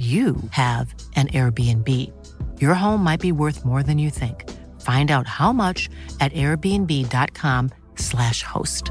you 0.00 0.36
have 0.50 0.94
an 1.16 1.28
Airbnb. 1.28 1.88
Your 2.58 2.74
home 2.74 3.04
might 3.04 3.20
be 3.20 3.32
worth 3.32 3.64
more 3.64 3.82
than 3.82 3.98
you 3.98 4.10
think. 4.10 4.44
Find 4.80 5.10
out 5.10 5.26
how 5.26 5.52
much 5.52 5.88
at 6.20 6.32
airbnb.com/slash 6.32 8.42
host. 8.42 8.84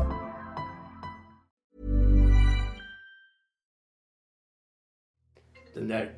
Den 5.76 5.88
där... 5.88 6.12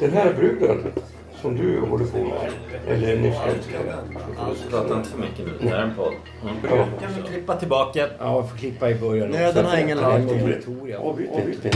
Den 0.00 0.12
här 0.12 0.34
bruden 0.34 0.92
som 1.42 1.56
du 1.56 1.80
håller 1.80 2.04
på 2.04 2.18
med, 2.18 2.52
eller 2.86 3.20
nyss 3.20 3.36
Prata 4.70 4.96
inte 4.96 5.10
för 5.10 5.18
mycket 5.18 5.46
nu. 5.46 5.52
Det 5.60 5.68
här 5.68 5.76
är 5.76 5.82
en 5.82 5.94
podd. 5.94 6.14
Ja. 6.62 6.86
Kan 7.00 7.10
vi 7.16 7.22
klippa 7.28 7.56
tillbaka? 7.56 8.08
Ja, 8.18 8.40
vi 8.40 8.48
får 8.48 8.56
klippa 8.56 8.90
i 8.90 8.94
början. 8.94 9.30
Nej, 9.30 9.52
den 9.54 9.66
har 9.66 9.76
ingen. 9.76 9.98
Victoria. 10.46 10.98
Avbryt 10.98 11.30
inte. 11.46 11.70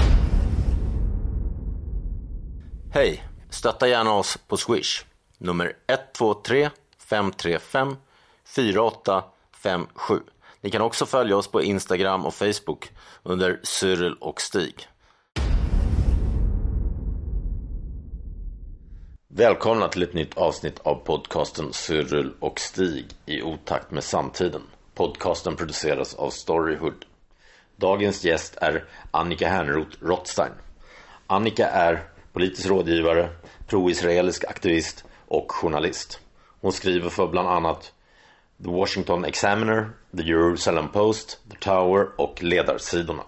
Hej! 2.95 3.25
Stötta 3.51 3.89
gärna 3.89 4.13
oss 4.13 4.39
på 4.49 4.57
Swish. 4.57 5.05
Nummer 5.39 5.73
123 5.87 6.71
535 6.99 7.97
4857. 8.45 10.21
Ni 10.61 10.71
kan 10.71 10.83
också 10.83 11.07
följa 11.07 11.37
oss 11.37 11.49
på 11.49 11.63
Instagram 11.63 12.27
och 12.27 12.35
Facebook 12.35 12.91
under 13.23 13.61
Cyril 13.63 14.15
och 14.21 14.41
Stig. 14.41 14.89
Välkomna 19.29 19.89
till 19.89 20.03
ett 20.03 20.15
nytt 20.15 20.39
avsnitt 20.39 20.79
av 20.83 20.95
podcasten 20.95 21.73
Cyril 21.73 22.33
och 22.41 22.61
Stig 22.61 23.07
i 23.27 23.43
otakt 23.43 23.91
med 23.91 24.05
samtiden. 24.05 24.63
Podcasten 24.95 25.57
produceras 25.57 26.15
av 26.15 26.31
Storyhood. 26.31 27.05
Dagens 27.77 28.25
gäst 28.25 28.57
är 28.57 28.85
Annika 29.11 29.49
Hernroth 29.49 29.97
Rothstein. 30.01 30.53
Annika 31.27 31.69
är 31.69 32.12
politisk 32.33 32.69
rådgivare, 32.69 33.29
pro-israelisk 33.67 34.45
aktivist 34.45 35.05
och 35.29 35.53
journalist. 35.53 36.21
Hon 36.61 36.73
skriver 36.73 37.11
för 37.11 37.27
bland 37.27 37.49
annat 37.49 37.93
The 38.65 38.71
Washington 38.71 39.25
Examiner, 39.25 39.91
The 40.17 40.23
Jerusalem 40.23 40.89
Post, 40.89 41.41
The 41.51 41.57
Tower 41.57 42.07
och 42.17 42.43
Ledarsidorna. 42.43 43.23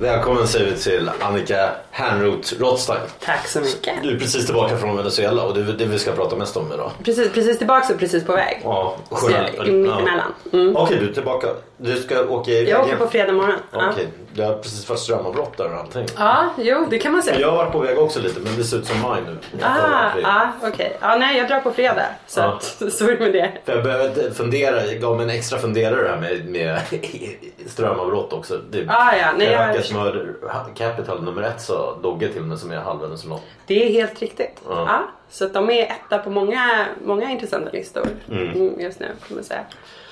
Välkommen 0.00 0.46
säger 0.48 0.70
vi 0.70 0.76
till 0.76 1.10
Annika 1.20 1.70
Hernroth 1.90 2.54
Rothstein. 2.60 3.00
Tack 3.24 3.46
så 3.48 3.60
mycket. 3.60 4.02
Du 4.02 4.14
är 4.14 4.18
precis 4.18 4.46
tillbaka 4.46 4.76
från 4.76 4.96
Venezuela 4.96 5.42
och 5.42 5.54
det 5.54 5.60
är 5.60 5.64
det 5.78 5.84
vi 5.84 5.98
ska 5.98 6.12
prata 6.12 6.36
mest 6.36 6.56
om 6.56 6.72
idag. 6.72 6.90
Precis, 7.04 7.32
precis 7.32 7.58
tillbaka 7.58 7.92
och 7.94 7.98
precis 8.00 8.24
på 8.24 8.32
väg. 8.32 8.60
Ja, 8.64 8.96
Så 9.10 9.30
jag 9.30 9.40
är 9.40 9.72
mittemellan. 9.72 10.34
Mm. 10.52 10.76
Okej, 10.76 10.96
du 11.00 11.08
är 11.08 11.12
tillbaka. 11.12 11.46
Du 11.76 11.96
ska 11.96 12.20
åka 12.24 12.50
iväg 12.50 12.68
Jag 12.68 12.80
åker 12.84 12.96
på 12.96 13.06
fredag 13.06 13.32
morgon. 13.32 13.54
Ja. 13.72 13.88
Okej, 13.92 14.08
du 14.34 14.42
har 14.42 14.54
precis 14.54 14.84
fått 14.84 14.98
strömavbrott 14.98 15.56
där 15.56 15.72
och 15.74 15.80
allting. 15.80 16.06
ja, 16.18 16.44
jo 16.58 16.86
det 16.90 16.98
kan 16.98 17.12
man 17.12 17.22
säga. 17.22 17.40
Jag 17.40 17.50
har 17.50 17.56
varit 17.56 17.72
på 17.72 17.78
väg 17.78 17.98
också 17.98 18.20
lite 18.20 18.40
men 18.40 18.56
det 18.56 18.64
ser 18.64 18.76
ut 18.76 18.86
som 18.86 19.00
maj 19.02 19.20
nu. 19.26 19.36
Ah, 19.62 20.10
ah, 20.24 20.46
okej. 20.68 20.96
Ja, 21.00 21.16
nej, 21.16 21.38
jag 21.38 21.48
drar 21.48 21.60
på 21.60 21.72
fredag. 21.72 22.06
Så, 22.26 22.40
Ja. 22.40 22.44
att, 22.46 22.62
så 22.92 23.04
är 23.04 23.08
det 23.16 23.18
med 23.20 23.32
det. 23.32 23.52
För 23.64 23.74
jag 23.74 23.84
behövde 23.84 24.30
fundera, 24.34 24.86
jag 24.86 25.00
gav 25.00 25.16
mig 25.16 25.24
en 25.24 25.30
extra 25.30 25.58
funderare 25.58 26.08
här 26.08 26.16
med, 26.20 26.48
med 26.48 26.80
strömavbrott 27.66 28.32
också. 28.32 28.56
Det, 28.70 28.78
Ah, 28.88 29.16
ja, 29.16 29.26
nej, 29.38 29.50
jag- 29.50 29.85
Caracas 29.94 30.14
Murder 30.14 30.34
Capital 30.74 31.22
nummer 31.22 31.42
ett 31.42 31.60
sa 31.60 31.98
Dogge 32.02 32.28
till 32.28 32.42
mig 32.42 32.58
som 32.58 32.70
är 32.70 32.76
halv 32.76 33.00
Venezuelan. 33.00 33.40
Det 33.66 33.86
är 33.86 33.92
helt 33.92 34.20
riktigt. 34.22 34.60
Ja. 34.68 34.84
Ja. 34.88 35.02
så 35.30 35.44
att 35.44 35.54
de 35.54 35.70
är 35.70 35.82
etta 35.82 36.18
på 36.18 36.30
många, 36.30 36.86
många 37.04 37.30
intressanta 37.30 37.70
listor 37.70 38.08
mm, 38.30 38.80
just 38.80 39.00
nu 39.00 39.06
kan 39.28 39.34
man 39.36 39.44
säga. 39.44 39.60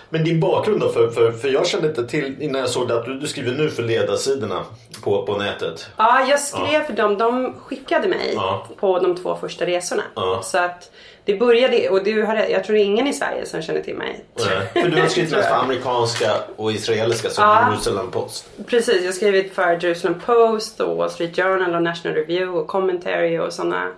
Men 0.08 0.24
din 0.24 0.40
bakgrund 0.40 0.80
då? 0.80 0.88
För, 0.88 1.08
för, 1.10 1.32
för 1.32 1.48
jag 1.48 1.66
kände 1.66 1.88
inte 1.88 2.06
till 2.06 2.42
innan 2.42 2.60
jag 2.60 2.70
såg 2.70 2.88
det 2.88 2.94
att 2.98 3.04
du, 3.04 3.18
du 3.18 3.26
skriver 3.26 3.52
nu 3.52 3.70
för 3.70 3.82
ledarsidorna 3.82 4.64
på, 5.04 5.26
på 5.26 5.36
nätet. 5.38 5.90
Ja, 5.96 6.26
jag 6.28 6.40
skrev 6.40 6.82
för 6.86 6.92
dem. 6.92 7.18
De 7.18 7.54
skickade 7.60 8.08
mig 8.08 8.32
Ja. 8.34 8.66
på 8.80 8.98
de 8.98 9.16
två 9.16 9.36
första 9.36 9.66
resorna. 9.66 10.02
Ja. 10.14 10.40
Så 10.42 10.58
att 10.58 10.90
det 11.24 11.34
började, 11.36 11.88
och 11.88 12.04
du 12.04 12.22
har, 12.22 12.36
jag 12.36 12.64
tror 12.64 12.76
det 12.76 12.82
är 12.82 12.84
ingen 12.84 13.06
i 13.06 13.12
Sverige 13.12 13.46
som 13.46 13.62
känner 13.62 13.80
till 13.82 13.94
mig. 13.94 14.24
Nej, 14.34 14.82
För 14.84 14.90
du 14.90 15.00
har 15.00 15.08
skrivit 15.08 15.30
mest 15.32 15.48
för 15.48 15.54
amerikanska 15.56 16.30
och 16.56 16.72
israeliska 16.72 17.30
som 17.30 17.44
Ja. 17.44 17.70
Jerusalem 17.70 18.10
Post. 18.10 18.46
Precis, 18.66 18.96
jag 19.00 19.04
har 19.08 19.12
skrivit 19.12 19.54
för 19.54 19.78
Jerusalem 19.82 20.20
Post 20.26 20.80
och 20.80 20.96
Wall 20.96 21.10
Street 21.10 21.36
Journal 21.36 21.74
och 21.74 21.82
National 21.82 22.16
Review 22.16 22.58
och 22.60 22.66
Commentary 22.68 23.38
och 23.38 23.52
sådana 23.52 23.90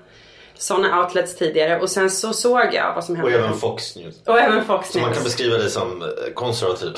såna 0.59 1.03
outlets 1.05 1.37
tidigare. 1.37 1.81
Och 1.81 1.91
sen 1.91 2.11
så 2.11 2.33
såg 2.33 2.69
jag 2.75 2.95
vad 2.95 3.05
som 3.05 3.15
Och 3.15 3.31
hände. 3.31 3.39
även 3.47 3.59
Fox 3.59 3.97
News. 3.97 4.15
och 4.27 4.41
även 4.41 4.65
Fox 4.65 4.89
Så 4.93 4.99
man 4.99 5.05
kan 5.05 5.13
News. 5.13 5.25
beskriva 5.25 5.59
dig 5.59 5.71
som 5.71 6.03
eh, 6.03 6.09
konservativ. 6.35 6.93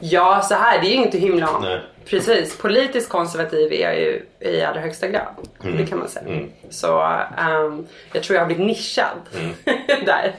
Ja, 0.00 0.40
så 0.42 0.54
här, 0.54 0.80
det 0.80 0.86
är 0.86 0.90
ju 0.96 1.02
inte 1.02 1.18
himla. 1.18 1.58
Nej. 1.60 1.80
Precis, 2.06 2.58
politiskt 2.58 3.08
konservativ 3.08 3.72
är 3.72 3.80
jag 3.82 3.98
ju 4.00 4.22
i 4.40 4.62
allra 4.62 4.80
högsta 4.80 5.08
grad. 5.08 5.26
Mm. 5.64 5.76
Det 5.76 5.86
kan 5.86 5.98
man 5.98 6.08
säga. 6.08 6.40
Så 6.70 7.00
ehm, 7.38 7.86
jag 8.12 8.22
tror 8.22 8.34
jag 8.34 8.40
har 8.42 8.46
blivit 8.46 8.66
nischad 8.66 9.16
Mm. 9.40 9.50
där. 10.06 10.34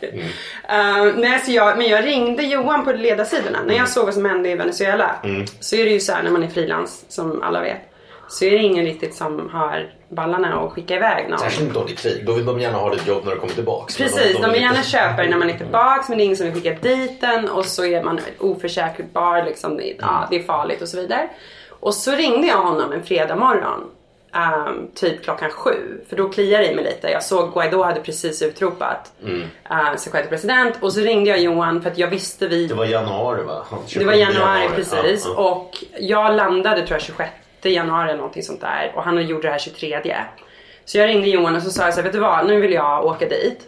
Ehm, 0.68 1.08
nej, 1.10 1.40
så 1.40 1.52
jag, 1.52 1.78
men 1.78 1.88
jag 1.90 2.06
ringde 2.06 2.44
Johan 2.44 2.86
på 2.86 2.92
ledarsidorna. 2.92 3.58
När 3.58 3.64
Mm. 3.64 3.78
jag 3.78 3.90
såg 3.90 4.06
vad 4.06 4.14
som 4.14 4.26
hände 4.26 4.50
i 4.50 4.56
Venezuela 4.56 5.16
så 5.60 5.76
är 5.76 5.86
det 5.86 5.92
ju 5.92 6.00
så 6.00 6.14
här 6.14 6.24
när 6.24 6.32
man 6.32 6.44
är 6.44 6.48
frilans, 6.48 7.06
som 7.08 7.42
alla 7.44 7.62
vet. 7.62 7.78
Så 8.32 8.46
är 8.46 8.52
det 8.52 8.58
ingen 8.58 8.86
riktigt 8.86 9.16
som 9.16 9.50
har 9.54 9.94
ballarna 10.10 10.60
att 10.60 10.72
skicka 10.72 10.96
iväg 10.96 11.30
någon. 11.30 11.40
Särskilt 11.40 11.68
inte 11.68 11.80
om 11.80 11.86
det 11.86 11.92
är 11.92 11.96
krig. 11.96 12.26
Då 12.26 12.34
vill 12.34 12.46
de 12.46 12.60
gärna 12.60 12.78
ha 12.78 12.94
ditt 12.94 13.08
jobb 13.08 13.22
när 13.26 13.32
du 13.32 13.40
kommer 13.40 13.54
tillbaks. 13.54 13.98
Precis, 13.98 14.34
de, 14.34 14.42
vill 14.42 14.52
vill 14.52 14.62
gärna 14.62 14.84
köpa 14.84 15.24
det 15.24 15.30
när 15.30 15.38
man 15.38 15.50
är 15.50 15.58
tillbaks 15.58 16.10
men 16.10 16.18
det 16.18 16.24
är 16.24 16.26
ingen 16.26 16.38
som 16.38 16.46
vill 16.46 16.56
skicka 16.56 16.74
dit 16.82 17.22
den 17.22 17.50
och 17.50 17.66
så 17.66 17.86
är 17.86 18.04
man 18.04 18.20
oförsäkrbar, 18.40 19.44
liksom, 19.46 19.78
det- 19.78 19.96
ja, 20.00 20.28
det 20.30 20.36
är 20.36 20.44
farligt 20.44 20.82
och 20.82 20.88
så 20.88 20.98
vidare. 20.98 21.30
Och 21.80 21.94
så 21.94 22.12
ringde 22.12 22.48
jag 22.48 22.58
honom 22.58 22.92
en 22.92 23.04
fredag 23.04 23.36
morgon. 23.36 23.90
ehm, 24.34 24.88
typ 24.96 25.24
klockan 25.24 25.50
sju. 25.50 26.02
För 26.10 26.16
då 26.18 26.30
kliar 26.30 26.60
det 26.60 26.72
i 26.72 26.76
mig 26.76 26.84
lite. 26.84 27.08
Jag 27.10 27.24
såg 27.24 27.54
Guaidó 27.54 27.84
hade 27.84 28.00
precis 28.02 28.42
utropat 28.42 29.12
uh, 29.26 29.96
sig 29.98 30.12
själv 30.12 30.22
till 30.24 30.30
president. 30.30 30.76
Och 30.82 30.94
så 30.94 31.00
ringde 31.00 31.30
jag 31.30 31.40
Johan 31.40 31.82
för 31.82 31.90
att 31.90 31.98
jag 31.98 32.08
visste 32.08 32.48
vi... 32.48 32.68
Det 32.68 32.74
var 32.74 32.86
januari 32.86 33.44
va? 33.44 33.66
Det 33.70 33.76
var 33.76 33.82
27 33.88 34.14
januari 34.14 34.70
precis. 34.76 35.26
Ja, 35.26 35.34
ja. 35.38 35.42
Och 35.52 35.84
jag 36.00 36.36
landade 36.36 36.78
tror 36.88 36.92
jag 36.92 37.02
26 37.02 37.30
januari 37.70 38.08
eller 38.10 38.18
någonting 38.18 38.44
sånt 38.44 38.62
där. 38.62 38.92
Och 38.96 39.04
han 39.04 39.28
gjorde 39.28 39.48
det 39.48 39.52
här 39.52 39.60
23. 39.60 40.16
Så 40.86 40.98
jag 40.98 41.08
ringde 41.08 41.28
Johan 41.28 41.56
och 41.56 41.64
så 41.64 41.70
sa 41.72 41.84
jag 41.84 41.94
så 41.94 42.00
här, 42.00 42.04
vet 42.04 42.14
du 42.14 42.20
vad, 42.20 42.48
nu 42.48 42.62
vill 42.62 42.74
jag 42.74 43.06
åka 43.06 43.28
dit. 43.28 43.68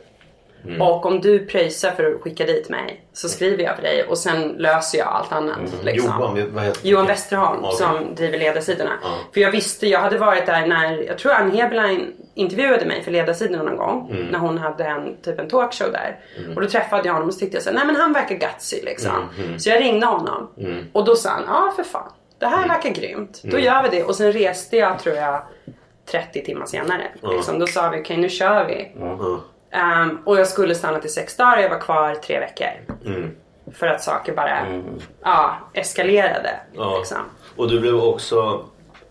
Mm. 0.66 0.82
Och 0.82 1.06
om 1.06 1.22
du 1.22 1.46
pröjsar 1.46 1.92
för 1.92 2.14
att 2.16 2.22
skicka 2.22 2.46
dit 2.46 2.70
mig 2.70 3.06
så 3.14 3.30
skriver 3.30 3.64
jag 3.64 3.76
för 3.76 3.84
dig 3.84 4.04
och 4.04 4.18
sen 4.18 4.42
löser 4.58 4.98
jag 4.98 5.08
allt 5.08 5.32
annat. 5.32 5.58
Liksom. 5.84 6.12
Mm. 6.12 6.38
Johan, 6.38 6.54
vad 6.54 6.64
heter 6.64 6.88
Johan 6.88 7.06
Westerholm 7.08 7.60
Okej. 7.64 7.78
som 7.78 8.16
driver 8.16 8.38
ledarsidorna. 8.40 8.92
För 9.34 9.42
jag 9.42 9.52
visste, 9.52 9.88
jag 9.88 10.00
hade 10.00 10.18
varit 10.18 10.46
där 10.46 10.68
när, 10.68 11.04
jag 11.08 11.18
tror 11.18 11.32
Ann 11.34 11.52
Heberlein 11.52 12.14
intervjuade 12.34 12.86
mig 12.86 13.04
för 13.04 13.12
ledarsidorna 13.12 13.64
någon 13.64 13.78
gång. 13.78 14.10
Mm. 14.12 14.28
När 14.28 14.40
hon 14.40 14.58
hade 14.58 14.84
en, 14.84 15.22
typ 15.22 15.40
en 15.40 15.48
talkshow 15.50 15.92
där. 15.92 16.20
Och 16.56 16.62
då 16.62 16.68
träffade 16.68 17.08
jag 17.08 17.14
honom 17.14 17.28
och 17.28 17.34
så 17.34 17.40
tyckte 17.40 17.56
jag 17.58 17.64
så 17.64 17.70
här, 17.70 17.76
nej 17.78 17.86
men 17.86 17.96
han 17.96 18.14
verkar 18.14 18.36
gutsy 18.36 18.82
liksom. 18.84 19.30
Mm, 19.46 19.60
Så 19.60 19.70
jag 19.70 19.82
ringde 19.82 20.06
honom. 20.06 20.50
Och 20.94 21.06
då 21.06 21.16
sa 21.16 21.30
han, 21.30 21.44
ja 21.48 21.74
för 21.76 21.84
fan. 21.84 22.12
Det 22.44 22.48
Mm. 22.48 22.60
här 22.60 22.68
verkar 22.68 22.90
grymt. 22.90 23.42
Då 23.44 23.60
gör 23.60 23.84
vi 23.84 23.90
det. 23.98 24.04
Och 24.04 24.16
sen 24.16 24.32
reste 24.32 24.78
jag 24.78 25.00
tror 25.00 25.16
jag 25.16 25.42
30 26.12 26.46
timmar 26.46 26.66
senare. 26.66 27.04
Liksom. 27.32 27.60
Då 27.60 27.68
sa 27.68 27.90
vi, 27.90 28.02
okej 28.02 28.18
nu 28.18 28.30
kör 28.30 28.66
vi. 28.66 28.92
Ehm, 29.72 30.18
och 30.26 30.40
jag 30.40 30.48
skulle 30.48 30.76
stanna 30.76 31.00
till 31.00 31.14
sex 31.14 31.38
dagar 31.38 31.58
och 31.58 31.64
jag 31.64 31.70
var 31.70 31.80
kvar 31.80 32.16
tre 32.16 32.40
veckor. 32.40 32.68
Mm. 33.06 33.32
För 33.74 33.88
att 33.88 34.04
saker 34.04 34.34
bara 34.34 34.82
ja, 35.24 35.58
eskalerade. 35.74 36.60
Liksom. 36.98 37.18
Och 37.56 37.70
du 37.70 37.80
blev 37.80 37.96
också, 37.96 38.66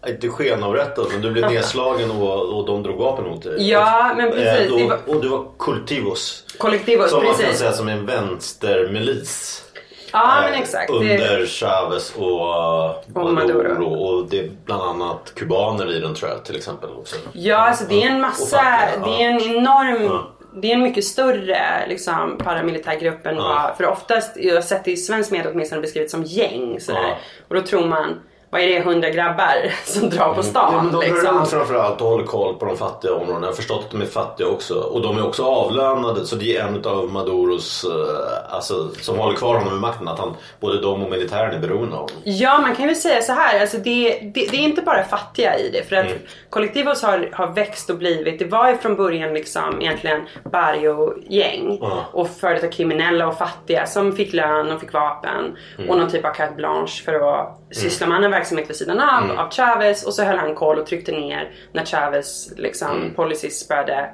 inte 0.07 0.29
skenavrättad, 0.29 1.07
men 1.13 1.21
du 1.23 1.31
blev 1.31 1.51
nedslagen 1.51 2.11
och, 2.11 2.59
och 2.59 2.67
de 2.67 2.83
drog 2.83 2.99
vapen 2.99 3.25
mot 3.25 3.43
dig. 3.43 3.71
Ja, 3.71 4.13
men 4.17 4.31
precis. 4.31 4.47
Eh, 4.47 4.77
Det 4.77 4.83
då, 4.83 4.89
var- 4.89 4.99
Och 5.17 5.23
du 5.23 5.29
var 5.29 5.45
kultivos. 5.59 6.45
Kollektivos, 6.59 7.11
Som 7.11 7.19
man 7.25 7.27
kan 7.35 7.37
precis. 7.43 7.59
säga 7.59 7.73
som 7.73 7.89
en 7.89 8.07
vänstermilis. 8.07 9.65
Ja 10.13 10.39
Eh, 10.39 10.51
men 10.51 10.55
exakt. 10.63 10.89
Det, 10.89 10.95
Under 10.95 11.47
Chavez 11.47 12.15
och, 12.17 13.25
Och 13.25 13.33
Maduro. 13.35 13.85
Och 13.85 14.29
det 14.31 14.39
är 14.41 14.51
bland 14.65 14.83
annat 14.83 15.33
kubaner 15.35 15.97
i 15.97 16.01
den 16.01 16.15
tror 16.15 16.31
jag 16.31 16.45
till 16.45 16.57
exempel. 16.57 16.91
Också. 16.91 17.17
ja 17.33 17.57
alltså 17.57 17.85
det 17.89 18.03
är 18.03 18.11
en 18.11 18.21
massa, 18.21 18.57
fackliga, 18.59 19.07
det 19.07 19.23
är 19.25 19.29
en 19.31 19.57
enorm 19.57 20.03
Ja. 20.05 20.29
Det 20.55 20.71
är 20.71 20.75
en 20.75 20.83
mycket 20.83 21.05
större 21.05 21.87
liksom, 21.89 22.39
paramilitär 22.39 23.01
grupp 23.01 23.27
än 23.27 23.37
Ja. 23.37 23.43
vad, 23.69 23.77
för 23.77 23.87
oftast, 23.87 24.37
jag 24.37 24.55
har 24.55 24.63
sett 24.63 24.85
det 24.85 24.91
i 24.91 24.97
svensk 24.97 25.31
media 25.31 25.51
åtminstone 25.51 25.81
beskrivit 25.81 26.11
som 26.11 26.23
gäng 26.23 26.81
sådär. 26.81 27.01
Ja. 27.09 27.17
Och 27.49 27.55
då 27.55 27.61
tror 27.61 27.87
man, 27.87 28.21
vad 28.53 28.61
är 28.61 28.67
det, 28.67 28.77
100 28.77 29.11
grabbar 29.11 29.73
som 29.85 30.11
drar 30.11 30.35
på 30.35 30.43
stan. 30.43 30.75
Ja, 30.75 30.83
men 30.83 30.93
de 30.93 31.01
liksom. 31.01 31.47
framförallt 31.47 32.01
och 32.01 32.07
håller 32.07 32.25
koll 32.25 32.55
på 32.55 32.65
de 32.65 32.77
fattiga 32.77 33.15
områdena. 33.15 33.41
Jag 33.41 33.47
har 33.47 33.53
förstått 33.53 33.85
att 33.85 33.91
de 33.91 34.03
är 34.03 34.07
fattiga 34.07 34.47
också. 34.47 34.75
Och 34.75 35.03
de 35.03 35.19
är 35.19 35.27
också 35.27 35.45
avlönade. 35.45 36.27
Så 36.27 36.37
det 36.37 36.57
är 36.57 36.67
en 36.67 36.85
av 36.85 37.13
Maduros, 37.13 37.85
eh, 37.85 38.55
alltså, 38.55 38.89
som 39.01 39.19
håller 39.19 39.37
kvar 39.37 39.55
honom 39.55 39.73
vid 39.73 39.81
makten. 39.81 40.09
Att 40.09 40.19
han, 40.19 40.35
både 40.61 40.81
de 40.81 41.03
och 41.03 41.11
militären 41.11 41.55
är 41.55 41.59
beroende 41.59 41.97
av 41.97 42.01
honom. 42.01 42.17
Ja, 42.25 42.59
man 42.59 42.77
kan 42.77 42.89
ju 42.89 42.95
säga 42.95 43.23
så 43.23 43.33
här. 43.33 43.61
Alltså 43.61 43.77
det, 43.77 44.19
det, 44.35 44.47
det 44.51 44.57
är 44.57 44.65
inte 44.65 44.83
bara 44.83 45.05
fattiga 45.05 45.59
i 45.59 45.71
det. 45.71 45.89
För 45.89 45.97
att 45.97 46.13
Mm. 46.13 46.19
Kollektivos 46.51 47.03
har, 47.03 47.29
har 47.33 47.47
växt 47.47 47.91
och 47.91 47.99
blivit. 47.99 48.39
Det 48.39 48.45
var 48.45 48.71
ju 48.71 48.77
från 48.77 48.97
början 48.97 49.35
liksom 49.35 49.83
egentligen 49.83 50.21
barrio-gäng. 50.45 51.79
Ja. 51.81 52.05
Och 52.13 52.29
före 52.29 52.55
detta 52.55 52.69
kriminella 52.69 53.29
och 53.29 53.39
fattiga 53.39 53.87
som 53.87 54.13
fick 54.13 54.33
lön 54.33 54.73
och 54.73 54.81
fick 54.81 54.93
vapen. 54.93 55.57
Mm. 55.79 55.91
Och 55.91 55.99
någon 55.99 56.11
typ 56.11 56.25
av 56.25 56.33
carte 56.33 56.55
blanche 56.55 57.03
för 57.05 57.15
att 57.15 57.59
syssla 57.71 58.07
med 58.07 58.17
verksamhet 58.43 58.71
vid 58.71 58.77
sidan 58.77 59.01
av, 59.01 59.25
Mm. 59.25 59.39
av 59.39 59.51
Chavez. 59.51 60.07
Och 60.07 60.15
så 60.15 60.23
höll 60.25 60.39
han 60.39 60.55
koll 60.55 60.79
och 60.79 60.87
tryckte 60.87 61.13
ner 61.13 61.51
när 61.73 61.85
Chavez 61.85 62.53
liksom, 62.57 62.89
Mm. 62.91 63.15
policies 63.15 63.69
började 63.69 64.09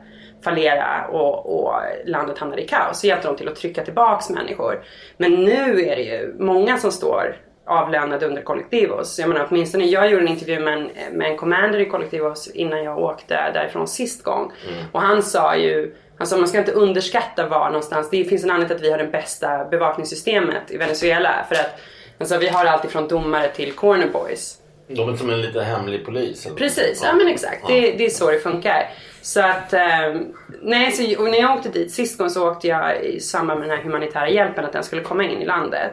fallera 0.45 1.07
och, 1.11 1.59
och 1.65 1.73
landet 2.07 2.39
hamnade 2.39 2.63
i 2.63 2.67
kaos. 2.69 3.01
Så 3.01 3.07
hjälpte 3.07 3.29
de 3.29 3.37
till 3.37 3.49
att 3.49 3.57
trycka 3.57 3.85
tillbaks 3.85 4.31
människor. 4.31 4.83
Men 5.17 5.33
nu 5.33 5.81
är 5.83 5.97
det 5.97 6.03
ju 6.03 6.35
många 6.39 6.79
som 6.79 6.91
står 6.93 7.37
avlönade 7.67 8.27
under 8.27 8.43
Kollektivos. 8.43 9.19
Jag 9.19 9.29
menar 9.29 9.47
åtminstone 9.51 9.85
jag 9.85 10.11
gjorde 10.11 10.23
en 10.23 10.29
intervju 10.29 10.61
med 10.61 10.73
en, 10.79 10.91
med 11.13 11.31
en 11.31 11.37
commander 11.37 11.79
i 11.79 11.85
Kollektivos 11.87 12.51
innan 12.55 12.85
jag 12.85 12.99
åkte 12.99 13.51
därifrån 13.55 13.89
sist 13.89 14.23
gång. 14.25 14.53
Och 14.93 15.01
han 15.01 15.23
sa 15.23 15.57
ju 15.57 15.95
Alltså 16.21 16.37
man 16.37 16.49
ska 16.49 16.59
inte 16.59 16.73
underskatta 16.73 17.47
var 17.47 17.67
någonstans. 17.67 18.11
Det 18.11 18.25
finns 18.25 18.45
en 18.45 18.51
anledning 18.51 18.69
till 18.69 18.77
att 18.77 18.83
vi 18.83 18.91
har 18.91 18.99
det 18.99 19.13
bästa 19.13 19.65
bevakningssystemet 19.65 20.71
i 20.71 20.77
Venezuela. 20.77 21.45
För 21.49 21.55
att 21.55 21.81
alltså, 22.21 22.39
vi 22.39 22.49
har 22.49 22.65
allt 22.65 22.85
ifrån 22.85 23.09
domare 23.09 23.49
till 23.49 23.73
corner 23.73 24.09
boys. 24.09 24.59
De 24.89 25.13
är 25.13 25.17
som 25.17 25.31
en 25.31 25.41
lite 25.41 25.63
hemlig 25.63 26.05
polis. 26.05 26.47
Eller? 26.47 26.57
Precis, 26.57 27.01
ja, 27.05 27.13
men 27.13 27.29
exakt. 27.29 27.67
Det, 27.67 27.81
det 27.81 28.07
är 28.07 28.11
så 28.11 28.31
det 28.31 28.39
funkar. 28.39 28.91
Så 29.23 29.41
att, 29.41 29.73
eh, 29.73 30.15
nej, 30.63 30.93
så, 30.93 31.23
och 31.23 31.31
när 31.31 31.39
jag 31.39 31.57
åkte 31.57 31.69
dit 31.69 31.93
sist 31.93 32.19
gång 32.19 32.31
så 32.31 32.51
åkte 32.51 32.69
jag 32.69 33.05
i 33.05 33.21
samband 33.21 33.61
med 33.61 33.69
den 33.69 33.79
här 33.79 33.85
humanitära 33.85 34.29
hjälpen 34.29 34.65
att 34.65 34.73
den 34.73 34.85
skulle 34.85 35.03
komma 35.03 35.25
in 35.25 35.43
i 35.43 35.45
landet. 35.45 35.93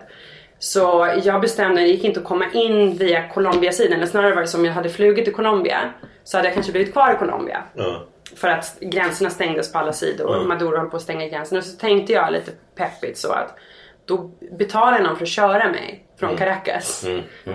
Så 0.60 1.14
jag 1.24 1.42
bestämde, 1.42 1.82
det 1.82 1.88
gick 1.88 2.04
inte 2.04 2.20
att 2.20 2.26
komma 2.26 2.46
in 2.54 2.98
via 2.98 3.30
Colombia-sidan. 3.30 3.98
Eller 3.98 4.08
snarare 4.08 4.36
var 4.36 4.42
det 4.42 4.48
som 4.48 4.60
om 4.60 4.66
jag 4.66 4.74
hade 4.74 4.90
flugit 4.90 5.26
till 5.26 5.34
Colombia. 5.34 5.94
Så 6.24 6.38
hade 6.38 6.48
jag 6.48 6.54
kanske 6.54 6.72
blivit 6.72 6.94
kvar 6.94 7.14
i 7.14 7.18
Colombia. 7.18 7.64
Ja. 7.74 8.06
För 8.36 8.48
att 8.48 8.78
gränserna 8.80 9.30
stängdes 9.30 9.72
på 9.72 9.80
alla 9.80 9.94
sidor. 9.94 10.36
Mm. 10.36 10.48
Maduro 10.48 10.78
höll 10.78 10.90
på 10.90 10.98
att 10.98 11.04
stänga 11.04 11.28
gränserna. 11.28 11.62
Så 11.62 11.78
tänkte 11.78 12.14
jag 12.14 12.34
lite 12.34 12.52
peppigt 12.76 13.18
så 13.18 13.32
att 13.32 13.58
då 14.06 14.32
betalar 14.52 15.00
någon 15.02 15.16
för 15.16 15.24
att 15.24 15.30
köra 15.30 15.72
mig 15.72 16.06
från 16.20 16.30
Mm. 16.30 16.38
Caracas 16.40 17.06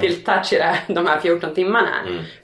till 0.00 0.24
Táchira 0.24 0.74
de 0.86 1.06
här 1.06 1.20
14 1.20 1.54
timmarna. 1.54 1.88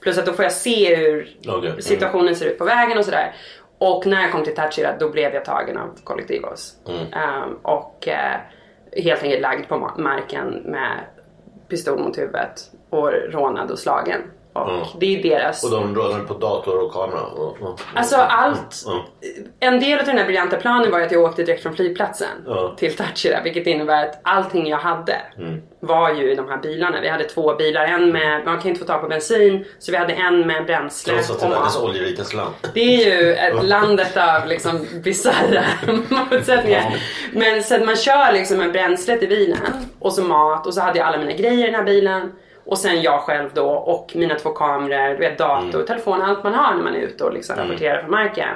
Plus 0.00 0.18
att 0.18 0.26
då 0.26 0.32
får 0.32 0.42
jag 0.44 0.52
se 0.52 0.96
hur. 0.96 1.36
Mm. 1.48 1.80
situationen 1.82 2.36
ser 2.36 2.46
ut 2.46 2.58
på 2.58 2.64
vägen 2.64 2.98
och 2.98 3.04
sådär. 3.04 3.34
Och 3.78 4.06
när 4.06 4.22
jag 4.22 4.32
kom 4.32 4.44
till 4.44 4.54
Táchira 4.54 4.96
då 5.00 5.10
blev 5.10 5.34
jag 5.34 5.44
tagen 5.44 5.76
av 5.78 5.98
Kollektivos. 6.04 6.74
Mm. 6.88 7.12
Ehm, 7.12 7.54
och 7.62 8.08
eh, 8.08 8.36
helt 9.04 9.22
enkelt 9.22 9.42
lagd 9.42 9.68
på 9.68 9.74
ma- 9.74 10.00
marken 10.00 10.48
med 10.64 11.00
pistol 11.68 11.98
mot 11.98 12.18
huvudet 12.18 12.60
och 12.90 13.12
rånad 13.12 13.70
och 13.70 13.78
slagen. 13.78 14.20
Och 14.64 14.70
Mm. 14.72 14.86
det 15.00 15.16
är 15.18 15.22
deras... 15.22 15.64
Och 15.64 15.70
de 15.70 15.94
rådde 15.94 16.18
på 16.24 16.34
dator 16.34 16.84
och 16.84 16.92
kamera. 16.92 17.20
Och, 17.22 17.62
och, 17.62 17.80
Alltså 17.94 18.16
allt. 18.16 18.82
Ja. 18.86 19.04
En 19.60 19.80
del 19.80 19.98
av 19.98 20.06
den 20.06 20.18
här 20.18 20.24
briljanta 20.24 20.56
planen 20.56 20.90
var 20.90 21.00
att 21.00 21.12
jag 21.12 21.22
åkte 21.22 21.42
direkt 21.42 21.62
från 21.62 21.76
flygplatsen 21.76 22.28
till 22.78 22.96
Táchira. 22.96 23.40
Vilket 23.44 23.66
innebär 23.66 24.04
att 24.06 24.20
allting 24.22 24.66
jag 24.68 24.78
hade 24.78 25.16
Mm. 25.38 25.62
var 25.80 26.12
ju 26.14 26.32
i 26.32 26.34
de 26.34 26.48
här 26.48 26.56
bilarna. 26.56 27.00
Vi 27.00 27.08
hade 27.08 27.24
två 27.24 27.54
bilar. 27.54 27.84
En 27.84 28.12
med, 28.12 28.44
man 28.44 28.58
kan 28.58 28.68
inte 28.68 28.80
få 28.80 28.86
tag 28.86 29.00
på 29.00 29.08
bensin. 29.08 29.64
Så 29.78 29.92
vi 29.92 29.98
hade 29.98 30.12
en 30.12 30.46
med 30.46 30.66
bränsle 30.66 31.12
Trots 31.12 31.30
att 31.30 31.40
det 31.40 31.46
är 31.46 31.50
världens 31.50 31.80
oljerikaste 31.82 32.36
land. 32.36 32.54
Det 32.74 32.80
är 32.80 33.14
ju 33.22 33.32
ett 33.34 33.64
landet 33.64 34.16
av 34.16 34.46
liksom 34.48 34.86
bisarra 35.04 35.64
motsättningar. 36.30 36.96
Men 37.32 37.62
så 37.62 37.74
att 37.74 37.86
man 37.86 37.96
kör 37.96 38.32
liksom 38.32 38.58
med 38.58 38.72
bränslet 38.72 39.22
i 39.22 39.26
bilen 39.26 39.58
och 39.98 40.12
så 40.12 40.22
mat 40.22 40.66
och 40.66 40.74
så 40.74 40.80
hade 40.80 40.98
jag 40.98 41.06
alla 41.08 41.18
mina 41.18 41.32
grejer 41.32 41.62
i 41.62 41.70
den 41.70 41.74
här 41.74 41.84
bilen. 41.84 42.32
Och 42.66 42.78
sen 42.78 43.02
jag 43.02 43.20
själv 43.20 43.50
då 43.54 43.68
och 43.70 44.12
mina 44.14 44.34
två 44.34 44.50
kameror, 44.50 45.08
du 45.10 45.16
vet, 45.16 45.38
dator, 45.38 45.82
telefon, 45.82 46.22
allt 46.22 46.44
man 46.44 46.54
har 46.54 46.74
när 46.74 46.82
man 46.82 46.94
är 46.94 47.00
ute 47.00 47.24
och 47.24 47.32
liksom 47.32 47.56
rapporterar 47.56 48.00
från 48.00 48.10
marken. 48.10 48.48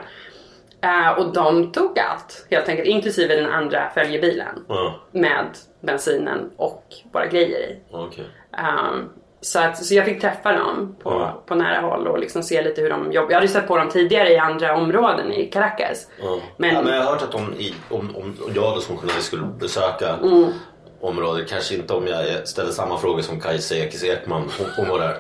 Eh, 0.83 1.09
och 1.19 1.33
de 1.33 1.73
tog 1.73 1.99
allt 1.99 2.47
helt 2.51 2.69
enkelt, 2.69 2.89
inklusive 2.89 3.37
den 3.37 3.47
andra 3.51 3.91
följebilen. 3.95 4.65
Ja, 4.69 4.95
Med 5.11 5.47
bensinen 5.81 6.51
och 6.57 6.85
våra 7.13 7.27
grejer 7.27 7.59
i. 7.59 7.79
okej. 7.91 8.25
Um, 8.59 9.09
så, 9.43 9.61
att, 9.61 9.85
så 9.85 9.95
jag 9.95 10.05
fick 10.05 10.21
träffa 10.21 10.53
dem 10.53 10.97
på, 11.03 11.11
Ja. 11.11 11.43
på 11.47 11.55
nära 11.55 11.81
håll 11.81 12.07
och 12.07 12.19
liksom 12.19 12.43
se 12.43 12.63
lite 12.63 12.81
hur 12.81 12.91
de 12.91 13.13
jobbar. 13.13 13.31
Jag 13.31 13.37
hade 13.37 13.49
sett 13.49 13.69
på 13.69 13.77
dem 13.77 13.89
tidigare 13.89 14.33
i 14.33 14.39
andra 14.39 14.77
områden 14.77 15.33
i 15.33 15.47
Caracas. 15.47 16.09
Ja. 16.23 16.39
Men, 16.57 16.75
ja, 16.75 16.83
men 16.83 16.95
jag 16.95 17.03
har 17.03 17.11
hört 17.13 17.23
att 17.23 17.35
om, 17.35 17.55
i, 17.59 17.75
om, 17.91 18.17
om 18.17 18.37
jag 18.55 18.75
då 18.75 18.81
som 18.81 18.97
journalist 18.97 19.27
skulle 19.27 19.43
besöka 19.61 20.09
Mm. 20.23 20.53
Området, 21.01 21.49
kanske 21.49 21.75
inte 21.75 21.95
om 21.95 22.07
jag 22.07 22.49
ställer 22.49 22.71
samma 22.71 22.99
frågor 22.99 23.23
som 23.23 23.41
Kajsa 23.41 23.75
Ekis 23.75 24.05
Ekman. 24.05 24.51
Hon, 24.59 24.67
hon 24.77 24.89
var 24.89 24.99
där. 24.99 25.17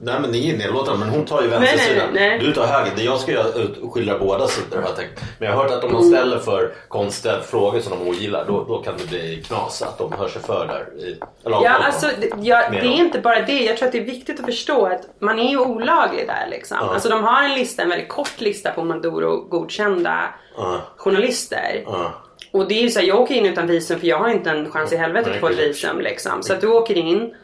Nej 0.00 0.20
men 0.20 0.30
ni 0.30 0.50
är 0.50 0.56
nedlåtande 0.58 1.00
men 1.06 1.08
hon 1.14 1.24
tar 1.24 1.42
ju 1.42 1.48
vänstersidan. 1.48 2.14
Du 2.40 2.52
tar 2.52 2.66
höger. 2.66 2.92
Det 2.96 3.02
jag 3.02 3.18
ska 3.20 3.32
göra 3.32 3.42
är 3.48 3.64
att 3.64 3.92
skildra 3.92 4.18
båda 4.18 4.46
sidor 4.46 4.76
har 4.76 4.82
jag 4.82 4.96
tänkt. 4.96 5.20
Men 5.38 5.48
jag 5.48 5.56
har 5.56 5.62
hört 5.62 5.72
att 5.72 5.84
om 5.84 5.92
de 5.92 6.02
ställer 6.02 6.38
för 6.38 6.72
konstiga 6.88 7.40
frågor 7.40 7.80
som 7.80 7.98
de 7.98 8.08
ogillar 8.08 8.44
då, 8.46 8.64
då 8.68 8.82
kan 8.82 8.94
det 8.98 9.08
bli 9.08 9.42
knas. 9.46 9.82
Att 9.82 9.98
de 9.98 10.12
hör 10.12 10.28
sig 10.28 10.42
för 10.42 10.66
där. 10.66 11.02
I, 11.06 11.20
eller 11.46 11.56
ja, 11.62 11.70
alltså, 11.70 12.06
det, 12.20 12.30
ja, 12.42 12.70
det 12.70 12.78
är 12.78 12.84
inte 12.84 13.18
bara 13.20 13.40
det. 13.42 13.64
Jag 13.64 13.76
tror 13.76 13.86
att 13.86 13.92
det 13.92 13.98
är 14.00 14.04
viktigt 14.04 14.40
att 14.40 14.46
förstå 14.46 14.86
att 14.86 15.00
man 15.18 15.38
är 15.38 15.50
ju 15.50 15.58
olaglig 15.58 16.26
där. 16.26 16.46
Liksom. 16.50 16.76
Ja. 16.80 16.94
Alltså, 16.94 17.08
de 17.08 17.24
har 17.24 17.42
en 17.42 17.54
lista, 17.54 17.82
en 17.82 17.88
väldigt 17.88 18.08
kort 18.08 18.40
lista 18.40 18.70
på 18.70 18.84
Maduro-godkända 18.84 20.20
Ja. 20.56 20.80
journalister. 20.96 21.82
Ja. 21.86 22.12
Och 22.54 22.68
det 22.68 22.74
är 22.74 22.82
ju 22.82 22.90
så 22.90 23.00
här, 23.00 23.06
jag 23.06 23.20
åker 23.20 23.34
in 23.34 23.46
utan 23.46 23.66
visum 23.66 24.00
för 24.00 24.06
jag 24.06 24.18
har 24.18 24.28
inte 24.28 24.50
en 24.50 24.70
chans 24.70 24.92
i 24.92 24.96
helvete 24.96 25.26
Nej, 25.28 25.34
att 25.34 25.40
få 25.40 25.48
ett 25.48 25.58
visum. 25.68 26.00
Liksom. 26.00 26.42
Så 26.42 26.52
att 26.52 26.60
du 26.60 26.66
åker 26.68 26.98
in 26.98 27.34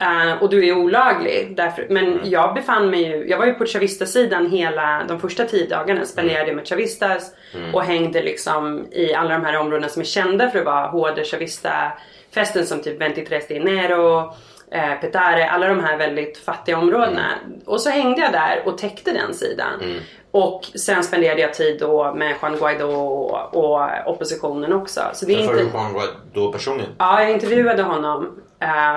eh, 0.00 0.42
och 0.42 0.50
du 0.50 0.68
är 0.68 0.72
olaglig. 0.78 1.52
Därför, 1.56 1.86
men 1.90 2.04
Mm. 2.06 2.18
jag 2.24 2.54
befann 2.54 2.90
mig 2.90 3.02
ju, 3.08 3.28
jag 3.28 3.38
var 3.38 3.46
ju 3.46 3.54
på 3.54 3.66
Chavista-sidan 3.66 4.50
hela 4.50 5.04
de 5.08 5.20
första 5.20 5.44
tio 5.44 5.68
dagarna. 5.68 6.04
Spenderade 6.04 6.42
Mm. 6.44 6.56
med 6.56 6.68
Chavistas 6.68 7.30
och 7.72 7.82
hängde 7.82 8.22
liksom 8.22 8.86
i 8.92 9.14
alla 9.14 9.30
de 9.34 9.44
här 9.44 9.56
områdena 9.56 9.88
som 9.88 10.00
är 10.02 10.06
kända 10.06 10.50
för 10.50 10.58
att 10.58 10.64
vara 10.64 10.86
hårda 10.86 11.22
Chavista-festen 11.24 12.64
som 12.66 12.82
typ 12.82 13.02
23 13.14 13.40
de 13.48 13.54
enero. 13.56 14.34
Eh, 14.74 14.94
Petare, 15.00 15.50
alla 15.50 15.68
de 15.68 15.80
här 15.80 15.96
väldigt 15.96 16.38
fattiga 16.38 16.78
områdena. 16.78 17.32
Mm. 17.44 17.58
Och 17.66 17.80
så 17.80 17.90
hängde 17.90 18.20
jag 18.20 18.32
där 18.32 18.62
och 18.66 18.78
täckte 18.78 19.12
den 19.12 19.34
sidan. 19.34 20.00
Och 20.30 20.64
sen 20.64 21.04
spenderade 21.04 21.40
jag 21.40 21.54
tid 21.54 21.80
då 21.80 22.14
med 22.14 22.34
Juan 22.42 22.56
Guaidó 22.56 22.90
och, 22.94 23.54
och 23.54 23.88
oppositionen 24.06 24.72
också. 24.72 25.00
Så 25.12 25.26
det 25.26 25.32
är 25.32 25.36
Träffade 25.36 25.60
inte... 25.62 25.72
du 25.72 25.78
Juan 25.78 25.92
Guaido 25.92 26.52
personligen? 26.52 26.90
Ja, 26.98 27.22
jag 27.22 27.30
intervjuade 27.30 27.82
honom 27.82 28.40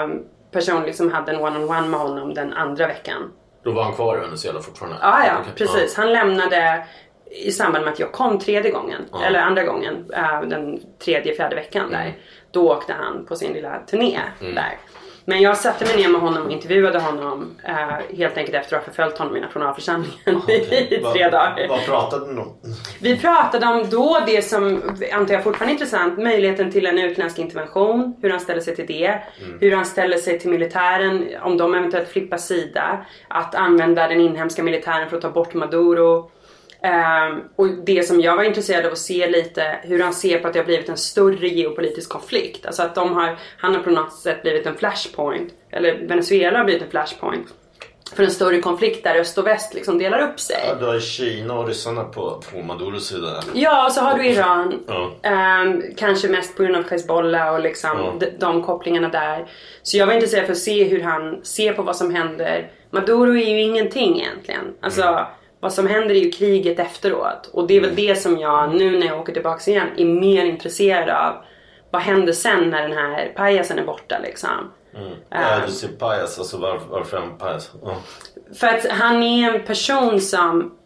um, 0.04 0.24
personligen 0.52 0.94
som 0.94 1.12
hade 1.12 1.32
en 1.32 1.40
one-on-one 1.40 1.88
med 1.88 2.00
honom 2.00 2.34
den 2.34 2.54
andra 2.54 2.88
veckan. 2.88 3.32
Då 3.64 3.72
var 3.72 3.84
han 3.84 3.94
kvar 3.94 4.18
i 4.18 4.20
Venezuela 4.20 4.60
fortfarande? 4.60 4.98
Ja, 5.02 5.26
ja, 5.28 5.34
Okej. 5.42 5.54
precis. 5.56 5.98
Han 5.98 6.14
lämnade 6.14 6.86
i 7.32 7.52
samband 7.52 7.84
med 7.86 7.94
att 7.94 8.00
jag 8.00 8.12
kom 8.12 8.40
tredje 8.40 8.72
gången, 8.72 9.02
Ja. 9.12 9.24
eller 9.26 9.40
andra 9.40 9.64
gången, 9.64 10.12
eh, 10.14 10.42
den 10.42 10.80
tredje, 11.06 11.36
fjärde 11.36 11.56
veckan 11.56 11.92
där. 11.92 12.14
Då 12.52 12.72
åkte 12.72 12.94
han 12.94 13.26
på 13.26 13.36
sin 13.36 13.54
lilla 13.54 13.80
turné 13.80 14.20
där. 14.40 14.78
Men 15.30 15.42
jag 15.42 15.58
satte 15.58 15.86
mig 15.86 15.98
ner 15.98 16.10
med 16.10 16.22
honom 16.22 16.46
och 16.46 16.52
intervjuade 16.52 17.00
honom 17.00 17.56
eh, 17.64 18.18
helt 18.18 18.38
enkelt 18.38 18.56
efter 18.56 18.78
att 18.78 18.86
ha 18.86 18.94
förföljt 18.94 19.18
honom 19.18 19.38
i 19.38 19.40
nationalförsamlingen 19.40 20.36
Okej. 20.36 20.88
i 20.92 21.14
tre 21.14 21.30
dagar. 21.30 21.66
Vad 21.70 21.86
pratade 21.86 22.34
ni 22.34 22.42
om? 22.42 22.56
Vi 23.02 23.18
pratade 23.18 23.66
om 23.66 23.90
då 23.90 24.20
det 24.26 24.42
som 24.42 24.82
antar 25.14 25.34
jag 25.34 25.44
fortfarande 25.44 25.72
är 25.72 25.74
intressant, 25.74 26.18
möjligheten 26.18 26.72
till 26.72 26.86
en 26.86 27.00
utländsk 27.00 27.40
intervention, 27.40 28.16
hur 28.22 28.30
han 28.30 28.40
ställer 28.40 28.62
sig 28.62 28.76
till 28.76 28.88
det, 28.88 29.20
hur 29.60 29.76
han 29.76 29.86
ställer 29.86 30.18
sig 30.18 30.40
till 30.40 30.50
militären, 30.50 31.28
om 31.42 31.58
de 31.58 31.74
eventuellt 31.74 32.10
flippar 32.10 32.38
sida, 32.38 33.06
att 33.28 33.56
använda 33.56 34.08
den 34.08 34.22
inhemska 34.22 34.64
militären 34.64 35.10
för 35.10 35.16
att 35.16 35.22
ta 35.22 35.30
bort 35.30 35.54
Maduro. 35.54 36.32
Ehm, 36.84 37.40
och 37.56 37.68
det 37.86 38.08
som 38.08 38.22
jag 38.22 38.36
var 38.36 38.44
intresserad 38.44 38.86
av 38.86 38.92
att 38.92 38.98
se 38.98 39.30
lite 39.30 39.80
hur 39.84 40.04
han 40.04 40.14
ser 40.14 40.40
på 40.40 40.48
att 40.48 40.54
det 40.54 40.60
har 40.60 40.66
blivit 40.66 40.90
en 40.90 40.98
större 40.98 41.48
geopolitisk 41.48 42.10
konflikt. 42.10 42.66
Alltså 42.66 42.84
att 42.84 42.96
de 42.96 43.14
har, 43.14 43.38
han 43.58 43.76
har 43.76 43.84
på 43.84 43.90
något 43.90 44.14
sätt 44.14 44.42
blivit 44.42 44.66
en 44.66 44.76
flashpoint, 44.76 45.54
eller 45.72 46.08
Venezuela 46.08 46.58
har 46.58 46.66
blivit 46.66 46.84
en 46.84 46.90
flashpoint 46.90 47.48
för 48.16 48.24
en 48.24 48.32
större 48.32 48.62
konflikt 48.62 49.04
där 49.04 49.16
öst 49.20 49.38
och 49.38 49.48
väst 49.48 49.74
liksom 49.74 49.98
delar 50.00 50.20
upp 50.30 50.40
sig. 50.40 50.58
Ja, 50.68 50.76
du 50.76 50.86
har 50.86 51.00
Kina 51.00 51.54
och 51.60 51.68
ryssarna 51.68 52.04
på, 52.04 52.42
på 52.52 52.62
Maduros 52.62 53.08
sida. 53.08 53.44
Ja, 53.54 53.86
och 53.86 53.92
så 53.92 54.02
har 54.02 54.18
du 54.18 54.26
Iran. 54.28 54.84
Ja. 54.88 55.12
Ehm, 55.24 55.84
kanske 55.98 56.28
mest 56.28 56.58
på 56.58 56.64
grund 56.64 56.76
av 56.76 56.90
Hezbollah 56.90 57.54
och 57.54 57.60
liksom 57.60 57.90
Ja. 57.98 58.14
de, 58.20 58.26
de 58.40 58.64
kopplingarna 58.64 59.10
där. 59.10 59.48
Så 59.84 59.98
jag 59.98 60.08
var 60.08 60.14
intresserad 60.14 60.46
för 60.46 60.52
att 60.54 60.58
se 60.60 60.84
hur 60.84 61.02
han 61.02 61.40
ser 61.44 61.74
på 61.74 61.82
vad 61.82 61.96
som 61.96 62.16
händer. 62.16 62.72
Maduro 62.92 63.32
är 63.38 63.50
ju 63.50 63.62
ingenting 63.62 64.22
egentligen. 64.22 64.74
Alltså, 64.82 65.02
Mm. 65.04 65.24
Vad 65.60 65.74
som 65.74 65.88
händer 65.88 66.16
är 66.16 66.20
ju 66.20 66.32
kriget 66.32 66.80
efteråt. 66.80 67.50
Och 67.54 67.68
det 67.68 67.78
är 67.78 67.82
väl 67.82 67.96
det 67.96 68.16
som 68.16 68.40
jag 68.40 68.76
nu 68.76 69.00
när 69.00 69.08
jag 69.08 69.20
åker 69.20 69.34
tillbaka 69.34 69.72
igen 69.72 69.88
är 69.98 70.06
mer 70.06 70.46
intresserad 70.46 71.10
av. 71.10 71.36
Vad 71.92 72.02
händer 72.02 72.34
sen 72.34 72.70
när 72.70 72.82
den 72.88 72.98
här 72.98 73.34
pajasen 73.36 73.80
är 73.80 73.84
borta 73.84 74.20
liksom? 74.24 74.72
Ja, 75.30 75.60
du 75.66 75.72
ser 75.72 75.88
pajas. 75.88 76.40
Alltså 76.40 76.58
varför, 76.58 76.86
varför 76.90 77.18
är 77.18 77.22
han 77.22 77.38
pajas? 77.38 77.72
Ja. 77.84 77.98
För 78.60 78.68
att 78.68 78.86
han 78.90 79.24
är 79.24 79.54
en 79.54 79.64
person 79.64 80.22
som 80.22 80.78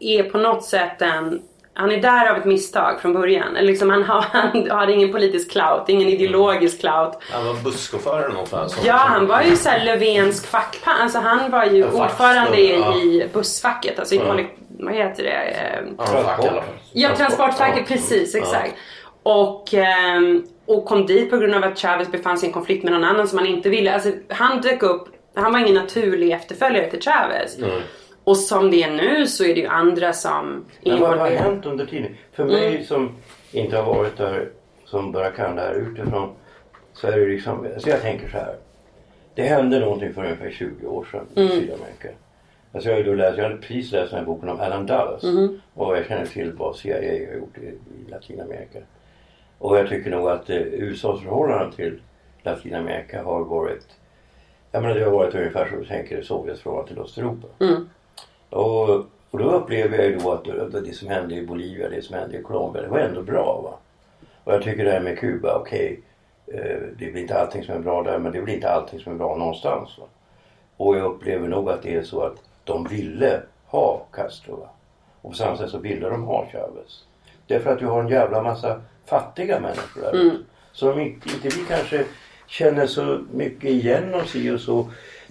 är 0.00 0.22
på 0.22 0.38
något 0.38 0.64
sätt 0.64 1.02
en 1.02 1.42
han 1.76 1.90
är 1.90 2.02
där 2.02 2.30
av 2.30 2.36
ett 2.36 2.44
misstag 2.44 3.00
från 3.00 3.12
början. 3.12 3.56
Eller 3.56 3.66
Liksom 3.68 3.90
han, 3.90 4.02
har, 4.04 4.24
han 4.32 4.70
har 4.70 4.86
ingen 4.86 5.12
politisk 5.12 5.50
clout, 5.50 5.88
ingen 5.88 6.08
ideologisk 6.08 6.80
clout. 6.80 7.18
Han 7.30 7.46
var 7.46 7.54
busschaufför 7.54 8.22
eller 8.24 8.34
något 8.34 8.48
sånt. 8.48 8.80
Ja, 8.84 8.94
han 8.94 9.26
var 9.26 9.42
ju 9.42 9.56
såhär 9.56 9.84
Löfvensk 9.84 10.46
fackpan. 10.46 10.94
Alltså 11.00 11.18
han 11.18 11.50
var 11.50 11.64
ju 11.64 11.84
ordförande 11.84 12.60
i, 12.60 12.72
ja. 12.80 12.96
i 12.96 13.28
bussfacket. 13.32 13.98
Alltså 13.98 14.14
i 14.14 14.18
Ja. 14.18 14.24
kollek- 14.24 14.56
vad 14.78 14.94
heter 14.94 15.22
det? 15.22 16.04
Fall. 16.06 16.62
Ja, 16.92 17.16
transportfacket, 17.16 17.78
Ja. 17.90 17.94
precis, 17.96 18.34
Ja. 18.34 18.40
exakt. 18.40 18.74
Och, 19.22 19.74
ehm, 19.74 20.42
och 20.66 20.84
kom 20.84 21.06
dit 21.06 21.30
på 21.30 21.36
grund 21.36 21.54
av 21.54 21.64
att 21.64 21.78
Chavez 21.78 22.10
befann 22.10 22.38
sig 22.38 22.46
i 22.46 22.48
en 22.50 22.52
konflikt 22.54 22.84
med 22.84 22.92
någon 22.92 23.04
annan 23.04 23.28
som 23.28 23.38
han 23.38 23.46
inte 23.46 23.68
ville. 23.68 23.94
Alltså, 23.94 24.10
han 24.30 24.60
dök 24.60 24.82
upp, 24.82 25.08
han 25.36 25.52
var 25.52 25.60
ingen 25.60 25.74
naturlig 25.74 26.30
efterföljare 26.32 26.90
till 26.90 27.02
Chavez. 27.02 27.58
Nej. 27.58 27.70
Och 28.26 28.36
som 28.36 28.70
det 28.70 28.82
är 28.82 28.90
nu 28.90 29.26
så 29.26 29.44
är 29.44 29.54
det 29.54 29.60
ju 29.60 29.66
andra 29.66 30.12
som 30.12 30.64
är 30.84 30.90
Men 30.92 31.00
vad 31.00 31.18
har 31.18 31.30
hänt 31.30 31.66
under 31.66 31.86
tiden? 31.86 32.16
För 32.32 32.42
Mm. 32.42 32.54
mig 32.54 32.84
som 32.84 33.10
inte 33.52 33.76
har 33.76 33.94
varit 33.94 34.16
där, 34.16 34.48
som 34.84 35.12
bara 35.12 35.30
kan 35.30 35.56
det 35.56 35.62
här 35.62 35.74
utifrån. 35.74 36.28
Så 36.92 37.06
är 37.06 37.20
det 37.20 37.26
liksom, 37.26 37.66
alltså 37.74 37.88
jag 37.90 38.00
tänker 38.02 38.28
så 38.28 38.36
här. 38.36 38.54
Det 39.34 39.42
hände 39.42 39.80
någonting 39.80 40.14
för 40.14 40.24
ungefär 40.24 40.50
20 40.50 40.86
år 40.86 41.08
sedan 41.12 41.26
i 41.34 41.40
Mm. 41.40 41.52
Sydamerika. 41.52 42.08
Alltså 42.72 42.90
jag, 42.90 43.04
då 43.04 43.14
läst, 43.14 43.36
jag 43.38 43.44
hade 43.44 43.56
precis 43.56 43.92
läst 43.92 44.10
den 44.10 44.18
här 44.18 44.26
boken 44.26 44.48
om 44.48 44.60
Alan 44.60 44.86
Dulles. 44.86 45.22
Mm-hmm. 45.22 45.58
Och 45.74 45.96
jag 45.96 46.06
känner 46.06 46.26
till 46.26 46.52
vad 46.52 46.76
CIA 46.76 46.96
har 46.96 47.36
gjort 47.38 47.58
i, 47.58 47.66
i 47.66 48.10
Latinamerika. 48.10 48.78
Och 49.58 49.78
jag 49.78 49.88
tycker 49.88 50.10
nog 50.10 50.28
att 50.28 50.50
eh, 50.50 50.56
USAs 50.56 51.20
förhållande 51.22 51.76
till 51.76 52.00
Latinamerika 52.42 53.22
har 53.22 53.44
varit 53.44 53.86
jag 54.72 54.82
menar 54.82 54.94
det 54.94 55.04
har 55.04 55.10
varit 55.12 55.34
ungefär 55.34 55.68
som 55.68 55.78
du 55.78 55.84
tänker 55.86 56.22
Sovjets 56.22 56.60
förhållande 56.62 56.92
till 56.92 57.02
Östeuropa. 57.02 57.46
Mm. 57.64 57.88
Och, 58.50 58.88
och 59.30 59.38
då 59.38 59.50
upplever 59.50 59.98
jag 59.98 60.06
ju 60.06 60.18
då 60.18 60.32
att 60.32 60.84
det, 60.84 60.92
som 60.92 61.08
hände 61.08 61.34
i 61.34 61.46
Bolivia, 61.46 61.88
det 61.88 62.02
som 62.02 62.16
hände 62.16 62.38
i 62.38 62.42
Colombia, 62.42 62.82
det 62.82 62.88
var 62.88 62.98
ändå 62.98 63.22
bra. 63.22 63.60
Va? 63.60 63.78
Och 64.44 64.52
jag 64.52 64.62
tycker 64.62 64.84
det 64.84 64.90
här 64.90 65.00
med 65.00 65.18
Kuba, 65.18 65.54
okej, 65.54 66.00
eh, 66.46 66.76
det 66.98 67.12
blir 67.12 67.22
inte 67.22 67.38
allting 67.38 67.64
som 67.64 67.74
är 67.74 67.78
bra 67.78 68.02
där 68.02 68.18
men 68.18 68.32
det 68.32 68.42
blir 68.42 68.54
inte 68.54 68.70
allting 68.70 69.00
som 69.00 69.12
är 69.12 69.16
bra 69.16 69.36
någonstans. 69.36 69.98
Va? 69.98 70.04
Och 70.76 70.96
jag 70.96 71.04
upplever 71.04 71.48
nog 71.48 71.70
att 71.70 71.82
det 71.82 71.94
är 71.94 72.02
så 72.02 72.22
att 72.22 72.36
de 72.64 72.84
ville 72.84 73.42
ha 73.66 74.06
Castro. 74.12 74.56
Va? 74.56 74.68
Och 75.22 75.30
på 75.30 75.36
samma 75.36 75.56
sätt 75.56 75.70
så 75.70 75.78
ville 75.78 76.08
de 76.08 76.22
ha 76.22 76.46
Chavez. 76.52 77.04
Därför 77.46 77.72
att 77.72 77.78
du 77.78 77.86
har 77.86 78.02
en 78.02 78.08
jävla 78.08 78.42
massa 78.42 78.80
fattiga 79.04 79.60
människor 79.60 80.02
där 80.02 80.14
ute. 80.14 80.44
Som 80.72 81.00
inte, 81.00 81.28
inte 81.28 81.48
vi 81.48 81.64
kanske 81.68 82.04
känner 82.46 82.86
så 82.86 83.20
mycket 83.32 83.70
igen 83.70 84.14
oss 84.14 84.36
i 84.36 84.50
och 84.50 84.60
så. 84.60 84.86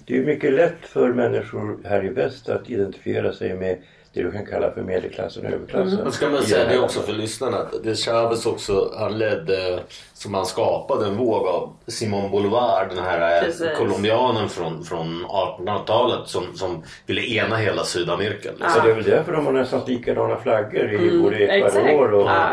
Det 0.06 0.18
är 0.18 0.22
mycket 0.22 0.52
lätt 0.52 0.86
för 0.86 1.12
människor 1.12 1.78
här 1.84 2.04
i 2.04 2.08
väst 2.08 2.48
att 2.48 2.70
identifiera 2.70 3.32
sig 3.32 3.54
med 3.54 3.78
det 4.12 4.22
du 4.22 4.32
kan 4.32 4.46
kalla 4.46 4.70
för 4.70 4.82
medelklassen 4.82 5.46
och 5.46 5.52
överklassen. 5.52 6.00
Men 6.02 6.12
ska 6.12 6.28
man 6.28 6.42
säga 6.42 6.64
här 6.64 6.74
det 6.74 6.80
också 6.80 7.00
för 7.00 7.12
lyssnarna. 7.12 7.56
att 7.56 7.84
Det 7.84 7.94
Chavez 7.94 8.46
också, 8.46 8.92
han 8.98 9.18
ledde, 9.18 9.80
som 10.12 10.34
han 10.34 10.46
skapade 10.46 11.06
en 11.06 11.16
våg 11.16 11.46
av 11.46 11.72
Simon 11.86 12.30
Bolivar, 12.30 12.86
den 12.94 13.04
här 13.04 13.42
Precis. 13.42 13.78
colombianen 13.78 14.48
från, 14.48 14.84
från 14.84 15.26
1800-talet 15.26 16.28
som, 16.28 16.56
som 16.56 16.82
ville 17.06 17.22
ena 17.22 17.56
hela 17.56 17.84
Sydamerika. 17.84 18.50
Liksom. 18.50 18.70
Så 18.70 18.80
det 18.80 18.90
är 18.90 18.94
väl 18.94 19.04
därför 19.04 19.32
de 19.32 19.46
har 19.46 19.52
nästan 19.52 19.80
likadana 19.86 20.36
flaggor 20.36 20.92
i 20.92 21.18
både 21.22 21.36
Ecuador 21.36 22.14
och 22.14 22.26
Ja. 22.26 22.52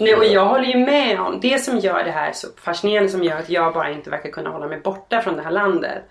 Nej, 0.00 0.14
och 0.14 0.24
jag 0.24 0.46
håller 0.46 0.64
ju 0.64 0.78
med 0.78 1.20
om 1.20 1.40
det 1.40 1.58
som 1.58 1.78
gör 1.78 2.04
det 2.04 2.10
här 2.10 2.32
så 2.32 2.46
fascinerande 2.56 3.08
som 3.08 3.24
gör 3.24 3.38
att 3.38 3.50
jag 3.50 3.74
bara 3.74 3.90
inte 3.90 4.10
verkar 4.10 4.30
kunna 4.30 4.50
hålla 4.50 4.66
mig 4.68 4.80
borta 4.80 5.20
från 5.20 5.36
det 5.36 5.42
här 5.42 5.50
landet. 5.50 6.02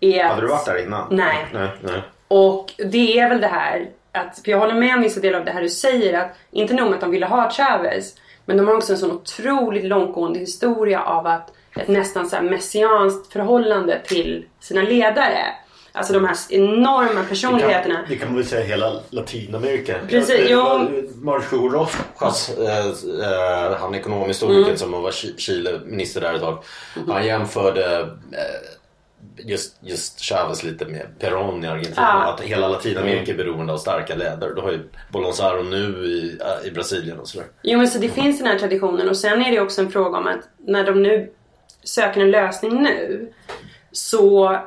Är 0.00 0.24
att, 0.24 0.30
Hade 0.30 0.42
du 0.42 0.48
varit 0.48 0.66
där 0.66 0.82
innan? 0.82 1.06
Nej. 1.10 1.46
nej, 1.52 1.68
nej. 1.82 2.02
Och 2.28 2.72
det 2.76 3.18
är 3.18 3.28
väl 3.28 3.40
det 3.40 3.46
här 3.46 3.88
att, 4.12 4.38
för 4.44 4.50
jag 4.50 4.58
håller 4.58 4.74
med 4.74 4.94
om 4.94 5.02
vissa 5.02 5.20
delar 5.20 5.38
av 5.38 5.44
det 5.44 5.50
här 5.50 5.62
du 5.62 5.68
säger 5.68 6.20
att 6.20 6.36
inte 6.50 6.74
nog 6.74 6.86
med 6.86 6.94
att 6.94 7.00
de 7.00 7.10
ville 7.10 7.26
ha 7.26 7.50
Chavez 7.50 8.14
men 8.44 8.56
de 8.56 8.68
har 8.68 8.74
också 8.74 8.92
en 8.92 8.98
sån 8.98 9.12
otroligt 9.12 9.84
långtgående 9.84 10.38
historia 10.38 11.02
av 11.02 11.26
att 11.26 11.52
ett 11.76 11.88
nästan 11.88 12.28
så 12.28 12.36
här 12.36 12.42
messianskt 12.42 13.32
förhållande 13.32 14.00
till 14.04 14.46
sina 14.60 14.82
ledare. 14.82 15.44
Alltså 15.98 16.12
de 16.12 16.24
här 16.24 16.36
enorma 16.50 17.22
personligheterna. 17.28 18.04
Det 18.08 18.16
kan 18.16 18.28
man 18.28 18.36
väl 18.36 18.46
säga 18.46 18.64
hela 18.64 19.00
Latinamerika. 19.10 19.94
Precis, 20.08 20.50
Ja. 20.50 20.88
Marcio 21.22 21.68
Rojas, 21.68 22.50
eh, 22.58 22.86
eh, 22.86 23.76
han 23.80 23.94
ekonomisk 23.94 24.28
historiker 24.42 24.64
Mm. 24.64 24.76
som 24.76 24.92
var 25.02 25.10
Chi- 25.10 25.36
Chile-minister 25.38 26.20
där 26.20 26.34
ett 26.34 26.40
tag. 26.40 26.62
Han 27.08 27.26
jämförde 27.26 28.00
eh, 28.32 29.46
just, 29.46 29.76
just 29.80 30.20
Chavez 30.20 30.62
lite 30.62 30.84
med 30.86 31.06
Perón 31.20 31.64
i 31.64 31.68
Argentina. 31.68 31.96
Ja. 31.96 32.32
Att 32.32 32.40
hela 32.40 32.68
Latinamerika 32.68 33.32
är 33.32 33.36
beroende 33.36 33.72
av 33.72 33.78
starka 33.78 34.14
ledare. 34.14 34.54
Du 34.54 34.60
har 34.60 34.70
ju 34.72 34.80
Bolsonaro 35.12 35.62
nu 35.62 35.78
i, 36.06 36.38
eh, 36.40 36.68
i 36.68 36.70
Brasilien 36.70 37.18
och 37.20 37.28
sådär. 37.28 37.46
Jo 37.62 37.78
men 37.78 37.88
så 37.88 37.98
det 37.98 38.08
finns 38.08 38.38
den 38.38 38.46
här 38.46 38.58
traditionen 38.58 39.08
och 39.08 39.16
sen 39.16 39.42
är 39.42 39.50
det 39.52 39.60
också 39.60 39.80
en 39.80 39.90
fråga 39.90 40.18
om 40.18 40.26
att 40.26 40.40
när 40.66 40.84
de 40.84 41.02
nu 41.02 41.30
söker 41.84 42.20
en 42.20 42.30
lösning 42.30 42.82
nu 42.82 43.32
så 43.92 44.58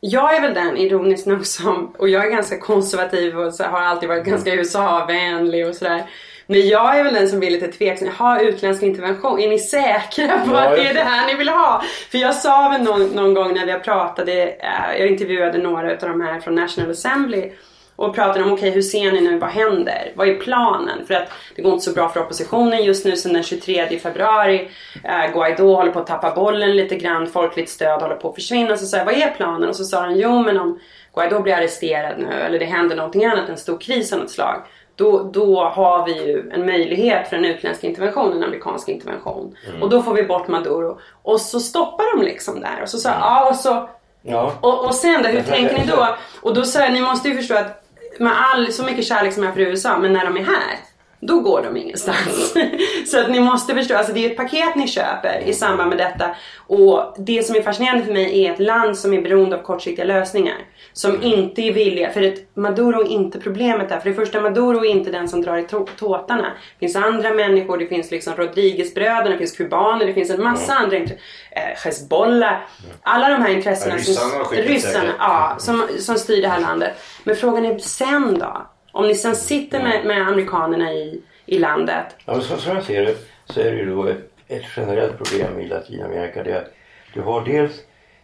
jag 0.00 0.36
är 0.36 0.40
väl 0.40 0.54
den 0.54 0.76
ironiskt 0.76 1.26
nog 1.26 1.46
som, 1.46 1.94
och 1.98 2.08
jag 2.08 2.26
är 2.26 2.30
ganska 2.30 2.58
konservativ 2.58 3.38
och 3.38 3.54
så 3.54 3.64
har 3.64 3.80
alltid 3.80 4.08
varit 4.08 4.24
ganska 4.24 4.54
USA-vänlig 4.54 5.68
och 5.68 5.74
sådär. 5.74 6.10
Men 6.46 6.68
jag 6.68 6.98
är 6.98 7.04
väl 7.04 7.14
den 7.14 7.28
som 7.28 7.38
blir 7.38 7.50
lite 7.50 7.68
tveksam. 7.68 8.08
Ha 8.08 8.40
utländsk 8.40 8.82
intervention. 8.82 9.40
Är 9.40 9.48
ni 9.48 9.58
säkra 9.58 10.38
på 10.38 10.52
Ja, 10.52 10.60
att 10.60 10.76
det 10.76 10.88
är 10.88 10.94
det 10.94 11.00
här 11.00 11.26
ni 11.26 11.34
vill 11.34 11.48
ha? 11.48 11.82
För 12.10 12.18
jag 12.18 12.34
sa 12.34 12.68
väl 12.68 12.82
någon, 12.82 13.06
någon 13.06 13.34
gång 13.34 13.54
när 13.54 13.66
vi 13.66 13.72
pratade, 13.72 14.32
eh, 14.48 14.98
jag 14.98 15.08
intervjuade 15.08 15.58
några 15.58 15.90
av 15.90 15.98
de 15.98 16.20
här 16.20 16.40
från 16.40 16.54
National 16.54 16.90
Assembly 16.90 17.52
och 17.96 18.14
pratade 18.14 18.44
om 18.44 18.52
okej 18.52 18.70
hur 18.70 18.82
ser 18.82 19.12
ni 19.12 19.20
nu, 19.20 19.38
vad 19.38 19.50
händer? 19.50 20.12
Vad 20.14 20.28
är 20.28 20.34
planen? 20.34 21.06
För 21.06 21.14
att 21.14 21.28
det 21.56 21.62
går 21.62 21.72
inte 21.72 21.84
så 21.84 21.92
bra 21.92 22.08
för 22.08 22.20
oppositionen 22.20 22.84
just 22.84 23.04
nu 23.04 23.16
sen 23.16 23.32
den 23.32 23.42
23 23.42 23.98
februari. 23.98 24.68
Eh, 25.04 25.32
Guaidó 25.32 25.74
håller 25.74 25.92
på 25.92 25.98
att 25.98 26.06
tappa 26.06 26.34
bollen 26.34 26.76
lite 26.76 26.96
grann, 26.96 27.26
folkligt 27.26 27.70
stöd 27.70 28.02
håller 28.02 28.16
på 28.16 28.28
att 28.28 28.34
försvinna. 28.34 28.76
Så 28.76 28.86
sa 28.86 28.96
jag, 28.96 29.04
vad 29.04 29.14
är 29.14 29.30
planen? 29.30 29.68
Och 29.68 29.76
så 29.76 29.84
sa 29.84 30.00
han, 30.00 30.18
jo 30.18 30.42
men 30.42 30.58
om 30.58 30.80
Guaidó 31.14 31.40
blir 31.40 31.54
arresterad 31.54 32.18
nu 32.18 32.32
eller 32.32 32.58
det 32.58 32.64
händer 32.64 32.96
någonting 32.96 33.24
annat, 33.24 33.48
en 33.48 33.56
stor 33.56 33.78
kris 33.78 34.12
av 34.12 34.18
något 34.18 34.30
slag. 34.30 34.62
Då, 34.94 35.22
då 35.22 35.64
har 35.64 36.06
vi 36.06 36.12
ju 36.12 36.50
en 36.50 36.66
möjlighet 36.66 37.28
för 37.28 37.36
en 37.36 37.44
utländsk 37.44 37.84
intervention, 37.84 38.32
en 38.32 38.44
amerikansk 38.44 38.88
intervention. 38.88 39.56
Och 39.80 39.90
då 39.90 40.02
får 40.02 40.14
vi 40.14 40.22
bort 40.22 40.48
Maduro. 40.48 40.98
Och 41.22 41.40
så 41.40 41.60
stoppar 41.60 42.16
de 42.16 42.24
liksom 42.24 42.60
där. 42.60 42.82
Och 42.82 42.88
så 42.88 42.98
sa 42.98 43.08
jag, 43.08 43.18
ja 43.20 43.48
och 43.50 43.56
så 43.56 43.88
Ja. 44.28 44.52
och, 44.60 44.84
och 44.84 44.94
sen 44.94 45.22
då, 45.22 45.28
hur 45.28 45.42
tänker 45.42 45.78
ni 45.78 45.86
då? 45.86 46.06
Och 46.42 46.54
då 46.54 46.64
sa 46.64 46.80
jag, 46.80 46.92
ni 46.92 47.00
måste 47.00 47.28
ju 47.28 47.36
förstå 47.36 47.54
att 47.54 47.85
med 48.18 48.32
all, 48.40 48.72
så 48.72 48.84
mycket 48.84 49.04
kärlek 49.04 49.32
som 49.32 49.42
jag 49.42 49.50
har 49.50 49.54
för 49.54 49.60
USA, 49.60 49.98
men 49.98 50.12
när 50.12 50.24
de 50.24 50.36
är 50.36 50.44
här, 50.44 50.78
då 51.20 51.40
går 51.40 51.62
de 51.62 51.76
ingenstans. 51.76 52.54
så 53.06 53.20
att 53.20 53.30
ni 53.30 53.40
måste 53.40 53.74
förstå, 53.74 53.96
alltså 53.96 54.12
det 54.12 54.26
är 54.26 54.30
ett 54.30 54.36
paket 54.36 54.76
ni 54.76 54.88
köper 54.88 55.42
i 55.46 55.52
samband 55.52 55.88
med 55.88 55.98
detta. 55.98 56.36
Och 56.66 57.14
det 57.18 57.46
som 57.46 57.56
är 57.56 57.62
fascinerande 57.62 58.04
för 58.04 58.12
mig 58.12 58.44
är 58.44 58.52
ett 58.52 58.58
land 58.60 58.98
som 58.98 59.12
är 59.14 59.22
beroende 59.22 59.56
av 59.56 59.62
kortsiktiga 59.62 60.04
lösningar. 60.04 60.56
Som 60.92 61.22
inte 61.22 61.62
är 61.62 61.72
villiga, 61.72 62.10
för 62.10 62.22
ett, 62.22 62.56
Maduro 62.56 63.00
är 63.00 63.08
inte 63.08 63.40
problemet 63.40 63.88
där. 63.88 64.00
För 64.00 64.08
det 64.08 64.14
första, 64.16 64.40
Maduro 64.40 64.84
är 64.84 64.90
inte 64.90 65.10
den 65.10 65.28
som 65.28 65.42
drar 65.42 65.56
i 65.56 65.62
tå- 65.62 65.88
tåtarna. 65.98 66.52
Det 66.78 66.86
finns 66.86 66.96
andra 66.96 67.30
människor, 67.34 67.78
det 67.78 67.86
finns 67.86 68.10
liksom 68.10 68.34
Rodriguez-bröderna, 68.36 69.30
det 69.30 69.38
finns 69.38 69.56
kubaner, 69.56 70.06
det 70.06 70.14
finns 70.14 70.30
en 70.30 70.42
massa 70.42 70.74
andra 70.74 70.96
intressen. 70.96 71.22
Eh, 71.50 71.84
Hezbollah. 71.84 72.56
Alla 73.02 73.28
de 73.28 73.42
här 73.42 73.50
intressena. 73.50 73.94
Ryssarna 73.96 74.44
som, 74.44 74.56
ryssarna, 74.56 75.12
ja, 75.18 75.56
som, 75.58 75.82
som 75.98 76.16
styr 76.18 76.42
det 76.42 76.48
här 76.48 76.60
landet. 76.60 76.92
Men 77.24 77.36
frågan 77.36 77.64
är 77.64 77.78
sen 77.78 78.38
då? 78.38 78.66
Om 78.96 79.06
ni 79.06 79.14
sen 79.14 79.36
sitter 79.36 79.82
med, 79.82 80.06
med 80.06 80.28
amerikanerna 80.28 80.92
i, 80.92 81.22
i 81.46 81.58
landet. 81.58 82.06
Ja, 82.24 82.40
så, 82.40 82.56
som 82.56 82.74
jag 82.74 82.84
ser 82.84 83.04
det 83.04 83.14
så 83.44 83.60
är 83.60 83.70
det 83.70 83.76
ju 83.76 83.86
då 83.86 84.06
ett, 84.06 84.30
ett 84.48 84.64
generellt 84.76 85.16
problem 85.16 85.60
i 85.60 85.68
Latinamerika. 85.68 86.42
Det 86.42 86.52
är 86.52 86.56
att 86.56 86.72
du 87.14 87.20
har 87.20 87.44
dels, 87.44 87.72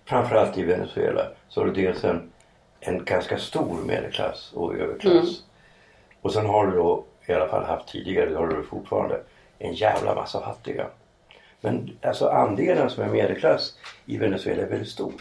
framförallt 0.05 0.59
i 0.59 0.63
Venezuela, 0.63 1.29
så 1.49 1.61
har 1.61 1.67
du 1.67 1.73
dels 1.73 2.05
en, 2.05 2.33
en 2.81 3.05
ganska 3.05 3.39
stor 3.39 3.77
medelklass 3.87 4.53
och 4.55 4.75
överklass. 4.75 5.43
Och 6.21 6.33
sen 6.33 6.47
har 6.47 6.67
du 6.67 6.77
då, 6.77 7.05
i 7.27 7.33
alla 7.33 7.49
fall 7.49 7.65
haft 7.65 7.89
tidigare, 7.89 8.31
det 8.31 8.37
har 8.37 8.47
du 8.47 8.63
fortfarande, 8.63 9.21
en 9.59 9.75
jävla 9.75 10.15
massa 10.15 10.41
fattiga. 10.41 10.87
Men 11.61 11.99
alltså 12.03 12.29
andelen 12.29 12.91
som 12.91 13.05
är 13.05 13.09
medelklass 13.09 13.79
i 14.07 14.19
Venezuela 14.19 14.63
är 14.63 14.67
väldigt 14.67 14.89
stor. 14.89 15.13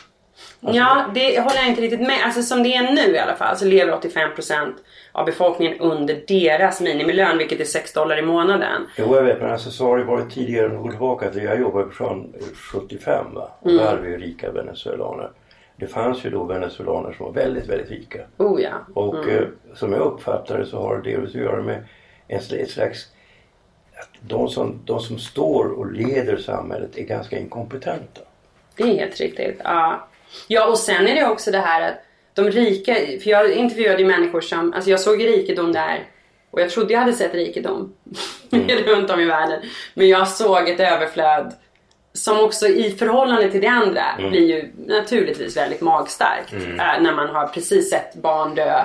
Ja, 0.60 1.06
det 1.14 1.40
håller 1.40 1.56
jag 1.56 1.68
inte 1.68 1.82
riktigt 1.82 2.00
med. 2.00 2.26
Alltså 2.26 2.42
som 2.42 2.64
det 2.64 2.74
är 2.76 2.92
nu 2.94 3.16
i 3.16 3.20
alla 3.20 3.36
fall 3.36 3.58
så 3.58 3.66
lever 3.66 3.94
85% 3.94 4.74
av 5.12 5.26
befolkningen 5.26 5.80
under 5.80 6.24
deras 6.28 6.82
minimilön 6.82 7.38
vilket 7.38 7.60
är 7.60 7.66
6 7.66 7.94
dollar 7.94 8.20
i 8.20 8.22
månaden. 8.22 8.88
Jo 8.98 9.16
jag 9.16 9.24
vet 9.24 9.42
men 9.42 9.52
alltså 9.52 9.72
så 9.72 9.86
har 9.86 9.98
det 9.98 10.04
varit 10.04 10.34
tidigare 10.34 10.70
går 10.70 10.90
tillbaka 10.90 11.30
till 11.30 11.44
jag 11.44 11.60
jobbade 11.60 11.92
från 11.92 12.34
75 12.56 13.26
va. 13.34 13.52
Och 13.60 13.72
där 13.72 13.86
hade 13.86 14.02
vi 14.02 14.10
ju 14.10 14.18
rika 14.18 14.52
venezuelaner. 14.52 15.32
Det 15.76 15.88
fanns 15.88 16.26
ju 16.26 16.30
då 16.30 16.44
venezuelaner 16.44 17.14
som 17.14 17.26
var 17.26 17.34
väldigt 17.34 17.68
väldigt 17.68 17.90
rika. 17.90 18.20
Oh 18.38 18.62
ja. 18.62 18.72
Och 18.94 19.30
eh, 19.30 19.48
som 19.76 19.94
jag 19.94 20.02
uppfattar 20.02 20.58
det 20.58 20.66
så 20.66 20.82
har 20.82 20.98
det 20.98 21.12
delvis 21.12 21.36
att 21.36 21.42
göra 21.42 21.62
med 21.62 21.84
en 22.28 22.42
slags 22.68 23.08
att 23.94 24.10
de 24.22 24.50
som, 24.50 24.80
de 24.86 25.00
som 25.00 25.18
står 25.18 25.66
och 25.66 25.92
leder 25.92 26.38
samhället 26.38 26.98
är 26.98 27.04
ganska 27.04 27.40
inkompetenta. 27.40 28.22
Det 28.76 28.84
är 28.84 28.88
helt 28.88 29.20
riktigt. 29.20 29.62
Ja. 29.64 30.08
Ja, 30.48 30.66
och 30.66 30.78
sen 30.78 31.08
är 31.08 31.16
det 31.16 31.26
också 31.26 31.52
det 31.52 31.60
här 31.60 31.92
att 31.92 32.04
de 32.34 32.52
rika, 32.52 32.96
för 32.96 33.30
jag 33.30 33.52
intervjuade 33.52 34.02
ju 34.02 34.08
människor 34.08 34.42
som, 34.42 34.74
alltså 34.74 34.90
jag 34.90 35.00
såg 35.00 35.24
rikedom 35.24 35.72
där 35.72 36.08
och 36.52 36.62
jag 36.62 36.70
trodde 36.70 36.94
jag 36.94 37.00
hade 37.00 37.14
sett 37.14 37.34
rikedom 37.34 37.94
runt 38.86 39.10
om 39.10 39.20
i 39.20 39.26
världen. 39.26 39.62
Men 39.94 40.10
jag 40.10 40.28
såg 40.28 40.70
ett 40.70 40.80
överflöd 40.80 41.54
som 42.14 42.40
också 42.40 42.68
i 42.68 42.92
förhållande 42.92 43.52
till 43.52 43.62
det 43.62 43.68
andra 43.68 44.04
blir 44.18 44.48
ju 44.48 44.72
naturligtvis 44.88 45.58
väldigt 45.58 45.82
magstarkt. 45.82 46.54
Äh, 46.54 47.02
när 47.02 47.14
man 47.14 47.30
har 47.30 47.48
precis 47.48 47.90
sett 47.90 48.16
barn 48.16 48.56
dö 48.56 48.82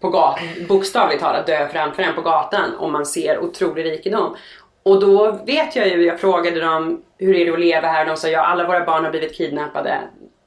på 0.00 0.08
gatan, 0.08 0.44
bokstavligt 0.68 1.22
talat 1.22 1.46
dö 1.46 1.68
framför 1.72 2.02
en 2.02 2.14
på 2.14 2.22
gatan 2.22 2.74
och 2.74 2.92
man 2.92 3.06
ser 3.06 3.38
otrolig 3.38 3.84
rikedom. 3.84 4.36
Och 4.82 5.00
då 5.00 5.32
vet 5.46 5.76
jag 5.76 5.88
ju, 5.88 6.04
jag 6.04 6.20
frågade 6.20 6.60
dem 6.60 7.02
hur 7.18 7.36
är 7.36 7.44
det 7.44 7.52
att 7.52 7.60
leva 7.60 7.88
här? 7.88 8.06
De 8.06 8.16
sa 8.16 8.28
ja, 8.28 8.40
alla 8.40 8.66
våra 8.66 8.84
barn 8.84 9.04
har 9.04 9.10
blivit 9.10 9.36
kidnappade 9.36 9.98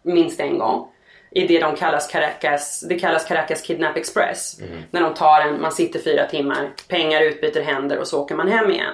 minst 0.05 0.39
en 0.39 0.57
gång. 0.57 0.88
I 1.31 1.47
det 1.47 1.59
de 1.59 1.75
kallas 1.75 2.07
Caracas, 2.07 2.85
det 2.89 3.00
kallas 3.00 3.25
Caracas 3.25 3.62
Kidnap 3.62 3.97
Express. 3.97 4.59
När 4.91 5.01
de 5.01 5.13
tar 5.13 5.41
en, 5.41 5.62
man 5.62 5.71
sitter 5.71 6.00
fyra 6.00 6.25
timmar, 6.25 6.69
pengar 6.88 7.21
utbyter 7.21 7.62
händer 7.62 7.97
och 8.00 8.07
så 8.07 8.21
åker 8.21 8.35
man 8.35 8.47
hem 8.47 8.71
igen. 8.71 8.93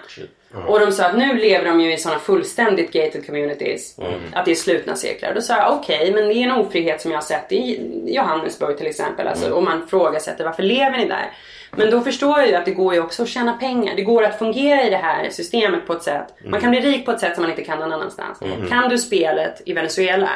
Och 0.67 0.79
de 0.79 0.91
sa 0.91 1.05
att 1.05 1.17
nu 1.17 1.33
lever 1.37 1.65
de 1.65 1.81
ju 1.81 1.93
i 1.93 1.97
sådana 1.97 2.19
fullständigt 2.19 2.91
gated 2.93 3.25
communities. 3.25 3.97
Att 4.33 4.45
det 4.45 4.51
är 4.51 4.55
slutna 4.55 4.95
cirklar. 4.95 5.33
Då 5.33 5.41
sa 5.41 5.57
jag 5.57 5.73
okej, 5.73 6.11
men 6.13 6.27
det 6.27 6.33
är 6.33 6.43
en 6.43 6.51
ofrihet 6.51 7.01
som 7.01 7.11
jag 7.11 7.17
har 7.17 7.23
sett 7.23 7.51
i 7.51 7.79
Johannesburg 8.05 8.77
till 8.77 8.87
exempel. 8.87 9.27
Alltså, 9.27 9.51
Och 9.51 9.63
man 9.63 9.87
frågasätter 9.87 10.43
varför 10.43 10.63
lever 10.63 10.97
ni 10.97 11.07
där? 11.07 11.31
Men 11.71 11.89
då 11.91 12.01
förstår 12.01 12.39
jag 12.39 12.47
ju 12.47 12.55
att 12.55 12.65
det 12.65 12.71
går 12.71 12.93
ju 12.93 12.99
också 13.01 13.23
att 13.23 13.29
tjäna 13.29 13.53
pengar. 13.53 13.95
Det 13.95 14.01
går 14.01 14.23
att 14.23 14.37
fungera 14.39 14.83
i 14.83 14.89
det 14.89 14.97
här 14.97 15.29
systemet 15.29 15.87
på 15.87 15.93
ett 15.93 16.03
sätt. 16.03 16.27
Man 16.45 16.61
kan 16.61 16.71
bli 16.71 16.79
rik 16.79 17.05
på 17.05 17.11
ett 17.11 17.19
sätt 17.19 17.33
som 17.35 17.41
man 17.41 17.51
inte 17.51 17.63
kan 17.63 17.79
någon 17.79 17.93
annanstans. 17.93 18.39
Kan 18.69 18.89
du 18.89 18.97
spelet 18.97 19.61
i 19.65 19.73
Venezuela 19.73 20.29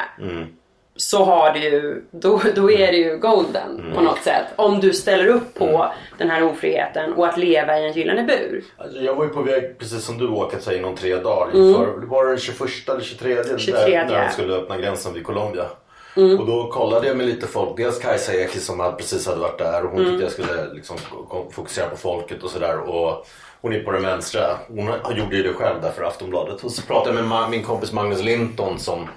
så 0.96 1.24
har 1.24 1.52
du 1.52 1.60
ju, 1.60 2.02
då, 2.10 2.40
då 2.54 2.70
är 2.70 2.92
det 2.92 2.98
ju 2.98 3.18
golden 3.18 3.92
på 3.94 4.00
något 4.00 4.18
sätt. 4.22 4.44
Om 4.56 4.80
du 4.80 4.92
ställer 4.92 5.26
upp 5.26 5.54
på 5.54 5.92
den 6.18 6.30
här 6.30 6.42
ofriheten 6.42 7.12
och 7.12 7.26
att 7.26 7.38
leva 7.38 7.78
i 7.78 7.86
en 7.86 7.92
gyllene 7.92 8.22
bur. 8.22 8.64
Alltså, 8.78 9.00
jag 9.00 9.14
var 9.14 9.24
ju 9.24 9.30
på 9.30 9.42
väg, 9.42 9.78
precis 9.78 10.04
som 10.04 10.18
du, 10.18 10.28
åka 10.28 10.58
sig 10.60 10.78
inom 10.78 10.96
tre 10.96 11.16
dagar. 11.16 11.50
För, 11.50 12.06
var 12.06 12.24
det 12.24 12.30
den 12.30 12.38
21 12.38 12.88
eller 12.88 13.00
23? 13.00 13.36
23, 13.58 13.98
Där, 13.98 14.06
när 14.06 14.26
de 14.26 14.32
skulle 14.32 14.54
öppna 14.54 14.76
gränsen 14.76 15.14
vid 15.14 15.24
Colombia. 15.24 15.64
Och 16.16 16.46
då 16.46 16.70
kollade 16.72 17.06
jag 17.06 17.16
med 17.16 17.26
lite 17.26 17.46
folk. 17.46 17.76
Dels 17.76 17.98
Kajsa 17.98 18.34
Ekis 18.34 18.66
som 18.66 18.94
precis 18.98 19.26
hade 19.26 19.40
varit 19.40 19.58
där 19.58 19.84
och 19.84 19.90
hon 19.90 20.04
tyckte 20.04 20.22
jag 20.22 20.32
skulle 20.32 20.74
liksom 20.74 20.96
fokusera 21.50 21.88
på 21.88 21.96
folket 21.96 22.42
och 22.42 22.50
sådär. 22.50 22.78
Och 22.78 23.26
hon 23.60 23.72
är 23.72 23.82
på 23.82 23.90
den 23.90 24.02
vänstra. 24.02 24.42
Hon 24.68 25.16
gjorde 25.16 25.36
ju 25.36 25.42
det 25.42 25.52
själv 25.52 25.82
där 25.82 25.90
för 25.90 26.04
Aftonbladet. 26.04 26.64
Och 26.64 26.70
så 26.70 26.82
pratade 26.82 27.16
jag 27.16 27.28
med 27.28 27.50
min 27.50 27.62
kompis 27.62 27.92
Magnus 27.92 28.22
Linton 28.22 28.78
som 28.78 29.08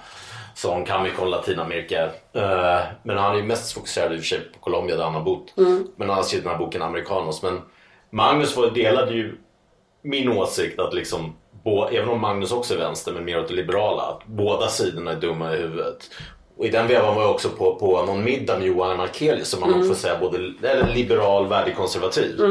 som 0.62 0.86
kan 0.86 1.04
mycket 1.04 1.20
om 1.20 1.28
Latinamerika. 1.28 2.04
Eh, 2.34 2.80
men 3.04 3.18
han 3.18 3.32
är 3.32 3.36
ju 3.36 3.44
mest 3.44 3.74
fokuserad 3.74 4.14
i 4.14 4.16
och 4.16 4.20
för 4.20 4.28
sig 4.28 4.40
på 4.40 4.60
Colombia 4.60 4.96
där 4.96 5.04
han 5.04 5.14
har 5.14 5.22
bott. 5.22 5.54
Men 5.96 6.10
han 6.10 6.18
har 6.18 6.24
skrivit 6.24 6.44
den 6.44 6.52
här 6.54 6.60
boken 6.60 6.82
Americanos. 6.82 7.44
Men 7.44 7.62
Magnus 8.10 8.56
delade 8.74 9.14
ju 9.14 9.38
min 10.02 10.30
åsikt 10.30 10.80
att 10.80 10.94
liksom, 10.94 11.36
även 11.92 12.10
om 12.10 12.22
Magnus 12.22 12.52
också 12.52 12.74
är 12.74 12.78
vänster 12.78 13.12
men 13.12 13.26
mer 13.26 13.40
åt 13.40 13.48
det 13.48 13.54
liberala, 13.54 14.02
att 14.02 14.26
båda 14.26 14.68
sidorna 14.68 15.12
är 15.12 15.16
dumma 15.16 15.54
i 15.54 15.58
huvudet. 15.58 15.98
Och 16.58 16.66
i 16.66 16.70
den 16.70 16.88
vevan 16.88 17.16
var 17.16 17.22
jag 17.22 17.32
också 17.32 17.50
på, 17.50 17.76
på 17.76 18.06
någon 18.06 18.24
middag 18.24 18.58
med 18.58 18.68
Johan 18.68 18.98
Markelius 18.98 19.50
som 19.50 19.60
man 19.60 19.72
nog 19.72 19.88
får 19.88 19.96
säga 19.96 20.18
både 20.20 20.38
eller 20.38 20.94
liberal, 20.94 21.48
värdekonservativ. 21.48 22.42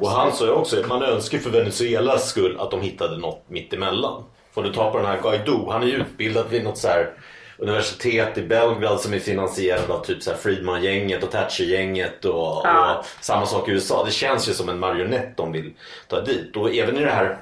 och 0.00 0.08
han 0.08 0.32
sa 0.32 0.44
ju 0.44 0.50
också 0.50 0.80
att 0.80 0.88
man 0.88 1.02
önskar 1.02 1.38
för 1.38 1.50
Venezuelas 1.50 2.28
skull 2.28 2.56
att 2.60 2.70
de 2.70 2.80
hittade 2.80 3.16
något 3.16 3.44
mittemellan. 3.48 4.24
Får 4.52 4.62
du 4.62 4.72
ta 4.72 4.90
på 4.90 4.98
den 4.98 5.06
här 5.06 5.20
Guaido, 5.22 5.70
han 5.70 5.82
är 5.82 5.86
ju 5.86 5.96
utbildad 5.96 6.46
vid 6.50 6.64
något 6.64 6.78
så 6.78 6.88
här 6.88 7.12
universitet 7.58 8.38
i 8.38 8.42
Belgrad 8.42 9.00
som 9.00 9.14
är 9.14 9.18
finansierad 9.18 9.90
av 9.90 10.04
typ 10.04 10.22
så 10.22 10.34
Friedman-gänget 10.34 11.22
och 11.24 11.30
Thatcher-gänget 11.30 12.24
och, 12.24 12.60
Ja. 12.64 12.96
och 12.98 13.24
samma 13.24 13.46
sak 13.46 13.68
i 13.68 13.72
USA. 13.72 14.04
Det 14.04 14.10
känns 14.10 14.48
ju 14.48 14.52
som 14.52 14.68
en 14.68 14.78
marionett 14.78 15.36
de 15.36 15.52
vill 15.52 15.72
ta 16.08 16.20
dit. 16.20 16.56
Och 16.56 16.74
även 16.74 16.96
i 16.98 17.04
det 17.04 17.10
här 17.10 17.38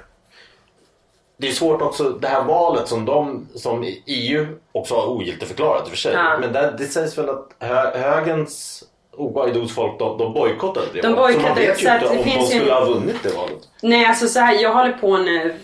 det 1.39 1.49
är 1.49 1.53
svårt 1.53 1.83
också, 1.83 2.05
det 2.11 2.29
här 2.29 2.43
valet 2.45 2.89
som 2.89 3.05
de 3.05 3.49
som 3.55 3.85
EU 4.07 4.47
också 4.73 4.95
har 4.95 5.07
ogiltigförklarat 5.07 5.83
i 5.83 5.85
och 5.87 5.91
för 5.91 5.97
sig. 5.97 6.13
Ja. 6.15 6.39
Men 6.41 6.53
det, 6.53 6.75
det 6.79 6.85
sägs 6.87 7.19
väl 7.19 7.29
att 7.31 7.49
hö, 7.59 7.99
högens 7.99 8.85
och 9.13 9.35
Guaidos 9.35 9.75
folk 9.75 9.99
de, 9.99 10.19
de 10.19 10.33
bojkottade 10.33 10.87
det 10.93 11.01
De 11.01 11.15
valet. 11.15 11.37
Så 11.37 11.43
man 11.43 11.55
vet 11.57 11.83
ju 11.83 11.95
inte 11.95 12.07
om 12.09 12.17
de 12.17 12.25
finns 12.25 12.55
ju- 12.55 12.59
skulle 12.59 12.73
ha 12.73 12.85
vunnit 12.85 13.17
det 13.23 13.29
valet. 13.37 13.69
Nej, 13.83 14.07
alltså 14.07 14.29
så 14.29 14.41
här, 14.41 14.63
jag 14.63 14.75
håller 14.75 14.93
på 14.93 15.17
nu. 15.17 15.55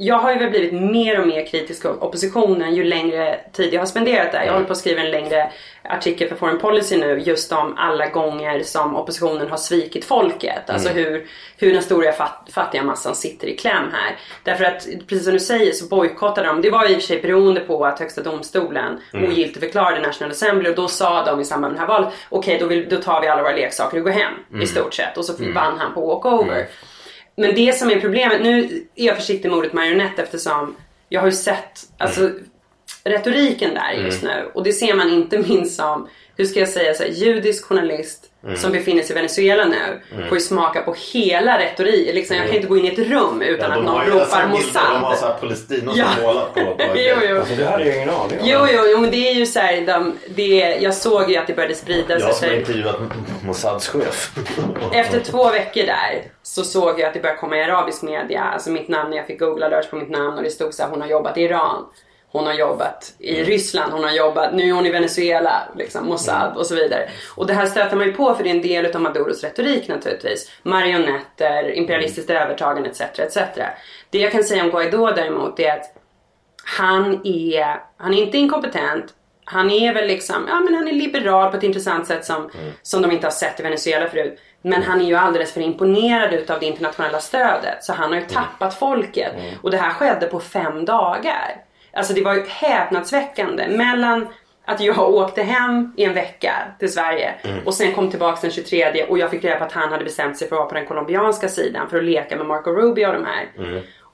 Jag 0.00 0.18
har 0.18 0.32
ju 0.32 0.38
väl 0.38 0.50
blivit 0.50 0.72
mer 0.72 1.20
och 1.20 1.26
mer 1.26 1.46
kritisk 1.46 1.84
av 1.84 2.02
oppositionen 2.02 2.74
ju 2.74 2.84
längre 2.84 3.40
tid 3.52 3.74
jag 3.74 3.80
har 3.80 3.86
spenderat 3.86 4.32
där. 4.32 4.44
Jag 4.44 4.52
håller 4.52 4.66
på 4.66 4.72
att 4.72 4.78
skriva 4.78 5.00
en 5.00 5.10
längre 5.10 5.50
artikel 5.82 6.28
för 6.28 6.36
Foreign 6.36 6.58
Policy 6.58 6.96
nu 6.96 7.18
just 7.18 7.52
om 7.52 7.74
alla 7.76 8.06
gånger 8.06 8.62
som 8.62 8.96
oppositionen 8.96 9.48
har 9.50 9.56
svikit 9.56 10.04
folket. 10.04 10.70
Alltså 10.70 10.88
hur, 10.88 11.26
hur 11.56 11.72
den 11.72 11.82
stora 11.82 12.12
fat, 12.12 12.48
fattiga 12.52 12.82
massan 12.82 13.14
sitter 13.14 13.46
i 13.46 13.56
kläm 13.56 13.84
här. 13.92 14.16
Därför 14.42 14.64
att 14.64 14.86
precis 15.06 15.24
som 15.24 15.32
du 15.32 15.40
säger 15.40 15.72
så 15.72 15.86
bojkottade 15.88 16.46
de. 16.46 16.60
Det 16.62 16.70
var 16.70 16.90
i 16.90 16.92
och 16.92 17.00
för 17.00 17.06
sig 17.06 17.22
beroende 17.22 17.60
på 17.60 17.86
att 17.86 17.98
högsta 17.98 18.22
domstolen 18.22 19.00
ogiltigförklarade 19.28 20.00
National 20.00 20.30
Assembly 20.30 20.70
och 20.70 20.74
då 20.74 20.88
sa 20.88 21.24
de 21.24 21.40
i 21.40 21.44
samband 21.44 21.72
med 21.72 21.82
det 21.82 21.86
här 21.86 22.00
valet 22.00 22.14
okej 22.28 22.56
då, 22.60 22.66
vill, 22.66 22.88
då 22.88 22.96
tar 22.96 23.20
vi 23.20 23.28
alla 23.28 23.42
våra 23.42 23.52
leksaker 23.56 23.98
och 23.98 24.04
går 24.04 24.10
hem 24.10 24.32
i 24.62 24.66
stort 24.66 24.94
sett. 24.94 25.16
Och 25.18 25.24
så 25.24 25.32
vann 25.54 25.78
han 25.78 25.94
på 25.94 26.06
walkover. 26.06 26.66
Men 27.38 27.54
det 27.54 27.78
som 27.78 27.90
är 27.90 28.00
problemet, 28.00 28.42
nu 28.42 28.84
är 28.94 29.06
jag 29.06 29.16
försiktig 29.16 29.48
med 29.48 29.58
ordet 29.58 29.72
marionett 29.72 30.18
eftersom 30.18 30.76
jag 31.08 31.20
har 31.20 31.26
ju 31.26 31.32
sett 31.32 31.88
alltså, 31.98 32.30
retoriken 33.08 33.74
där 33.74 33.92
just 33.92 34.22
nu. 34.22 34.50
Och 34.54 34.64
det 34.64 34.72
ser 34.72 34.94
man 34.94 35.10
inte 35.10 35.38
minst 35.48 35.76
som, 35.76 36.08
hur 36.36 36.44
ska 36.44 36.60
jag 36.60 36.68
säga, 36.68 36.94
så 36.94 37.02
här, 37.02 37.10
judisk 37.10 37.64
journalist 37.64 38.24
som 38.56 38.72
befinner 38.72 39.02
sig 39.02 39.10
i 39.12 39.14
Venezuela 39.14 39.64
nu 39.64 40.00
får 40.28 40.36
ju 40.38 40.40
smaka 40.44 40.82
på 40.82 40.94
hela 41.12 41.58
retorik. 41.58 42.14
Liksom, 42.14 42.36
jag 42.36 42.46
kan 42.46 42.54
inte 42.56 42.68
gå 42.68 42.76
in 42.76 42.84
i 42.84 42.88
ett 42.88 42.98
rum 42.98 43.42
utan 43.42 43.72
att 43.72 43.84
någon 43.84 44.04
ropar 44.06 44.40
De 44.42 44.42
har 44.42 44.48
Mossad. 44.48 45.18
såhär 45.18 45.34
Palestina 45.40 45.92
Ja. 45.96 46.06
som 46.14 46.22
målat 46.24 46.54
på. 46.54 46.60
på 46.60 46.76
jo, 46.94 47.16
jo. 47.28 47.38
Alltså, 47.38 47.54
det 47.54 47.64
hade 47.64 47.84
jag 47.84 47.96
ingen 47.96 48.10
aning 48.10 48.38
om. 48.40 48.46
Jo, 48.46 48.66
jo, 48.72 48.82
jo, 48.86 48.98
men 49.00 49.10
det 49.10 49.28
är 49.28 49.34
ju 49.34 49.46
så 49.46 49.58
här, 49.58 49.80
de, 49.86 50.18
det, 50.28 50.78
jag 50.80 50.94
såg 50.94 51.30
ju 51.30 51.36
att 51.36 51.46
det 51.46 51.54
började 51.54 51.74
spridas. 51.74 52.22
Jag 52.22 52.34
som 52.34 52.48
har 52.48 52.56
intervjuat 52.56 52.96
Mossads 53.44 53.88
chef. 53.88 54.30
Efter 54.92 55.20
två 55.20 55.50
veckor 55.50 55.82
där 55.86 56.22
så 56.42 56.64
såg 56.64 57.00
jag 57.00 57.06
att 57.08 57.14
det 57.14 57.20
började 57.20 57.40
komma 57.40 57.56
i 57.56 57.62
arabisk 57.62 58.02
media. 58.02 58.42
Alltså 58.42 58.70
mitt 58.70 58.88
namn, 58.88 59.12
jag 59.12 59.26
fick 59.26 59.38
googla 59.40 59.66
alert 59.66 59.90
på 59.90 59.96
mitt 59.96 60.10
namn 60.10 60.36
och 60.36 60.42
det 60.42 60.50
stod 60.50 60.74
så 60.74 60.82
här, 60.82 60.90
hon 60.90 61.00
har 61.00 61.08
jobbat 61.08 61.38
i 61.38 61.42
Iran. 61.42 61.84
Hon 62.32 62.46
har 62.46 62.54
jobbat 62.54 63.14
i 63.18 63.44
Ryssland, 63.44 63.92
hon 63.92 64.04
har 64.04 64.10
jobbat, 64.10 64.54
nu 64.54 64.68
är 64.68 64.72
hon 64.72 64.86
i 64.86 64.90
Venezuela, 64.90 65.62
liksom 65.76 66.06
Mossad 66.06 66.56
och 66.56 66.66
så 66.66 66.74
vidare. 66.74 67.08
Och 67.34 67.46
det 67.46 67.54
här 67.54 67.66
stöter 67.66 67.96
man 67.96 68.06
ju 68.06 68.12
på 68.12 68.34
för 68.34 68.44
det 68.44 68.50
är 68.50 68.54
en 68.54 68.62
del 68.62 68.96
av 68.96 69.00
Maduros 69.00 69.44
retorik 69.44 69.88
naturligtvis. 69.88 70.50
Marionetter, 70.62 71.70
imperialistiskt 71.74 72.30
övertagande 72.30 72.88
etc. 72.88 73.00
etc. 73.00 73.38
Det 74.10 74.18
jag 74.18 74.32
kan 74.32 74.44
säga 74.44 74.64
om 74.64 74.70
Guaidó 74.70 75.10
däremot 75.10 75.60
är 75.60 75.72
att 75.72 75.94
han 76.64 77.26
är, 77.26 77.80
han 77.96 78.14
är 78.14 78.22
inte 78.22 78.38
inkompetent. 78.38 79.14
Han 79.44 79.70
är 79.70 79.94
väl 79.94 80.06
liksom, 80.06 80.46
ja 80.48 80.60
men 80.60 80.74
han 80.74 80.88
är 80.88 80.92
liberal 80.92 81.50
på 81.50 81.56
ett 81.56 81.62
intressant 81.62 82.06
sätt 82.06 82.24
som, 82.24 82.50
som 82.82 83.02
de 83.02 83.10
inte 83.12 83.26
har 83.26 83.32
sett 83.32 83.60
i 83.60 83.62
Venezuela 83.62 84.08
förut. 84.08 84.38
Men 84.62 84.82
han 84.82 85.00
är 85.00 85.04
ju 85.04 85.14
alldeles 85.14 85.52
för 85.52 85.60
imponerad 85.60 86.34
utav 86.34 86.60
det 86.60 86.66
internationella 86.66 87.20
stödet. 87.20 87.84
Så 87.84 87.92
han 87.92 88.12
har 88.12 88.20
ju 88.20 88.26
tappat 88.26 88.74
folket. 88.78 89.32
Och 89.62 89.70
det 89.70 89.76
här 89.76 89.90
skedde 89.90 90.26
på 90.26 90.40
fem 90.40 90.84
dagar. 90.84 91.64
Alltså 91.92 92.12
det 92.14 92.22
var 92.22 92.34
ju 92.34 92.44
häpnadsväckande. 92.48 93.68
Mellan 93.68 94.26
att 94.64 94.80
jag 94.80 94.98
åkte 95.14 95.42
hem 95.42 95.92
i 95.96 96.04
en 96.04 96.14
vecka 96.14 96.52
till 96.78 96.92
Sverige 96.92 97.34
och 97.66 97.74
sen 97.74 97.92
kom 97.94 98.10
tillbaka 98.10 98.38
den 98.42 98.50
23 98.50 99.04
och 99.04 99.18
jag 99.18 99.30
fick 99.30 99.44
reda 99.44 99.56
på 99.58 99.64
att 99.64 99.72
han 99.72 99.92
hade 99.92 100.04
bestämt 100.04 100.36
sig 100.36 100.48
för 100.48 100.56
att 100.56 100.60
vara 100.60 100.68
på 100.68 100.74
den 100.74 100.86
colombianska 100.86 101.48
sidan 101.48 101.88
för 101.90 101.98
att 101.98 102.04
leka 102.04 102.36
med 102.36 102.46
Marco 102.46 102.70
Rubio 102.70 103.06
och 103.06 103.12
de 103.14 103.24
här. 103.24 103.48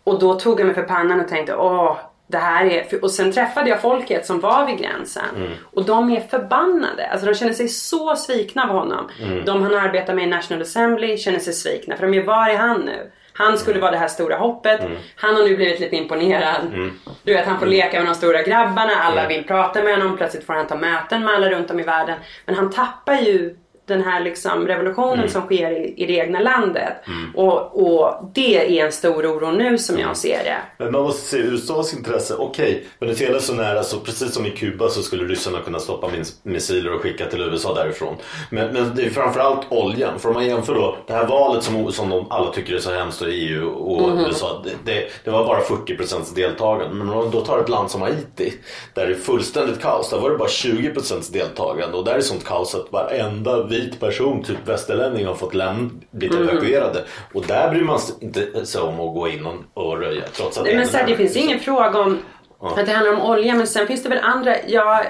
Och 0.05 0.19
då 0.19 0.35
tog 0.35 0.61
jag 0.61 0.67
mig 0.67 0.75
för 0.75 0.83
pannan 0.83 1.21
och 1.21 1.29
tänkte 1.29 1.57
åh, 1.57 1.97
det 2.27 2.39
här 2.39 2.65
är... 2.67 3.03
Och 3.05 3.11
sen 3.11 3.33
träffade 3.33 3.71
jag 3.71 3.81
folket 3.81 4.27
som 4.27 4.41
var 4.41 4.67
vid 4.67 4.79
gränsen. 4.79 5.25
Och 5.73 5.85
de 5.85 6.11
är 6.11 6.21
förbannade. 6.21 7.07
Alltså 7.11 7.27
de 7.27 7.35
känner 7.35 7.53
sig 7.53 7.69
så 7.69 8.17
svikna 8.17 8.63
av 8.63 8.69
honom. 8.69 9.09
De 9.47 9.63
han 9.63 9.75
arbetar 9.75 10.15
med 10.15 10.25
i 10.25 10.31
National 10.31 10.63
Assembly 10.63 11.19
känner 11.19 11.39
sig 11.39 11.53
svikna. 11.53 11.97
För 11.97 12.07
de 12.07 12.19
är 12.19 12.23
var 12.23 12.49
är 12.49 12.57
han 12.57 12.81
nu? 12.81 13.11
Han 13.37 13.59
skulle 13.59 13.81
vara 13.81 13.91
det 13.91 13.97
här 13.97 14.09
stora 14.09 14.37
hoppet. 14.37 14.81
Han 15.17 15.35
har 15.35 15.43
nu 15.43 15.57
blivit 15.57 15.81
lite 15.81 15.97
imponerad. 15.97 16.91
Du 17.23 17.35
vet, 17.35 17.47
han 17.47 17.59
får 17.59 17.67
leka 17.67 17.99
med 17.99 18.07
de 18.09 18.15
stora 18.15 18.43
grabbarna. 18.43 18.93
Alla 19.03 19.29
vill 19.29 19.45
prata 19.45 19.83
med 19.83 19.99
honom. 19.99 20.17
Plötsligt 20.17 20.45
får 20.47 20.53
han 20.55 20.67
ta 20.67 20.77
möten 20.77 21.25
med 21.25 21.35
alla 21.35 21.51
runt 21.51 21.71
om 21.71 21.81
i 21.81 21.83
världen. 21.83 22.19
Men 22.47 22.55
han 22.55 22.71
tappar 22.71 23.15
ju 23.15 23.57
den 23.87 24.03
här 24.03 24.21
liksom 24.21 24.67
revolutionen 24.67 25.19
Mm. 25.19 25.29
som 25.29 25.43
sker 25.43 25.71
i, 25.71 25.95
i 25.97 26.07
det 26.07 26.13
egna 26.13 26.41
landet. 26.41 26.93
Och, 27.35 27.83
och 27.83 28.31
det 28.35 28.79
är 28.81 28.85
en 28.87 28.93
stor 28.93 29.27
oro 29.27 29.51
nu 29.51 29.79
som 29.79 29.95
Mm. 29.95 30.07
jag 30.09 30.17
ser 30.17 30.45
det. 30.45 30.57
Men 30.79 30.93
man 30.93 31.03
måste 31.03 31.23
se 31.23 31.37
USAs 31.39 31.95
intresse. 31.95 32.35
Okej, 32.35 32.87
Venezuela 33.01 33.37
är 33.37 33.41
så 33.41 33.55
nära 33.55 33.83
så 33.83 34.01
precis 34.01 34.35
som 34.35 34.47
i 34.47 34.51
Kuba 34.51 34.89
så 34.89 35.03
skulle 35.03 35.25
ryssarna 35.25 35.59
kunna 35.61 35.79
stoppa 35.79 36.07
mis- 36.09 36.35
missiler 36.43 36.95
och 36.95 37.01
skicka 37.01 37.27
till 37.27 37.41
USA 37.41 37.75
därifrån. 37.75 38.15
Men, 38.51 38.73
men 38.73 38.93
det 38.95 39.03
är 39.03 39.11
framförallt 39.11 39.61
oljan. 39.69 40.19
För 40.19 40.29
om 40.29 40.35
man 40.35 40.47
jämför 40.47 40.75
då 40.75 40.97
det 41.07 41.13
här 41.13 41.27
valet 41.27 41.63
som, 41.65 41.93
som 41.93 42.09
de 42.11 42.27
alla 42.31 42.53
tycker 42.53 42.75
är 42.75 42.79
så 42.79 42.91
hemskt 42.93 43.23
i 43.23 43.25
EU 43.27 43.69
och 43.69 44.19
USA. 44.29 44.63
Det, 44.65 44.93
det, 44.93 45.09
det 45.25 45.31
var 45.31 45.45
bara 45.47 45.61
40% 45.61 46.35
deltagande. 46.35 46.95
Men 46.95 47.09
om 47.11 47.17
man 47.17 47.31
då 47.31 47.41
tar 47.41 47.59
ett 47.59 47.69
land 47.69 47.91
som 47.91 48.03
Haiti 48.03 48.53
där 48.95 49.07
det 49.07 49.13
är 49.13 49.19
fullständigt 49.19 49.81
kaos. 49.83 50.11
Där 50.11 50.19
var 50.19 50.31
det 50.31 50.37
bara 50.39 50.49
20% 50.49 51.33
deltagande. 51.33 51.97
Och 51.97 52.05
där 52.05 52.15
är 52.15 52.21
sånt 52.21 52.45
kaos 52.45 52.75
att 52.75 52.93
varenda 52.93 53.65
vit 53.75 54.01
person, 54.01 54.43
typ 54.43 54.69
västerlänning, 54.69 55.27
har 55.27 55.35
fått 55.35 55.55
lämna, 55.55 55.91
blivit 56.11 56.39
evakuerade. 56.39 57.05
Och 57.33 57.47
där 57.47 57.71
bryr 57.71 57.83
man 57.83 57.99
sig 57.99 58.17
inte 58.21 58.67
sig 58.67 58.81
om 58.81 59.01
att 59.01 59.15
gå 59.15 59.29
in 59.29 59.47
och, 59.47 59.85
och 59.85 59.99
röja. 59.99 60.23
Trots 60.33 60.59
att 60.59 60.65
Nej, 60.65 60.77
men 60.77 60.87
så 60.87 60.97
här, 60.97 61.07
det 61.07 61.17
finns 61.17 61.37
ingen 61.37 61.61
fråga 61.61 62.01
om 62.01 62.19
att 62.59 62.87
det 62.87 62.93
handlar 62.93 63.13
om 63.13 63.23
olja 63.23 63.55
men 63.55 63.67
sen 63.67 63.87
finns 63.87 64.03
det 64.03 64.09
väl 64.09 64.19
andra. 64.23 64.57
Jag 64.67 65.07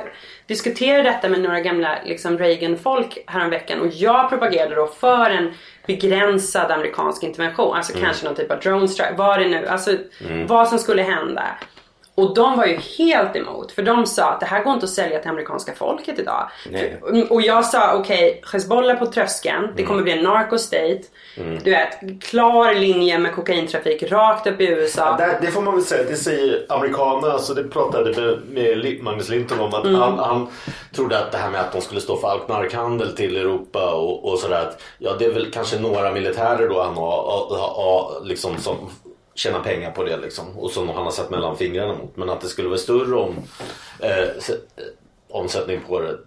diskuterade 0.46 1.02
detta 1.02 1.28
med 1.28 1.40
några 1.40 1.60
gamla 1.60 1.98
liksom, 2.04 2.38
Reagan-folk 2.38 3.18
häromveckan 3.26 3.80
och 3.80 3.88
jag 3.92 4.28
propagerade 4.28 4.74
då 4.74 4.86
för 4.86 5.30
en 5.30 5.52
begränsad 5.86 6.70
amerikansk 6.70 7.22
intervention. 7.22 7.76
Alltså 7.76 7.98
kanske 7.98 8.26
någon 8.26 8.34
typ 8.34 8.50
av 8.50 8.60
drone 8.60 8.88
strike. 8.88 9.14
Vad 9.16 9.38
det 9.40 9.48
nu, 9.48 9.66
alltså 9.66 9.96
vad 10.46 10.68
som 10.68 10.78
skulle 10.78 11.02
hända. 11.02 11.44
Och 12.16 12.34
de 12.34 12.56
var 12.56 12.66
ju 12.66 12.76
helt 12.98 13.36
emot 13.36 13.72
för 13.72 13.82
de 13.82 14.06
sa 14.06 14.24
att 14.30 14.40
det 14.40 14.46
här 14.46 14.64
går 14.64 14.72
inte 14.72 14.84
att 14.84 14.90
sälja 14.90 15.18
till 15.18 15.30
amerikanska 15.30 15.72
folket 15.74 16.18
idag. 16.18 16.50
För- 17.00 17.32
Och 17.32 17.42
jag 17.42 17.64
sa 17.64 17.94
okej, 17.94 18.42
Hezbollah 18.52 18.98
på 18.98 19.06
tröskeln, 19.06 19.68
det 19.76 19.82
kommer 19.82 20.02
bli 20.02 20.12
en 20.12 20.26
narco-state. 20.26 21.02
Du 21.64 21.70
vet, 21.70 22.22
klar 22.22 22.74
linje 22.74 23.18
med 23.18 23.34
kokaintrafik 23.34 24.02
rakt 24.12 24.46
upp 24.46 24.60
i 24.60 24.66
USA. 24.68 25.16
Ja, 25.20 25.26
det, 25.26 25.38
det 25.42 25.46
får 25.52 25.62
man 25.62 25.74
väl 25.74 25.84
säga, 25.84 26.04
det 26.04 26.16
säger 26.16 26.66
amerikanerna. 26.68 27.32
Alltså 27.32 27.54
det 27.54 27.64
pratade 27.64 28.12
med, 28.20 28.38
med 28.74 29.02
Magnus 29.02 29.28
Linton 29.28 29.60
om 29.60 29.74
att 29.74 29.84
han, 29.84 30.18
han 30.18 30.46
trodde 30.94 31.18
att 31.18 31.32
det 31.32 31.38
här 31.38 31.50
med 31.50 31.60
att 31.60 31.72
de 31.72 31.80
skulle 31.80 32.00
stå 32.00 32.16
för 32.16 32.28
all 32.28 32.40
knarkhandel 32.40 33.16
till 33.16 33.36
Europa 33.36 33.94
och, 33.94 34.32
och 34.32 34.38
sådär. 34.38 34.60
Att, 34.60 34.82
ja, 34.98 35.10
det 35.18 35.24
är 35.24 35.32
väl 35.32 35.50
kanske 35.52 35.78
några 35.78 36.10
militärer 36.12 36.68
då 36.68 36.82
han 36.82 36.94
har, 36.96 37.22
har, 37.56 37.82
har 37.84 38.24
liksom 38.24 38.58
som 38.58 38.76
tjäna 39.34 39.60
pengar 39.60 39.90
på 39.90 40.04
det 40.04 40.16
liksom. 40.16 40.58
Och 40.58 40.70
som 40.70 40.88
han 40.88 41.04
har 41.04 41.10
satt 41.10 41.30
mellan 41.30 41.56
fingrarna 41.56 41.94
mot. 41.94 42.16
Men 42.16 42.30
att 42.30 42.40
det 42.40 42.46
skulle 42.46 42.68
vara 42.68 42.78
större 42.78 43.14
om, 43.14 43.34
eh, 44.00 44.18
eh 44.18 44.56
omsättning 45.28 45.80
på 45.88 46.00
det 46.00 46.18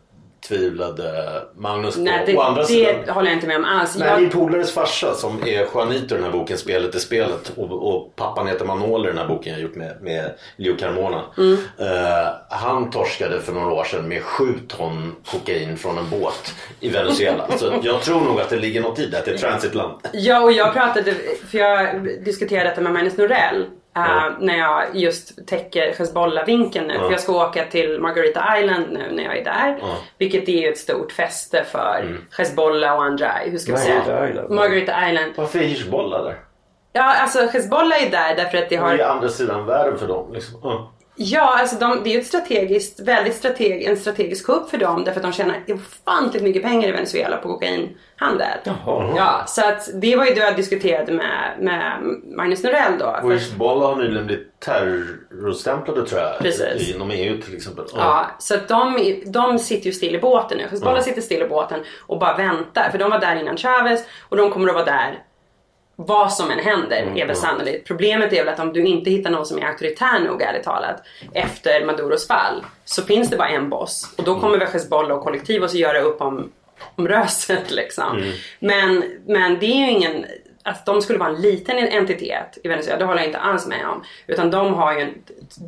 tvivlade 0.48 1.42
Magnus 1.56 1.96
på. 1.96 2.02
Nej, 2.02 2.38
Å 2.38 2.42
andra 2.42 2.62
det, 2.62 2.68
sidan, 2.68 2.96
det 3.06 3.12
håller 3.12 3.28
jag 3.28 3.38
inte 3.38 3.48
med 3.48 3.56
om 3.58 3.66
alls. 3.66 3.98
Nej, 3.98 4.08
Jag- 4.08 4.22
min 4.22 4.30
polares 4.30 4.72
farsa 4.72 5.14
som 5.14 5.42
är 5.44 5.66
Juanito 5.74 6.16
i 6.16 6.18
den 6.18 6.24
här 6.24 6.32
boken 6.32 6.58
Spelet 6.58 6.96
är 6.96 7.00
spelet 7.00 7.52
och, 7.56 7.72
och 7.96 8.16
pappan 8.16 8.48
heter 8.48 8.66
Manol 8.66 9.06
i 9.06 9.08
den 9.08 9.18
här 9.18 9.28
boken 9.28 9.54
jag 9.54 9.62
gjort 9.62 9.76
med, 9.76 10.02
med 10.02 10.32
Leo 10.56 10.76
Carmona. 10.78 11.22
Mm. 11.38 11.54
Eh, 11.80 12.28
han 12.50 12.90
torskade 12.90 13.42
för 13.42 13.54
några 13.54 13.74
år 13.74 13.84
sedan 13.84 14.08
med 14.08 14.24
sju 14.24 14.54
ton 14.68 15.16
kokain 15.32 15.78
från 15.78 15.98
en 15.98 16.10
båt 16.10 16.56
i 16.80 16.90
Venezuela. 16.90 17.48
Så 17.58 17.74
jag 17.84 18.02
tror 18.02 18.22
nog 18.22 18.40
att 18.42 18.50
det 18.50 18.58
ligger 18.58 18.82
något 18.82 19.00
i 19.00 19.06
det, 19.06 19.20
att 19.20 19.26
det 19.26 19.32
är 19.32 19.38
transitland. 19.38 19.94
Ja, 20.14 20.42
och 20.42 20.52
jag 20.52 20.74
pratade, 20.74 21.14
för 21.52 21.58
jag 21.58 22.08
diskuterade 22.26 22.70
detta 22.70 22.82
med 22.82 22.94
Magnus 22.94 23.18
Norell. 23.18 23.66
Ja. 24.08 24.32
När 24.40 24.58
jag 24.58 24.84
just 24.94 25.48
täcker 25.48 25.94
Hezbollah-vinkeln 25.98 26.88
nu. 26.88 26.94
Ja. 26.94 27.00
För 27.00 27.12
jag 27.12 27.20
ska 27.20 27.48
åka 27.48 27.66
till 27.66 28.00
Margarita 28.02 28.58
Island 28.60 28.86
nu 28.92 29.12
när 29.12 29.24
jag 29.24 29.38
är 29.38 29.44
där. 29.44 29.78
Ja. 29.82 29.98
Vilket 30.18 30.50
är 30.50 30.72
ett 30.72 30.78
stort 30.78 31.12
fäste 31.12 31.64
för 31.64 32.18
Hezbollah 32.38 32.96
och 32.96 33.04
andra, 33.04 33.32
hur 33.46 33.58
ska 33.58 33.72
vi 33.72 33.78
säga? 33.78 33.96
Margarita 33.96 34.30
Island. 34.30 34.50
Margarita 34.50 35.10
Island. 35.10 35.34
Varför 35.36 35.60
är 35.60 35.64
Hizbollah 35.64 36.24
där? 36.24 36.36
Ja, 36.94 37.16
alltså 37.22 37.46
Hezbollah 37.46 38.04
är 38.04 38.10
där 38.12 38.36
därför 38.36 38.58
att 38.58 38.70
det 38.70 38.76
Det 38.76 38.82
har... 38.82 38.94
är 38.94 39.06
andra 39.06 39.30
sidan 39.30 39.66
världen 39.66 39.98
för 39.98 40.08
dem. 40.08 40.34
Liksom. 40.34 40.88
Ja. 41.20 41.38
Ja, 41.38 41.60
alltså 41.60 41.76
de, 41.76 42.04
det 42.04 42.16
är 42.16 42.20
ett 42.20 42.28
strategiskt, 42.28 43.00
väldigt 43.00 43.36
strateg, 43.36 43.84
en 43.84 43.98
strategisk 43.98 44.46
kupp 44.46 44.70
för 44.70 44.78
dem 44.78 45.04
därför 45.04 45.20
att 45.20 45.24
de 45.24 45.34
tjänar 45.34 45.64
ofantligt 45.68 46.44
mycket 46.44 46.64
pengar 46.64 46.90
i 46.90 46.92
Venezuela 46.92 47.38
på 47.38 47.48
kokainhandel. 47.48 48.58
Jaha. 48.64 49.14
Ja, 49.18 49.44
så 49.48 49.66
att 49.66 49.90
det 50.02 50.16
var 50.16 50.26
ju 50.26 50.34
det 50.34 50.40
jag 50.42 50.56
diskuterade 50.56 51.12
med, 51.12 51.54
med 51.60 52.02
Magnus 52.38 52.64
Norell 52.64 52.98
då. 53.00 53.20
Och 53.24 53.34
Hizbollah 53.34 53.90
har 53.90 53.96
nyligen 53.96 54.26
blivit 54.26 54.60
terrorstämplade 55.32 56.06
tror 56.08 56.22
jag. 56.22 56.38
Precis. 56.40 56.96
Inom 56.96 57.12
EU 57.12 57.42
till 57.42 57.56
exempel. 57.56 57.86
ja, 57.96 58.26
så 58.40 58.56
att 58.56 58.68
de, 58.68 58.98
de 59.26 59.60
sitter 59.60 59.86
ju 59.86 59.92
still 59.94 60.16
i 60.16 60.20
båten 60.20 60.58
nu. 60.58 60.64
Hezbollah 60.72 60.98
Ja. 60.98 61.04
sitter 61.04 61.22
still 61.22 61.42
i 61.42 61.48
båten 61.48 61.80
och 62.08 62.20
bara 62.20 62.38
väntar. 62.38 62.90
För 62.92 62.98
de 62.98 63.12
var 63.12 63.20
där 63.20 63.36
innan 63.36 63.58
Chavez 63.58 64.04
och 64.30 64.38
de 64.38 64.52
kommer 64.52 64.68
att 64.70 64.74
vara 64.76 64.86
där 64.86 65.20
vad 66.00 66.34
som 66.34 66.52
än 66.52 66.60
händer 66.60 67.02
Mm, 67.02 67.18
är 67.18 67.26
väl 67.26 67.36
sannolikt. 67.36 67.88
Problemet 67.88 68.34
är 68.34 68.46
väl 68.46 68.54
att 68.54 68.60
om 68.60 68.74
du 68.74 68.86
inte 68.86 69.10
hittar 69.10 69.30
någon 69.30 69.46
som 69.46 69.58
är 69.58 69.62
auktoritär 69.66 70.20
nog 70.20 70.42
ärligt 70.42 70.64
talat 70.64 71.02
efter 71.34 71.86
Maduros 71.86 72.28
fall 72.28 72.66
så 72.86 73.04
finns 73.04 73.30
det 73.30 73.38
bara 73.38 73.50
en 73.50 73.70
boss 73.70 74.14
och 74.18 74.24
då 74.24 74.32
Mm. 74.32 74.42
kommer 74.42 74.58
väl 74.58 74.68
Hezbollah 74.68 75.18
och 75.18 75.24
kollektivos 75.24 75.72
att 75.74 75.80
göra 75.80 76.00
upp 76.00 76.22
om, 76.22 76.52
om 76.96 77.08
röset 77.08 77.72
liksom. 77.72 78.18
Mm. 78.18 78.32
Men, 78.60 79.04
men 79.26 79.60
det 79.60 79.66
är 79.66 79.86
ju 79.86 79.92
ingen 79.92 80.26
att 80.68 80.86
de 80.86 81.02
skulle 81.02 81.20
vara 81.20 81.30
en 81.30 81.42
liten 81.42 81.78
entitet 81.78 82.58
i 82.64 82.68
Venezuela, 82.68 83.00
det 83.00 83.06
håller 83.06 83.20
jag 83.20 83.28
inte 83.28 83.38
alls 83.38 83.68
med 83.68 83.88
om. 83.88 84.04
Utan 84.28 84.52
de 84.52 84.74
har 84.74 84.94
ju 84.94 85.02
en 85.02 85.14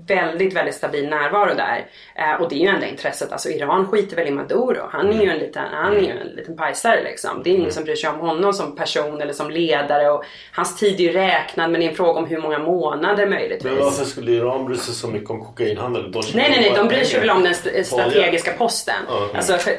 väldigt, 0.07 0.53
väldigt 0.53 0.75
stabil 0.75 1.09
närvaro 1.09 1.53
där. 1.55 1.85
Eh, 2.15 2.41
och 2.41 2.49
det 2.49 2.55
är 2.55 2.59
ju 2.59 2.67
enda 2.67 2.87
intresset. 2.87 3.31
Alltså 3.31 3.49
Iran 3.49 3.87
skiter 3.87 4.15
väl 4.15 4.27
i 4.27 4.31
Maduro. 4.31 4.81
Han 4.91 5.09
är 5.09 5.23
ju 5.23 5.29
en 5.29 5.37
liten, 5.37 5.63
han 5.71 5.93
är 5.93 5.99
ju 6.01 6.09
en 6.09 6.27
liten 6.27 6.57
pajsare 6.57 7.03
liksom. 7.03 7.41
Det 7.43 7.49
är 7.49 7.53
ingen 7.55 7.71
som 7.71 7.83
bryr 7.83 7.95
sig 7.95 8.09
om 8.09 8.19
honom 8.19 8.53
som 8.53 8.75
person 8.75 9.21
eller 9.21 9.33
som 9.33 9.49
ledare. 9.51 10.09
Och 10.11 10.23
hans 10.51 10.77
tid 10.79 10.95
är 10.99 11.03
ju 11.03 11.11
räknad 11.11 11.71
men 11.71 11.79
det 11.81 11.85
är 11.87 11.89
en 11.89 11.95
fråga 11.95 12.19
om 12.19 12.25
hur 12.25 12.41
många 12.41 12.59
månader 12.59 13.27
möjligtvis. 13.27 13.63
Men 13.73 13.83
varför 13.83 14.05
skulle 14.05 14.31
Iran 14.31 14.65
bry 14.65 14.77
sig 14.77 14.93
så 14.93 15.07
mycket 15.07 15.29
om 15.29 15.45
kokainhandel? 15.45 16.11
De 16.11 16.19
Nej, 16.33 16.49
nej, 16.49 16.59
nej. 16.61 16.73
De 16.75 16.87
bryr 16.87 17.03
sig 17.03 17.19
väl 17.19 17.29
om 17.29 17.43
den 17.43 17.51
st- 17.51 17.83
strategiska 17.83 18.51
posten. 18.51 18.95
Mm. 19.09 19.35
Alltså, 19.35 19.57
för, 19.57 19.73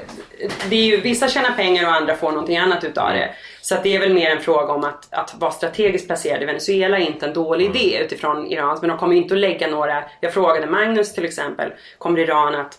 det 0.70 0.76
är 0.76 0.84
ju, 0.84 1.00
vissa 1.00 1.28
tjänar 1.28 1.50
pengar 1.50 1.86
och 1.86 1.94
andra 1.94 2.14
får 2.14 2.30
någonting 2.30 2.56
annat 2.58 2.84
utav 2.84 3.08
det. 3.12 3.30
Så 3.62 3.74
att 3.74 3.82
det 3.82 3.96
är 3.96 4.00
väl 4.00 4.14
mer 4.14 4.30
en 4.30 4.40
fråga 4.40 4.72
om 4.72 4.84
att, 4.84 5.08
att 5.10 5.34
vara 5.38 5.50
strategiskt 5.50 6.06
placerad 6.06 6.42
i 6.42 6.46
Venezuela 6.46 6.98
är 6.98 7.06
inte 7.06 7.26
en 7.26 7.34
dålig 7.34 7.66
Mm. 7.66 7.76
idé 7.76 7.98
utifrån 8.04 8.46
Irans. 8.46 8.80
Men 8.80 8.88
de 8.88 8.98
kommer 8.98 9.16
inte 9.16 9.34
att 9.34 9.40
lägga 9.40 9.66
några, 9.66 10.04
jag 10.20 10.34
frågade 10.34 10.66
Magnus 10.66 11.14
till 11.14 11.24
exempel, 11.24 11.72
kommer 11.98 12.18
Iran 12.18 12.54
att 12.54 12.78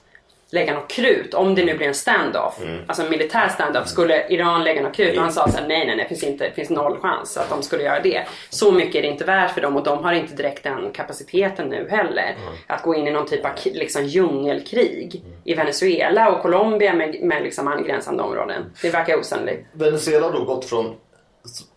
lägga 0.52 0.74
något 0.74 0.88
krut 0.88 1.34
om 1.34 1.56
det 1.56 1.66
nu 1.66 1.78
blir 1.78 1.88
en 1.88 1.94
standoff, 1.94 2.60
Mm. 2.62 2.80
alltså 2.88 3.04
en 3.04 3.10
militär 3.10 3.50
standoff, 3.50 3.88
skulle 3.88 4.28
Iran 4.28 4.64
lägga 4.64 4.82
något 4.82 4.96
krut? 4.96 5.18
Och 5.18 5.24
han 5.24 5.32
sa 5.32 5.48
så 5.48 5.58
här, 5.58 5.68
nej 5.68 5.78
nej 5.78 5.88
nej, 5.88 5.98
det 5.98 6.06
finns, 6.10 6.24
inte, 6.24 6.44
det 6.44 6.52
finns 6.52 6.70
noll 6.70 6.98
chans 7.00 7.38
att 7.38 7.50
de 7.50 7.64
skulle 7.64 7.84
göra 7.84 8.00
det. 8.00 8.26
Så 8.50 8.72
mycket 8.72 8.96
är 8.96 9.02
det 9.02 9.08
inte 9.08 9.26
värt 9.26 9.52
för 9.54 9.62
dem 9.62 9.76
och 9.76 9.84
de 9.84 10.04
har 10.04 10.14
inte 10.14 10.34
direkt 10.36 10.64
den 10.64 10.92
kapaciteten 10.92 11.68
nu 11.70 11.88
heller. 11.90 12.36
Att 12.68 12.84
gå 12.84 12.96
in 12.96 13.08
i 13.08 13.12
någon 13.12 13.26
typ 13.28 13.46
av 13.46 13.52
liksom, 13.66 14.06
djungelkrig 14.06 15.24
i 15.44 15.54
Venezuela 15.54 16.32
och 16.32 16.42
Colombia 16.42 16.94
med, 16.94 17.22
med 17.22 17.44
liksom 17.44 17.68
angränsande 17.68 18.24
områden. 18.24 18.64
Det 18.82 18.90
verkar 18.90 19.20
osannolikt. 19.20 19.68
Venezuela 19.74 20.26
har 20.26 20.34
då 20.34 20.44
gått 20.46 20.66
från 20.66 20.96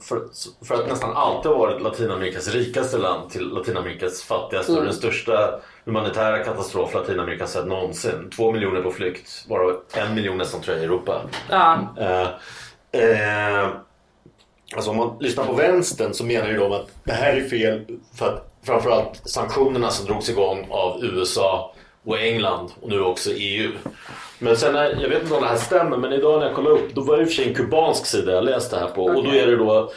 för, 0.02 0.20
för 0.64 0.74
att 0.74 0.88
nästan 0.88 1.16
alltid 1.16 1.50
varit 1.50 1.82
Latinamerikas 1.82 2.48
rikaste 2.48 2.98
land 2.98 3.30
till 3.30 3.48
Latinamerikas 3.48 4.22
fattigaste 4.22 4.72
och 4.72 4.84
den 4.84 4.94
största 4.94 5.60
humanitära 5.84 6.44
katastrof 6.44 6.94
Latinamerika 6.94 7.46
sett 7.46 7.66
någonsin. 7.66 8.30
Två 8.36 8.52
miljoner 8.52 8.82
på 8.82 8.90
flykt, 8.90 9.44
varav 9.48 9.80
en 9.94 10.14
miljon 10.14 10.38
nästan 10.38 10.60
tror 10.60 10.76
jag 10.76 10.82
i 10.82 10.86
Europa. 10.86 11.22
Ja, 11.50 11.94
Eh, 11.98 12.28
eh, 13.00 13.68
alltså 14.76 14.90
om 14.90 14.96
man 14.96 15.16
lyssnar 15.20 15.44
på 15.44 15.52
vänstern 15.52 16.14
så 16.14 16.24
menar 16.24 16.48
ju 16.48 16.56
de 16.56 16.72
att 16.72 16.88
det 17.04 17.12
här 17.12 17.32
är 17.32 17.48
fel 17.48 17.84
för 18.14 18.28
att 18.28 18.54
framförallt 18.62 19.20
sanktionerna 19.24 19.90
som 19.90 20.06
drogs 20.06 20.28
igång 20.28 20.66
av 20.70 21.04
USA 21.04 21.74
och 22.04 22.18
England 22.18 22.70
och 22.80 22.88
nu 22.88 23.00
också 23.00 23.30
EU. 23.30 23.70
Men 24.38 24.56
sen, 24.56 24.72
när, 24.72 25.02
jag 25.02 25.08
vet 25.08 25.22
inte 25.22 25.34
om 25.34 25.42
det 25.42 25.48
här 25.48 25.56
stämmer, 25.56 25.96
men 25.96 26.12
idag 26.12 26.40
när 26.40 26.46
jag 26.46 26.56
kollade 26.56 26.74
upp 26.76 26.94
då 26.94 27.00
var 27.00 27.16
det 27.16 27.22
i 27.22 27.24
och 27.24 27.28
för 27.28 27.34
sig 27.34 27.48
en 27.48 27.54
kubansk 27.54 28.06
sida 28.06 28.32
jag 28.32 28.44
läste 28.44 28.78
här 28.78 28.88
på 28.88 29.04
och 29.04 29.24
då 29.24 29.30
är 29.30 29.46
det 29.46 29.56
då 29.56 29.92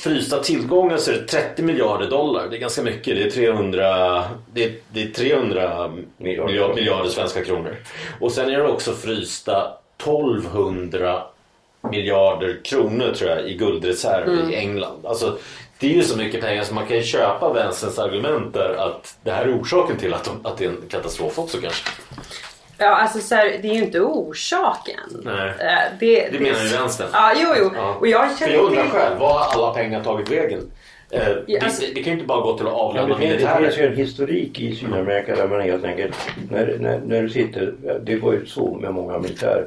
frysta 0.00 0.38
tillgångar 0.42 0.96
så 0.96 1.10
är 1.10 1.14
det 1.14 1.24
30 1.26 1.62
miljarder 1.62 2.10
dollar. 2.10 2.48
Det 2.48 2.56
är 2.56 2.60
ganska 2.60 2.82
mycket. 2.82 3.16
Det 3.16 3.22
är 3.22 3.30
300, 3.30 4.24
det 4.52 4.64
är, 4.64 4.72
det 4.88 5.02
är 5.02 5.08
300 5.08 5.92
Miljarder. 6.16 6.74
miljarder, 6.74 7.10
svenska 7.10 7.44
kronor. 7.44 7.76
Och 8.20 8.32
sen 8.32 8.50
är 8.50 8.58
det 8.58 8.68
också 8.68 8.92
frysta 8.92 9.72
1200 9.98 11.22
miljarder 11.90 12.60
kronor 12.64 13.12
tror 13.14 13.30
jag 13.30 13.48
i 13.48 13.54
guldreserv 13.54 14.50
i 14.50 14.54
England. 14.56 15.06
Alltså, 15.06 15.38
det 15.78 15.86
är 15.86 15.94
ju 15.94 16.02
så 16.02 16.16
mycket 16.18 16.40
pengar 16.40 16.64
så 16.64 16.74
man 16.74 16.86
kan 16.86 16.96
ju 16.96 17.02
köpa 17.02 17.52
vänsterns 17.52 17.98
argument 17.98 18.54
där 18.54 18.74
att 18.74 19.16
det 19.24 19.30
här 19.30 19.44
är 19.46 19.60
orsaken 19.60 19.96
till 19.96 20.14
att, 20.14 20.24
de, 20.24 20.46
att 20.46 20.56
det 20.58 20.64
är 20.64 20.68
en 20.68 20.82
katastrof 20.90 21.38
också 21.38 21.58
kanske. 21.60 21.90
Ja 22.80 22.86
alltså 22.96 23.18
så 23.18 23.34
här, 23.34 23.58
det 23.62 23.68
är 23.68 23.74
ju 23.74 23.82
inte 23.84 24.00
orsaken. 24.00 25.00
Nej. 25.24 25.48
Eh, 25.48 25.92
det, 26.00 26.28
Det 26.32 26.40
menar 26.40 26.60
ju 26.64 26.68
vänstern. 26.68 27.08
Ja, 27.12 27.32
jo, 27.36 27.48
jo. 27.58 27.70
Ja. 27.76 27.96
Och 28.00 28.06
jag 28.06 28.38
känner 28.38 28.52
jag 28.52 28.64
undrar 28.64 28.82
till- 28.82 28.90
själv, 28.92 29.18
var 29.18 29.28
har 29.38 29.62
alla 29.64 29.74
pengar 29.74 30.04
tagit 30.04 30.30
vägen? 30.30 30.60
Eh, 31.10 31.20
det, 31.46 31.60
alltså- 31.60 31.80
det, 31.82 31.86
det 31.94 32.02
kan 32.02 32.04
ju 32.04 32.12
inte 32.12 32.26
bara 32.26 32.40
gå 32.40 32.56
till 32.58 32.66
att 32.66 32.72
Ja, 32.72 32.78
avlöna 32.78 33.08
det, 33.08 33.16
finns, 33.20 33.42
det 33.42 33.58
finns 33.62 33.78
ju 33.78 33.86
en 33.86 33.96
historik 33.96 34.60
i 34.60 34.74
Sydamerika 34.76 35.36
där 35.36 35.48
man 35.48 35.60
helt 35.60 35.84
enkelt, 35.84 36.16
när, 36.50 36.76
när, 36.80 36.98
när 37.06 37.22
du 37.22 37.28
sitter, 37.28 37.74
det 38.02 38.16
var 38.16 38.32
ju 38.32 38.46
så 38.46 38.74
med 38.74 38.94
många 38.94 39.18
militär, 39.18 39.66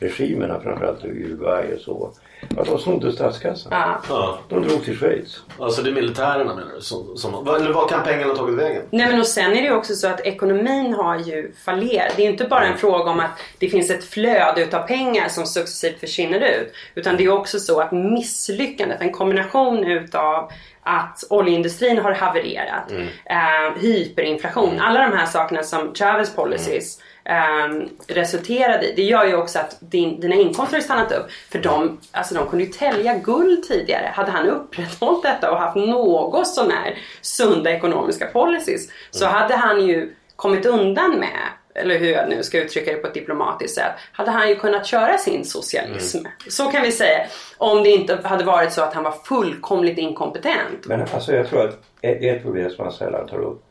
regimerna, 0.00 0.60
framförallt 0.60 1.04
i 1.04 1.08
Uruguay 1.08 1.64
och 1.74 1.80
så, 1.80 2.10
att 2.58 2.66
de 2.66 2.78
snodde 2.78 3.12
statskassan. 3.12 3.72
Ja. 3.72 4.00
Ja. 4.08 4.38
De 4.48 4.62
drog 4.62 4.84
till 4.84 4.96
Schweiz. 4.98 5.40
Alltså 5.58 5.82
det 5.82 5.90
är 5.90 5.94
militärerna 5.94 6.54
menar 6.54 6.72
du? 6.74 6.80
Som, 6.80 7.16
som, 7.16 7.44
vad- 7.44 7.60
eller 7.60 7.72
vad 7.72 7.90
kan 7.90 8.04
pengarna 8.04 8.34
tagit 8.34 8.54
vägen? 8.58 8.82
Nej 8.90 9.06
men 9.10 9.20
och 9.20 9.26
sen 9.26 9.50
är 9.52 9.54
det 9.62 9.68
ju 9.68 9.74
också 9.74 9.94
så 9.94 10.08
att 10.08 10.20
ekonomin 10.20 10.94
har 10.94 11.18
ju 11.18 11.52
fallerat. 11.64 12.12
Det 12.16 12.22
är 12.22 12.26
ju 12.26 12.30
inte 12.32 12.44
bara 12.44 12.64
en 12.66 12.78
fråga 12.78 13.10
om 13.10 13.20
att 13.20 13.30
det 13.58 13.68
finns 13.68 13.90
ett 13.90 14.04
flöde 14.04 14.62
utav 14.62 14.82
pengar 14.86 15.28
som 15.28 15.46
successivt 15.46 16.00
försvinner 16.00 16.40
ut. 16.40 16.72
Utan 16.94 17.16
det 17.16 17.24
är 17.24 17.28
också 17.32 17.58
så 17.58 17.80
att 17.80 17.92
misslyckandet, 17.92 19.00
en 19.00 19.12
kombination 19.12 19.84
utav 19.84 20.50
att 20.82 21.24
oljeindustrin 21.30 21.98
har 21.98 22.12
havererat, 22.12 22.92
eh, 23.24 23.80
hyperinflation, 23.82 24.80
alla 24.80 25.00
de 25.08 25.16
här 25.16 25.26
sakerna 25.26 25.62
som 25.62 25.94
Chavez 25.94 26.34
policies 26.34 26.98
eh, 27.24 27.86
resulterade 28.06 28.86
i. 28.86 28.94
Det 28.96 29.02
gör 29.02 29.24
ju 29.24 29.36
också 29.36 29.58
att 29.58 29.76
din, 29.80 30.20
dina 30.20 30.34
inkomster 30.34 30.76
har 30.76 30.82
stannat 30.82 31.12
upp. 31.12 31.26
För 31.50 31.58
de, 31.58 31.98
alltså 32.12 32.34
de 32.34 32.48
kunde 32.48 32.64
ju 32.64 32.70
tälja 32.70 33.18
guld 33.18 33.64
tidigare. 33.64 34.10
Hade 34.14 34.30
han 34.30 34.48
upprätthållit 34.48 35.22
detta 35.22 35.50
och 35.50 35.58
haft 35.58 35.76
något 35.76 36.48
sånär 36.48 36.98
sunda 37.20 37.70
ekonomiska 37.70 38.26
policies 38.26 38.88
så 39.10 39.26
hade 39.26 39.56
han 39.56 39.86
ju 39.86 40.14
kommit 40.36 40.66
undan 40.66 41.10
med 41.10 41.48
eller 41.74 41.98
hur 41.98 42.12
jag 42.12 42.28
nu 42.28 42.42
ska 42.42 42.58
uttrycka 42.58 42.92
det 42.92 42.96
på 42.96 43.06
ett 43.06 43.14
diplomatiskt 43.14 43.74
sätt, 43.74 43.92
hade 44.12 44.30
han 44.30 44.48
ju 44.48 44.56
kunnat 44.56 44.86
köra 44.86 45.18
sin 45.18 45.44
socialism. 45.44 46.18
Så 46.48 46.64
kan 46.64 46.82
vi 46.82 46.92
säga. 46.92 47.26
Om 47.58 47.82
det 47.82 47.90
inte 47.90 48.18
hade 48.24 48.44
varit 48.44 48.72
så 48.72 48.82
att 48.82 48.94
han 48.94 49.04
var 49.04 49.12
fullkomligt 49.12 49.98
inkompetent. 49.98 50.86
Men 50.86 51.00
alltså 51.00 51.34
jag 51.34 51.48
tror 51.48 51.64
att 51.68 51.74
ett 52.00 52.22
ett 52.22 52.42
problem 52.42 52.70
som 52.70 52.84
man 52.84 52.92
sällan 52.92 53.28
tar 53.28 53.38
upp 53.38 53.64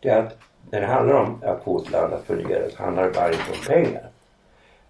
det 0.00 0.08
är 0.08 0.18
att 0.18 0.38
när 0.70 0.80
det 0.80 0.86
handlar 0.86 1.14
om 1.14 1.38
att 1.42 1.64
få 1.64 1.78
ett 1.78 1.90
land 1.90 2.12
att 2.14 2.24
fungera 2.24 2.70
så 2.70 2.82
handlar 2.82 3.04
det 3.04 3.10
bara 3.10 3.26
inte 3.30 3.42
om 3.52 3.66
pengar. 3.74 4.02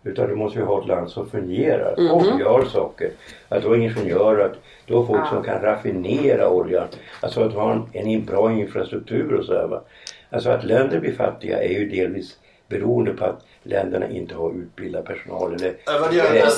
Utan 0.06 0.28
du 0.28 0.34
måste 0.34 0.58
ju 0.58 0.64
ha 0.64 0.80
ett 0.80 0.86
land 0.88 1.10
som 1.10 1.30
fungerar. 1.30 1.94
Folk 2.10 2.40
gör 2.40 2.64
saker. 2.64 3.10
Att 3.48 3.62
du 3.62 3.68
har 3.68 3.76
ingenjörer, 3.76 4.44
att 4.44 4.56
du 4.86 4.94
har 4.94 5.06
folk 5.06 5.20
Ja. 5.20 5.26
som 5.30 5.42
kan 5.42 5.60
raffinera 5.60 6.48
oljan. 6.50 6.86
Alltså 7.20 7.42
att 7.42 7.50
du 7.50 7.56
har 7.56 7.72
en, 7.72 8.08
en 8.08 8.24
bra 8.24 8.52
infrastruktur 8.52 9.34
och 9.34 9.44
så 9.44 9.52
här, 9.54 9.66
va. 9.66 9.80
Alltså 10.30 10.50
att 10.50 10.64
länder 10.64 11.00
blir 11.00 11.12
fattiga 11.12 11.62
är 11.62 11.68
ju 11.68 11.88
delvis 11.88 12.38
beroende 12.68 13.12
på 13.12 13.24
att 13.24 13.46
länderna 13.62 14.08
inte 14.08 14.34
har 14.34 14.50
utbildad 14.50 15.04
personal. 15.04 15.54
Eller, 15.54 15.76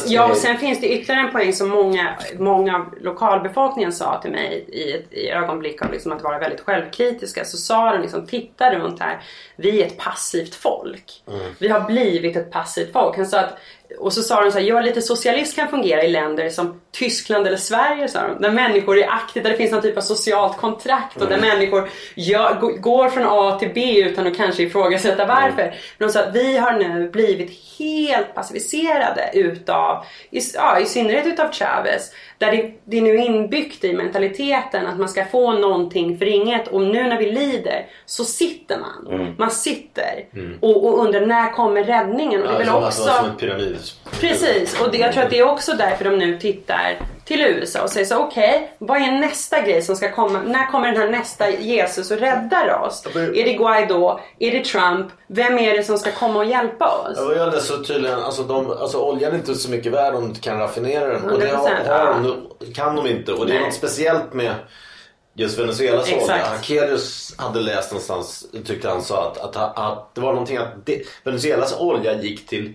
Ja, 0.06 0.30
och 0.30 0.36
sen 0.36 0.58
finns 0.58 0.80
det 0.80 0.88
ytterligare 0.88 1.26
en 1.26 1.32
poäng 1.32 1.52
som 1.52 1.68
många, 1.68 2.14
många 2.38 2.76
av 2.76 2.94
lokalbefolkningen 3.00 3.92
sa 3.92 4.20
till 4.22 4.30
mig 4.30 4.64
i 4.68 4.92
ett 4.92 5.12
i 5.12 5.28
ögonblick 5.30 5.82
av 5.82 5.92
liksom 5.92 6.12
att 6.12 6.22
vara 6.22 6.38
väldigt 6.38 6.60
självkritiska. 6.60 7.44
Så 7.44 7.56
sa 7.56 7.92
de 7.92 8.02
liksom, 8.02 8.26
titta 8.26 8.74
runt 8.74 9.00
här. 9.00 9.20
Vi 9.56 9.82
är 9.82 9.86
ett 9.86 9.98
passivt 9.98 10.54
folk. 10.54 11.22
Vi 11.58 11.68
har 11.68 11.80
blivit 11.80 12.36
ett 12.36 12.50
passivt 12.50 12.92
folk. 12.92 13.16
Han 13.16 13.26
sa 13.26 13.40
att, 13.40 13.58
och 13.98 14.12
så 14.12 14.22
sa 14.22 14.44
de 14.44 14.52
så 14.52 14.58
här, 14.58 14.66
ja 14.66 14.80
lite 14.80 15.02
socialism 15.02 15.56
kan 15.56 15.68
fungera 15.68 16.02
i 16.02 16.08
länder 16.08 16.50
som 16.50 16.80
Tyskland 16.92 17.46
eller 17.46 17.56
Sverige 17.56 18.08
sa 18.08 18.28
de. 18.28 18.42
Där 18.42 18.50
människor 18.50 18.98
är 18.98 19.08
aktiva, 19.08 19.42
där 19.42 19.50
det 19.50 19.56
finns 19.56 19.72
någon 19.72 19.82
typ 19.82 19.96
av 19.96 20.00
socialt 20.00 20.56
kontrakt 20.56 21.22
och 21.22 21.28
där 21.28 21.40
människor 21.40 21.88
gör, 22.14 22.54
går 22.78 23.08
från 23.08 23.26
A 23.26 23.58
till 23.58 23.70
B 23.74 24.00
utan 24.00 24.26
att 24.26 24.36
kanske 24.36 24.62
ifrågasätta 24.62 25.26
varför. 25.26 25.74
Men 25.98 26.08
de 26.08 26.12
sa 26.12 26.20
att 26.20 26.34
vi 26.34 26.56
har 26.56 26.72
nu 26.72 27.10
blivit 27.10 27.78
helt 27.78 28.34
passiviserade 28.34 29.30
utav, 29.34 30.04
i, 30.30 30.40
ja, 30.54 30.78
i 30.80 30.86
synnerhet 30.86 31.26
utav 31.26 31.52
Chavez. 31.52 32.12
Där 32.38 32.50
det, 32.50 32.72
det 32.84 32.98
är 32.98 33.02
nu 33.02 33.16
inbyggt 33.16 33.84
i 33.84 33.92
mentaliteten 33.92 34.86
att 34.86 34.98
man 34.98 35.08
ska 35.08 35.24
få 35.24 35.52
någonting 35.52 36.18
för 36.18 36.26
inget 36.26 36.68
och 36.68 36.80
nu 36.80 37.02
när 37.02 37.18
vi 37.18 37.32
lider 37.32 37.86
så 38.06 38.24
sitter 38.24 38.78
man. 38.78 39.34
Man 39.38 39.50
sitter 39.50 40.24
och, 40.60 40.84
och 40.84 40.98
undrar 41.04 41.26
när 41.26 41.52
kommer 41.52 41.84
räddningen? 41.84 42.42
Och 42.42 42.48
det 42.48 42.54
är 42.54 42.58
väl 42.58 42.66
som, 42.66 42.76
också... 42.76 42.86
alltså, 42.86 43.02
som 43.02 43.30
ett 43.30 43.38
pyramid. 43.38 43.76
Precis, 44.20 44.80
och 44.80 44.92
det, 44.92 44.98
jag 44.98 45.12
tror 45.12 45.22
att 45.22 45.30
det 45.30 45.38
är 45.38 45.48
också 45.48 45.72
därför 45.72 46.04
de 46.04 46.18
nu 46.18 46.38
tittar 46.38 46.96
till 47.26 47.40
USA 47.40 47.82
och 47.82 47.90
säger 47.90 48.06
så 48.06 48.16
okej, 48.18 48.72
vad 48.78 48.96
är 49.02 49.12
nästa 49.12 49.60
grej 49.60 49.82
som 49.82 49.96
ska 49.96 50.12
komma? 50.12 50.42
När 50.42 50.70
kommer 50.70 50.92
den 50.92 50.96
här 50.96 51.10
nästa 51.10 51.50
Jesus 51.50 52.10
och 52.10 52.18
räddar 52.18 52.80
oss? 52.82 53.06
Är 53.16 53.44
det 53.44 53.52
Guaido? 53.52 54.20
Är 54.38 54.50
det 54.50 54.64
Trump? 54.64 55.06
Vem 55.26 55.58
är 55.58 55.76
det 55.76 55.84
som 55.84 55.98
ska 55.98 56.12
komma 56.12 56.38
och 56.38 56.44
hjälpa 56.44 56.88
oss? 56.88 57.18
Ja, 57.36 57.46
det 57.46 57.60
så 57.60 57.84
tydligen, 57.84 58.18
alltså, 58.18 58.42
de, 58.42 58.70
alltså 58.70 58.98
oljan 58.98 59.32
är 59.32 59.36
inte 59.36 59.54
så 59.54 59.70
mycket 59.70 59.92
värd 59.92 60.14
om 60.14 60.20
du 60.22 60.28
inte 60.28 60.40
kan 60.40 60.58
raffinera 60.58 61.06
den. 61.06 61.30
Och 61.30 61.40
det 61.40 61.48
har, 61.48 61.68
100%, 61.68 61.88
har 61.88 61.98
ja. 61.98 62.34
de, 62.58 62.72
kan 62.74 62.96
de 62.96 63.06
inte. 63.06 63.32
Och 63.32 63.46
det 63.46 63.52
är 63.52 63.54
Nej. 63.54 63.64
något 63.64 63.74
speciellt 63.74 64.32
med 64.32 64.54
just 65.34 65.58
Venezuelas 65.58 66.12
olja. 66.12 66.44
Hakelius 66.44 67.34
hade 67.38 67.60
läst 67.60 67.90
någonstans, 67.90 68.46
tyckte 68.66 68.88
han 68.88 69.02
sa 69.02 69.30
att, 69.30 69.56
att, 69.56 69.78
att 69.78 70.14
det 70.14 70.20
var 70.20 70.32
någonting 70.32 70.56
att 70.56 70.86
det, 70.86 71.02
Venezuelas 71.24 71.80
olja 71.80 72.22
gick 72.22 72.46
till 72.46 72.74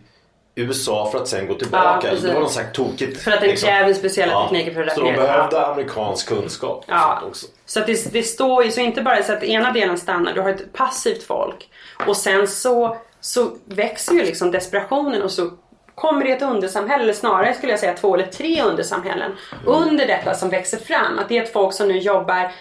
USA 0.56 1.10
för 1.12 1.20
att 1.20 1.28
sen 1.28 1.48
gå 1.48 1.54
Ja, 1.54 1.58
tillbaka. 1.60 2.02
precis. 2.02 2.24
det 2.26 2.34
var 2.34 2.42
något 2.42 2.52
sagt 2.52 2.76
tokigt. 2.76 3.22
För 3.22 3.32
att 3.32 3.40
den 3.40 3.50
liksom. 3.50 3.70
kräver 3.70 3.94
speciella 3.94 4.42
tekniker 4.44 4.74
för 4.74 4.84
att 4.84 4.94
Så 4.94 5.02
de 5.02 5.14
behövde 5.14 5.66
amerikansk 5.66 6.28
kunskap. 6.28 6.86
Ja. 6.88 7.22
Också. 7.28 7.48
Så 7.66 7.80
att 7.80 7.88
det, 7.88 8.14
det 8.14 8.24
står 8.24 8.64
ju 8.66 8.72
så 8.72 8.80
inte 8.82 9.02
bara 9.02 9.24
så 9.24 9.34
att 9.34 9.44
ena 9.44 9.72
delen 9.72 9.98
stannar, 9.98 10.34
du 10.34 10.42
har 10.42 10.50
ett 10.50 10.74
passivt 10.74 11.24
folk 11.24 11.70
och 12.08 12.18
sen 12.18 12.48
så, 12.48 12.98
så 13.22 13.52
växer 13.66 14.14
ju 14.14 14.24
liksom 14.24 14.52
desperationen 14.52 15.22
och 15.22 15.32
så 15.32 15.50
kommer 15.96 16.26
det 16.26 16.32
ett 16.32 16.42
undersamhälle, 16.42 17.04
eller 17.04 17.14
snarare 17.14 17.54
skulle 17.54 17.72
jag 17.72 17.80
säga 17.80 17.94
två 17.94 18.16
eller 18.16 18.26
tre 18.26 18.62
undersamhällen 18.62 19.32
under 19.66 20.08
detta 20.08 20.34
som 20.34 20.50
växer 20.50 20.78
fram. 20.78 21.20
Att 21.20 21.30
det 21.30 21.38
är 21.38 21.44
ett 21.44 21.54
folk 21.54 21.74
som 21.74 21.88
nu 21.88 21.98
jobbar 21.98 22.52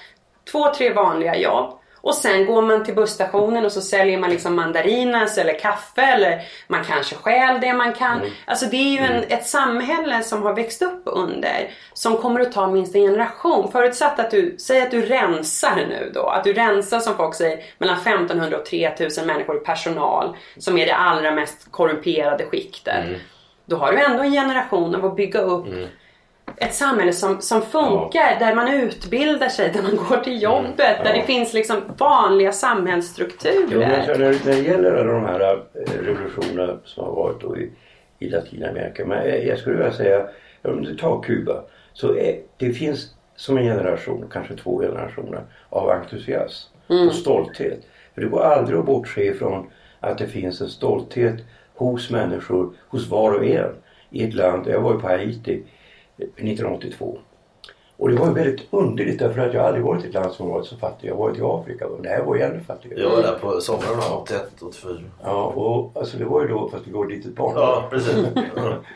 två, 0.52 0.74
tre 0.74 0.92
vanliga 0.92 1.36
jobb 1.36 1.79
och 2.00 2.14
sen 2.14 2.46
går 2.46 2.62
man 2.62 2.84
till 2.84 2.94
busstationen 2.94 3.64
och 3.64 3.72
så 3.72 3.80
säljer 3.80 4.18
man 4.18 4.30
liksom 4.30 4.56
mandarinas 4.56 5.38
eller 5.38 5.58
kaffe 5.58 6.02
eller 6.02 6.42
man 6.68 6.84
kanske 6.84 7.14
stjäl 7.14 7.60
det 7.60 7.72
man 7.72 7.92
kan. 7.92 8.20
Alltså 8.44 8.66
det 8.66 8.76
är 8.76 8.90
ju 8.90 8.98
en, 8.98 9.24
ett 9.28 9.46
samhälle 9.46 10.22
som 10.22 10.42
har 10.42 10.54
växt 10.54 10.82
upp 10.82 11.02
under 11.04 11.70
som 11.92 12.16
kommer 12.16 12.40
att 12.40 12.52
ta 12.52 12.66
minst 12.66 12.94
en 12.94 13.02
generation. 13.02 13.72
Förutsatt 13.72 14.18
att 14.18 14.30
du, 14.30 14.56
säg 14.58 14.82
att 14.82 14.90
du 14.90 15.02
rensar 15.02 15.76
nu 15.76 16.10
då, 16.14 16.26
att 16.26 16.44
du 16.44 16.52
rensar 16.52 17.00
som 17.00 17.16
folk 17.16 17.34
säger 17.34 17.60
mellan 17.78 17.96
1500 17.96 18.58
och 18.58 18.66
3000 18.66 19.26
människor 19.26 19.56
i 19.56 19.60
personal 19.60 20.36
som 20.58 20.78
är 20.78 20.86
det 20.86 20.94
allra 20.94 21.30
mest 21.30 21.72
korrumperade 21.72 22.44
skiktet. 22.44 23.04
Då 23.66 23.76
har 23.76 23.92
du 23.92 23.98
ändå 23.98 24.22
en 24.22 24.32
generation 24.32 24.94
av 24.94 25.04
att 25.04 25.16
bygga 25.16 25.40
upp 25.40 25.66
ett 26.56 26.74
samhälle 26.74 27.12
som, 27.12 27.40
som 27.40 27.62
funkar, 27.62 28.36
där 28.38 28.54
man 28.54 28.68
utbildar 28.68 29.48
sig, 29.48 29.70
där 29.72 29.82
man 29.82 29.96
går 29.96 30.16
till 30.16 30.42
jobbet, 30.42 31.04
där 31.04 31.14
det 31.14 31.22
finns 31.22 31.52
liksom 31.52 31.76
vanliga 31.98 32.52
samhällsstrukturer. 32.52 33.68
Jo, 33.70 33.78
men 33.78 34.06
så 34.06 34.12
när, 34.12 34.46
när 34.46 34.62
det 34.62 34.68
gäller 34.68 34.92
alla 34.92 35.12
de 35.12 35.24
här 35.24 35.40
eh, 35.74 36.04
revolutionerna 36.04 36.78
som 36.84 37.04
har 37.04 37.12
varit 37.12 37.40
då 37.40 37.56
i, 37.56 37.70
i 38.18 38.28
Latinamerika. 38.28 39.06
Men 39.06 39.28
jag, 39.28 39.46
jag 39.46 39.58
skulle 39.58 39.76
vilja 39.76 39.92
säga, 39.92 40.26
om 40.62 40.82
du 40.82 40.96
tar 40.96 41.22
Kuba. 41.22 41.62
Så 41.92 42.16
är, 42.16 42.40
det 42.56 42.72
finns 42.72 43.14
som 43.36 43.58
en 43.58 43.64
generation, 43.64 44.24
kanske 44.32 44.56
två 44.56 44.78
generationer, 44.78 45.40
av 45.68 45.90
entusiasm 45.90 46.68
och 46.88 47.14
stolthet. 47.14 47.80
För 48.14 48.20
det 48.20 48.28
går 48.28 48.40
aldrig 48.40 48.78
att 48.78 48.86
bortse 48.86 49.24
ifrån 49.24 49.70
att 50.00 50.18
det 50.18 50.26
finns 50.26 50.60
en 50.60 50.68
stolthet 50.68 51.36
hos 51.74 52.10
människor, 52.10 52.74
hos 52.88 53.08
var 53.08 53.32
och 53.32 53.44
en 53.44 53.74
i 54.10 54.24
ett 54.24 54.34
land. 54.34 54.66
Jag 54.66 54.80
var 54.80 54.92
ju 54.92 55.00
på 55.00 55.08
Haiti 55.08 55.62
1982. 56.22 57.18
Och 58.00 58.08
det 58.08 58.14
var 58.14 58.26
ju 58.26 58.32
väldigt 58.32 58.66
underligt 58.70 59.18
därför 59.18 59.40
att 59.40 59.54
jag 59.54 59.64
aldrig 59.64 59.84
varit 59.84 60.04
i 60.04 60.08
ett 60.08 60.14
land 60.14 60.32
som 60.32 60.48
varit 60.48 60.66
så 60.66 60.76
fattigt. 60.76 61.04
Jag 61.04 61.14
har 61.14 61.18
varit 61.22 61.38
i 61.38 61.42
Afrika 61.42 61.86
och 61.86 62.02
det 62.02 62.08
här 62.08 62.22
var 62.22 62.36
ju 62.36 62.42
ännu 62.42 62.60
fattigare. 62.60 63.00
Jag 63.00 63.10
var 63.10 63.22
där 63.22 63.38
på 63.40 63.60
sommaren 63.60 63.98
81, 64.12 64.62
84. 64.62 65.00
Ja, 65.22 65.44
och 65.44 65.92
alltså 65.94 66.16
det 66.16 66.24
var 66.24 66.42
ju 66.42 66.48
då, 66.48 66.68
fast 66.68 66.84
det 66.84 66.92
var 66.92 67.04
ett 67.04 67.10
litet 67.10 67.34
barn. 67.34 67.52
Ja, 67.56 67.86
precis. 67.90 68.26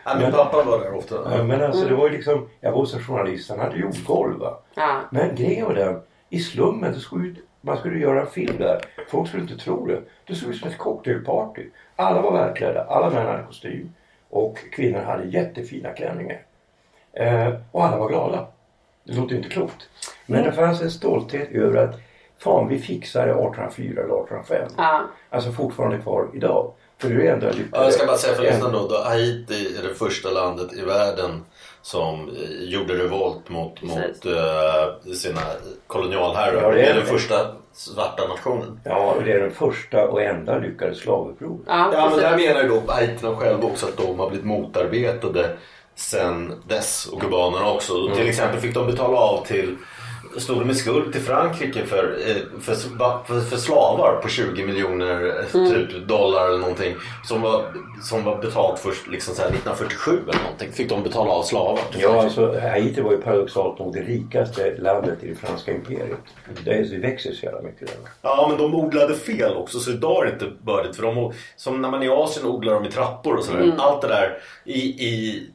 ja, 0.05 0.19
min 0.21 0.33
pappa 0.33 0.63
var 0.65 0.79
där 0.79 0.95
ofta. 0.95 1.37
Ja, 1.37 1.45
men 1.45 1.63
alltså 1.63 1.89
det 1.89 1.95
var 1.95 2.07
ju 2.09 2.13
liksom, 2.17 2.49
jag 2.61 2.73
var 2.73 2.79
hos 2.79 2.95
en 2.95 3.01
journalist, 3.01 3.51
han 3.51 3.59
hade 3.59 3.77
jordgolv 3.77 4.39
va. 4.39 4.59
Ja. 4.75 5.01
Men 5.11 5.35
grejen 5.35 5.67
var 5.67 5.75
den, 5.75 6.01
i 6.31 6.39
slummen, 6.39 6.93
det 6.93 7.01
skulle, 7.01 7.35
man 7.61 7.77
skulle 7.77 7.99
göra 7.99 8.21
en 8.21 8.27
film 8.27 8.57
där. 8.59 8.81
Folk 9.09 9.29
skulle 9.29 9.43
inte 9.43 9.57
tro 9.57 9.87
det. 9.87 10.01
Det 10.27 10.35
såg 10.35 10.51
ut 10.51 10.57
som 10.57 10.69
ett 10.69 10.79
cocktailparty. 10.79 11.63
Alla 11.97 12.23
var 12.23 12.33
välklädda, 12.33 12.85
alla 12.85 13.11
män 13.11 13.27
hade 13.27 13.43
kostym. 13.43 13.93
Och 14.31 14.59
kvinnor 14.73 15.01
hade 15.01 15.25
jättefina 15.25 15.91
klänningar. 15.91 16.43
Eh, 17.17 17.53
och 17.73 17.85
alla 17.85 17.97
var 17.97 18.09
glada. 18.09 18.47
Det 19.05 19.13
låter 19.13 19.37
inte 19.37 19.49
klokt. 19.49 19.89
Men 20.27 20.45
det 20.45 20.53
fanns 20.53 20.83
en 20.83 20.91
stolthet 20.91 21.53
över 21.53 21.85
att 21.85 21.95
fan 22.39 22.69
vi 22.69 22.79
fixade 22.79 23.31
1804 23.31 23.89
eller 24.03 24.23
1805. 24.23 24.69
Ja. 24.77 25.03
Alltså 25.31 25.53
fortfarande 25.53 25.99
kvar 25.99 26.29
idag. 26.35 26.73
För 26.99 27.09
det 27.09 27.27
är 27.29 27.33
ändå. 27.33 27.47
Ja, 27.73 27.85
jag 27.85 27.93
ska 27.93 28.07
bara 28.07 28.17
säga 28.17 28.35
för 28.35 28.43
lyssnarna 28.43 28.79
då, 28.79 28.89
då. 28.89 29.03
Haiti 29.05 29.77
är 29.79 29.89
det 29.89 29.95
första 29.95 30.31
landet 30.31 30.73
i 30.73 30.81
världen 30.81 31.45
som 31.83 32.31
gjorde 32.61 32.95
revolt 32.95 33.49
mot, 33.49 33.83
mot 33.83 34.27
eh, 34.27 35.13
sina 35.15 35.41
kolonialherrar. 35.87 36.63
Ja, 36.63 36.69
det 36.69 36.75
det 36.75 36.87
är 36.87 36.91
är 36.91 36.95
den 36.95 37.07
första 37.07 37.35
svarta 37.73 38.29
nationen. 38.29 38.81
Ja, 38.85 39.15
och 39.19 39.25
det 39.25 39.33
är 39.33 39.41
den 39.41 39.51
första 39.51 40.09
och 40.09 40.23
enda 40.23 40.59
lyckade 40.59 40.95
slavupproret. 40.95 41.61
Ja, 41.67 41.91
Ja, 41.95 42.09
men 42.11 42.19
där 42.19 42.37
menar 42.37 42.63
ju 42.63 42.69
då 42.69 42.93
haitierna 42.93 43.37
själva 43.37 43.67
också 43.67 43.87
att 43.87 43.97
de 43.97 44.19
har 44.19 44.29
blivit 44.31 44.47
motarbetade 44.47 45.57
sen 45.95 46.53
dess 46.69 47.07
och 47.13 47.21
kubanerna 47.21 47.71
också. 47.71 48.15
Till 48.17 48.29
exempel 48.29 48.61
fick 48.61 48.75
de 48.75 48.87
betala 48.87 49.19
av 49.19 49.47
till 49.47 49.77
stod 50.39 50.59
de 50.59 50.71
i 50.71 50.75
skuld 50.75 51.13
till 51.13 51.21
Frankrike 51.23 51.87
för, 51.87 52.17
eh, 52.27 52.61
för, 52.61 52.75
för, 53.25 53.41
för 53.41 53.57
slavar 53.57 54.21
på 54.23 54.29
20 54.29 54.67
miljoner 54.67 55.27
eh, 55.27 55.45
Mm. 55.55 55.71
typ 55.73 56.09
dollar 56.09 56.49
eller 56.49 56.59
någonting. 56.59 56.95
Som 57.25 57.43
var, 57.43 57.65
som 58.03 58.25
var 58.25 58.43
betalt 58.43 58.79
först 58.79 59.07
liksom 59.07 59.35
så 59.35 59.43
här 59.43 59.49
1947 59.49 60.11
eller 60.29 60.43
någonting. 60.43 60.73
Fick 60.73 60.89
de 60.89 61.03
betala 61.03 61.31
av 61.31 61.43
slavar 61.43 61.81
Ja, 61.99 62.23
alltså 62.23 62.59
Haiti 62.61 63.01
var 63.01 63.13
ju 63.13 63.19
paradoxalt 63.19 63.79
nog 63.79 63.93
det 63.95 64.01
rikaste 64.01 64.75
landet 64.79 65.19
i 65.23 65.29
det 65.29 65.35
franska 65.35 65.73
imperiet. 65.73 66.19
Det, 66.65 66.99
växer 66.99 67.33
så 67.33 67.47
jävla 67.47 67.63
mycket 67.63 67.87
där. 67.87 67.97
Ja 68.23 68.47
men 68.49 68.59
de 68.59 68.75
odlade 68.75 69.15
fel 69.15 69.57
också 69.57 69.79
så 69.79 69.91
idag 69.91 70.23
är 70.23 70.27
det 70.27 70.33
inte 70.33 70.57
bördigt 70.63 70.97
för 70.97 71.03
de, 71.03 71.33
som 71.57 71.83
när 71.83 71.91
man 71.91 72.03
i 72.03 72.09
Asien 72.09 72.47
odlar 72.47 72.75
dem 72.75 72.85
i 72.85 72.91
trappor 72.91 73.37
och 73.37 73.45
sådär. 73.45 73.61
Mm. 73.61 73.81
Allt 73.81 74.03
det 74.03 74.09
där 74.09 74.39
i, 74.65 74.79
i 74.81 75.47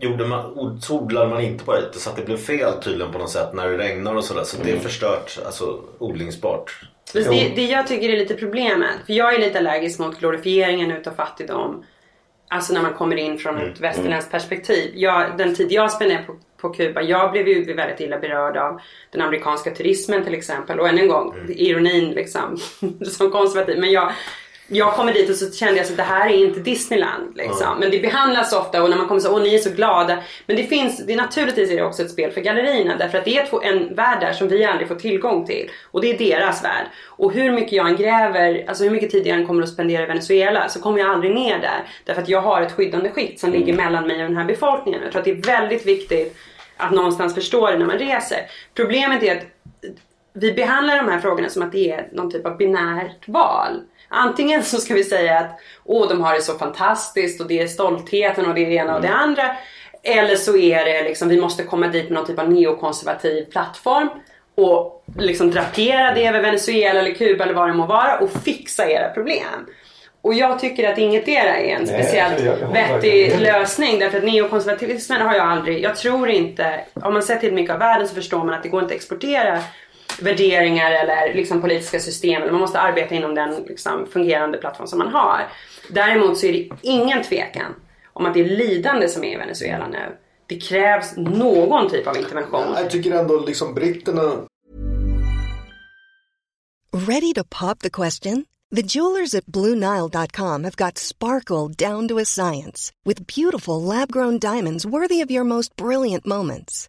gjorde 0.00 0.26
man, 0.26 0.80
så 0.80 1.00
odlade 1.00 1.30
man 1.30 1.40
inte 1.40 1.64
på 1.64 1.72
Haiti 1.72 1.98
så 1.98 2.10
att 2.10 2.16
det 2.16 2.24
blev 2.24 2.36
fel 2.36 2.72
tydligen 2.82 3.12
på 3.12 3.18
något 3.18 3.30
sätt 3.30 3.52
när 3.54 3.68
det 3.68 3.78
regnar 3.78 4.14
och 4.14 4.24
sådär. 4.24 4.44
Så 4.44 4.56
det 4.64 4.70
är 4.70 4.78
förstört, 4.78 5.38
alltså 5.46 5.80
odlingsbart. 5.98 6.80
Fast 7.12 7.30
det, 7.30 7.52
det 7.56 7.64
jag 7.64 7.86
tycker 7.86 8.08
är 8.08 8.16
lite 8.16 8.34
problemet, 8.34 8.96
för 9.06 9.12
jag 9.12 9.34
är 9.34 9.38
lite 9.38 9.58
allergisk 9.58 9.98
mot 9.98 10.20
glorifieringen 10.20 10.90
utav 10.90 11.12
fattigdom. 11.12 11.84
Alltså 12.50 12.72
när 12.72 12.82
man 12.82 12.94
kommer 12.94 13.16
in 13.16 13.38
från 13.38 13.58
ett 13.58 13.80
västerländskt 13.80 14.30
perspektiv. 14.30 14.92
Jag, 14.94 15.38
den 15.38 15.54
tid 15.54 15.72
jag 15.72 15.92
spenderade 15.92 16.24
på, 16.24 16.36
på 16.60 16.68
Kuba, 16.68 17.02
jag 17.02 17.32
blev 17.32 17.48
ju 17.48 17.74
väldigt 17.74 18.00
illa 18.00 18.18
berörd 18.18 18.56
av 18.56 18.80
den 19.10 19.22
amerikanska 19.22 19.70
turismen 19.70 20.24
till 20.24 20.34
exempel. 20.34 20.80
Och 20.80 20.88
än 20.88 20.98
en 20.98 21.08
gång, 21.08 21.34
ironin 21.48 22.10
liksom, 22.10 22.56
som 23.06 23.30
konservativ. 23.30 23.80
Men 23.80 23.90
jag, 23.90 24.12
jag 24.70 24.94
kommer 24.94 25.12
dit 25.12 25.30
och 25.30 25.36
så 25.36 25.50
kände 25.50 25.76
jag 25.76 25.86
att 25.86 25.96
det 25.96 26.02
här 26.02 26.30
är 26.30 26.46
inte 26.46 26.60
Disneyland. 26.60 27.36
Liksom. 27.36 27.78
Men 27.80 27.90
det 27.90 27.98
behandlas 28.00 28.52
ofta 28.52 28.82
och 28.82 28.90
när 28.90 28.96
man 28.96 29.08
kommer 29.08 29.20
så, 29.20 29.34
åh 29.34 29.42
ni 29.42 29.54
är 29.54 29.58
så 29.58 29.70
glada. 29.70 30.18
Men 30.46 30.56
det 30.56 30.64
finns, 30.64 31.06
det 31.06 31.16
naturligtvis 31.16 31.70
är 31.70 31.76
det 31.76 31.82
också 31.82 32.02
ett 32.02 32.10
spel 32.10 32.30
för 32.30 32.40
gallerierna. 32.40 32.96
Därför 32.96 33.18
att 33.18 33.24
det 33.24 33.38
är 33.38 33.64
en 33.64 33.94
värld 33.94 34.20
där 34.20 34.32
som 34.32 34.48
vi 34.48 34.64
aldrig 34.64 34.88
får 34.88 34.94
tillgång 34.94 35.46
till. 35.46 35.70
Och 35.90 36.00
det 36.00 36.10
är 36.10 36.18
deras 36.18 36.64
värld. 36.64 36.86
Och 37.06 37.32
hur 37.32 37.52
mycket 37.52 37.72
jag 37.72 37.88
än 37.88 37.96
gräver, 37.96 38.64
alltså 38.68 38.84
hur 38.84 38.90
mycket 38.90 39.10
tid 39.10 39.26
jag 39.26 39.38
än 39.38 39.46
kommer 39.46 39.62
att 39.62 39.68
spendera 39.68 40.02
i 40.02 40.06
Venezuela 40.06 40.68
så 40.68 40.80
kommer 40.80 40.98
jag 40.98 41.10
aldrig 41.10 41.34
ner 41.34 41.58
där. 41.58 41.84
Därför 42.04 42.22
att 42.22 42.28
jag 42.28 42.40
har 42.40 42.62
ett 42.62 42.72
skyddande 42.72 43.10
skikt 43.10 43.40
som 43.40 43.52
ligger 43.52 43.72
mellan 43.72 44.06
mig 44.06 44.22
och 44.22 44.28
den 44.28 44.36
här 44.36 44.44
befolkningen. 44.44 45.00
Jag 45.02 45.12
tror 45.12 45.20
att 45.20 45.24
det 45.24 45.30
är 45.30 45.60
väldigt 45.60 45.86
viktigt 45.86 46.36
att 46.76 46.92
någonstans 46.92 47.34
förstå 47.34 47.70
det 47.70 47.78
när 47.78 47.86
man 47.86 47.98
reser. 47.98 48.38
Problemet 48.74 49.22
är 49.22 49.36
att 49.36 49.44
vi 50.32 50.52
behandlar 50.52 50.96
de 50.96 51.08
här 51.08 51.18
frågorna 51.18 51.48
som 51.48 51.62
att 51.62 51.72
det 51.72 51.90
är 51.90 52.08
någon 52.12 52.30
typ 52.30 52.46
av 52.46 52.56
binärt 52.56 53.28
val. 53.28 53.80
Antingen 54.08 54.62
så 54.62 54.76
ska 54.78 54.94
vi 54.94 55.04
säga 55.04 55.38
att 55.38 55.60
åh, 55.84 56.08
de 56.08 56.20
har 56.20 56.34
det 56.34 56.42
så 56.42 56.58
fantastiskt 56.58 57.40
och 57.40 57.46
det 57.48 57.60
är 57.60 57.66
stoltheten 57.66 58.46
och 58.46 58.54
det 58.54 58.60
är 58.64 58.66
det 58.70 58.74
ena 58.74 58.94
och 58.96 59.02
det 59.02 59.08
andra. 59.08 59.56
Eller 60.02 60.36
så 60.36 60.56
är 60.56 60.84
det 60.84 61.02
liksom, 61.02 61.28
vi 61.28 61.40
måste 61.40 61.62
komma 61.62 61.86
dit 61.88 62.04
med 62.04 62.12
någon 62.12 62.26
typ 62.26 62.38
av 62.38 62.50
neokonservativ 62.52 63.44
plattform 63.44 64.08
och 64.54 65.04
liksom 65.18 65.50
drapera 65.50 66.14
det 66.14 66.26
över 66.26 66.40
Venezuela 66.40 67.00
eller 67.00 67.14
Kuba 67.14 67.44
eller 67.44 67.54
vad 67.54 67.68
det 67.68 67.74
må 67.74 67.86
vara 67.86 68.18
och 68.18 68.30
fixa 68.44 68.90
era 68.90 69.08
problem. 69.10 69.66
Och 70.20 70.34
jag 70.34 70.58
tycker 70.58 70.92
att 70.92 70.98
ingetdera 70.98 71.56
är 71.56 71.74
en 71.76 71.82
Nej, 71.82 71.86
speciellt 71.86 72.32
alltså, 72.32 72.46
jag- 72.46 72.60
jag 72.60 72.66
håller 72.66 72.92
vettig 72.92 73.40
lösning. 73.40 73.98
Därför 73.98 74.18
att 74.18 74.24
neokonservatismen 74.24 75.20
har 75.22 75.34
jag 75.34 75.46
aldrig, 75.48 75.82
jag 75.82 75.96
tror 75.96 76.28
inte, 76.28 76.80
om 76.94 77.12
man 77.12 77.22
sett 77.22 77.40
till 77.40 77.52
mycket 77.52 77.72
av 77.72 77.78
världen 77.78 78.08
så 78.08 78.14
förstår 78.14 78.44
man 78.44 78.54
att 78.54 78.62
det 78.62 78.68
går 78.68 78.82
inte 78.82 78.94
att 78.94 78.98
exportera 78.98 79.58
värderingar 80.20 80.90
eller 80.90 81.34
liksom 81.34 81.60
politiska 81.60 82.00
system. 82.00 82.42
Eller 82.42 82.52
man 82.52 82.60
måste 82.60 82.80
arbeta 82.80 83.14
inom 83.14 83.34
den 83.34 83.64
liksom 83.68 84.06
fungerande 84.06 84.58
plattform 84.58 84.86
som 84.86 84.98
man 84.98 85.08
har. 85.08 85.48
Däremot 85.88 86.38
så 86.38 86.46
är 86.46 86.52
det 86.52 86.68
ingen 86.82 87.22
tvekan 87.22 87.74
om 88.12 88.26
att 88.26 88.34
det 88.34 88.40
är 88.40 88.48
lidande 88.48 89.08
som 89.08 89.24
är 89.24 89.34
i 89.34 89.36
Venezuela 89.36 89.88
nu. 89.88 90.16
Det 90.46 90.56
krävs 90.56 91.16
någon 91.16 91.90
typ 91.90 92.06
av 92.06 92.16
intervention. 92.16 92.74
Jag 92.74 92.90
tycker 92.90 93.10
ändå 93.10 93.40
liksom 93.46 93.74
britterna 93.74 94.48
Ready 96.92 97.34
to 97.34 97.44
pop 97.44 97.80
the 97.80 97.90
question? 97.90 98.46
The 98.70 98.82
jewelers 98.82 99.34
at 99.34 99.46
BlueNile.com 99.46 100.64
have 100.64 100.76
got 100.76 100.98
sparkle 100.98 101.68
down 101.68 102.08
to 102.08 102.18
a 102.18 102.24
science 102.24 102.92
with 103.04 103.26
beautiful 103.26 103.82
lab 103.82 104.10
grown 104.10 104.38
diamonds 104.38 104.84
worthy 104.84 105.20
of 105.20 105.30
your 105.30 105.44
most 105.44 105.76
brilliant 105.76 106.26
moments. 106.26 106.88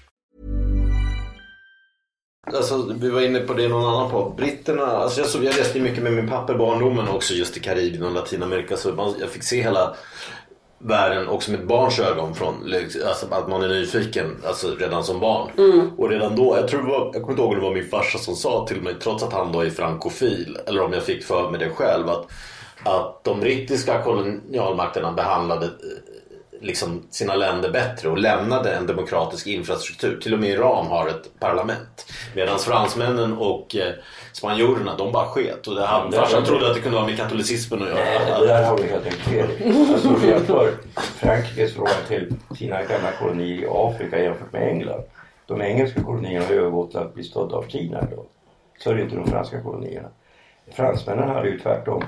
Alltså, 2.47 2.93
vi 2.99 3.09
var 3.09 3.21
inne 3.21 3.39
på 3.39 3.53
det 3.53 3.63
i 3.63 3.67
någon 3.67 3.93
annan 3.93 4.11
podd. 4.11 4.35
Britterna, 4.35 4.85
alltså 4.85 5.21
jag, 5.21 5.29
såg, 5.29 5.43
jag 5.43 5.53
ju 5.75 5.81
mycket 5.81 6.03
med 6.03 6.13
min 6.13 6.29
pappa 6.29 6.53
i 6.53 6.57
barndomen 6.57 7.07
också 7.07 7.33
just 7.33 7.57
i 7.57 7.59
Karibien 7.59 8.03
och 8.03 8.11
Latinamerika. 8.11 8.77
Så 8.77 8.89
man, 8.93 9.13
jag 9.19 9.29
fick 9.29 9.43
se 9.43 9.61
hela 9.61 9.95
världen 10.77 11.27
också 11.27 11.51
med 11.51 11.59
ett 11.59 11.67
barns 11.67 11.99
ögon. 11.99 12.35
Från, 12.35 12.55
liksom, 12.65 13.01
alltså 13.07 13.27
att 13.31 13.49
man 13.49 13.63
är 13.63 13.67
nyfiken 13.67 14.37
alltså 14.47 14.75
redan 14.75 15.03
som 15.03 15.19
barn. 15.19 15.49
Och 15.97 16.09
redan 16.09 16.35
då, 16.35 16.57
jag 16.57 16.67
tror 16.67 16.81
var, 16.81 17.11
jag 17.13 17.13
kommer 17.13 17.29
inte 17.29 17.41
ihåg 17.41 17.51
om 17.51 17.55
det 17.55 17.61
var 17.61 17.73
min 17.73 17.89
farsa 17.89 18.17
som 18.17 18.35
sa 18.35 18.67
till 18.67 18.81
mig, 18.81 18.95
trots 19.01 19.23
att 19.23 19.33
han 19.33 19.51
då 19.51 19.61
är 19.61 19.69
frankofil, 19.69 20.57
eller 20.65 20.81
om 20.81 20.93
jag 20.93 21.03
fick 21.03 21.23
för 21.23 21.51
mig 21.51 21.59
det 21.59 21.69
själv, 21.69 22.09
att, 22.09 22.27
att 22.83 23.23
de 23.23 23.39
brittiska 23.39 24.03
kolonialmakterna 24.03 25.11
behandlade 25.11 25.65
eh, 25.65 25.71
liksom 26.61 27.03
sina 27.09 27.35
länder 27.35 27.69
bättre 27.71 28.09
och 28.09 28.17
lämnade 28.17 28.71
en 28.75 28.87
demokratisk 28.87 29.47
infrastruktur. 29.47 30.19
Till 30.21 30.33
och 30.33 30.39
med 30.39 30.49
Iran 30.49 30.87
har 30.87 31.07
ett 31.07 31.39
parlament. 31.39 32.11
Medan 32.35 32.59
fransmännen 32.59 33.33
och 33.37 33.75
eh, 33.75 33.93
spanjorerna 34.33 34.97
de 34.97 35.11
bara 35.11 35.25
sket. 35.27 35.67
Och 35.67 35.75
det 35.75 35.85
här, 35.85 36.09
det- 36.11 36.17
farsan 36.17 36.45
trodde 36.45 36.67
att 36.67 36.75
det 36.75 36.81
kunde 36.81 36.97
ha 36.97 37.05
med 37.05 37.17
katolicismen 37.17 37.81
att 37.81 37.87
göra. 37.89 37.99
Nej, 37.99 38.39
det 38.39 38.47
där 38.47 38.63
har 38.63 38.77
du 38.77 38.83
helt 38.83 39.05
enkelt 39.05 39.23
fel. 39.23 39.47
Alltså 39.93 40.07
om 40.09 40.27
jämför 40.27 40.71
Frankrikes 40.97 41.73
förhållande 41.73 42.07
till 42.07 42.33
sina 42.57 42.75
gamla 42.83 43.11
kolonier 43.19 43.61
i 43.63 43.67
Afrika 43.71 44.19
jämfört 44.23 44.53
med 44.53 44.67
England. 44.67 45.03
De 45.47 45.61
engelska 45.61 46.03
kolonierna 46.03 46.45
har 46.45 46.53
övergått 46.53 46.95
att 46.95 47.13
bli 47.13 47.23
stödda 47.23 47.55
av 47.55 47.65
Kina 47.67 47.97
idag. 48.11 48.25
Så 48.79 48.89
är 48.89 48.95
det 48.95 49.01
inte 49.01 49.15
de 49.15 49.27
franska 49.27 49.61
kolonierna. 49.61 50.07
Fransmännen 50.75 51.29
hade 51.29 51.49
ju 51.49 51.59
tvärtom. 51.59 52.03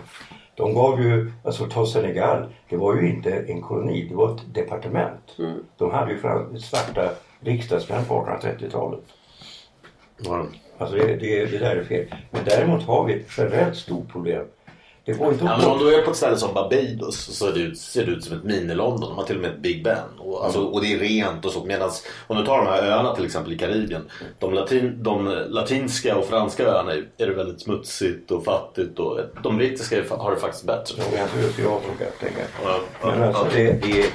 De 0.55 0.73
gav 0.73 1.01
ju, 1.01 1.31
alltså 1.43 1.65
ta 1.65 1.85
Senegal, 1.85 2.45
det 2.69 2.77
var 2.77 2.95
ju 2.95 3.09
inte 3.09 3.31
en 3.47 3.61
koloni, 3.61 4.07
det 4.09 4.15
var 4.15 4.35
ett 4.35 4.53
departement. 4.53 5.35
De 5.77 5.91
hade 5.91 6.11
ju 6.11 6.17
fram- 6.19 6.59
svarta 6.59 7.09
riksdagsmän 7.39 8.05
på 8.05 8.25
1830-talet. 8.41 8.99
Ja. 10.17 10.45
Alltså 10.77 10.95
det, 10.95 11.15
det, 11.15 11.45
det 11.45 11.57
där 11.57 11.75
är 11.75 11.83
fel. 11.83 12.15
Men 12.31 12.41
däremot 12.45 12.83
har 12.83 13.03
vi 13.05 13.13
ett 13.13 13.27
generellt 13.37 13.75
stort 13.75 14.11
problem. 14.11 14.45
Det 15.05 15.13
går 15.13 15.33
inte 15.33 15.45
Ja, 15.45 15.57
men 15.57 15.67
om 15.67 15.79
du 15.79 15.95
är 15.95 16.01
på 16.01 16.11
ett 16.11 16.17
ställe 16.17 16.37
som 16.37 16.53
Barbados 16.53 17.17
så 17.17 17.31
ser 17.31 17.53
det 17.53 17.59
ut, 17.59 17.77
ser 17.77 18.05
det 18.05 18.11
ut 18.11 18.23
som 18.23 18.37
ett 18.37 18.43
mini-London. 18.43 19.09
De 19.09 19.15
har 19.15 19.23
till 19.23 19.35
och 19.35 19.41
med 19.41 19.51
ett 19.51 19.59
Big 19.59 19.83
Ben. 19.83 20.19
Och, 20.19 20.45
alltså, 20.45 20.65
och 20.65 20.81
det 20.81 20.93
är 20.93 20.99
rent 20.99 21.45
och 21.45 21.51
så. 21.51 21.65
Medan 21.65 21.89
om 22.27 22.37
du 22.37 22.45
tar 22.45 22.57
de 22.57 22.67
här 22.67 22.83
öarna 22.83 23.15
till 23.15 23.25
exempel 23.25 23.53
i 23.53 23.57
Karibien. 23.57 24.09
De, 24.39 24.53
latin, 24.53 25.03
de 25.03 25.25
latinska 25.49 26.17
och 26.17 26.25
franska 26.25 26.63
öarna 26.63 26.93
är, 26.93 27.05
är 27.17 27.27
det 27.27 27.33
väldigt 27.33 27.61
smutsigt 27.61 28.31
och 28.31 28.45
fattigt. 28.45 28.99
Och 28.99 29.19
de 29.43 29.57
brittiska 29.57 29.97
är, 29.97 30.03
har 30.09 30.31
det 30.31 30.37
faktiskt 30.37 30.65
bättre. 30.65 31.03
Jag 31.11 31.19
jämför 31.19 31.41
just 31.41 31.59
i 31.59 31.65
Afrika. 31.65 32.11
tänker 32.19 32.39
jag. 32.39 32.71
Ja, 32.71 32.79
ja, 33.01 33.11
Men 33.11 33.23
alltså 33.23 33.45
det, 33.53 33.63
det 33.63 33.99
är, 34.01 34.05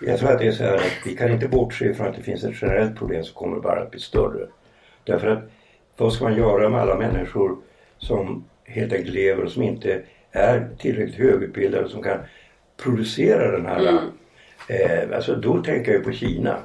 jag 0.00 0.18
tror 0.18 0.32
att 0.32 0.38
det 0.38 0.46
är 0.46 0.52
så 0.52 0.62
här 0.62 0.76
att 0.76 1.06
vi 1.06 1.16
kan 1.16 1.32
inte 1.32 1.48
bortse 1.48 1.94
från 1.94 2.06
att 2.06 2.16
det 2.16 2.22
finns 2.22 2.44
ett 2.44 2.54
generellt 2.62 2.98
problem 2.98 3.24
som 3.24 3.34
kommer 3.34 3.60
bara 3.60 3.82
att 3.82 3.90
bli 3.90 4.00
större. 4.00 4.46
Därför 5.04 5.26
att 5.26 5.50
vad 5.96 6.12
ska 6.12 6.24
man 6.24 6.36
göra 6.36 6.68
med 6.68 6.80
alla 6.80 6.96
människor 6.96 7.56
som 7.98 8.44
helt 8.72 8.92
enkelt 8.92 9.14
lever 9.14 9.44
och 9.44 9.52
som 9.52 9.62
inte 9.62 10.02
är 10.30 10.68
tillräckligt 10.78 11.16
högutbildade 11.16 11.88
som 11.88 12.02
kan 12.02 12.18
producera 12.76 13.50
den 13.50 13.66
här. 13.66 14.00
Eh, 14.68 15.16
alltså 15.16 15.34
då 15.34 15.62
tänker 15.62 15.92
jag 15.92 16.04
på 16.04 16.12
Kina. 16.12 16.58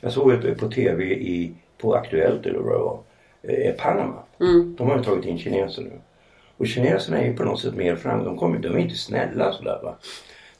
Jag 0.00 0.12
såg 0.12 0.32
ett 0.32 0.58
på 0.58 0.70
tv 0.70 1.04
i, 1.04 1.52
på 1.78 1.94
Aktuellt 1.94 2.46
eller 2.46 2.58
vad 2.58 2.74
det 2.74 2.78
var. 2.78 2.98
Eh, 3.42 3.74
Panama. 3.74 4.22
De 4.76 4.90
har 4.90 4.96
ju 4.96 5.04
tagit 5.04 5.24
in 5.24 5.38
kineser 5.38 5.82
nu. 5.82 5.92
Och 6.56 6.66
kineserna 6.66 7.18
är 7.18 7.26
ju 7.26 7.36
på 7.36 7.44
något 7.44 7.60
sätt 7.60 7.74
mer 7.74 7.96
fram. 7.96 8.24
De, 8.24 8.60
de 8.60 8.74
är 8.74 8.78
inte 8.78 8.94
snälla 8.94 9.52
sådär 9.52 9.80
va. 9.82 9.94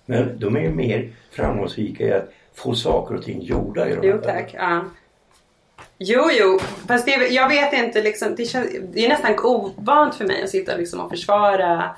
Men 0.06 0.38
de 0.38 0.56
är 0.56 0.60
ju 0.60 0.70
mer 0.70 1.08
framgångsrika 1.30 2.04
i 2.04 2.12
att 2.12 2.32
få 2.54 2.74
saker 2.74 3.14
och 3.14 3.22
ting 3.22 3.40
gjorda 3.42 3.88
i 3.88 3.94
de 3.94 4.06
Jo 4.06 4.12
här 4.12 4.20
tack. 4.20 4.54
Ja. 4.54 4.84
Jo, 5.98 6.30
jo. 6.38 6.58
Fast 6.88 7.06
det, 7.06 7.28
jag 7.28 7.48
vet 7.48 7.72
inte 7.72 8.02
liksom. 8.02 8.34
Det, 8.36 8.44
känns, 8.44 8.70
det 8.92 9.04
är 9.04 9.08
nästan 9.08 9.38
ovant 9.38 10.14
för 10.14 10.24
mig 10.24 10.42
att 10.42 10.50
sitta 10.50 10.76
liksom 10.76 11.00
och 11.00 11.10
försvara 11.10 11.96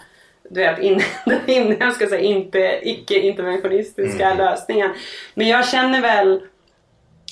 du 0.51 0.61
vet, 0.61 0.78
in, 0.78 1.01
den 1.26 1.51
inhemska, 1.51 2.07
så 2.07 2.14
här, 2.14 2.22
inte, 2.22 2.80
icke-interventionistiska 2.82 4.26
Mm. 4.26 4.38
lösningen. 4.38 4.90
Men 5.34 5.49
jag 5.49 5.68
känner 5.68 6.01
väl 6.03 6.40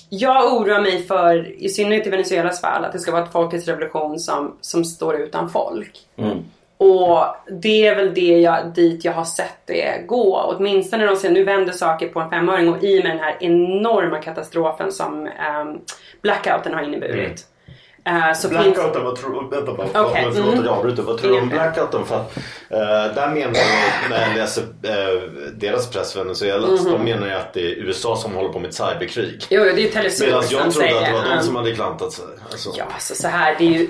jag 0.08 0.52
oroar 0.54 0.80
mig 0.80 1.02
för, 1.02 1.62
i 1.62 1.68
synnerhet 1.68 2.06
i 2.06 2.10
Venezuelas 2.10 2.60
fall, 2.60 2.84
att 2.84 2.92
det 2.92 2.98
ska 2.98 3.12
vara 3.12 3.24
ett 3.24 3.32
folkets 3.32 3.66
revolution 3.66 4.18
som, 4.18 4.56
som 4.60 4.84
står 4.84 5.16
utan 5.16 5.50
folk. 5.50 6.00
Mm. 6.16 6.38
Och 6.76 7.24
det 7.62 7.86
är 7.86 7.96
väl 7.96 8.14
det 8.14 8.40
jag, 8.40 8.74
dit 8.74 9.04
jag 9.04 9.12
har 9.12 9.24
sett 9.24 9.58
det 9.66 10.06
gå. 10.06 10.54
Åtminstone 10.56 11.06
de 11.06 11.16
säger 11.16 11.34
nu 11.34 11.44
vänder 11.44 11.72
saker 11.72 12.08
på 12.08 12.20
en 12.20 12.30
femöring 12.30 12.68
och 12.68 12.84
i 12.84 13.00
och 13.00 13.04
med 13.04 13.12
den 13.12 13.20
här 13.24 13.36
enorma 13.40 14.18
katastrofen 14.18 14.92
som 14.92 15.26
um, 15.62 15.80
blackouten 16.22 16.74
har 16.74 16.82
inneburit. 16.82 17.46
Eh, 18.06 18.32
så 18.34 18.48
finns... 18.48 18.62
Blackouten, 18.62 19.04
vad 19.04 19.16
tror 19.16 19.50
Vänta 19.50 19.74
bara, 19.74 19.86
förlåt 19.92 20.36
mm. 20.36 20.58
att 20.58 20.64
jag 20.64 20.74
avbryter. 20.78 21.02
Vad 21.02 21.18
tror 21.18 21.30
du 21.30 21.40
om 21.40 21.48
blackouten? 21.48 22.04
För 22.04 22.16
att, 22.16 22.36
eh, 22.70 23.14
där 23.14 23.28
menar 23.28 23.54
jag, 23.54 24.10
när 24.10 24.28
jag 24.28 24.36
läser 24.36 24.62
eh, 24.62 25.22
deras 25.54 25.90
press 25.90 26.16
Venezuelas, 26.16 26.84
Mhm. 26.84 26.92
de 26.92 27.04
menar 27.04 27.26
ju 27.26 27.32
att 27.32 27.52
det 27.52 27.60
är 27.60 27.70
USA 27.70 28.16
som 28.16 28.32
håller 28.34 28.48
på 28.48 28.58
med 28.58 28.68
ett 28.68 28.74
cyberkrig. 28.74 29.46
Jo, 29.50 29.64
det 29.64 29.70
är 29.70 29.76
ju 29.76 30.26
Medan 30.26 30.44
jag 30.50 30.72
trodde 30.72 30.98
att 30.98 31.06
det 31.06 31.12
var 31.12 31.22
de 31.22 31.30
Mm. 31.32 31.42
som 31.44 31.56
hade 31.56 31.72
klantat 31.72 32.12
sig. 32.12 32.24
Alltså, 32.50 32.70
Ja, 32.76 32.84
alltså 32.94 33.14
så 33.14 33.28
här, 33.28 33.54
det 33.58 33.64
är 33.64 33.70
ju 33.78 33.88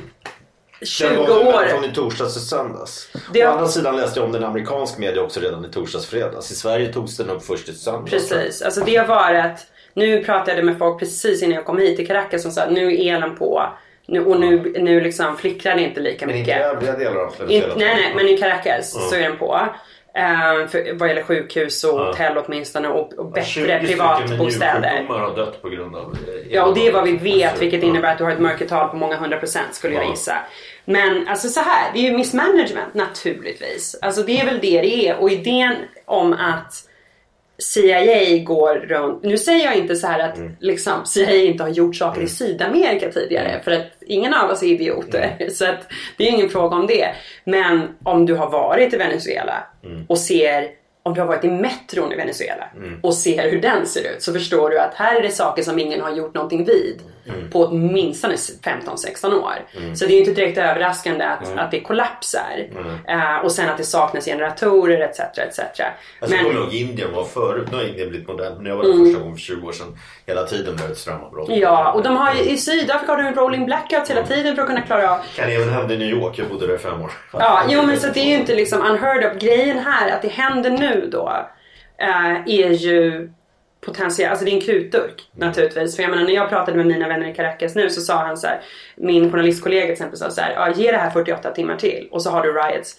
20 0.82 1.08
Den 1.08 1.26
var 1.26 1.46
år. 1.46 1.66
från 1.68 1.84
i 1.84 1.92
torsdags 1.92 2.32
till 2.32 2.42
söndags. 2.42 3.08
Det- 3.32 3.46
Å 3.46 3.50
andra 3.50 3.68
sidan 3.68 3.96
läste 3.96 4.20
jag 4.20 4.26
om 4.26 4.32
den 4.32 4.44
amerikansk 4.44 4.98
media 4.98 5.22
också 5.22 5.40
redan 5.40 5.64
i 5.64 5.68
torsdags 5.68 6.06
fredags. 6.06 6.50
I 6.50 6.54
Sverige 6.54 6.92
togs 6.92 7.16
den 7.16 7.30
upp 7.30 7.44
först 7.44 7.68
i 7.68 7.72
söndags. 7.74 8.10
Precis, 8.10 8.62
alltså 8.62 8.80
det 8.80 8.96
har 8.96 9.06
varit 9.06 9.58
Nu 9.96 10.24
pratade 10.24 10.56
jag 10.56 10.64
med 10.64 10.78
folk 10.78 10.98
precis 10.98 11.42
innan 11.42 11.54
jag 11.54 11.64
kom 11.64 11.78
hit 11.78 11.96
till 11.96 12.06
Caracas 12.06 12.42
som 12.42 12.50
sa 12.50 12.62
att 12.62 12.72
nu 12.72 12.94
är 12.94 13.14
elen 13.14 13.36
på 13.36 13.62
nu, 14.06 14.24
och 14.24 14.40
nu, 14.40 14.72
nu 14.78 15.00
liksom 15.00 15.36
flickrar 15.36 15.74
det 15.74 15.80
inte 15.82 16.00
lika 16.00 16.26
Men 16.26 16.36
inte 16.36 16.50
i 16.50 16.54
mycket. 16.54 16.66
övriga 16.72 16.96
delar 16.96 17.20
av 17.20 17.34
In, 17.50 17.62
nej, 17.76 17.94
nej, 17.94 18.12
men 18.16 18.28
i 18.28 18.36
Caracas 18.38 18.94
Mm. 18.96 19.08
så 19.08 19.14
är 19.16 19.20
den 19.20 19.38
på. 19.38 19.60
Uh, 20.18 20.66
för, 20.68 20.94
vad 20.98 21.08
gäller 21.08 21.22
sjukhus 21.22 21.84
och 21.84 22.00
Ja. 22.00 22.04
hotell 22.06 22.38
åtminstone 22.38 22.88
och, 22.88 23.12
och 23.12 23.26
bättre 23.32 23.44
20 23.46 23.60
stycken 23.62 23.78
med 23.80 23.86
privatbostäder. 23.88 25.04
har 25.08 25.36
dött 25.36 25.62
på 25.62 25.68
grund 25.68 25.96
av 25.96 26.12
eh, 26.28 26.52
Ja, 26.52 26.64
och 26.64 26.74
det 26.74 26.86
är 26.86 26.92
vad 26.92 27.04
vi 27.04 27.16
vet, 27.16 27.62
vilket 27.62 27.82
ja. 27.82 27.88
innebär 27.88 28.12
att 28.12 28.18
du 28.18 28.24
har 28.24 28.30
ett 28.30 28.40
mörkertal 28.40 28.88
på 28.88 28.96
många 28.96 29.16
hundra 29.16 29.38
procent 29.38 29.74
skulle 29.74 29.94
jag 29.94 30.04
Ja. 30.04 30.10
gissa. 30.10 30.36
Men 30.84 31.28
alltså 31.28 31.48
så 31.48 31.60
här, 31.60 31.90
det 31.94 31.98
är 31.98 32.10
ju 32.10 32.16
missmanagement 32.16 32.94
naturligtvis. 32.94 33.96
Alltså 34.02 34.22
det 34.22 34.40
är 34.40 34.44
väl 34.44 34.58
det 34.62 34.80
det 34.80 35.08
är. 35.08 35.16
Och 35.16 35.30
idén 35.30 35.74
om 36.04 36.32
att 36.32 36.74
CIA 37.58 38.38
går 38.44 38.74
runt. 38.74 39.22
Nu 39.22 39.38
säger 39.38 39.64
jag 39.64 39.76
inte 39.76 39.96
så 39.96 40.06
här 40.06 40.18
att 40.28 40.36
Mm. 40.38 40.56
liksom, 40.60 40.92
CIA 41.06 41.34
inte 41.36 41.62
har 41.62 41.70
gjort 41.70 41.96
saker 41.96 42.20
i 42.22 42.28
Sydamerika 42.28 43.10
tidigare. 43.12 43.48
Mm. 43.48 43.62
För 43.64 43.70
att 43.70 43.86
ingen 44.06 44.34
av 44.34 44.50
oss 44.50 44.62
är 44.62 44.66
idioter. 44.66 45.36
Så 45.52 45.64
att 45.64 45.92
det 46.16 46.24
är 46.24 46.30
ingen 46.30 46.48
fråga 46.48 46.76
om 46.76 46.86
det. 46.86 47.08
Men 47.44 47.80
om 48.02 48.26
du 48.26 48.34
har 48.34 48.50
varit 48.50 48.94
i 48.94 48.96
Venezuela 48.96 49.66
Mm. 49.84 50.04
och 50.08 50.18
ser 50.18 50.68
om 51.06 51.14
du 51.14 51.20
har 51.20 51.28
varit 51.28 51.44
i 51.44 51.50
metron 51.50 52.12
i 52.12 52.16
Venezuela 52.16 52.68
Mm. 52.76 52.98
och 53.02 53.14
ser 53.14 53.50
hur 53.50 53.60
den 53.60 53.86
ser 53.86 54.00
ut 54.16 54.22
så 54.22 54.32
förstår 54.32 54.70
du 54.70 54.78
att 54.78 54.94
här 54.94 55.16
är 55.16 55.22
det 55.22 55.30
saker 55.30 55.62
som 55.62 55.78
ingen 55.78 56.00
har 56.00 56.10
gjort 56.10 56.34
någonting 56.34 56.64
vid 56.64 57.00
Mm. 57.28 57.50
på 57.50 57.64
åtminstone 57.64 58.34
15-16 58.36 59.32
år. 59.34 59.52
Mm. 59.76 59.96
Så 59.96 60.04
det 60.06 60.10
är 60.12 60.14
ju 60.14 60.20
inte 60.20 60.32
direkt 60.32 60.58
överraskande 60.58 61.24
att, 61.24 61.58
att 61.58 61.70
det 61.70 61.80
kollapsar. 61.80 62.68
Eh, 63.08 63.36
och 63.44 63.52
sen 63.52 63.68
att 63.70 63.76
det 63.78 63.84
saknas 63.84 64.24
generatorer 64.24 65.00
etc. 65.00 65.20
etc. 65.20 65.38
Alltså, 65.40 65.82
jag 66.20 66.30
Men, 66.30 66.44
kommer 66.44 66.60
ihåg 66.60 66.74
Indien 66.74 67.12
var 67.12 67.24
förut. 67.24 67.68
Nu 67.70 67.76
har 67.76 67.84
Indien 67.84 68.08
blivit 68.08 68.28
modernt. 68.28 68.56
Men 68.56 68.66
jag 68.66 68.76
var 68.76 68.84
där 68.84 68.90
Mm. 68.92 69.04
första 69.06 69.20
gången 69.20 69.36
för 69.36 69.42
20 69.42 69.66
år 69.68 69.72
sedan. 69.72 69.98
Hela 70.26 70.44
tiden 70.44 70.76
det 70.76 70.84
ett 70.84 70.98
strömavbrott. 70.98 71.48
ja, 71.48 71.92
och 71.92 72.02
de 72.02 72.16
har 72.16 72.48
i 72.48 72.58
Sydafrika 72.58 73.12
har 73.12 73.22
de 73.22 73.34
rolling 73.34 73.66
blackouts 73.66 74.10
hela 74.10 74.22
tiden 74.22 74.54
för 74.54 74.62
att 74.62 74.68
kunna 74.68 74.82
klara 74.82 75.10
av 75.10 75.18
Kan 75.36 75.48
även 75.48 75.68
hända 75.68 75.94
i 75.94 75.98
New 75.98 76.08
York. 76.08 76.38
Jag 76.38 76.48
bodde 76.48 76.66
där 76.66 76.74
i 76.74 76.78
fem 76.78 77.02
år. 77.02 77.10
Ja, 77.32 77.62
jo 77.68 77.82
men 77.82 78.00
så 78.00 78.06
det 78.06 78.20
är 78.20 78.24
ju 78.24 78.34
inte 78.34 78.54
liksom 78.54 78.82
unheard 78.82 79.24
of. 79.24 79.38
Grejen 79.38 79.78
här, 79.78 80.10
att 80.10 80.22
det 80.22 80.28
händer 80.28 80.70
nu 80.70 81.08
då, 81.12 81.32
eh, 81.98 82.32
är 82.46 82.70
ju 82.70 83.30
potentiellt, 83.80 84.30
alltså 84.30 84.44
det 84.44 84.50
är 84.50 84.54
en 84.54 84.60
krutdurk 84.60 85.30
naturligtvis. 85.32 85.96
För 85.96 86.02
jag 86.02 86.10
menar 86.10 86.24
när 86.24 86.32
jag 86.34 86.48
pratade 86.48 86.76
med 86.76 86.86
mina 86.86 87.08
vänner 87.08 87.28
i 87.28 87.34
Caracas 87.34 87.74
nu 87.74 87.90
så 87.90 88.00
sa 88.00 88.14
han 88.14 88.36
så 88.36 88.46
här, 88.46 88.60
min 88.96 89.30
journalistkollega 89.32 89.82
till 89.82 89.92
exempel 89.92 90.18
sa 90.18 90.30
så 90.30 90.40
här, 90.40 90.52
ja, 90.52 90.72
ge 90.74 90.90
det 90.92 90.98
här 90.98 91.10
48 91.10 91.50
timmar 91.50 91.76
till 91.76 92.08
och 92.10 92.22
så 92.22 92.30
har 92.30 92.42
du 92.42 92.52
riots 92.52 92.94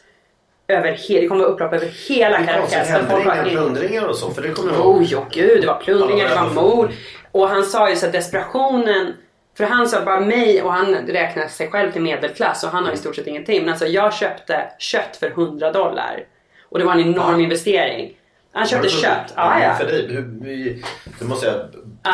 över 0.68 0.92
he- 0.92 1.22
det 1.22 1.28
kommer 1.28 1.42
vara 1.44 1.54
upplopp 1.54 1.74
över 1.74 1.88
hela 2.10 2.38
konstigt, 2.38 2.80
Caracas. 2.88 3.48
in- 3.48 3.52
plundringar 3.52 4.06
och 4.08 4.16
så? 4.16 4.32
För 4.32 4.42
det 4.42 4.50
kommer 4.50 4.72
Oh, 4.74 5.04
jo 5.06 5.26
gud, 5.32 5.62
det 5.62 5.68
var 5.68 5.76
plundringar, 5.80 6.28
det 6.30 6.36
Ja, 6.36 6.44
var 6.54 6.64
mord. 6.64 6.90
Och 7.32 7.48
han 7.50 7.64
sa 7.64 7.90
ju 7.90 7.96
så 7.96 8.06
att 8.06 8.12
desperationen 8.12 9.14
för 9.58 9.64
han 9.64 9.88
sa 9.88 10.02
bara 10.06 10.20
mig 10.20 10.62
och 10.62 10.74
han 10.74 10.96
räknar 10.96 11.48
sig 11.48 11.68
själv 11.72 11.92
till 11.92 12.02
medelklass 12.02 12.64
och 12.64 12.70
han 12.70 12.86
har 12.86 12.92
i 12.92 12.98
stort 12.98 13.16
sett 13.16 13.28
ingenting. 13.28 13.62
Men 13.62 13.70
alltså 13.70 13.86
jag 13.86 14.14
köpte 14.14 14.72
kött 14.80 15.18
för 15.20 15.28
100 15.30 15.72
dollar. 15.72 16.24
Och 16.70 16.80
det 16.80 16.86
var 16.86 16.94
en 16.94 17.00
enorm 17.02 17.40
investering. 17.40 18.14
Han 18.54 18.66
köpte 18.68 18.90
kött. 18.90 19.34
Ja, 19.36 19.60
ja. 19.64 19.74
För 19.74 19.86
dig, 19.86 20.08
vi- 20.42 20.84
det 21.20 21.26
måste 21.26 21.46
jag 21.48 21.56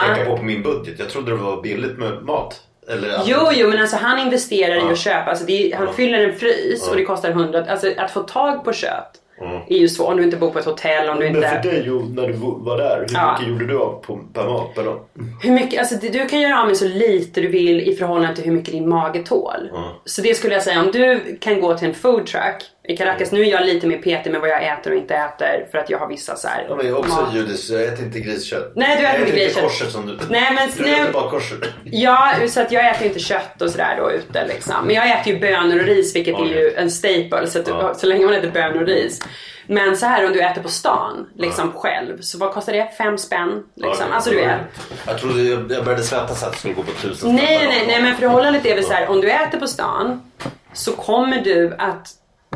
tänka 0.02 0.26
på 0.32 0.38
på 0.38 0.44
min 0.44 0.64
budget. 0.64 1.00
Jag 1.00 1.10
trodde 1.10 1.32
det 1.32 1.38
var 1.38 1.62
billigt 1.62 1.98
med 1.98 2.24
mat. 2.24 2.62
Eller, 2.92 3.22
Jo, 3.26 3.38
jo, 3.54 3.70
men 3.70 3.80
alltså 3.82 3.98
han 3.98 4.20
investerar 4.20 4.76
i 4.76 4.80
Ja. 4.80 4.92
att 4.92 4.98
köpa. 4.98 5.30
Alltså 5.30 5.46
det 5.46 5.72
är, 5.72 5.78
han 5.78 5.88
Ja. 5.88 5.94
fyller 5.94 6.20
en 6.30 6.36
frys 6.36 6.84
Ja. 6.86 6.92
och 6.92 6.98
det 6.98 7.04
kostar 7.06 7.30
100. 7.32 7.66
Alltså 7.70 7.92
att 7.98 8.12
få 8.12 8.20
tag 8.22 8.64
på 8.64 8.74
kött 8.74 9.18
Mm. 9.42 9.62
är 9.70 9.78
ju 9.78 9.88
svårt 9.90 10.08
om 10.12 10.18
du 10.18 10.24
inte 10.24 10.38
bor 10.38 10.50
på 10.52 10.60
ett 10.60 10.66
hotell. 10.66 11.10
Om 11.10 11.20
du 11.20 11.26
Men 11.26 11.36
inte... 11.36 11.50
för 11.50 11.70
dig 11.72 11.90
när 12.16 12.28
du 12.28 12.34
var 12.40 12.78
där, 12.78 13.06
hur 13.10 13.16
Ja. 13.16 13.32
mycket 13.40 13.48
gjorde 13.54 13.66
du 13.68 13.80
av 13.80 14.02
på, 14.06 14.20
per 14.34 14.46
mat 14.46 14.76
per 14.76 14.84
dag? 14.84 15.00
Hur 15.44 15.52
mycket, 15.52 15.80
alltså 15.80 15.96
du 16.12 16.26
kan 16.30 16.42
göra 16.42 16.62
av 16.62 16.68
med 16.68 16.78
så 16.78 16.86
lite 16.88 17.42
du 17.42 17.48
vill 17.48 17.80
i 17.82 17.96
förhållande 17.96 18.36
till 18.36 18.46
hur 18.46 18.52
mycket 18.52 18.72
din 18.74 18.90
mage 18.90 19.24
tål. 19.24 19.70
Så 20.06 20.22
det 20.22 20.36
skulle 20.36 20.54
jag 20.54 20.64
säga, 20.64 20.82
om 20.82 20.92
du 20.92 21.38
kan 21.42 21.62
gå 21.62 21.78
till 21.78 21.88
en 21.88 21.94
food 21.94 22.26
truck 22.26 22.64
i 22.88 22.98
Caracas, 22.98 23.32
nu 23.32 23.42
är 23.42 23.46
jag 23.46 23.66
lite 23.66 23.88
mer 23.88 23.98
petig 23.98 24.32
med 24.32 24.42
vad 24.42 24.50
jag 24.50 24.68
äter 24.68 24.92
och 24.92 24.98
inte 24.98 25.16
äter 25.16 25.68
för 25.72 25.78
att 25.78 25.90
jag 25.90 26.00
har 26.00 26.08
vissa 26.08 26.36
så 26.36 26.48
här 26.48 26.66
Ja, 26.70 26.76
men 26.76 26.86
jag 26.88 26.96
är 26.96 27.00
också 27.00 27.22
mat. 27.22 27.36
judisk, 27.36 27.70
jag 27.72 27.84
äter 27.84 28.06
inte 28.06 28.20
griskött. 28.20 28.72
Nej, 28.76 28.98
du 29.02 29.06
äter 29.08 29.20
jag 29.20 29.28
inte 29.28 29.40
griskött. 29.40 29.64
korset 29.64 29.92
som 29.92 30.06
du... 30.08 30.18
Nej, 30.30 30.54
men- 30.56 30.70
du 30.78 30.84
nej. 30.84 31.00
äter 31.02 31.12
bara 31.14 31.30
korset. 31.32 31.60
Ja, 31.84 32.34
så 32.50 32.62
att 32.62 32.72
jag 32.72 32.90
äter 32.90 33.08
inte 33.08 33.20
kött 33.20 33.62
och 33.62 33.70
sådär 33.70 33.96
då 33.98 34.12
ute 34.12 34.48
liksom. 34.48 34.76
Men 34.86 34.96
jag 34.96 35.20
äter 35.20 35.34
ju 35.34 35.40
bönor 35.40 35.80
och 35.80 35.86
ris 35.86 36.16
vilket 36.16 36.36
är 36.40 36.46
ju 36.46 36.74
en 36.76 36.92
staple 36.92 37.48
så, 37.48 37.60
Ja. 37.68 37.94
så 37.94 38.08
länge 38.08 38.26
man 38.26 38.34
äter 38.34 38.52
bönor 38.52 38.82
och 38.82 38.88
ris. 38.88 39.20
Men 39.68 39.98
så 39.98 40.06
här 40.06 40.26
om 40.26 40.34
du 40.34 40.42
äter 40.42 40.62
på 40.62 40.70
stan 40.70 41.28
liksom 41.38 41.72
själv, 41.74 42.22
så 42.22 42.38
vad 42.38 42.52
kostar 42.54 42.74
det? 42.74 42.88
Fem 42.98 43.18
spänn? 43.18 43.64
Liksom. 43.76 44.06
Ja, 44.10 44.16
Alltså 44.16 44.30
du 44.30 44.36
vet. 44.36 44.60
Jag 45.08 45.20
trodde 45.20 45.42
jag, 45.44 45.66
började 45.86 46.04
svettas 46.04 46.44
att 46.44 46.52
det 46.52 46.58
skulle 46.58 46.74
gå 46.74 46.84
på 46.84 46.92
tusen 46.92 47.16
spänn 47.16 47.36
Nej, 47.36 47.68
nej, 47.68 47.84
nej, 47.88 48.02
men 48.02 48.16
förhållandet 48.16 48.66
är 48.66 48.76
väl 48.76 48.84
så 48.84 48.94
här, 48.94 49.08
om 49.10 49.22
du 49.22 49.32
äter 49.32 49.60
på 49.60 49.68
stan 49.68 50.32
så 50.74 50.92
kommer 50.92 51.42
du 51.42 51.76
att 51.78 52.08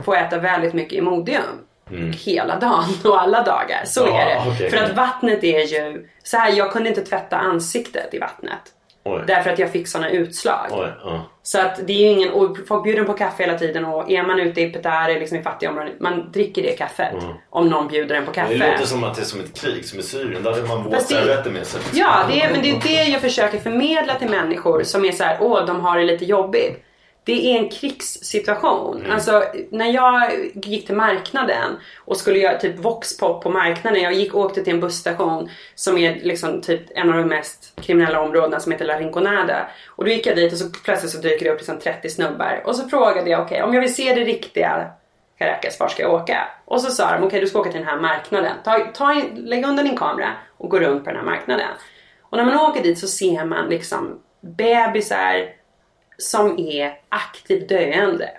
få 0.04 0.14
äta 0.14 0.38
väldigt 0.38 0.74
mycket 0.74 0.94
i 0.94 1.02
modium. 1.02 1.42
Mm. 1.92 2.12
Hela 2.12 2.60
dagen 2.60 2.86
och 3.06 3.22
alla 3.22 3.44
dagar. 3.44 3.82
Så 3.86 4.02
Ja, 4.08 4.22
är 4.22 4.26
det. 4.26 4.42
okej. 4.56 4.70
För 4.70 4.78
att 4.78 4.96
vattnet 4.96 5.44
är 5.44 5.60
ju... 5.60 6.08
Så 6.24 6.38
här, 6.38 6.52
jag 6.52 6.72
kunde 6.72 6.90
inte 6.90 7.02
tvätta 7.02 7.38
ansiktet 7.38 8.14
i 8.14 8.20
vattnet. 8.20 8.60
Oj. 9.08 9.24
Därför 9.28 9.50
att 9.50 9.60
jag 9.60 9.72
fick 9.72 9.88
såna 9.88 10.10
utslag. 10.10 10.68
Oj, 10.72 10.88
ja. 11.04 11.22
Så 11.44 11.60
att 11.62 11.80
det 11.88 11.94
är 11.94 12.12
ingen... 12.12 12.32
Och 12.32 12.58
folk 12.68 12.84
bjuder 12.84 13.04
på 13.04 13.14
kaffe 13.14 13.44
hela 13.44 13.58
tiden 13.58 13.86
och 13.86 14.12
är 14.12 14.24
man 14.24 14.40
ute 14.40 14.62
i 14.62 14.70
Petare, 14.70 15.20
liksom 15.20 15.38
i 15.38 15.42
fattiga 15.44 15.70
områden, 15.70 15.94
man 16.00 16.32
dricker 16.32 16.62
det 16.64 16.72
kaffet. 16.78 17.14
Mm. 17.14 17.36
Om 17.50 17.70
någon 17.70 17.88
bjuder 17.88 18.16
en 18.16 18.26
på 18.26 18.32
kaffe. 18.32 18.54
Det 18.58 18.72
låter 18.72 18.86
som 18.86 19.04
att 19.04 19.16
det 19.16 19.22
är 19.22 19.26
som 19.26 19.40
ett 19.40 19.62
krig 19.62 19.86
som 19.86 20.00
i 20.00 20.04
Syrien. 20.04 20.44
Där 20.44 20.52
har 20.52 20.68
man 20.68 20.84
våtservetter 20.84 21.52
med 21.52 21.68
sig. 21.68 21.82
Ja, 21.94 22.26
det 22.30 22.42
är, 22.42 22.52
men 22.52 22.62
det 22.62 22.70
är 22.72 22.80
det 22.80 23.04
jag 23.12 23.22
försöker 23.22 23.60
förmedla 23.60 24.16
till 24.16 24.30
människor 24.30 24.84
som 24.84 25.06
är 25.06 25.12
så 25.12 25.24
här, 25.24 25.38
åh, 25.42 25.66
de 25.66 25.82
har 25.82 25.98
det 25.98 26.04
lite 26.04 26.26
jobbigt. 26.26 26.85
Det 27.26 27.52
är 27.52 27.60
en 27.60 27.70
krigssituation. 27.70 29.00
Mm. 29.00 29.12
Alltså, 29.12 29.44
när 29.70 29.94
jag 29.94 30.32
gick 30.54 30.86
till 30.86 30.96
marknaden 30.96 31.78
och 32.06 32.18
skulle 32.18 32.40
göra 32.40 32.58
typ 32.58 32.80
voxpop 32.80 33.44
på 33.44 33.50
marknaden. 33.50 34.02
Jag 34.02 34.14
gick 34.14 34.36
åkte 34.36 34.64
till 34.64 34.74
en 34.74 34.80
busstation 34.80 35.50
som 35.76 35.98
är 35.98 36.16
liksom 36.16 36.62
typ 36.62 36.82
en 36.96 37.10
av 37.10 37.18
de 37.18 37.28
mest 37.28 37.82
kriminella 37.82 38.22
områdena 38.22 38.60
som 38.60 38.72
heter 38.72 38.86
La 38.86 39.00
Rinconada. 39.00 39.68
Och 39.88 40.06
då 40.06 40.12
gick 40.12 40.26
jag 40.26 40.36
dit 40.36 40.54
och 40.54 40.60
så 40.60 40.66
plötsligt 40.84 41.12
så 41.12 41.18
dyker 41.18 41.46
det 41.46 41.52
upp 41.52 41.58
liksom 41.58 41.80
30 41.80 42.10
snubbar. 42.10 42.62
Och 42.66 42.76
så 42.76 42.90
frågade 42.90 43.30
jag, 43.30 43.42
okej, 43.42 43.64
om 43.64 43.74
jag 43.74 43.82
vill 43.82 43.96
se 43.96 44.14
det 44.14 44.24
riktiga 44.24 44.88
Caracas, 45.38 45.80
var 45.80 45.88
ska 45.88 46.04
jag 46.04 46.14
åka? 46.14 46.48
Och 46.66 46.82
så 46.82 46.92
sa 46.92 47.12
de, 47.12 47.24
okej 47.24 47.40
du 47.40 47.48
ska 47.48 47.60
åka 47.60 47.72
till 47.72 47.80
den 47.80 47.90
här 47.90 48.00
marknaden. 48.00 48.52
Ta, 48.64 48.80
ta, 48.80 49.14
in- 49.14 49.36
lägg 49.36 49.66
undan 49.66 49.86
din 49.86 49.98
kamera 49.98 50.30
och 50.58 50.70
gå 50.70 50.80
runt 50.80 51.04
på 51.04 51.10
den 51.10 51.20
här 51.20 51.26
marknaden. 51.26 51.68
Och 52.22 52.38
när 52.38 52.46
man 52.46 52.60
åker 52.60 52.84
dit 52.84 53.00
så 53.00 53.08
ser 53.08 53.46
man 53.46 53.70
liksom 53.70 54.20
bebisar 54.42 55.46
som 56.18 56.60
är 56.60 56.94
aktivt 57.10 57.70
döende. 57.70 58.30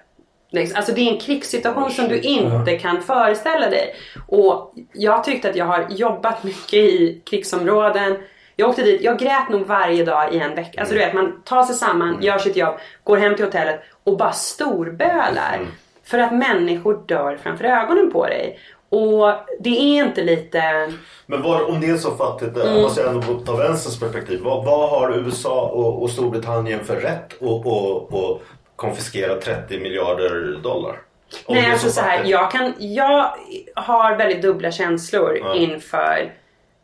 Liksom, 0.51 0.77
Alltså 0.77 0.93
det 0.93 1.01
är 1.01 1.13
en 1.13 1.21
krigssituation 1.21 1.91
som 1.91 2.09
du 2.09 2.21
inte 2.21 2.79
kan 2.79 3.03
föreställa 3.03 3.71
dig. 3.71 3.95
Och 4.29 4.75
jag 4.93 5.25
tyckte 5.25 5.51
att 5.51 5.57
jag 5.57 5.65
har 5.65 5.87
jobbat 5.91 6.45
mycket 6.45 6.75
i 6.75 7.23
krigsområden. 7.25 8.17
Jag 8.57 8.69
åkte 8.69 8.83
dit, 8.83 9.03
jag 9.03 9.19
grät 9.19 9.49
nog 9.49 9.67
varje 9.67 10.05
dag 10.05 10.35
i 10.35 10.39
en 10.39 10.55
vecka. 10.55 10.81
Alltså 10.81 10.95
du 10.95 11.01
vet, 11.01 11.15
man 11.15 11.43
tar 11.45 11.63
sig 11.63 11.77
samman, 11.77 12.23
gör 12.23 12.39
sitt 12.39 12.57
jobb, 12.57 12.75
går 13.05 13.17
hem 13.17 13.37
till 13.37 13.45
hotellet 13.45 13.81
och 14.05 14.17
bara 14.17 14.33
storbölar. 14.33 15.67
För 16.05 16.19
att 16.19 16.33
människor 16.33 17.03
dör 17.07 17.39
framför 17.43 17.65
ögonen 17.65 18.13
på 18.13 18.27
dig. 18.27 18.59
Och 18.89 19.33
det 19.61 19.71
är 19.71 20.05
inte 20.05 20.25
lite... 20.25 20.93
Men 21.27 21.43
var, 21.43 21.71
om 21.71 21.81
det 21.81 21.87
är 21.87 21.97
så 21.97 22.17
fattigt, 22.17 22.57
mm. 22.57 22.83
måste 22.83 23.01
jag 23.01 23.11
ändå 23.11 23.41
ta 23.47 23.57
vänsterns 23.57 24.01
perspektiv. 24.01 24.41
Vad, 24.43 24.65
vad 24.65 24.91
har 24.91 25.19
USA 25.19 25.69
och, 25.69 26.03
och 26.03 26.11
Storbritannien 26.11 26.85
för 26.85 26.97
rätt 26.97 27.33
att 27.35 27.41
och, 27.41 28.13
och 28.13 28.43
konfiskera 28.77 29.41
30 29.41 29.79
miljarder 29.79 30.61
dollar? 30.63 31.01
Om 31.45 31.55
Nej, 31.55 31.73
alltså 31.73 31.91
så 31.91 32.01
här, 32.01 32.25
jag, 32.25 32.51
kan, 32.51 32.75
jag 32.79 33.37
har 33.75 34.17
väldigt 34.17 34.43
dubbla 34.43 34.71
känslor 34.71 35.39
Ja. 35.41 35.55
inför, 35.55 36.33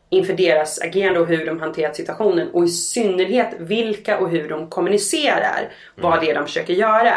inför 0.09 0.33
deras 0.33 0.81
agerande 0.81 1.19
och 1.19 1.27
hur 1.27 1.45
de 1.45 1.59
hanterat 1.59 1.95
situationen. 1.95 2.49
Och 2.53 2.63
i 2.63 2.67
synnerhet 2.67 3.55
vilka 3.59 4.19
och 4.19 4.29
hur 4.29 4.49
de 4.49 4.69
kommunicerar 4.69 5.71
vad 5.95 6.21
det 6.21 6.31
är 6.31 6.35
de 6.35 6.45
försöker 6.45 6.73
göra. 6.73 7.13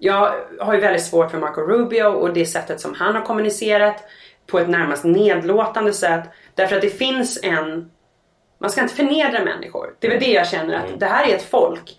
Jag 0.00 0.34
har 0.60 0.74
ju 0.74 0.80
väldigt 0.80 1.04
svårt 1.04 1.30
för 1.30 1.38
Marco 1.38 1.60
Rubio 1.60 2.04
och 2.04 2.32
det 2.32 2.46
sättet 2.46 2.80
som 2.80 2.94
han 2.94 3.14
har 3.14 3.22
kommunicerat 3.22 4.04
på 4.46 4.58
ett 4.58 4.68
närmast 4.68 5.04
nedlåtande 5.04 5.92
sätt. 5.92 6.24
Därför 6.54 6.76
att 6.76 6.82
det 6.82 6.98
finns 6.98 7.38
en... 7.42 7.90
Man 8.60 8.70
ska 8.70 8.80
inte 8.82 8.94
förnedra 8.94 9.44
människor. 9.44 9.94
Det 9.98 10.06
är 10.06 10.10
väl 10.10 10.20
det 10.20 10.32
jag 10.32 10.48
känner 10.48 10.74
att 10.74 11.00
det 11.00 11.06
här 11.06 11.28
är 11.28 11.34
ett 11.34 11.50
folk 11.50 11.98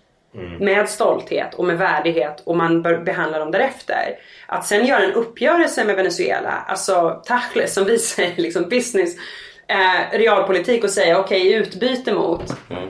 med 0.60 0.88
stolthet 0.88 1.54
och 1.54 1.64
med 1.64 1.78
värdighet 1.78 2.42
och 2.44 2.56
man 2.56 2.82
bör 2.82 2.98
behandla 2.98 3.38
dem 3.38 3.50
därefter. 3.50 4.18
Att 4.46 4.66
sen 4.66 4.86
göra 4.86 5.02
en 5.02 5.12
uppgörelse 5.12 5.84
med 5.84 5.96
Venezuela, 5.96 6.64
alltså 6.66 7.22
tachles 7.24 7.74
som 7.74 7.84
vi 7.84 7.98
säger, 7.98 8.36
liksom 8.42 8.68
business, 8.68 9.16
eh, 9.66 10.18
realpolitik 10.18 10.84
och 10.84 10.90
säga 10.90 11.18
okej 11.18 11.46
i 11.46 11.54
utbyte 11.54 12.12
mot 12.12 12.42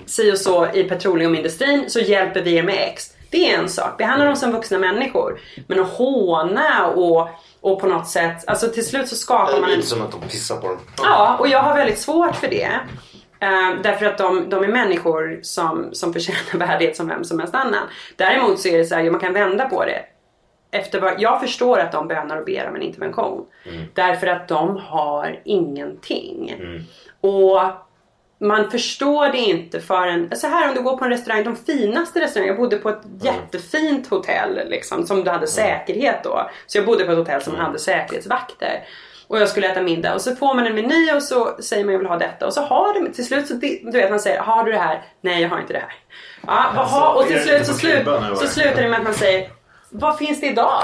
si 0.06 0.32
och 0.32 0.38
så 0.38 0.68
i 0.74 0.84
petroleumindustrin 0.84 1.84
så 1.90 2.00
hjälper 2.00 2.42
vi 2.42 2.54
er 2.54 2.62
med 2.62 2.88
X. 2.92 3.12
Det 3.30 3.50
är 3.50 3.58
en 3.58 3.68
sak, 3.68 3.98
behandla 3.98 4.24
dem 4.24 4.36
som 4.36 4.52
vuxna 4.52 4.78
människor. 4.78 5.40
Men 5.66 5.80
att 5.80 5.88
håna 5.88 6.86
och, 6.86 7.28
och 7.60 7.80
på 7.80 7.86
något 7.86 8.08
sätt, 8.08 8.44
alltså 8.46 8.68
till 8.68 8.86
slut 8.86 9.08
så 9.08 9.14
Det 9.14 9.18
skapar 9.18 9.52
man 9.52 9.62
blir 9.62 9.72
en 9.72 9.76
lite 9.76 9.88
som 9.88 10.02
att 10.02 10.10
de 10.10 10.20
pissar 10.20 10.56
på 10.56 10.68
dem. 10.68 10.78
Ja, 11.02 11.36
och 11.40 11.48
jag 11.48 11.62
har 11.62 11.76
väldigt 11.76 11.98
svårt 11.98 12.36
för 12.36 12.48
det. 12.48 12.70
Eh, 13.40 13.82
därför 13.82 14.06
att 14.06 14.18
de, 14.18 14.50
de 14.50 14.64
är 14.64 14.68
människor 14.68 15.38
som, 15.42 15.88
som 15.92 16.12
förtjänar 16.12 16.66
värdighet 16.66 16.96
som 16.96 17.08
vem 17.08 17.24
som 17.24 17.38
helst 17.38 17.54
annan. 17.54 17.88
Däremot 18.16 18.60
så 18.60 18.68
är 18.68 18.78
det 18.78 18.84
så 18.84 18.94
här, 18.94 19.10
man 19.10 19.20
kan 19.20 19.32
vända 19.32 19.68
på 19.68 19.84
det. 19.84 20.02
Efter 20.72 21.00
vad, 21.00 21.20
jag 21.20 21.40
förstår 21.40 21.78
att 21.78 21.92
de 21.92 22.08
bönar 22.08 22.36
och 22.36 22.44
ber 22.44 22.68
om 22.68 22.76
en 22.76 22.82
intervention. 22.82 23.46
Därför 23.94 24.26
att 24.26 24.48
de 24.48 24.76
har 24.76 25.40
ingenting. 25.44 26.54
Och 27.20 27.60
man 28.40 28.70
förstår 28.70 29.28
det 29.28 29.38
inte 29.38 29.80
förrän, 29.80 30.36
så 30.36 30.46
här 30.46 30.68
om 30.68 30.74
du 30.74 30.82
går 30.82 30.96
på 30.96 31.04
en 31.04 31.10
restaurang, 31.10 31.44
de 31.44 31.56
finaste 31.56 32.20
restaurangerna, 32.20 32.56
jag 32.56 32.56
bodde 32.56 32.76
på 32.76 32.88
ett 32.88 33.02
jättefint 33.20 34.10
hotell 34.10 34.60
liksom, 34.68 35.06
som 35.06 35.24
du 35.24 35.30
hade 35.30 35.46
säkerhet 35.46 36.24
då. 36.24 36.50
Så 36.66 36.78
jag 36.78 36.86
bodde 36.86 37.04
på 37.04 37.12
ett 37.12 37.18
hotell 37.18 37.42
som 37.42 37.56
hade 37.56 37.78
säkerhetsvakter. 37.78 38.84
Och 39.26 39.40
jag 39.40 39.48
skulle 39.48 39.70
äta 39.70 39.82
middag 39.82 40.14
och 40.14 40.20
så 40.20 40.36
får 40.36 40.54
man 40.54 40.66
en 40.66 40.74
meny 40.74 41.12
och 41.12 41.22
så 41.22 41.56
säger 41.62 41.84
man 41.84 41.92
jag 41.92 41.98
vill 41.98 42.08
ha 42.08 42.18
detta 42.18 42.46
och 42.46 42.52
så 42.52 42.62
har 42.62 42.94
de 42.94 43.12
till 43.12 43.26
slut 43.26 43.48
så 43.48 43.54
du 43.54 43.90
vet 43.90 44.10
man 44.10 44.20
säger 44.20 44.40
har 44.40 44.64
du 44.64 44.72
det 44.72 44.78
här? 44.78 45.02
Nej 45.20 45.42
jag 45.42 45.48
har 45.48 45.60
inte 45.60 45.72
det 45.72 45.78
här. 45.78 45.94
Ja, 46.46 46.82
har, 46.82 47.14
och 47.14 47.26
till 47.26 47.42
slut 47.42 47.66
så, 47.66 47.74
slut, 47.74 48.06
så 48.36 48.46
slutar 48.46 48.82
det 48.82 48.88
med 48.88 48.98
att 48.98 49.04
man 49.04 49.14
säger 49.14 49.50
vad 49.90 50.18
finns 50.18 50.40
det 50.40 50.46
idag? 50.46 50.82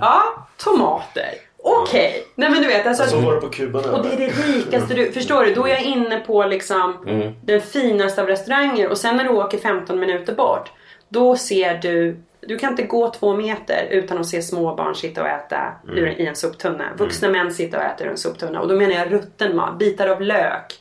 Ja, 0.00 0.22
tomater. 0.56 1.30
Okej. 1.62 2.26
Nej 2.34 2.50
men 2.50 2.62
du 2.62 2.68
vet 2.68 2.86
alltså. 2.86 3.06
Så 3.06 3.20
var 3.20 3.34
det 3.34 3.40
på 3.40 3.48
Kuba. 3.48 3.78
Och 3.78 4.02
det 4.04 4.12
är 4.12 4.16
det 4.16 4.26
rikaste 4.26 4.94
du, 4.94 5.12
förstår 5.12 5.44
du? 5.44 5.54
Då 5.54 5.66
är 5.66 5.70
jag 5.70 5.82
inne 5.82 6.20
på 6.20 6.44
liksom 6.44 6.96
den 7.42 7.60
finaste 7.60 8.22
av 8.22 8.28
restauranger 8.28 8.88
och 8.88 8.98
sen 8.98 9.16
när 9.16 9.24
du 9.24 9.30
åker 9.30 9.58
15 9.58 10.00
minuter 10.00 10.34
bort 10.34 10.72
då 11.08 11.36
ser 11.36 11.78
du 11.78 12.16
du 12.40 12.58
kan 12.58 12.70
inte 12.70 12.82
gå 12.82 13.10
två 13.10 13.34
meter 13.34 13.86
utan 13.90 14.18
att 14.18 14.26
se 14.26 14.42
små 14.42 14.74
barn 14.74 14.94
sitta 14.94 15.22
och 15.22 15.28
äta 15.28 15.72
ur, 15.88 16.20
i 16.20 16.26
en 16.26 16.36
soptunna. 16.36 16.84
Vuxna 16.98 17.28
män 17.28 17.52
sitta 17.54 17.78
och 17.78 17.84
äta 17.84 18.04
ur 18.04 18.10
en 18.10 18.16
soptunna. 18.16 18.60
Och 18.60 18.68
då 18.68 18.76
menar 18.76 18.94
jag 18.94 19.12
rutten 19.12 19.56
mat, 19.56 19.78
bitar 19.78 20.08
av 20.08 20.20
lök. 20.22 20.80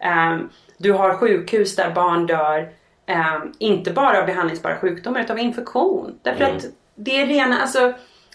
Ehm, 0.00 0.48
du 0.78 0.92
har 0.92 1.14
sjukhus 1.14 1.76
där 1.76 1.90
barn 1.90 2.26
dör. 2.26 2.68
ehm, 3.06 3.52
inte 3.58 3.90
bara 3.90 4.20
av 4.20 4.26
behandlingsbara 4.26 4.76
sjukdomar 4.76 5.20
utan 5.20 5.36
av 5.36 5.42
infektion. 5.42 6.18
Därför 6.22 6.44
att 6.44 6.64
det 6.94 7.20
är 7.22 7.26
rena, 7.26 7.58
alltså 7.60 7.92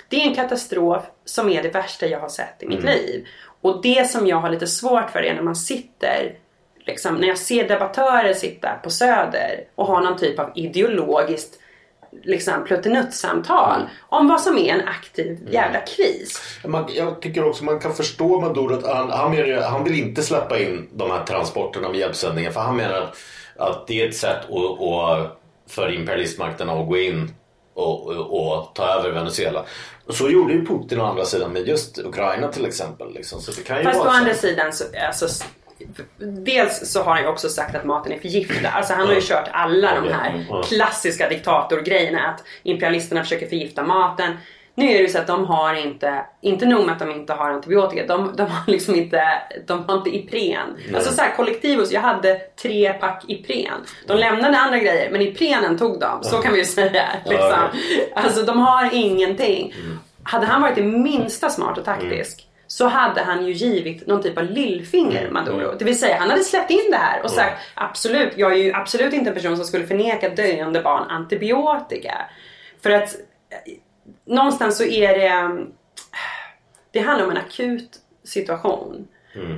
det 0.10 0.22
är 0.22 0.28
en 0.28 0.36
katastrof 0.36 1.04
som 1.26 1.50
är 1.50 1.64
det 1.64 1.70
värsta 1.70 2.08
jag 2.08 2.20
har 2.20 2.30
sett 2.30 2.64
i 2.64 2.68
mitt 2.68 2.84
liv. 2.84 3.28
Och 3.62 3.82
det 3.82 4.10
som 4.10 4.28
jag 4.28 4.38
har 4.38 4.50
lite 4.50 4.68
svårt 4.68 5.10
för 5.10 5.20
är 5.20 5.34
när 5.34 5.42
man 5.42 5.56
sitter 5.56 6.38
liksom, 6.80 7.16
när 7.16 7.28
jag 7.28 7.38
ser 7.38 7.68
debattörer 7.68 8.34
sitta 8.34 8.70
på 8.84 8.90
Söder 8.90 9.64
och 9.76 9.86
ha 9.86 10.00
någon 10.00 10.18
typ 10.18 10.40
av 10.40 10.52
ideologiskt 10.56 11.60
liksom, 12.24 12.64
pluttenuttsamtal 12.64 13.82
om 14.10 14.28
vad 14.28 14.42
som 14.42 14.58
är 14.58 14.74
en 14.74 14.88
aktiv 14.88 15.48
jävla 15.52 15.80
kris. 15.80 16.60
Man, 16.66 16.90
jag 16.96 17.22
tycker 17.22 17.44
också 17.44 17.64
man 17.64 17.80
kan 17.80 17.94
förstå 17.94 18.42
Maduro 18.42 18.74
att 18.74 18.96
han, 18.96 19.10
han, 19.10 19.32
menar, 19.32 19.62
han 19.62 19.84
vill 19.84 20.00
inte 20.00 20.22
släppa 20.22 20.60
in 20.60 20.90
de 20.94 21.12
här 21.12 21.24
transporterna 21.24 21.90
med 21.90 22.00
hjälpsändningar 22.00 22.52
för 22.52 22.60
han 22.60 22.76
menar 22.76 23.02
att, 23.02 23.18
att 23.58 23.88
det 23.88 24.02
är 24.02 24.10
ett 24.10 24.16
sätt 24.16 24.50
att, 24.50 24.82
att, 24.82 25.42
för 25.68 25.94
imperialistmakten 25.94 26.70
att 26.70 26.88
gå 26.88 26.98
in 26.98 27.34
och, 27.80 28.08
och, 28.08 28.58
och 28.58 28.76
ta 28.76 28.86
över 28.86 29.12
Venezuela. 29.12 29.66
Och 30.06 30.16
så 30.16 30.30
gjorde 30.30 30.54
ju 30.54 30.66
Putin 30.66 31.00
å 31.02 31.06
andra 31.06 31.26
sidan 31.26 31.54
med 31.54 31.68
just 31.68 32.00
Ukraina 32.00 32.48
till 32.48 32.66
exempel. 32.66 33.14
Liksom. 33.14 33.42
Så 33.42 33.52
det 33.52 33.62
kan 33.62 33.78
ju 33.78 33.84
Fast 33.84 34.00
å 34.00 34.04
vara 34.04 34.12
så. 34.12 34.18
andra 34.18 34.34
sidan 34.34 34.74
så, 34.74 34.84
alltså, 35.08 35.46
Dels 36.18 36.92
så 36.92 37.04
har 37.04 37.14
han 37.14 37.24
ju 37.24 37.28
också 37.28 37.50
sagt 37.50 37.76
att 37.76 37.86
maten 37.86 38.12
är 38.12 38.20
förgiftad. 38.20 38.70
Alltså 38.70 38.94
han 38.94 39.08
har 39.08 39.14
ju 39.14 39.22
kört 39.22 39.50
alla 39.52 40.02
de 40.02 40.14
här 40.14 40.64
klassiska 40.64 41.30
diktatorgrejerna. 41.30 42.28
Att 42.28 42.44
imperialisterna 42.64 43.24
försöker 43.24 43.48
förgifta 43.48 43.84
maten. 43.84 44.38
Nu 44.80 44.86
är 44.86 44.94
det 44.94 45.00
ju 45.00 45.08
så 45.08 45.20
att 45.20 45.28
de 45.28 45.46
har 45.46 45.74
inte, 45.74 46.26
inte 46.42 46.66
nog 46.66 46.86
med 46.86 46.94
att 46.94 47.00
de 47.00 47.12
inte 47.12 47.34
har 47.34 47.52
antibiotika, 47.52 48.06
de, 48.06 48.36
de 48.36 48.44
har 48.44 48.72
liksom 48.72 48.96
inte, 48.96 49.24
de 49.68 49.86
har 49.88 49.98
inte 49.98 50.16
Ipren. 50.16 50.78
Alltså 50.96 51.14
såhär 51.14 51.36
kollektivos, 51.36 51.92
jag 51.92 52.02
hade 52.02 52.42
tre 52.62 52.94
pack 52.94 53.24
Ipren. 53.28 53.82
De 54.08 54.18
lämnade 54.18 54.58
andra 54.58 54.78
grejer 54.78 55.12
men 55.12 55.22
Iprenen 55.22 55.78
tog 55.78 56.00
de, 56.00 56.24
så 56.24 56.38
kan 56.38 56.54
vi 56.54 56.60
ju 56.60 56.66
säga. 56.66 57.06
Liksom. 57.26 57.60
Alltså 58.16 58.44
de 58.44 58.60
har 58.60 58.90
ingenting. 58.94 59.74
Hade 60.24 60.46
han 60.46 60.62
varit 60.62 60.76
det 60.76 60.84
minsta 60.84 61.50
smart 61.50 61.78
och 61.78 61.86
taktisk 61.86 62.48
så 62.68 62.88
hade 62.88 63.22
han 63.22 63.46
ju 63.46 63.54
givit 63.54 64.08
någon 64.08 64.24
typ 64.24 64.38
av 64.38 64.44
lillfinger 64.44 65.30
Maduro. 65.32 65.76
Det 65.80 65.86
vill 65.86 66.00
säga 66.00 66.18
han 66.20 66.30
hade 66.30 66.44
släppt 66.44 66.72
in 66.72 66.92
det 66.92 66.98
här 66.98 67.24
och 67.24 67.32
sagt 67.32 67.62
absolut, 67.74 68.34
jag 68.36 68.52
är 68.54 68.58
ju 68.58 68.74
absolut 68.74 69.14
inte 69.14 69.30
en 69.30 69.36
person 69.36 69.58
som 69.58 69.66
skulle 69.66 69.88
förneka 69.88 70.30
döende 70.30 70.82
barn 70.82 71.10
antibiotika. 71.10 72.16
För 72.84 72.90
att 72.90 73.16
någonstans 74.26 74.78
så 74.78 74.84
är 74.84 75.18
det 75.18 75.28
mm, 75.28 75.68
det 76.92 77.00
handlar 77.00 77.26
om 77.26 77.32
en 77.32 77.38
akut 77.38 77.90
situation. 78.24 79.08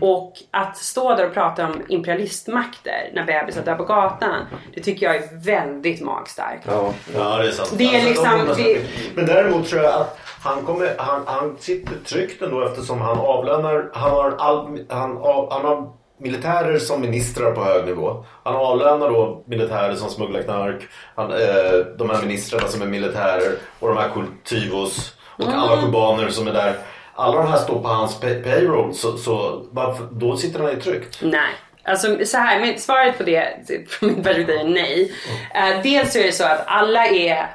Och 0.02 0.34
att 0.52 0.78
stå 0.78 1.16
där 1.16 1.28
och 1.28 1.34
prata 1.34 1.66
om 1.68 1.82
imperialistmakter 1.88 3.10
när 3.14 3.24
bebisar 3.26 3.64
dör 3.64 3.76
på 3.76 3.84
gatan. 3.84 4.46
Det 4.74 4.82
tycker 4.82 5.06
jag 5.06 5.16
är 5.16 5.44
väldigt 5.46 6.02
magstarkt. 6.02 6.64
Ja, 6.68 6.94
ja 7.14 7.38
det 7.38 7.48
är 7.48 7.52
sant. 7.52 7.74
Det 7.78 7.96
är 7.96 8.06
liksom- 8.06 8.26
de- 8.48 8.48
de- 8.48 8.64
det- 8.64 8.82
Men 9.16 9.26
däremot 9.26 9.68
tror 9.70 9.82
jag 9.82 9.94
att 10.02 10.20
han, 10.42 10.66
kommer, 10.66 10.96
han, 10.98 11.22
han 11.26 11.58
sitter 11.60 11.96
tryggt 12.06 12.42
ändå 12.42 12.66
eftersom 12.68 13.02
han 13.02 13.18
avlönar, 13.18 13.90
han 13.94 14.12
har, 14.12 14.36
all, 14.40 14.80
han, 14.90 15.18
av, 15.18 15.52
han 15.54 15.66
har 15.66 15.92
militärer 16.22 16.80
som 16.80 17.02
ministrar 17.02 17.52
på 17.52 17.64
hög 17.64 17.86
nivå. 17.86 18.26
Han 18.44 18.56
avlönar 18.56 19.10
då 19.10 19.44
militärer 19.48 19.96
som 19.96 20.10
smugglar 20.10 20.42
knark, 20.42 20.82
han, 21.16 21.32
eh, 21.32 21.74
de 21.98 22.10
här 22.10 22.22
ministrarna 22.22 22.68
som 22.68 22.82
är 22.82 22.86
militärer 22.86 23.52
och 23.80 23.88
de 23.88 23.98
här 23.98 24.10
kultivos 24.10 25.16
och 25.38 25.48
alla 25.54 25.82
kubaner 25.82 26.30
som 26.30 26.48
är 26.48 26.54
där. 26.54 26.74
Alla 27.16 27.38
de 27.42 27.48
här 27.48 27.58
står 27.58 27.82
på 27.82 27.88
hans 27.88 28.22
pay- 28.22 28.44
payroll 28.44 28.94
så, 28.94 29.18
så 29.18 29.66
varför, 29.72 30.08
då 30.12 30.38
sitter 30.38 30.60
han 30.60 30.72
ju 30.72 30.82
tryggt. 30.82 31.20
Nej. 31.22 31.50
Alltså 31.84 32.26
så 32.26 32.38
här, 32.38 32.78
svaret 32.78 33.18
på 33.18 33.24
det 33.24 33.48
från 33.90 34.10
mitt 34.16 34.24
perspektiv 34.24 34.56
är 34.56 34.64
nej. 34.64 35.12
Eh, 35.56 35.82
dels 35.84 36.14
så 36.14 36.20
är 36.20 36.24
det 36.24 36.32
så 36.32 36.44
att 36.44 36.64
alla 36.68 37.06
är 37.06 37.48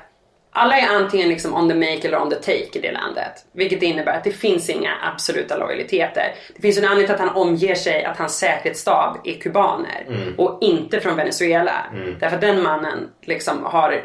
alla 0.56 0.78
är 0.78 0.96
antingen 0.96 1.28
liksom 1.28 1.54
on 1.54 1.68
the 1.68 1.74
make 1.74 2.08
eller 2.08 2.20
on 2.20 2.30
the 2.30 2.36
take 2.36 2.78
i 2.78 2.80
det 2.80 2.92
landet. 2.92 3.32
Vilket 3.52 3.82
innebär 3.82 4.12
att 4.12 4.24
det 4.24 4.30
finns 4.30 4.70
inga 4.70 4.92
absoluta 5.02 5.56
lojaliteter. 5.56 6.34
Det 6.54 6.62
finns 6.62 6.78
en 6.78 6.84
anledning 6.84 7.06
till 7.06 7.14
att 7.14 7.20
han 7.20 7.42
omger 7.42 7.74
sig 7.74 8.04
att 8.04 8.18
hans 8.18 8.38
säkerhetsstab 8.38 9.20
är 9.24 9.34
kubaner 9.34 10.34
och 10.36 10.58
inte 10.60 11.00
från 11.00 11.16
Venezuela. 11.16 11.86
Därför 12.20 12.34
att 12.36 12.40
den 12.40 12.62
mannen 12.62 13.08
liksom 13.22 13.64
har 13.64 14.02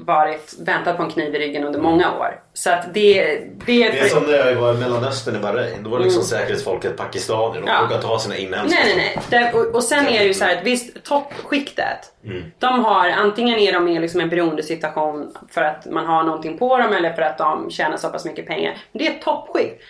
varit, 0.00 0.54
väntat 0.58 0.96
på 0.96 1.02
en 1.02 1.10
kniv 1.10 1.34
i 1.34 1.38
ryggen 1.38 1.64
under 1.64 1.80
många 1.80 2.18
år. 2.18 2.40
Så 2.54 2.70
att 2.70 2.94
det, 2.94 3.40
det 3.66 3.82
är... 3.82 3.92
Det 3.92 3.98
är 3.98 4.08
som 4.08 4.22
när 4.22 4.32
jag 4.32 4.54
var 4.54 4.74
i 4.74 4.76
Mellanöstern 4.76 5.36
i 5.36 5.38
Bahrain. 5.38 5.82
Då 5.82 5.90
var 5.90 5.98
det 5.98 6.04
liksom 6.04 6.22
säkerhetsfolket 6.22 6.96
pakistanier. 6.96 7.60
De 7.62 7.68
Ja. 7.68 7.82
vågade 7.82 8.02
ta 8.02 8.18
sina 8.18 8.36
inhemska. 8.36 8.78
Nej, 8.84 8.94
nej, 8.96 9.22
nej. 9.30 9.42
Det, 9.52 9.58
och, 9.58 9.74
och 9.74 9.82
sen 9.84 10.06
är 10.08 10.18
det 10.18 10.24
ju 10.24 10.34
så 10.34 10.44
här 10.44 10.56
att 10.56 10.64
visst, 10.64 11.04
toppskiktet. 11.04 12.12
Mm. 12.24 12.44
De 12.58 12.84
har, 12.84 13.08
antingen 13.08 13.58
är 13.58 13.72
de 13.72 13.88
i 13.88 13.98
liksom 13.98 14.20
en 14.20 14.28
beroendesituation 14.28 15.34
för 15.50 15.62
att 15.62 15.86
man 15.86 16.06
har 16.06 16.22
någonting 16.22 16.58
på 16.58 16.76
dem 16.78 16.92
eller 16.92 17.12
för 17.12 17.22
att 17.22 17.38
de 17.38 17.70
tjänar 17.70 17.96
så 17.96 18.08
pass 18.08 18.24
mycket 18.24 18.46
pengar. 18.46 18.76
Men 18.92 18.98
det 18.98 19.06
är 19.06 19.10
ett 19.10 19.22
toppskikt. 19.22 19.82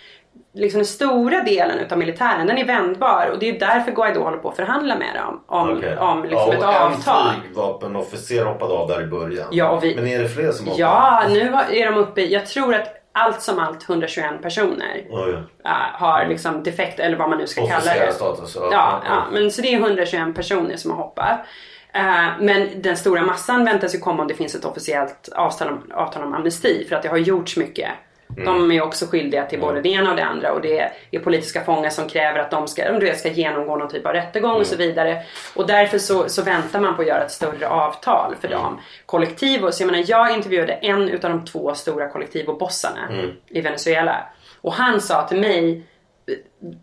Liksom 0.53 0.77
den 0.77 0.85
stora 0.85 1.43
delen 1.43 1.79
utav 1.79 1.97
militären, 1.97 2.47
den 2.47 2.57
är 2.57 2.65
vändbar 2.65 3.29
och 3.33 3.39
det 3.39 3.49
är 3.49 3.59
därför 3.59 3.91
Guaidó 3.91 4.23
håller 4.23 4.37
på 4.37 4.49
att 4.49 4.55
förhandla 4.55 4.95
med 4.95 5.15
dem 5.15 5.43
om, 5.47 5.77
Okej. 5.77 5.97
om 5.97 6.23
liksom 6.23 6.47
ja, 6.47 6.53
ett 6.53 6.63
och 6.63 6.69
avtal. 6.69 7.27
En 7.35 7.41
flygvapenofficer 7.41 8.45
hoppade 8.45 8.73
av 8.73 8.87
där 8.87 9.01
i 9.03 9.05
början. 9.07 9.47
Ja, 9.51 9.69
och 9.69 9.83
vi- 9.83 9.95
Men 9.95 10.07
är 10.07 10.19
det 10.19 10.29
fler 10.29 10.51
som 10.51 10.65
hoppar? 10.67 10.79
Ja, 10.79 11.23
nu 11.29 11.41
är 11.71 11.85
de 11.91 11.97
uppe 11.97 12.21
i, 12.21 12.33
jag 12.33 12.45
tror 12.45 12.75
att 12.75 12.95
allt 13.11 13.41
som 13.41 13.59
allt 13.59 13.89
121 13.89 14.41
personer 14.41 15.05
Oj. 15.09 15.33
äh, 15.65 15.71
har 15.93 16.25
liksom 16.25 16.63
defekt 16.63 16.99
eller 16.99 17.17
vad 17.17 17.29
man 17.29 17.37
nu 17.37 17.47
ska 17.47 17.67
kalla 17.67 17.93
det. 18.05 18.13
status. 18.13 18.57
Ja, 18.71 19.01
ja, 19.05 19.23
men 19.31 19.51
så 19.51 19.61
det 19.61 19.73
är 19.73 19.79
121 19.79 20.35
personer 20.35 20.75
som 20.75 20.91
har 20.91 20.97
hoppat. 20.97 21.39
Eh, 21.93 22.25
men 22.39 22.81
den 22.81 22.97
stora 22.97 23.21
massan 23.21 23.65
väntas 23.65 23.95
ju 23.95 23.99
komma 23.99 24.21
om 24.21 24.27
det 24.27 24.33
finns 24.33 24.55
ett 24.55 24.65
officiellt 24.65 25.29
avtal 25.35 25.67
om, 25.69 25.91
avtal 25.93 26.23
om 26.23 26.33
amnesti 26.33 26.85
för 26.89 26.95
att 26.95 27.03
det 27.03 27.09
har 27.09 27.17
gjorts 27.17 27.57
mycket. 27.57 27.89
De 28.45 28.71
är 28.71 28.83
också 28.83 29.05
skyldiga 29.05 29.45
till 29.45 29.59
både 29.59 29.81
det 29.81 29.89
ena 29.89 30.09
och 30.09 30.15
det 30.15 30.23
andra 30.23 30.53
och 30.53 30.61
det 30.61 30.91
är 31.11 31.19
politiska 31.19 31.63
fångar 31.63 31.89
som 31.89 32.07
kräver 32.09 32.39
att 32.39 32.51
de 32.51 32.67
ska, 32.67 32.91
du 32.91 33.13
ska 33.15 33.29
genomgå 33.29 33.75
någon 33.75 33.89
typ 33.89 34.05
av 34.05 34.13
rättegång 34.13 34.55
och 34.59 34.67
så 34.67 34.75
vidare. 34.75 35.21
Och 35.55 35.67
därför 35.67 35.97
så, 35.97 36.29
så 36.29 36.43
väntar 36.43 36.79
man 36.79 36.95
på 36.95 37.01
att 37.01 37.07
göra 37.07 37.23
ett 37.23 37.31
större 37.31 37.67
avtal 37.69 38.35
för 38.41 38.47
dem. 38.47 38.79
Kollektivos, 39.05 39.79
jag 39.79 39.91
menar 39.91 40.03
jag 40.07 40.33
intervjuade 40.33 40.73
en 40.73 41.09
utav 41.09 41.31
de 41.31 41.45
två 41.45 41.73
stora 41.73 42.09
kollektivobossarna 42.09 43.09
i 43.47 43.61
Venezuela. 43.61 44.25
Och 44.61 44.73
han 44.73 45.01
sa 45.01 45.27
till 45.27 45.39
mig 45.39 45.83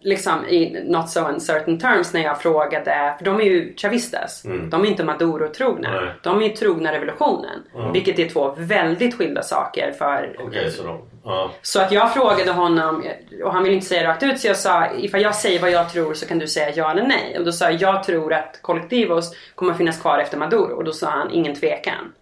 liksom 0.01 0.47
i 0.47 0.85
not 0.85 1.11
so 1.11 1.21
uncertain 1.21 1.79
terms 1.79 2.13
när 2.13 2.23
jag 2.23 2.43
frågade, 2.43 3.15
för 3.19 3.25
de 3.25 3.41
är 3.41 3.45
ju 3.45 3.75
chavistas. 3.77 4.43
De 4.71 4.83
är 4.85 4.87
inte 4.87 5.05
Maduro-trogna. 5.05 6.13
De 6.23 6.43
är 6.43 6.47
ju 6.47 6.49
trogna 6.57 6.93
revolutionen. 6.93 7.63
Vilket 7.93 8.19
är 8.19 8.29
två 8.29 8.55
väldigt 8.59 9.19
skilda 9.19 9.43
saker 9.43 9.93
för 9.99 10.37
Okej, 10.39 10.71
så 10.71 10.83
de... 10.83 10.99
Ja. 11.29 11.51
så 11.63 11.81
att 11.81 11.93
jag 11.93 12.15
frågade 12.15 12.53
honom 12.53 13.05
och 13.45 13.53
han 13.53 13.63
ville 13.63 13.75
inte 13.75 13.87
säga 13.87 14.09
rakt 14.09 14.23
ut 14.23 14.41
så 14.41 14.47
jag 14.47 14.57
sa 14.57 14.91
ifall 14.97 15.23
jag 15.23 15.35
säger 15.35 15.61
vad 15.61 15.71
jag 15.71 15.93
tror 15.93 16.15
så 16.15 16.27
kan 16.27 16.39
du 16.39 16.49
säga 16.49 16.73
ja 16.75 16.91
eller 16.91 17.07
nej. 17.07 17.39
Och 17.39 17.45
då 17.45 17.53
sa 17.53 17.71
jag 17.71 17.81
jag 17.81 18.05
tror 18.05 18.33
att 18.33 18.59
Kollektivos 18.63 19.33
kommer 19.55 19.75
finnas 19.75 20.01
kvar 20.01 20.19
efter 20.19 20.39
Maduro 20.39 20.77
och 20.77 20.85
då 20.85 20.93
sa 20.93 21.11
han 21.11 21.31
ingen 21.31 21.55
tvekan. 21.55 22.13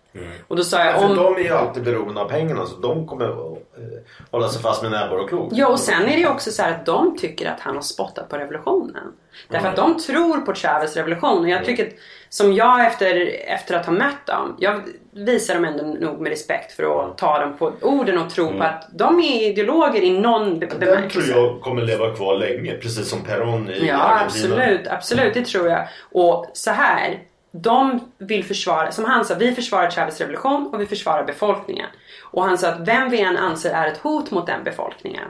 Och 0.48 0.56
då 0.56 0.64
sa 0.64 0.84
jag 0.84 1.00
För 1.00 1.06
om... 1.10 1.16
de 1.16 1.34
är 1.34 1.40
ju 1.40 1.48
alltid 1.50 1.82
beroende 1.84 2.20
av 2.20 2.28
pengarna 2.28 2.66
så 2.66 2.76
de 2.76 3.06
kommer 3.06 3.24
att 3.24 3.36
eh, 3.78 3.82
hålla 4.30 4.48
sig 4.48 4.62
fast 4.62 4.82
med 4.82 4.90
näbbar 4.90 5.16
och 5.18 5.28
klor. 5.28 5.48
Ja 5.52 5.68
och 5.68 5.80
sen 5.80 6.02
är 6.02 6.06
det 6.12 6.18
ju 6.20 6.28
också 6.28 6.50
så 6.50 6.62
här 6.62 6.70
att 6.70 6.86
de 6.86 7.18
tycker 7.18 7.50
att 7.50 7.60
han 7.60 7.74
har 7.74 7.82
spottat 7.82 8.28
på 8.28 8.36
revolutionen. 8.36 9.12
Därför 9.48 9.68
att 9.68 9.76
de 9.76 9.98
tror 9.98 10.40
på 10.40 10.54
Chavez 10.54 10.96
revolution 10.96 11.38
och 11.44 11.48
jag 11.48 11.64
tycker 11.64 11.86
att 11.86 11.92
som 12.28 12.52
jag 12.52 12.86
efter, 12.86 13.30
efter 13.46 13.74
att 13.76 13.86
ha 13.86 13.92
mött 13.92 14.26
dem, 14.26 14.56
jag 14.58 14.80
visar 15.12 15.54
dem 15.54 15.64
ändå 15.64 15.84
nog 16.06 16.20
med 16.20 16.30
respekt 16.30 16.72
för 16.72 17.04
att 17.06 17.18
ta 17.18 17.38
dem 17.38 17.56
på 17.58 17.72
orden 17.82 18.18
och 18.18 18.30
tro 18.30 18.58
på 18.58 18.62
att 18.64 18.88
de 18.92 19.18
är 19.20 19.42
ideologer 19.50 20.00
i 20.02 20.10
någon 20.20 20.58
be- 20.58 20.66
Den 20.66 20.78
tror 20.80 20.80
bemärkelse. 20.94 21.30
jag 21.32 21.60
kommer 21.60 21.82
leva 21.82 22.14
kvar 22.14 22.36
länge. 22.36 22.74
Precis 22.74 23.08
som 23.08 23.20
Peron 23.22 23.70
i 23.70 23.86
Ja 23.88 23.94
Argentina. 23.96 24.54
absolut, 24.54 24.86
absolut 24.88 25.34
det 25.34 25.44
tror 25.46 25.68
jag. 25.68 25.88
Och 26.12 26.46
så 26.52 26.70
här, 26.70 27.18
de 27.56 28.00
vill 28.18 28.44
försvara, 28.44 28.92
som 28.92 29.04
han 29.04 29.24
sa, 29.24 29.34
vi 29.34 29.54
försvarar 29.54 29.90
Chavez 29.90 30.20
revolution 30.20 30.70
och 30.72 30.80
vi 30.80 30.86
försvarar 30.86 31.24
befolkningen. 31.24 31.86
Och 32.22 32.44
han 32.44 32.58
sa 32.58 32.68
att 32.68 32.88
vem 32.88 33.10
vi 33.10 33.20
än 33.20 33.36
anser 33.36 33.70
är 33.70 33.88
ett 33.88 33.98
hot 33.98 34.30
mot 34.30 34.46
den 34.46 34.64
befolkningen. 34.64 35.24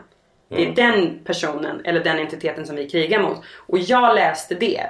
Det 0.49 0.69
är 0.69 0.73
den 0.73 1.19
personen 1.25 1.81
eller 1.85 2.05
den 2.05 2.19
entiteten 2.19 2.67
som 2.67 2.77
vi 2.77 2.91
krigar 2.91 3.23
mot. 3.23 3.43
Och 3.57 3.79
jag 3.79 4.15
läste 4.15 4.55
det 4.55 4.87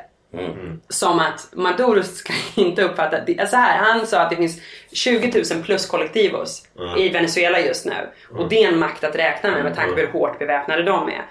som 0.88 1.20
att 1.20 1.48
Maduro 1.52 2.02
ska 2.02 2.32
inte 2.60 2.82
uppfatta... 2.82 3.46
Så 3.46 3.56
här, 3.56 3.78
han 3.78 4.06
sa 4.06 4.20
att 4.20 4.30
det 4.30 4.36
finns 4.36 4.60
20 4.92 5.44
000 5.54 5.62
plus 5.62 5.86
kollektivos 5.86 6.68
i 6.98 7.08
Venezuela 7.08 7.60
just 7.60 7.86
nu. 7.86 8.08
Och 8.30 8.48
det 8.48 8.64
är 8.64 8.68
en 8.68 8.78
makt 8.78 9.04
att 9.04 9.16
räkna 9.16 9.50
med 9.50 9.64
med 9.64 9.74
tanke 9.74 9.94
på 9.94 10.00
hur 10.00 10.08
hårt 10.08 10.38
beväpnade 10.38 10.82
de 10.82 11.08
är. 11.08 11.24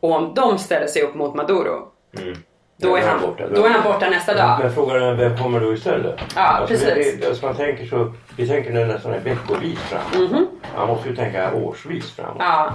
Och 0.00 0.12
om 0.12 0.34
de 0.34 0.58
ställer 0.58 0.86
sig 0.86 1.02
upp 1.02 1.14
mot 1.14 1.34
Maduro 1.34 1.92
då, 2.76 2.96
är 2.96 3.02
han, 3.02 3.20
då 3.54 3.64
är 3.64 3.70
han 3.70 3.82
borta 3.92 4.10
nästa 4.10 4.34
dag. 4.34 4.58
Men 4.62 4.72
frågan 4.72 5.02
är 5.02 5.14
vem 5.14 5.36
kommer 5.36 5.60
då 5.60 5.72
istället? 5.72 6.20
Ja, 6.34 6.42
alltså, 6.42 6.86
precis. 6.86 7.20
Det, 7.20 7.26
alltså 7.26 7.46
man 7.46 7.56
tänker 7.56 7.86
så, 7.86 8.12
vi 8.36 8.48
tänker 8.48 8.72
nu 8.72 8.86
nästan 8.86 9.12
veckovis 9.12 9.78
framåt. 9.78 10.48
Man 10.76 10.88
måste 10.88 11.08
ju 11.08 11.16
tänka 11.16 11.54
årsvis 11.54 12.12
framåt. 12.12 12.36
Ja, 12.38 12.74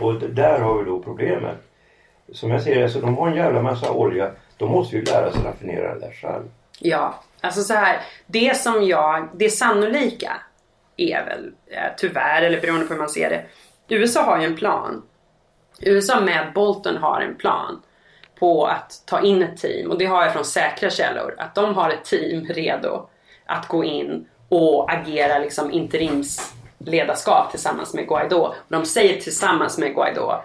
Och 0.00 0.14
där 0.14 0.58
har 0.60 0.78
vi 0.78 0.84
då 0.84 1.02
problemet. 1.02 1.56
Som 2.32 2.50
jag 2.50 2.62
ser 2.62 2.80
det, 2.80 2.88
så 2.88 3.00
de 3.00 3.16
har 3.18 3.28
en 3.28 3.34
jävla 3.36 3.62
massa 3.62 3.90
olja. 3.90 4.30
De 4.56 4.70
måste 4.70 4.96
ju 4.96 5.04
lära 5.04 5.32
sig 5.32 5.42
raffinera 5.44 5.94
det 5.94 6.00
där 6.00 6.12
själv. 6.12 6.44
Ja, 6.78 7.14
alltså 7.40 7.60
så 7.62 7.74
här. 7.74 8.00
Det 8.26 8.56
som 8.56 8.84
jag, 8.86 9.28
det 9.34 9.50
sannolika 9.50 10.32
är 10.96 11.24
väl 11.24 11.52
eh, 11.70 11.92
tyvärr, 11.96 12.42
eller 12.42 12.60
beroende 12.60 12.86
på 12.86 12.92
hur 12.92 13.00
man 13.00 13.08
ser 13.08 13.30
det. 13.30 13.42
USA 13.94 14.22
har 14.22 14.38
ju 14.40 14.44
en 14.46 14.56
plan. 14.56 15.02
USA 15.80 16.20
med 16.20 16.52
Bolton 16.54 16.96
har 16.96 17.20
en 17.20 17.34
plan 17.34 17.82
på 18.38 18.66
att 18.66 19.02
ta 19.06 19.20
in 19.20 19.42
ett 19.42 19.56
team 19.56 19.90
och 19.90 19.98
det 19.98 20.06
har 20.06 20.22
jag 20.22 20.32
från 20.32 20.44
säkra 20.44 20.90
källor. 20.90 21.34
Att 21.38 21.54
de 21.54 21.74
har 21.74 21.90
ett 21.90 22.04
team 22.04 22.44
redo 22.46 23.08
att 23.46 23.68
gå 23.68 23.84
in 23.84 24.26
och 24.48 24.92
agera 24.92 25.38
liksom 25.38 25.70
interimsledarskap 25.72 27.50
tillsammans 27.50 27.94
med 27.94 28.08
Guaidó. 28.08 28.40
Och 28.40 28.54
de 28.68 28.84
säger 28.86 29.20
tillsammans 29.20 29.78
med 29.78 29.94
Guaidó. 29.94 30.42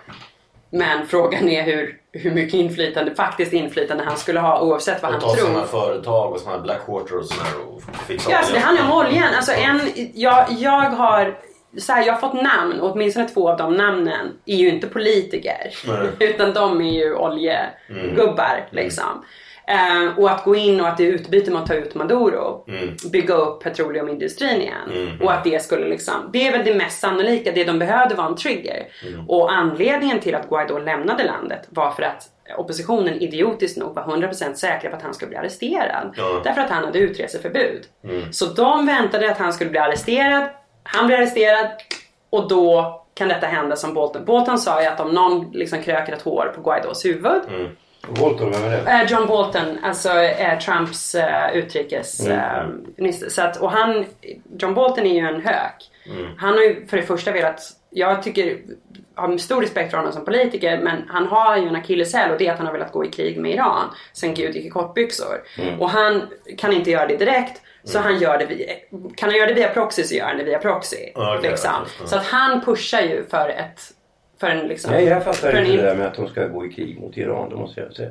Men 0.70 1.08
frågan 1.08 1.50
är 1.50 1.64
hur, 1.64 1.98
hur 2.12 2.32
mycket 2.32 2.54
inflytande, 2.54 3.16
faktiskt 3.16 3.54
inflytande 3.54 4.04
han 4.04 4.18
skulle 4.18 4.40
ha 4.40 4.62
oavsett 4.62 5.04
vad 5.04 5.16
Och 5.16 5.22
han 5.22 5.30
ta 5.30 5.36
tror. 5.36 5.48
sådana 5.48 5.68
företag 5.68 6.32
och 6.34 6.40
sådana 6.40 6.62
Blackwater 6.62 7.18
och 7.18 7.26
sådana 7.26 7.50
och 7.68 7.82
fixa 8.08 8.32
Ja, 8.32 8.38
alltså 8.38 8.54
det 8.54 8.60
handlar 8.60 8.84
om 8.86 8.92
oljan. 8.92 9.34
Alltså 9.36 9.52
en, 9.52 9.82
jag, 10.14 10.46
jag 10.52 10.90
har 10.90 11.38
så 11.78 11.94
här, 11.94 12.06
jag 12.06 12.14
har 12.14 12.20
fått 12.20 12.42
namn 12.42 12.80
och 12.80 12.92
åtminstone 12.92 13.28
två 13.28 13.50
av 13.50 13.58
de 13.58 13.74
namnen 13.74 14.38
är 14.46 14.56
ju 14.56 14.70
inte 14.70 14.88
politiker. 14.88 15.74
Nej. 15.88 16.10
Utan 16.30 16.54
de 16.54 16.82
är 16.82 16.94
ju 16.94 17.16
oljegubbar 17.16 18.68
liksom. 18.70 19.26
Eh, 19.68 20.20
och 20.20 20.32
att 20.32 20.44
gå 20.44 20.56
in 20.56 20.82
och 20.82 20.88
att 20.88 20.98
det 20.98 21.04
utbyte 21.04 21.52
med 21.52 21.62
att 21.62 21.68
ta 21.68 21.74
ut 21.74 21.96
Maduro. 21.96 22.66
Bygga 23.12 23.34
upp 23.34 23.64
petroleumindustrin 23.64 24.62
igen. 24.62 25.18
Och 25.22 25.34
att 25.34 25.44
det 25.44 25.64
skulle 25.64 25.88
liksom, 25.88 26.14
det 26.34 26.48
är 26.48 26.52
väl 26.52 26.66
det 26.66 26.76
mest 26.76 27.00
sannolika. 27.00 27.52
Det 27.52 27.64
de 27.64 27.80
behövde 27.80 28.16
var 28.16 28.26
en 28.26 28.36
trigger. 28.36 28.88
Och 29.28 29.54
anledningen 29.54 30.20
till 30.20 30.36
att 30.36 30.50
Guaidó 30.50 30.80
lämnade 30.80 31.24
landet 31.24 31.68
var 31.70 31.92
för 31.92 32.04
att 32.04 32.30
oppositionen 32.58 33.22
idiotiskt 33.22 33.78
nog 33.78 33.96
var 33.96 34.04
100% 34.04 34.54
säkra 34.54 34.90
på 34.90 34.96
att 34.96 35.02
han 35.02 35.14
skulle 35.14 35.30
bli 35.30 35.38
arresterad. 35.38 36.14
Ja. 36.18 36.42
Därför 36.44 36.62
att 36.62 36.70
han 36.70 36.84
hade 36.84 37.00
utreseförbud. 37.00 37.86
Så 38.32 38.46
de 38.46 38.86
väntade 38.86 39.32
att 39.32 39.38
han 39.38 39.54
skulle 39.54 39.70
bli 39.70 39.80
arresterad. 39.80 40.44
Han 40.84 41.08
blir 41.08 41.18
arresterad 41.18 41.68
och 42.30 42.48
då 42.48 43.00
kan 43.14 43.28
detta 43.28 43.48
hända 43.48 43.76
som 43.76 43.94
Bolton. 43.94 44.26
Bolton 44.26 44.60
sa 44.60 44.82
ju 44.82 44.88
att 44.88 45.00
om 45.00 45.12
någon 45.12 45.52
liksom 45.52 45.82
kröker 45.82 46.14
ett 46.14 46.22
hår 46.22 46.52
på 46.56 46.62
Guaidós 46.62 47.06
huvud. 47.06 47.42
Bolton, 48.08 48.52
vem 48.52 48.64
är 48.64 48.70
det? 48.70 48.92
Eh, 48.92 49.12
John 49.12 49.28
Bolton, 49.28 49.78
alltså 49.84 50.10
eh, 50.20 50.60
Trumps 50.60 51.16
uh, 51.16 51.56
utrikesminister. 51.56 53.30
så 53.30 53.42
att, 53.42 53.58
och 53.58 53.72
han, 53.72 54.06
John 54.58 54.74
Bolton 54.74 55.06
är 55.06 55.14
ju 55.14 55.28
en 55.28 55.42
hök. 55.42 55.90
Han 56.38 56.54
har 56.54 56.62
ju 56.62 56.86
för 56.88 56.98
det 56.98 57.04
första 57.04 57.32
velat, 57.32 57.62
jag 57.90 58.24
tycker, 58.24 58.58
har 59.16 59.38
stor 59.38 59.62
respekt 59.62 59.92
för 59.92 59.98
honom 59.98 60.14
som 60.14 60.26
politiker 60.26 60.78
men 60.78 61.04
han 61.08 61.28
har 61.28 61.58
ju 61.58 61.68
en 61.68 61.76
akilleshäl 61.76 62.32
och 62.32 62.38
det 62.38 62.48
är 62.48 62.52
att 62.52 62.58
han 62.58 62.68
har 62.68 62.74
velat 62.74 62.92
gå 62.92 63.06
i 63.06 63.12
krig 63.12 63.40
med 63.40 63.52
Iran 63.52 63.90
sen 64.14 64.34
Gud 64.34 64.56
gick 64.56 64.66
i 64.66 64.70
kortbyxor. 64.70 65.42
Och 65.80 65.90
han 65.90 66.22
kan 66.58 66.74
inte 66.74 66.92
göra 66.92 67.08
det 67.08 67.18
direkt. 67.18 67.62
Så 67.84 68.00
han 68.00 68.20
gör 68.20 68.38
det 68.38 68.46
via, 68.46 68.68
kan 69.16 69.30
han 69.30 69.38
göra 69.38 69.48
det 69.48 69.54
via 69.54 69.70
proxy 69.70 70.04
så 70.04 70.16
gör 70.16 70.26
han 70.26 70.38
det 70.38 70.44
via 70.44 70.60
proxy. 70.60 70.98
Okej, 71.16 71.50
liksom. 71.50 71.72
okej. 71.82 72.08
Så 72.08 72.16
att 72.16 72.26
han 72.26 72.62
pushar 72.62 73.02
ju 73.02 73.24
för 73.30 73.50
ett 73.50 73.80
för 74.40 74.48
en 74.48 74.68
liksom, 74.68 74.92
Nej, 74.92 75.06
jag 75.06 75.24
för 75.24 75.34
fattar 75.34 75.54
en 75.54 75.60
inte 75.60 75.72
in- 75.72 75.78
det 75.78 75.84
där 75.84 75.96
med 75.96 76.08
att 76.08 76.16
de 76.16 76.28
ska 76.28 76.48
gå 76.48 76.66
i 76.66 76.70
krig 76.74 77.00
mot 77.02 77.18
Iran, 77.18 77.50
det 77.50 77.56
måste 77.56 77.82
jag 77.82 77.94
säga. 77.94 78.10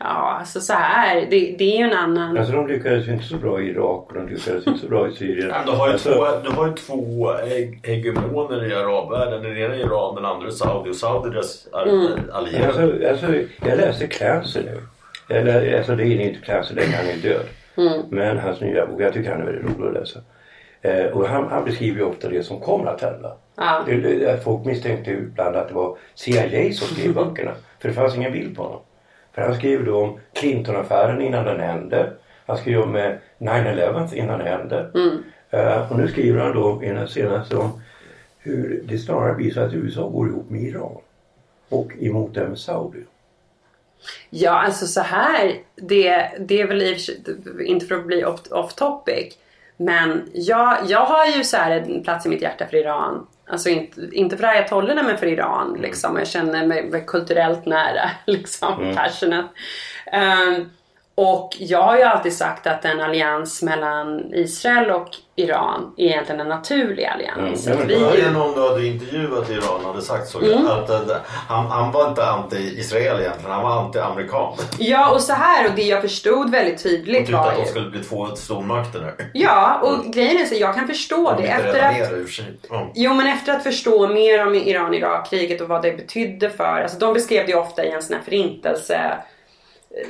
Ja, 0.00 0.36
alltså 0.40 0.60
så 0.60 0.72
här. 0.72 1.16
Det, 1.30 1.54
det 1.58 1.64
är 1.74 1.78
ju 1.78 1.84
en 1.84 1.92
annan... 1.92 2.38
Alltså 2.38 2.52
de 2.52 2.66
lyckades 2.68 3.08
ju 3.08 3.12
inte 3.12 3.24
så 3.24 3.36
bra 3.36 3.60
i 3.60 3.68
Irak 3.70 4.06
och 4.08 4.14
de 4.14 4.28
lyckades 4.28 4.66
inte 4.66 4.80
så 4.80 4.86
bra 4.88 5.08
i 5.08 5.12
Syrien. 5.12 5.48
Men 5.48 5.66
du 5.66 5.72
har 5.72 5.86
ju 5.86 5.92
Alltså, 5.92 6.12
två, 6.14 6.26
du 6.44 6.50
har 6.50 6.72
två 6.76 7.32
heg- 7.32 7.86
hegemoner 7.86 8.70
i 8.70 8.74
arabvärlden. 8.74 9.42
Den 9.42 9.56
ena 9.56 9.74
är 9.74 9.78
Iran, 9.80 10.14
den 10.14 10.24
andra 10.24 10.46
är 10.46 10.50
Saudi. 10.50 10.90
Och 10.90 10.96
Saudi 10.96 11.28
är 11.28 11.32
deras 11.32 11.66
Mm. 11.86 12.12
allierade. 12.32 12.66
Alltså, 12.68 13.08
alltså, 13.08 13.26
jag 13.68 13.76
läste 13.78 14.06
Clancy 14.06 14.60
nu. 14.60 14.80
Lä, 15.44 15.78
alltså 15.78 15.96
det 15.96 16.04
är 16.04 16.20
inte 16.20 16.40
Clancy 16.40 16.74
längre, 16.74 16.96
han 16.96 17.06
är 17.06 17.16
död. 17.16 17.44
Men 18.10 18.38
hans 18.38 18.60
nya 18.60 18.86
bok, 18.86 19.00
jag 19.00 19.12
tycker 19.12 19.30
han 19.30 19.40
är 19.40 19.46
väldigt 19.46 19.64
rolig 19.64 19.88
att 19.88 19.94
läsa. 19.94 20.20
Eh, 20.82 21.06
och 21.06 21.28
han, 21.28 21.48
han 21.48 21.64
beskriver 21.64 21.98
ju 21.98 22.04
ofta 22.04 22.28
det 22.28 22.42
som 22.42 22.60
kommer 22.60 22.86
att 22.86 23.00
hända. 23.00 23.36
Det, 23.86 23.96
det, 23.96 24.44
folk 24.44 24.64
misstänkte 24.64 25.10
ibland 25.10 25.56
att 25.56 25.68
det 25.68 25.74
var 25.74 25.96
CIA 26.14 26.72
som 26.72 26.86
skrev 26.96 27.14
böckerna. 27.14 27.52
För 27.80 27.88
det 27.88 27.94
fanns 27.94 28.16
ingen 28.16 28.32
bild 28.32 28.56
på 28.56 28.62
honom. 28.62 28.80
För 29.32 29.42
han 29.42 29.54
skrev 29.54 29.84
då 29.84 30.02
om 30.02 30.20
Clinton-affären 30.32 31.20
innan 31.22 31.44
den 31.44 31.60
hände. 31.60 32.10
Han 32.46 32.56
skrev 32.56 32.80
om 32.80 32.96
eh, 32.96 33.12
9-11 33.38 34.14
innan 34.14 34.38
det 34.38 34.44
hände. 34.44 34.90
Eh, 35.50 35.92
och 35.92 35.98
nu 35.98 36.08
skriver 36.08 36.40
han 36.40 36.54
då 36.54 36.82
i 36.82 36.88
den 36.88 37.08
senaste 37.08 37.56
om 37.56 37.82
hur 38.38 38.82
det 38.84 38.98
snarare 38.98 39.34
blir 39.34 39.50
så 39.50 39.60
att 39.60 39.74
USA 39.74 40.08
går 40.08 40.28
ihop 40.28 40.50
med 40.50 40.62
Iran. 40.62 40.96
Och 41.68 41.92
emot 42.00 42.36
även 42.36 42.56
Saudi. 42.56 43.04
Ja, 44.30 44.50
alltså 44.50 44.86
så 44.86 45.00
här. 45.00 45.54
Det, 45.76 46.30
det 46.38 46.60
är 46.60 46.66
väl 46.66 46.82
i 46.82 46.96
inte 47.64 47.86
för 47.86 47.94
att 47.94 48.06
bli 48.06 48.24
off, 48.24 48.40
off 48.50 48.74
topic. 48.74 49.34
Men 49.76 50.30
jag, 50.32 50.78
jag 50.86 51.04
har 51.04 51.26
ju 51.26 51.44
så 51.44 51.56
här 51.56 51.70
en 51.70 52.02
plats 52.02 52.26
i 52.26 52.28
mitt 52.28 52.42
hjärta 52.42 52.66
för 52.66 52.76
Iran. 52.76 53.26
Alltså 53.46 53.68
inte, 53.68 54.00
inte 54.12 54.36
för 54.36 54.44
ayatollerna 54.44 55.02
men 55.02 55.18
för 55.18 55.26
Iran. 55.26 55.78
Liksom. 55.80 56.16
Jag 56.16 56.28
känner 56.28 56.66
mig 56.66 57.04
kulturellt 57.06 57.66
nära. 57.66 58.10
Liksom, 58.26 58.94
passionate. 58.96 59.48
Ehm, 60.12 60.70
Och 61.20 61.56
jag 61.58 61.82
har 61.82 61.96
ju 61.96 62.02
alltid 62.02 62.32
sagt 62.32 62.66
att 62.66 62.84
en 62.84 63.00
allians 63.00 63.62
mellan 63.62 64.34
Israel 64.34 64.90
och 64.90 65.08
Iran 65.36 65.94
är 65.96 66.04
egentligen 66.04 66.40
en 66.40 66.48
naturlig 66.48 67.04
allians. 67.04 67.66
Mm. 67.66 67.78
Att 67.78 67.84
Vi... 67.84 67.94
Det 67.94 68.22
är 68.22 68.30
någon 68.30 68.54
du 68.54 68.68
hade 68.68 68.86
intervjuat 68.86 69.50
i 69.50 69.52
Iran 69.52 69.84
hade 69.84 70.02
sagt 70.02 70.28
så. 70.28 70.40
Mm. 70.40 70.66
Att, 70.66 70.90
att, 70.90 71.26
han, 71.48 71.66
han 71.66 71.92
var 71.92 72.08
inte 72.08 72.22
anti-Israel 72.22 73.20
egentligen, 73.20 73.50
han 73.50 73.62
var 73.62 73.70
anti-amerikan. 73.70 74.52
ja 74.78 75.10
och 75.10 75.20
så 75.20 75.32
här 75.32 75.68
och 75.68 75.72
det 75.76 75.82
jag 75.82 76.02
förstod 76.02 76.50
väldigt 76.50 76.82
tydligt 76.82 77.30
var 77.30 77.48
att 77.48 77.54
de 77.54 77.62
ju... 77.62 77.68
skulle 77.68 77.90
bli 77.90 78.04
två 78.04 78.26
stormakter 78.26 79.00
där. 79.00 79.14
Ja 79.32 79.80
och 79.82 80.12
grejen 80.12 80.42
är 80.42 80.44
så 80.44 80.54
jag 80.54 80.74
kan 80.74 80.86
förstå 80.86 81.34
De 81.36 81.42
det. 81.42 81.48
Efter 81.48 81.80
att... 81.80 81.92
ner 81.92 82.14
ur 82.14 82.26
sig. 82.26 82.44
Ja. 82.70 82.90
Jo 82.94 83.14
men 83.14 83.26
efter 83.26 83.52
att 83.52 83.62
förstå 83.62 84.08
mer 84.08 84.46
om 84.46 84.54
Iran-Irak-kriget 84.54 85.60
och 85.60 85.68
vad 85.68 85.82
det 85.82 85.92
betydde 85.92 86.50
för, 86.50 86.82
alltså 86.82 86.98
de 86.98 87.14
beskrev 87.14 87.46
det 87.46 87.52
ju 87.52 87.58
ofta 87.58 87.84
i 87.84 87.90
en 87.90 88.02
sån 88.02 88.16
här 88.16 88.22
förintelse 88.22 89.18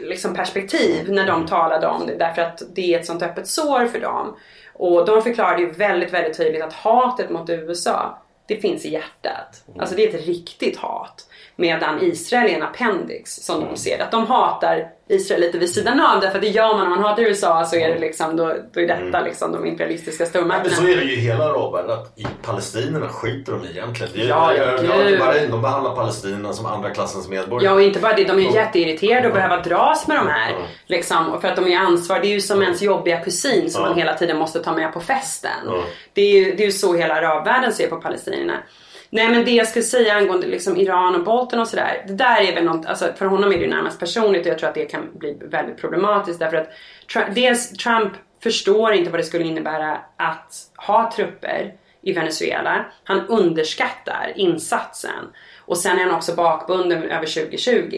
liksom 0.01 0.35
perspektiv 0.35 1.13
när 1.13 1.27
de 1.27 1.47
talade 1.47 1.87
om 1.87 2.07
det 2.07 2.15
därför 2.15 2.43
att 2.43 2.63
det 2.75 2.95
är 2.95 2.99
ett 2.99 3.07
sånt 3.07 3.23
öppet 3.23 3.49
sår 3.49 3.87
för 3.87 4.01
dem. 4.01 4.37
Och 4.73 5.07
de 5.07 5.23
förklarade 5.23 5.63
ju 5.63 5.71
väldigt, 5.71 6.13
väldigt 6.13 6.37
tydligt 6.37 6.63
att 6.63 6.73
hatet 6.73 7.31
mot 7.31 7.51
USA 7.51 8.23
det 8.47 8.57
finns 8.57 8.85
i 8.85 8.89
hjärtat. 8.89 9.65
Alltså 9.79 9.97
det 9.97 10.05
är 10.05 10.09
ett 10.09 10.27
riktigt 10.27 10.77
hat. 10.77 11.27
Medan 11.61 12.03
Israel 12.03 12.51
är 12.51 12.55
en 12.57 12.63
appendix 12.63 13.35
som 13.37 13.61
de 13.65 13.77
ser. 13.77 14.03
Att 14.03 14.11
de 14.11 14.27
hatar 14.27 14.89
Israel 15.09 15.41
lite 15.41 15.59
vid 15.59 15.71
sidan 15.75 16.01
av 16.01 16.21
därför 16.21 16.39
att 16.39 16.43
det 16.43 16.49
gör 16.49 16.73
man 16.77 16.83
om 16.83 16.91
man 16.91 16.99
hatar 16.99 17.23
USA 17.23 17.65
så 17.65 17.77
är 17.77 17.89
det 17.89 17.99
liksom 17.99 18.37
då, 18.37 18.55
då 18.73 18.81
är 18.81 18.87
detta 18.87 19.21
liksom 19.21 19.53
de 19.53 19.67
imperialistiska 19.67 20.23
Men 20.25 20.31
stormakterna. 20.31 20.77
så 20.77 20.83
är 20.83 20.97
det 20.97 21.03
ju 21.03 21.13
i 21.13 21.21
hela 21.21 21.45
arabvärlden 21.45 21.91
att 21.91 22.19
i 22.19 22.27
palestinierna 22.43 23.09
skiter 23.09 23.53
de 23.53 23.65
egentligen. 23.65 24.13
Det 24.15 24.23
är, 24.23 24.29
Ja, 24.29 24.55
jag, 24.55 25.51
de 25.51 25.63
behandlar 25.63 25.95
palestinierna 25.95 26.53
som 26.53 26.67
andra 26.67 26.91
klassens 26.91 27.29
medborgare. 27.29 27.65
Ja 27.65 27.75
och 27.75 27.83
inte 27.83 28.01
bara 28.01 28.13
det, 28.13 28.25
de 28.25 28.39
är 28.39 28.43
ju 28.43 28.53
jätteirriterade 28.55 29.29
att 29.29 29.35
behöva 29.35 29.57
dras 29.57 30.09
med 30.09 30.17
de 30.17 30.27
här. 30.27 30.51
Ja. 30.51 30.57
Liksom, 30.87 31.29
och 31.29 31.41
för 31.41 31.49
att 31.49 31.57
de 31.57 31.69
är 31.73 31.79
ansvar, 31.79 32.21
det 32.21 32.27
är 32.27 32.33
ju 32.33 32.41
som 32.41 32.63
ens 32.63 32.83
jobbiga 32.83 33.21
kusin 33.21 33.71
som 33.71 33.83
Ja. 33.83 33.89
man 33.89 33.99
hela 33.99 34.15
tiden 34.15 34.37
måste 34.39 34.59
ta 34.63 34.73
med 34.73 34.93
på 34.93 35.01
festen. 35.01 35.51
Ja. 35.67 35.85
Det, 36.13 36.23
är 36.23 36.45
ju, 36.45 36.55
det 36.55 36.63
är 36.63 36.67
ju 36.67 36.73
så 36.73 36.95
hela 36.95 37.15
arabvärlden 37.15 37.73
ser 37.73 37.87
på 37.89 37.97
palestinierna. 37.97 38.57
Nej 39.11 39.29
men 39.29 39.45
det 39.45 39.51
jag 39.51 39.69
skulle 39.69 39.83
säga 39.83 40.15
angående 40.15 40.47
liksom 40.47 40.77
Iran 40.77 41.15
och 41.15 41.25
Bolton 41.25 41.61
och 41.61 41.69
sådär. 41.69 42.05
Det 42.07 42.15
där 42.15 42.41
är 42.41 42.55
väl 42.55 42.65
något, 42.65 42.87
alltså 42.87 43.13
för 43.17 43.27
honom 43.27 43.53
är 43.53 43.57
det 43.57 43.65
ju 43.65 43.71
närmast 43.71 44.01
personligt 44.01 44.47
och 44.47 44.53
jag 44.53 44.59
tror 44.59 44.69
att 44.69 44.75
det 44.75 44.85
kan 44.85 45.19
bli 45.19 45.37
väldigt 45.41 45.77
problematiskt 45.77 46.39
därför 46.39 46.57
att 46.57 46.71
Trump, 47.13 47.35
dels 47.35 47.71
Trump 47.71 48.13
förstår 48.43 48.93
inte 48.93 49.11
vad 49.11 49.21
det 49.21 49.25
skulle 49.25 49.45
innebära 49.45 49.99
att 50.17 50.55
ha 50.77 51.13
trupper 51.17 51.75
i 52.03 52.13
Venezuela. 52.13 52.85
Han 53.05 53.27
underskattar 53.27 54.33
insatsen. 54.37 55.33
Och 55.59 55.79
sen 55.79 55.99
är 55.99 56.05
han 56.05 56.15
också 56.15 56.35
bakbunden 56.35 57.03
över 57.03 57.27
2020. 57.27 57.97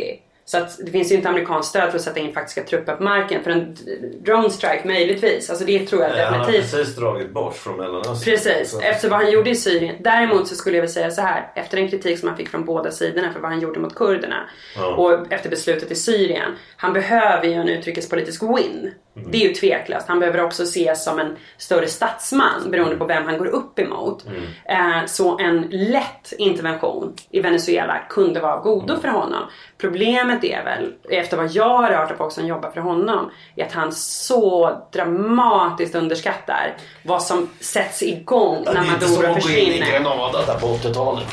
Så 0.51 0.59
att 0.59 0.79
det 0.85 0.91
finns 0.91 1.13
ju 1.13 1.17
inte 1.17 1.29
amerikanskt 1.29 1.69
stöd 1.71 1.91
för 1.91 1.97
att 1.99 2.05
sätta 2.05 2.21
in 2.21 2.33
faktiska 2.35 2.63
trupper 2.63 2.95
på 2.97 3.03
marken. 3.03 3.45
För 3.45 3.51
en 3.51 3.77
drone 4.25 4.51
strike 4.51 4.83
möjligtvis. 4.85 5.51
Alltså 5.51 5.65
det 5.65 5.87
tror 5.87 6.03
jag 6.03 6.11
Nej, 6.11 6.25
han 6.25 6.33
har 6.35 6.41
definitivt. 6.47 6.71
precis 6.73 6.97
dragit 6.97 7.31
bort 7.31 7.55
från 7.57 7.77
Mellanöstern. 7.77 8.33
Precis, 8.35 8.71
Så- 8.71 8.81
efter 8.81 9.09
vad 9.09 9.19
han 9.21 9.31
gjorde 9.31 9.51
i 9.51 9.55
Syrien. 9.55 9.97
Däremot 10.01 10.49
så 10.49 10.55
skulle 10.55 10.77
jag 10.77 10.83
vilja 10.83 10.93
säga 10.95 11.11
så 11.11 11.21
här. 11.23 11.53
Efter 11.55 11.77
den 11.77 11.89
kritik 11.89 12.19
som 12.19 12.29
han 12.29 12.37
fick 12.39 12.49
från 12.49 12.65
båda 12.65 12.91
sidorna 12.91 13.33
för 13.33 13.41
vad 13.41 13.51
han 13.51 13.61
gjorde 13.61 13.81
mot 13.81 13.95
kurderna. 13.95 14.49
Ja. 14.77 14.95
Och 14.95 15.33
efter 15.33 15.51
beslutet 15.51 15.91
i 15.91 15.95
Syrien. 15.95 16.57
Han 16.77 16.93
behöver 16.93 17.45
ju 17.47 17.53
en 17.55 17.69
utrikespolitisk 17.69 18.43
win. 18.43 18.91
Mm. 19.21 19.31
Det 19.33 19.45
är 19.45 19.49
ju 19.49 19.55
tveklöst. 19.55 20.09
Han 20.09 20.21
behöver 20.21 20.45
också 20.45 20.63
ses 20.63 21.05
som 21.05 21.19
en 21.19 21.37
större 21.57 21.87
statsman 21.87 22.71
beroende 22.71 22.97
på 22.97 23.05
vem 23.05 23.27
han 23.27 23.39
går 23.39 23.47
upp 23.47 23.79
emot. 23.79 24.27
Mm. 24.27 24.99
Eh, 25.01 25.07
så 25.07 25.39
en 25.39 25.69
lätt 25.71 26.33
intervention 26.39 27.15
i 27.31 27.41
Venezuela 27.41 27.99
kunde 28.09 28.41
vara 28.41 28.55
av 28.55 28.63
godo 28.63 29.01
för 29.01 29.09
honom. 29.09 29.43
Problemet 29.79 30.45
är 30.45 30.65
väl, 30.65 30.93
efter 31.11 31.37
vad 31.37 31.51
jag 31.51 31.79
har 31.79 31.93
hört 31.93 32.11
av 32.11 32.17
folk 32.17 32.33
som 32.33 32.47
jobbar 32.47 32.71
för 32.71 32.81
honom, 32.81 33.31
är 33.57 33.67
att 33.67 33.73
han 33.73 33.93
så 33.93 34.79
dramatiskt 34.93 35.95
underskattar 35.95 36.77
vad 37.03 37.23
som 37.23 37.49
sätts 37.61 38.03
igång 38.03 38.63
när 38.65 38.73
det 38.73 38.79
är 38.79 38.95
inte 38.95 39.07
som 39.09 39.23
Maduro 39.23 39.37
att 39.37 39.43
gå 39.45 39.51
in 39.51 39.57
i 39.57 39.67
försvinner. 39.67 39.93
Grenada 39.93 40.47
där 40.47 40.59
på 40.59 40.67
80-talet. 40.67 41.25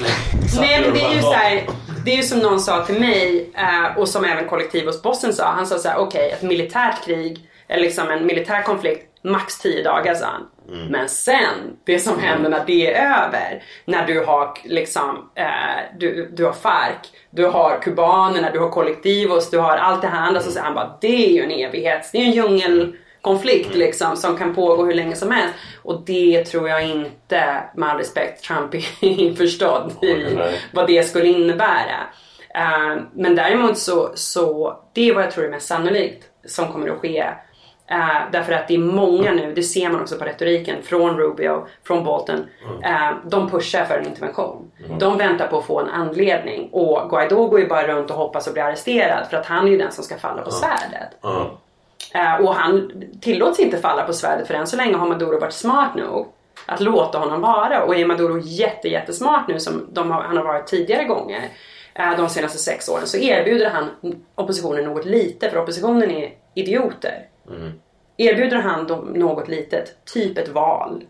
Satt 0.49 0.61
Nej 0.61 0.81
men 0.81 0.93
det 0.93 1.01
är 1.01 1.15
ju 1.15 1.21
så 1.21 1.31
här, 1.31 1.63
Det 2.05 2.11
är 2.11 2.17
ju 2.17 2.23
som 2.23 2.39
någon 2.39 2.59
sa 2.59 2.85
till 2.85 2.99
mig 2.99 3.49
eh, 3.55 3.97
och 3.97 4.09
som 4.09 4.25
även 4.25 4.47
kollektivhusbossen 4.47 5.33
sa. 5.33 5.45
Han 5.45 5.67
sa 5.67 5.77
så 5.77 5.89
här: 5.89 5.97
okej 5.97 6.31
ett 6.31 6.41
militärt 6.41 7.05
krig 7.05 7.49
eller 7.67 7.83
liksom 7.83 8.09
en 8.09 8.25
militär 8.25 8.61
konflikt 8.61 9.03
max 9.21 9.59
10 9.59 9.83
dagar 9.83 10.13
sa 10.13 10.25
han. 10.25 10.47
Mm. 10.69 10.87
Men 10.87 11.09
sen, 11.09 11.77
det 11.83 11.99
som 11.99 12.19
händer 12.19 12.49
när 12.49 12.63
det 12.65 12.93
är 12.93 13.25
över. 13.25 13.63
När 13.85 14.05
du 14.07 14.25
har 14.25 14.57
liksom, 14.63 15.29
eh, 15.35 15.45
du, 15.99 16.29
du 16.33 16.45
har 16.45 16.53
FARC, 16.53 17.11
du 17.29 17.45
har 17.45 17.79
kubanerna, 17.81 18.51
du 18.51 18.59
har 18.59 18.69
kollektivos, 18.69 19.49
du 19.49 19.57
har 19.57 19.77
allt 19.77 20.01
det 20.01 20.07
här 20.07 20.27
andra. 20.27 20.41
Så 20.41 20.51
säger 20.51 20.65
han 20.65 20.75
bara, 20.75 20.97
det 21.01 21.25
är 21.27 21.31
ju 21.31 21.43
en 21.43 21.51
evighet, 21.51 22.09
det 22.11 22.17
är 22.17 22.21
en 22.23 22.31
djungelkonflikt 22.31 23.67
Mm. 23.67 23.79
liksom 23.79 24.15
som 24.17 24.37
kan 24.37 24.55
pågå 24.55 24.85
hur 24.85 24.93
länge 24.93 25.15
som 25.15 25.31
helst. 25.31 25.53
Och 25.83 26.01
det 26.05 26.45
tror 26.45 26.69
jag 26.69 26.87
inte, 26.87 27.63
med 27.75 27.89
all 27.89 27.97
respekt, 27.97 28.43
Trump 28.43 28.73
är 28.73 28.83
införstådd 29.05 29.93
i 30.03 30.37
vad 30.73 30.87
det 30.87 31.03
skulle 31.03 31.27
innebära. 31.27 32.07
Eh, 32.55 33.01
men 33.13 33.35
däremot 33.35 33.77
så, 33.77 34.11
så, 34.15 34.77
det 34.93 35.09
är 35.09 35.13
vad 35.13 35.23
jag 35.23 35.31
tror 35.31 35.45
är 35.45 35.49
mest 35.49 35.67
sannolikt 35.67 36.23
som 36.45 36.71
kommer 36.73 36.89
att 36.89 36.97
ske. 36.99 37.25
Eh, 37.89 38.31
därför 38.31 38.53
att 38.53 38.67
det 38.67 38.73
är 38.73 38.79
många 38.79 39.31
nu, 39.31 39.53
det 39.53 39.63
ser 39.63 39.89
man 39.89 40.01
också 40.01 40.17
på 40.17 40.25
retoriken 40.25 40.83
från 40.83 41.17
Rubio, 41.17 41.67
från 41.83 42.03
Bolton. 42.03 42.45
Eh, 42.83 43.11
de 43.25 43.49
pushar 43.49 43.85
för 43.85 43.97
en 43.97 44.05
intervention. 44.05 44.71
De 44.99 45.17
väntar 45.17 45.47
på 45.47 45.57
att 45.57 45.65
få 45.65 45.79
en 45.79 45.89
anledning. 45.89 46.69
Och 46.71 47.09
Guaidó 47.09 47.47
går 47.47 47.59
ju 47.59 47.67
bara 47.67 47.87
runt 47.87 48.11
och 48.11 48.17
hoppas 48.17 48.47
att 48.47 48.53
bli 48.53 48.61
arresterad 48.61 49.27
för 49.29 49.37
att 49.37 49.45
han 49.45 49.67
är 49.67 49.71
ju 49.71 49.77
den 49.77 49.91
som 49.91 50.03
ska 50.03 50.17
falla 50.17 50.41
på 50.41 50.51
svärdet. 50.51 51.17
Eh, 52.13 52.45
och 52.45 52.55
han 52.55 52.91
tillåts 53.21 53.59
inte 53.59 53.77
falla 53.77 54.03
på 54.03 54.13
svärdet 54.13 54.47
för 54.47 54.53
än 54.53 54.67
så 54.67 54.77
länge 54.77 54.97
har 54.97 55.07
Maduro 55.07 55.39
varit 55.39 55.53
smart 55.53 55.95
nog 55.95 56.27
att 56.65 56.79
låta 56.79 57.17
honom 57.17 57.41
vara. 57.41 57.83
Och 57.83 57.95
är 57.95 58.05
Maduro 58.05 58.39
jätte, 58.39 58.87
jättesmart 58.87 59.47
nu 59.47 59.59
som 59.59 59.87
de 59.91 60.11
han 60.11 60.37
har 60.37 60.43
varit 60.43 60.67
tidigare 60.67 61.03
gånger 61.03 61.49
de 62.17 62.29
senaste 62.29 62.57
sex 62.57 62.89
åren 62.89 63.07
så 63.07 63.17
erbjuder 63.17 63.69
han 63.69 63.89
oppositionen 64.35 64.85
något 64.85 65.05
lite 65.05 65.49
för 65.49 65.57
oppositionen 65.57 66.11
är 66.11 66.33
idioter. 66.53 67.25
Erbjuder 68.19 68.57
han 68.57 68.87
dem 68.87 69.05
något 69.15 69.47
litet, 69.47 70.05
typ 70.05 70.37
ett 70.37 70.49
val 70.49 71.03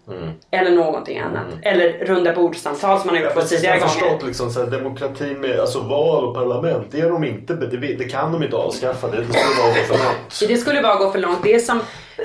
eller 0.51 0.71
någonting 0.71 1.19
annat. 1.19 1.45
Eller 1.61 2.05
runda 2.05 2.33
bordssamtal 2.33 2.99
som 2.99 3.09
han 3.09 3.17
har 3.17 3.23
gjort 3.23 3.33
på 3.33 3.39
Precis, 3.39 3.57
tidigare 3.57 3.77
jag 3.77 3.85
har 3.85 3.95
gånger. 3.99 4.09
förstått 4.09 4.27
liksom, 4.27 4.49
så 4.51 4.59
här, 4.59 4.71
demokratin 4.71 5.39
med 5.39 5.59
alltså, 5.59 5.79
val 5.79 6.23
och 6.25 6.35
parlament, 6.35 6.87
det, 6.91 6.99
är 6.99 7.09
de 7.09 7.23
inte, 7.23 7.53
det, 7.53 7.77
det 7.77 8.03
kan 8.03 8.31
de 8.31 8.43
inte 8.43 8.55
avskaffa. 8.55 9.07
Det, 9.07 9.17
det 9.17 9.33
skulle 9.33 9.61
vara 9.63 9.73
för 9.73 9.93
långt. 10.05 10.39
Det 10.47 10.57
skulle 10.57 10.81
bara 10.81 10.95
gå 10.95 11.11
för 11.11 11.19
långt. 11.19 11.39
Det 11.43 11.59
som, 11.59 11.79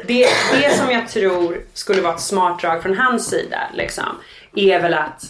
det, 0.07 0.27
det 0.53 0.71
som 0.71 0.91
jag 0.91 1.09
tror 1.09 1.61
skulle 1.73 2.03
vara 2.03 2.15
ett 2.15 2.21
smart 2.21 2.61
drag 2.61 2.83
från 2.83 2.97
hans 2.97 3.31
sida 3.31 3.59
liksom, 3.75 4.05
är 4.55 4.83
väl 4.83 4.95
att 4.95 5.25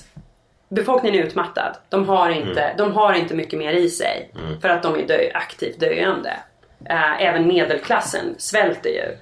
befolkningen 0.68 1.20
är 1.20 1.24
utmattad. 1.26 1.76
De 1.88 2.08
har 2.08 2.30
inte, 2.30 2.74
de 2.78 2.92
har 2.92 3.14
inte 3.14 3.34
mycket 3.34 3.58
mer 3.58 3.72
i 3.72 3.88
sig 3.88 4.30
för 4.62 4.68
att 4.68 4.82
de 4.82 4.94
är 4.94 5.06
dö, 5.06 5.18
aktivt 5.34 5.80
döende. 5.80 6.32
Eh, 6.90 7.22
även 7.22 7.46
medelklassen 7.46 8.34
svälter 8.38 8.90
ju. 8.90 9.16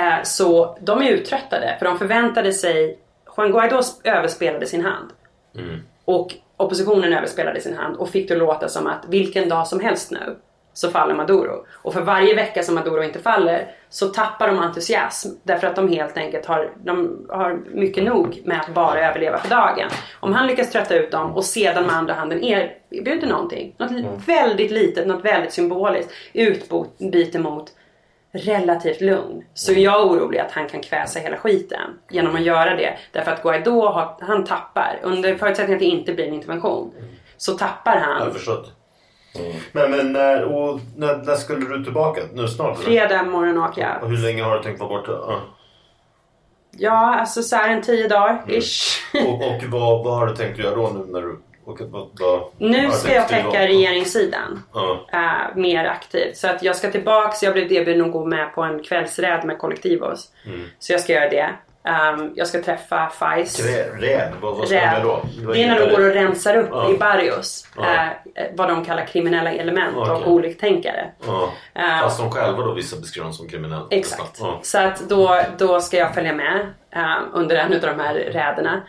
Eh, 0.00 0.22
så 0.22 0.78
de 0.80 1.02
är 1.02 1.10
uttröttade 1.10 1.76
för 1.78 1.86
de 1.86 1.98
förväntade 1.98 2.52
sig 2.52 2.98
Juan 3.36 3.52
Guaidó 3.52 3.80
överspelade 4.04 4.66
sin 4.66 4.84
hand. 4.84 5.10
Och 6.04 6.34
oppositionen 6.56 7.12
överspelade 7.12 7.60
sin 7.60 7.76
hand 7.76 7.96
och 7.96 8.10
fick 8.10 8.28
det 8.28 8.36
låta 8.36 8.68
som 8.68 8.86
att 8.86 9.04
vilken 9.08 9.48
dag 9.48 9.66
som 9.66 9.80
helst 9.80 10.10
nu 10.10 10.36
så 10.72 10.90
faller 10.90 11.14
Maduro. 11.14 11.66
Och 11.72 11.92
för 11.92 12.00
varje 12.00 12.34
vecka 12.34 12.62
som 12.62 12.74
Maduro 12.74 13.02
inte 13.02 13.18
faller 13.18 13.74
så 13.88 14.06
tappar 14.06 14.48
de 14.48 14.58
entusiasm 14.58 15.28
därför 15.42 15.66
att 15.66 15.76
de 15.76 15.88
helt 15.88 16.16
enkelt 16.16 16.46
har, 16.46 16.70
de 16.84 17.26
har 17.28 17.60
mycket 17.66 18.04
nog 18.04 18.42
med 18.44 18.60
att 18.60 18.74
bara 18.74 19.08
överleva 19.08 19.38
för 19.38 19.50
dagen. 19.50 19.88
Om 20.20 20.32
han 20.32 20.46
lyckas 20.46 20.72
trötta 20.72 20.94
ut 20.94 21.10
dem 21.10 21.32
och 21.32 21.44
sedan 21.44 21.86
med 21.86 21.96
andra 21.96 22.14
handen 22.14 22.44
erbjuder 22.44 23.26
någonting, 23.26 23.74
något 23.78 23.92
väldigt 24.26 24.70
litet, 24.70 25.06
något 25.06 25.24
väldigt 25.24 25.52
symboliskt, 25.52 26.12
utbyte 26.32 27.38
mot 27.38 27.72
relativt 28.32 29.00
lugn. 29.00 29.44
Så 29.54 29.72
är 29.72 29.76
jag 29.76 30.06
orolig 30.06 30.38
att 30.38 30.52
han 30.52 30.68
kan 30.68 30.80
kväsa 30.80 31.18
hela 31.18 31.36
skiten 31.36 31.98
genom 32.10 32.34
att 32.34 32.42
göra 32.42 32.76
det. 32.76 32.98
Därför 33.12 33.30
att 33.30 33.42
Guaidó, 33.42 33.88
har, 33.88 34.16
han 34.20 34.44
tappar. 34.44 35.00
Under 35.02 35.34
förutsättning 35.34 35.74
att 35.74 35.80
det 35.80 35.86
inte 35.86 36.12
blir 36.12 36.26
en 36.26 36.34
intervention. 36.34 36.92
Så 37.36 37.52
tappar 37.52 37.94
Jag 37.94 38.00
har 38.00 38.14
han. 38.14 38.32
Förstått. 39.32 39.54
Men, 39.72 39.90
men 39.90 40.12
när, 40.12 40.44
och, 40.44 40.80
när, 40.96 41.16
när 41.16 41.34
skulle 41.34 41.76
du 41.76 41.84
tillbaka? 41.84 42.20
Nu 42.32 42.48
snart? 42.48 42.76
eller? 42.76 42.84
Fredag 42.84 43.22
morgon 43.22 43.58
åker 43.58 43.96
Och 44.00 44.04
jag. 44.04 44.08
hur 44.08 44.16
länge 44.18 44.42
har 44.42 44.56
du 44.56 44.62
tänkt 44.62 44.80
vara 44.80 44.88
borta? 44.88 45.12
Ja. 45.12 45.40
Ja, 46.78 47.14
alltså 47.20 47.42
så 47.42 47.56
här 47.56 47.68
en 47.72 47.82
tio 47.82 48.08
dagar 48.08 48.42
ish. 48.48 49.00
Och, 49.26 49.34
och 49.34 49.62
vad, 49.68 50.04
vad 50.04 50.18
har 50.18 50.26
du 50.26 50.36
tänkt 50.36 50.58
göra 50.58 50.76
då 50.76 50.90
nu 50.94 51.12
när 51.12 51.22
du... 51.22 51.38
Och, 51.64 51.80
vad, 51.80 52.08
vad, 52.20 52.42
Nu 52.58 52.90
ska 52.90 53.14
jag 53.14 53.28
täcka 53.28 53.66
regeringssidan. 53.66 54.62
Ja. 54.74 55.06
eh, 55.12 55.56
mer 55.56 55.84
aktivt. 55.84 56.36
Så 56.36 56.48
att 56.48 56.62
jag 56.62 56.76
ska 56.76 56.90
tillbaks, 56.90 57.42
jag 57.42 57.52
blev 57.52 57.72
erbjuden 57.72 58.06
att 58.06 58.12
gå 58.12 58.24
med 58.26 58.54
på 58.54 58.62
en 58.62 58.82
kvällsräd 58.82 59.44
med 59.44 59.58
Kollektivos. 59.58 60.30
Så 60.78 60.92
jag 60.92 61.00
ska 61.00 61.12
göra 61.12 61.28
det. 61.30 61.50
Ehm, 61.84 62.32
jag 62.34 62.46
ska 62.48 62.62
träffa. 62.62 63.10
Trä- 63.60 64.00
Räd, 64.00 64.32
vad, 64.40 64.56
vad 64.56 64.66
ska 64.68 64.76
Räd. 64.76 64.92
med 64.92 65.02
då? 65.02 65.22
Det 65.52 65.62
är 65.62 65.68
när 65.68 65.80
de 65.80 65.86
på 65.90 65.96
går 65.96 66.08
och 66.08 66.14
rensar 66.14 66.56
upp 66.56 66.68
Ja. 66.70 66.90
i 66.90 66.98
Barrios. 66.98 67.66
Ja. 67.76 68.04
eh, 68.34 68.46
vad 68.54 68.68
de 68.68 68.84
kallar 68.84 69.04
kriminella 69.06 69.52
element 69.52 69.96
Okej. 69.96 70.12
och 70.12 70.30
oliktänkare. 70.32 71.10
Ja. 71.26 71.52
Eh, 71.74 72.00
Fast 72.00 72.18
de 72.18 72.30
själva 72.30 72.62
då 72.62 72.72
vissa 72.72 72.96
beskriver 72.96 73.24
dem 73.24 73.32
som 73.34 73.48
kriminella. 73.48 73.86
Exakt. 73.90 74.36
Ja. 74.40 74.58
Så 74.62 74.78
att 74.78 75.08
då, 75.08 75.40
då 75.58 75.80
ska 75.80 75.96
jag 75.96 76.14
följa 76.14 76.32
med 76.32 76.60
eh, 76.96 77.16
under 77.32 77.56
en 77.56 77.72
av 77.74 77.80
de 77.80 78.00
här 78.00 78.14
räderna. 78.14 78.82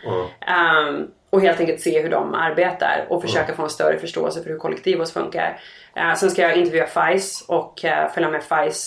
Ehm, 0.46 1.06
och 1.30 1.40
helt 1.40 1.60
enkelt 1.60 1.80
se 1.80 2.02
hur 2.02 2.10
de 2.10 2.34
arbetar 2.34 3.06
och 3.08 3.22
försöka 3.22 3.54
få 3.54 3.62
en 3.62 3.70
större 3.70 3.98
förståelse 3.98 4.42
för 4.42 4.50
hur 4.50 4.58
kollektivos 4.58 5.12
funkar. 5.12 5.60
Eh, 5.96 6.14
sen 6.14 6.30
ska 6.30 6.42
jag 6.42 6.56
intervjua 6.56 6.86
FICE 6.86 7.44
och 7.48 7.84
eh, 7.84 8.08
följa 8.12 8.30
med 8.30 8.42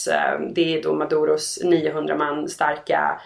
eh, 0.08 0.39
det 0.55 0.78
är 0.78 0.84
då 0.84 0.93
Maduros 0.93 1.60
900 1.64 2.16
man 2.16 2.47
starka, 2.49 3.22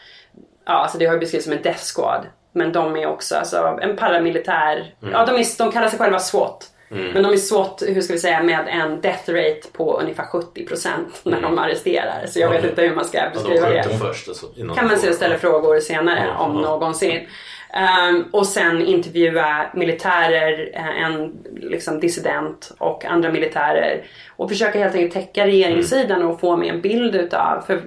ja 0.65 0.73
alltså 0.73 0.97
det 0.97 1.05
har 1.05 1.13
ju 1.13 1.19
beskrivits 1.19 1.45
som 1.45 1.53
en 1.53 1.61
death 1.61 1.83
squad. 1.95 2.25
Men 2.53 2.71
de 2.71 2.95
är 2.95 3.05
också 3.05 3.35
alltså, 3.35 3.79
en 3.81 3.95
paramilitär, 3.95 4.93
ja 5.11 5.25
de, 5.25 5.35
är, 5.35 5.57
de 5.57 5.71
kallar 5.71 5.87
sig 5.87 5.99
själva 5.99 6.19
SWAT. 6.19 6.67
Men 7.13 7.23
de 7.23 7.33
är 7.33 7.37
SWAT, 7.37 7.83
hur 7.87 8.01
ska 8.01 8.13
vi 8.13 8.19
säga, 8.19 8.43
med 8.43 8.67
en 8.67 9.01
death 9.01 9.29
rate 9.29 9.61
på 9.71 9.99
ungefär 9.99 10.23
70% 10.23 10.89
när 11.23 11.41
de 11.41 11.59
arresterar. 11.59 12.25
Så 12.27 12.39
jag 12.39 12.49
vet 12.49 12.65
inte 12.65 12.81
hur 12.81 12.95
man 12.95 13.05
ska 13.05 13.17
Ja, 13.17 13.23
de 13.33 13.39
beskriva 13.39 13.69
det 13.69 13.97
först. 13.99 14.27
Alltså, 14.27 14.47
kan 14.75 14.87
man 14.87 14.97
se 14.97 15.09
och 15.09 15.15
ställa 15.15 15.37
frågor 15.37 15.79
senare 15.79 16.23
Ja, 16.27 16.43
om 16.43 16.55
ja. 16.55 16.61
någonsin. 16.61 17.27
Ehm, 17.73 18.23
och 18.31 18.45
sen 18.47 18.81
intervjua 18.81 19.65
militärer, 19.73 20.69
eh, 20.73 21.03
en 21.03 21.33
liksom 21.55 21.99
dissident 21.99 22.71
och 22.77 23.05
andra 23.05 23.31
militärer. 23.31 24.03
Och 24.29 24.49
försöka 24.49 24.79
helt 24.79 24.95
enkelt 24.95 25.13
täcka 25.13 25.47
regeringssidan 25.47 26.23
och 26.23 26.39
få 26.39 26.57
med 26.57 26.69
en 26.69 26.81
bild 26.81 27.15
utav. 27.15 27.63
För, 27.67 27.81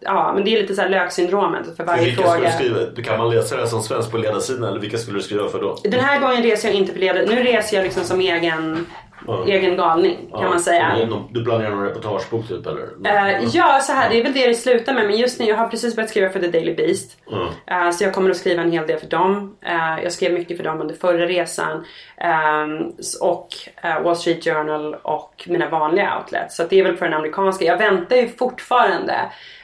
ja, 0.00 0.32
men 0.34 0.44
det 0.44 0.56
är 0.56 0.60
lite 0.60 0.74
så 0.74 0.82
här 0.82 0.88
löksyndromet 0.88 1.76
för 1.76 1.84
varje 1.84 2.04
Vilka 2.04 2.22
skulle 2.22 2.48
fråga. 2.48 2.58
du 2.58 2.92
skriva? 2.94 3.02
Kan 3.08 3.18
man 3.18 3.30
läsa 3.34 3.54
det 3.56 3.62
här 3.62 3.68
som 3.68 3.82
svensk 3.82 4.10
på 4.10 4.18
ledarsidan 4.18 4.64
eller 4.64 4.80
vilka 4.80 4.98
skulle 4.98 5.18
du 5.18 5.22
skriva 5.22 5.48
för 5.48 5.60
då? 5.60 5.76
Den 5.84 6.00
här 6.00 6.20
gången 6.20 6.42
reser 6.42 6.68
jag 6.68 6.76
inte 6.76 6.92
för 6.92 7.00
ledare. 7.00 7.26
Nu 7.26 7.42
reser 7.42 7.76
jag 7.76 7.84
liksom 7.84 8.04
som 8.04 8.20
egen, 8.20 8.86
egen 9.46 9.76
galning 9.76 10.16
kan 10.30 10.42
Ja. 10.42 10.48
man 10.48 10.60
säga. 10.60 11.08
Du, 11.30 11.44
planerar 11.44 11.70
någon 11.70 11.84
reportagebok 11.84 12.48
typ 12.48 12.66
eller? 12.66 12.82
Eh, 13.06 13.44
ja, 13.52 13.80
så 13.80 13.92
här, 13.92 14.10
det 14.10 14.20
är 14.20 14.24
väl 14.24 14.32
det 14.32 14.46
det 14.46 14.54
slutar 14.54 14.94
med. 14.94 15.06
Men 15.06 15.16
just 15.16 15.40
nu, 15.40 15.46
jag 15.46 15.56
har 15.56 15.68
precis 15.68 15.96
börjat 15.96 16.10
skriva 16.10 16.30
för 16.30 16.40
The 16.40 16.48
Daily 16.48 16.74
Beast. 16.74 17.16
Mm. 17.32 17.48
Eh, 17.86 17.90
så 17.90 18.04
jag 18.04 18.14
kommer 18.14 18.30
att 18.30 18.36
skriva 18.36 18.62
en 18.62 18.72
hel 18.72 18.86
del 18.86 18.98
för 18.98 19.06
dem. 19.06 19.56
Eh, 19.66 20.02
jag 20.02 20.12
skrev 20.12 20.32
mycket 20.32 20.56
för 20.56 20.64
dem 20.64 20.80
under 20.80 20.94
förra 20.94 21.26
resan. 21.26 21.84
Ehm, 22.16 22.92
och 23.20 23.48
Wall 24.04 24.16
Street 24.16 24.44
Journal 24.44 24.94
och 24.94 25.44
mina 25.46 25.68
vanliga 25.68 26.18
outlets. 26.18 26.56
Så 26.56 26.64
det 26.70 26.78
är 26.80 26.84
väl 26.84 26.96
för 26.96 27.04
den 27.04 27.14
amerikanska. 27.14 27.64
Jag 27.64 27.78
väntar 27.78 28.16
ju 28.16 28.28
fortfarande 28.28 29.14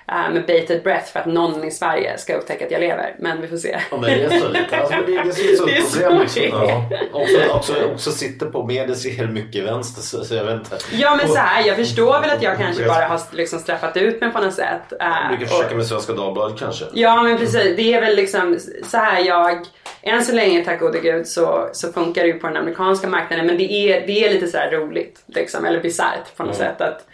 med 0.07 0.40
bated 0.46 0.82
breath 0.82 1.12
för 1.12 1.20
att 1.20 1.26
någon 1.26 1.64
i 1.64 1.70
Sverige 1.70 2.18
ska 2.18 2.34
upptäcka 2.34 2.64
att 2.64 2.70
jag 2.70 2.80
lever. 2.80 3.14
Men 3.18 3.40
vi 3.42 3.48
får 3.48 3.57
se. 3.57 3.80
Ja, 3.90 3.96
men 3.96 4.11
det 4.11 4.22
är 4.24 4.40
så 4.40 4.48
lite. 4.48 4.76
Alltså, 4.80 4.94
det, 5.07 5.12
det 5.12 5.18
är 5.18 5.57
så 5.57 5.68
ett 5.68 5.92
problem 6.02 6.20
liksom. 6.20 6.42
Ja. 6.52 6.88
Också, 7.12 7.36
också, 7.50 7.74
också 7.92 8.11
sitter 8.11 8.46
på 8.46 8.66
medier 8.66 8.94
ser 8.94 9.26
mycket 9.26 9.64
vänster 9.64 10.02
så, 10.02 10.24
så 10.24 10.34
jag 10.34 10.44
vet 10.44 10.55
inte. 10.55 10.76
Ja 10.92 11.16
men 11.16 11.24
Och- 11.26 11.32
så 11.32 11.38
här, 11.38 11.66
jag 11.66 11.76
förstår 11.76 12.20
väl 12.20 12.30
att 12.30 12.42
jag 12.42 12.59
kanske 12.59 12.86
bara 12.86 13.05
har 13.07 13.20
liksom 13.30 13.59
straffat 13.59 13.96
ut 13.96 14.20
mig 14.20 14.30
på 14.30 14.38
något 14.40 14.55
sätt. 14.55 14.92
Eh, 14.92 14.98
kan 14.98 15.32
och- 15.42 15.48
försöka 15.48 15.74
med 15.74 15.86
Svenska 15.86 16.12
Dagbladet 16.12 16.59
kanske? 16.59 16.84
Ja 16.92 17.22
men 17.22 17.38
precis, 17.38 17.76
det 17.76 17.94
är 17.94 18.00
väl 18.00 18.16
liksom 18.16 18.59
så 18.84 18.96
här 18.96 19.20
jag 19.24 19.59
än 20.02 20.24
så 20.24 20.34
länge 20.34 20.64
tack 20.64 20.80
gode 20.80 21.00
gud 21.00 21.26
så, 21.26 21.68
så 21.72 21.92
funkar 21.92 22.22
det 22.22 22.28
ju 22.28 22.34
på 22.38 22.46
den 22.46 22.57
amerikanska 22.57 23.09
marknaden 23.09 23.46
men 23.46 23.59
det 23.59 23.72
är, 23.72 24.07
det 24.07 24.24
är 24.24 24.30
lite 24.34 24.46
så 24.46 24.57
här 24.59 24.70
roligt 24.70 25.22
liksom, 25.26 25.64
eller 25.64 25.80
bisarrt 25.80 26.36
på 26.36 26.42
något 26.42 26.57
Mm. 26.61 26.68
sätt 26.68 26.80
att 26.80 27.07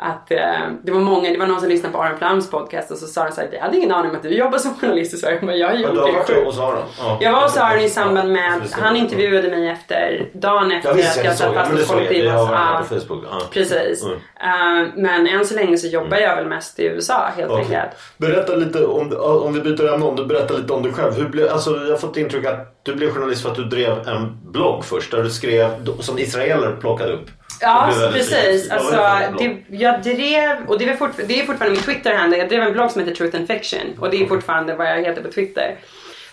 att 0.00 0.30
eh, 0.30 0.38
det 0.82 0.92
var 0.92 1.00
många, 1.00 1.30
det 1.30 1.38
var 1.38 1.46
någon 1.46 1.60
som 1.60 1.68
lyssnade 1.68 1.94
på 1.94 2.02
Aron 2.02 2.18
Flams 2.18 2.50
podcast 2.50 2.90
och 2.90 2.98
så 2.98 3.06
sa 3.06 3.24
de 3.24 3.32
så 3.32 3.40
här, 3.40 3.48
jag 3.52 3.60
hade 3.60 3.76
ingen 3.76 3.92
aning 3.92 4.10
om 4.10 4.16
att 4.16 4.22
du 4.22 4.28
jobbar 4.28 4.58
som 4.58 4.74
journalist 4.74 5.14
i 5.14 5.16
Sverige. 5.16 5.38
Men 5.42 5.58
jag 5.58 5.68
har 5.68 5.74
gjort 5.74 5.90
du 6.26 6.34
det 6.34 6.44
hos 6.44 6.58
Aron? 6.58 6.82
Ja. 6.98 7.18
Jag 7.20 7.32
var 7.32 7.42
hos 7.42 7.56
Aron 7.56 7.80
i 7.80 7.88
samband 7.88 8.32
med, 8.32 8.60
han 8.72 8.96
intervjuade 8.96 9.50
mig 9.50 9.68
efter, 9.68 10.28
dagen 10.32 10.72
efter 10.72 10.88
Ja, 10.88 10.94
visst, 10.94 11.10
att 11.10 11.24
jag 11.24 11.26
jag 11.26 11.36
satt 11.36 11.54
fast 11.54 11.70
hos 11.70 11.90
jag. 11.90 12.12
Jag 12.16 12.34
varit 12.34 12.50
Ja, 12.50 12.84
på 12.88 12.94
Facebook. 12.94 13.24
Ja. 13.30 13.40
Precis. 13.52 14.04
Mm. 14.04 14.16
Eh, 14.16 14.88
men 14.96 15.26
än 15.26 15.44
så 15.44 15.54
länge 15.54 15.78
så 15.78 15.86
jobbar 15.86 16.16
jag 16.16 16.36
väl 16.36 16.46
mest 16.46 16.78
i 16.78 16.84
USA 16.84 17.30
helt 17.36 17.52
enkelt. 17.52 17.90
Berätta 18.16 18.54
lite 18.54 18.84
om, 18.86 19.16
om 19.18 19.54
vi 19.54 19.60
byter 19.60 19.94
ämne, 19.94 20.06
om 20.06 20.16
du 20.16 20.26
berättar 20.26 20.58
lite 20.58 20.72
om 20.72 20.82
dig 20.82 20.92
själv. 20.92 21.14
Hur 21.14 21.28
blev, 21.28 21.48
alltså, 21.48 21.70
jag 21.70 21.90
har 21.90 21.98
fått 21.98 22.16
intryck 22.16 22.46
att 22.46 22.80
du 22.82 22.94
blev 22.94 23.10
journalist 23.10 23.42
för 23.42 23.50
att 23.50 23.56
du 23.56 23.64
drev 23.64 24.08
en 24.08 24.38
blogg 24.52 24.84
först 24.84 25.10
där 25.10 25.22
du 25.22 25.30
skrev 25.30 25.70
som 26.00 26.18
israeler 26.18 26.76
plockade 26.80 27.12
upp. 27.12 27.30
Ja, 27.60 27.92
precis. 28.12 28.70
Alltså, 28.70 28.90
det 29.38 29.56
jag 29.68 30.02
drev, 30.02 30.66
och 30.66 30.78
det 30.78 30.84
är, 30.84 31.26
det 31.26 31.40
är 31.40 31.46
fortfarande 31.46 31.70
min 31.70 31.84
Twitter-handle, 31.84 32.38
jag 32.38 32.48
drev 32.48 32.62
en 32.62 32.72
blogg 32.72 32.90
som 32.90 33.00
heter 33.00 33.14
Truth 33.14 33.36
and 33.36 33.46
Fiction 33.46 33.98
och 33.98 34.10
det 34.10 34.22
är 34.22 34.26
fortfarande 34.26 34.74
vad 34.74 34.86
jag 34.86 35.04
heter 35.04 35.22
på 35.22 35.32
Twitter. 35.32 35.76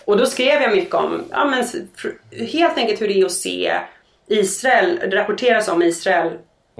Och 0.04 0.16
då 0.16 0.26
skrev 0.26 0.62
jag 0.62 0.72
mycket 0.72 0.94
om, 0.94 1.24
ja 1.30 1.44
men 1.44 1.64
helt 2.48 2.78
enkelt 2.78 3.00
hur 3.00 3.08
det 3.08 3.20
är 3.20 3.24
att 3.26 3.32
se 3.32 3.72
Israel, 4.28 4.98
det 5.10 5.16
rapporteras 5.16 5.68
om 5.68 5.82
Israel 5.82 6.32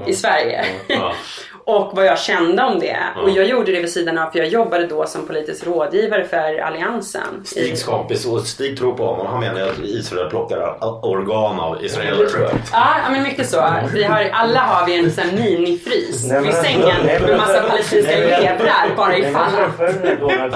i 0.06 0.12
Sverige. 0.12 0.64
Ja. 0.88 1.14
och 1.66 1.90
vad 1.96 2.06
jag 2.06 2.18
kände 2.18 2.62
om 2.62 2.78
det. 2.78 2.96
Ja. 3.14 3.22
Och 3.22 3.30
jag 3.30 3.46
gjorde 3.46 3.72
det 3.72 3.80
vid 3.80 3.92
sidan 3.92 4.18
av, 4.18 4.30
för 4.30 4.38
jag 4.38 4.48
jobbade 4.48 4.86
då 4.86 5.06
som 5.06 5.26
politisk 5.26 5.66
rådgivare 5.66 6.24
för 6.24 6.58
Alliansen. 6.60 7.44
Stigs 7.44 7.84
kompis 7.84 8.26
och 8.26 8.40
Stig 8.40 8.78
tror 8.78 8.92
på 8.96 9.06
honom. 9.06 9.26
Han 9.26 9.40
menar 9.40 9.60
att 9.60 9.78
Israel 9.78 10.30
plockar 10.30 10.76
organ 11.04 11.60
av 11.60 11.84
israeler. 11.84 12.26
tror 12.26 12.42
jag. 12.42 12.52
Ja, 12.72 12.86
men 13.10 13.22
mycket 13.22 13.48
så. 13.50 13.64
Vi 13.92 14.04
har, 14.04 14.30
alla 14.32 14.60
har 14.60 14.86
vi 14.86 14.98
en 14.98 15.10
sån 15.12 15.34
minifrys 15.34 16.24
vid 16.44 16.54
sängen 16.54 16.96
med 17.04 17.36
massa 17.36 17.52
alltså, 17.52 17.68
palestinska 17.70 18.16
levrar 18.18 18.96
bara 18.96 19.16
ifall. 19.18 19.50
träffade 19.52 19.92
du 19.92 19.98
den 20.08 20.20
Donald 20.20 20.54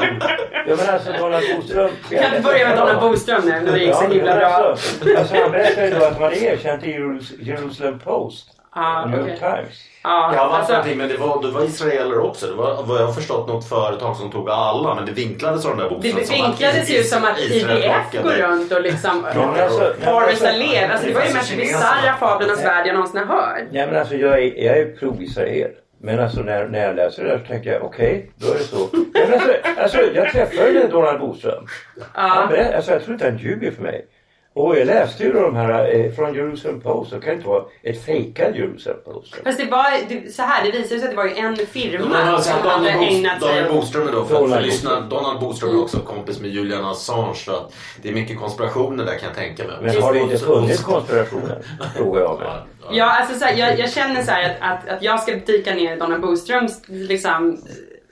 Ja 0.67 0.77
men 0.77 0.95
alltså 0.95 1.13
Donald 1.19 1.45
Boström. 1.57 1.91
Vi 2.11 2.17
kan 2.17 2.27
inte 2.27 2.41
börja 2.41 2.69
med 2.69 2.79
Donald 2.79 3.01
Boström 3.01 3.43
nu 3.45 3.51
när 3.51 3.73
det 3.73 3.79
gick 3.79 3.95
så 3.95 4.09
himla 4.09 4.37
bra. 4.37 4.47
Alltså, 4.47 5.19
alltså 5.19 5.35
han 5.43 5.51
berättade 5.51 5.89
ju 5.89 5.95
då 5.95 6.05
att 6.05 6.21
man 6.21 6.33
erkänt 6.33 6.85
i 6.85 6.87
Jerus- 6.93 7.33
Jerusalem 7.41 7.99
Post. 7.99 8.60
Ja, 8.75 9.07
New 9.07 9.19
York 9.21 9.27
okej. 9.27 9.39
Times. 9.39 9.85
Ja, 10.03 10.33
Ja, 10.35 10.41
alltså, 10.57 10.73
någonting, 10.73 10.99
men 10.99 11.09
det 11.09 11.17
var, 11.17 11.43
det 11.43 11.51
var 11.51 11.65
israeler 11.65 12.19
också. 12.19 12.47
Det 12.47 12.55
var 12.55 12.83
vad 12.83 13.01
jag 13.01 13.07
har 13.07 13.13
förstått 13.13 13.49
något 13.49 13.69
företag 13.69 14.17
som 14.17 14.31
tog 14.31 14.51
alla 14.51 14.95
men 14.95 15.07
det 15.07 15.13
vinklades 15.13 15.65
av 15.67 15.77
de 15.77 15.83
där 15.83 15.91
det 15.91 15.95
boken. 15.97 16.17
att 16.17 16.31
vinklades 16.31 16.91
ju 16.91 17.03
som 17.03 17.25
att 17.25 17.37
plockade- 17.37 18.23
går 18.23 18.31
runt 18.49 18.73
och 18.73 18.81
liksom 18.83 19.27
men 19.35 19.61
alltså- 19.61 19.95
harvestar 20.05 20.53
lev. 20.53 20.91
Alltså 20.91 21.07
det 21.07 21.15
var 21.15 21.21
ju 21.23 21.29
Det 21.29 21.35
mest 21.35 21.53
ju 21.53 21.57
bisarra 21.57 22.17
fablernas 22.21 22.65
värld 22.65 22.87
jag 22.87 22.95
någonsin 22.95 23.19
har 23.19 23.27
hört. 23.37 23.63
Nej 23.71 23.87
men 23.87 23.97
alltså 23.97 24.15
jag 24.15 24.33
är, 24.43 24.65
jag 24.65 24.79
är 24.79 24.97
pro-Israel. 24.97 25.71
Men 26.03 26.21
alltså 26.21 26.41
när, 26.41 26.69
när 26.69 26.87
jag 26.87 26.97
läser 26.97 27.25
det 27.25 27.29
där 27.31 27.39
så 27.39 27.45
tänker 27.47 27.73
jag 27.73 27.83
okej, 27.83 28.31
då 28.37 28.47
är 28.51 28.55
det 28.55 28.65
så. 28.65 28.89
Men 29.13 29.33
alltså, 29.33 29.53
alltså 29.81 29.99
jag 30.15 30.33
träffade 30.33 30.73
den 30.73 30.91
Donald 30.91 31.21
Boström. 31.21 31.67
Han 32.13 32.49
berätt, 32.49 32.75
alltså, 32.75 32.93
jag 32.93 33.03
tror 33.03 33.13
inte 33.15 33.25
han 33.25 33.39
ljuger 33.39 33.71
för 33.71 33.83
mig. 33.83 34.07
Och 34.55 34.79
jag 34.79 34.87
läste 34.87 35.23
ju 35.25 35.33
de 35.33 35.57
här 35.57 35.95
eh, 35.95 36.13
från 36.13 36.35
Jerusalem 36.35 36.81
Post. 36.81 37.11
Det 37.11 37.21
kan 37.21 37.35
inte 37.35 37.49
vara 37.49 37.65
ett 37.83 38.05
fejkad 38.05 38.57
Jerusalem 38.57 38.99
Post. 39.05 39.37
Fast 39.45 39.59
det 39.59 39.65
var 39.65 39.85
det, 40.09 40.33
så 40.35 40.43
här, 40.43 40.65
det 40.65 40.71
visade 40.71 41.01
sig 41.01 41.05
att 41.09 41.11
det 41.11 41.17
var 41.17 41.25
ju 41.25 41.35
en 41.35 41.57
firma 41.57 42.07
Men 42.09 42.29
alltså, 42.29 42.51
som 42.51 42.61
hade 42.69 42.93
Donald, 42.93 43.09
ägnat 43.13 43.41
Bo- 43.41 43.47
sig 43.47 43.55
Donald. 43.57 43.75
Boström 43.75 44.09
är 44.09 44.13
då, 44.13 44.25
för, 44.25 44.35
för 44.35 44.41
Donald 44.41 44.67
lyssna, 44.67 45.01
Donald 45.01 45.41
Boström 45.41 45.71
är 45.71 45.83
också 45.83 45.99
kompis 45.99 46.41
med 46.41 46.51
Julian 46.51 46.85
Assange 46.85 47.35
så 47.35 47.53
att 47.57 47.73
det 48.03 48.09
är 48.09 48.13
mycket 48.13 48.39
konspirationer 48.39 49.05
där 49.05 49.19
kan 49.19 49.29
jag 49.29 49.37
tänka 49.37 49.65
mig. 49.65 49.77
Men 49.83 50.03
har 50.03 50.13
det 50.15 50.21
inte 50.21 50.39
funnits 50.39 50.83
konspirationer? 50.83 51.59
Frågar 51.97 52.21
jag 52.21 52.39
mig. 52.39 52.49
Ja, 52.91 53.05
alltså 53.21 53.39
så 53.39 53.45
här, 53.45 53.57
jag, 53.57 53.79
jag 53.79 53.91
känner 53.93 54.23
så 54.23 54.31
här 54.31 54.57
att, 54.61 54.83
att, 54.83 54.89
att 54.89 55.03
jag 55.03 55.21
ska 55.21 55.33
dyka 55.47 55.75
ner 55.75 55.97
i 55.97 55.99
Donald 55.99 56.23
Boströms, 56.23 56.83
liksom, 56.89 57.59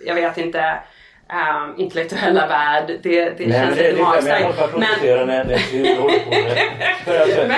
jag 0.07 0.15
vet 0.15 0.39
inte, 0.39 0.79
um, 1.33 1.75
intellektuella 1.77 2.47
värld. 2.47 2.87
Det, 3.03 3.25
det 3.25 3.47
Nej, 3.47 3.53
känns 3.53 3.77
det, 3.77 3.93
lite 3.93 4.05
det, 4.05 4.23
men 4.23 4.33
jag 4.33 4.43
måste 4.43 4.61
magstarkt. 4.61 4.73
Men, 4.73 4.89
protestera 4.89 5.25
när, 5.25 5.45
när 5.45 5.61
du 5.73 6.01
håller 6.01 6.19
på 6.19 6.31
med 6.31 6.97
för 7.05 7.49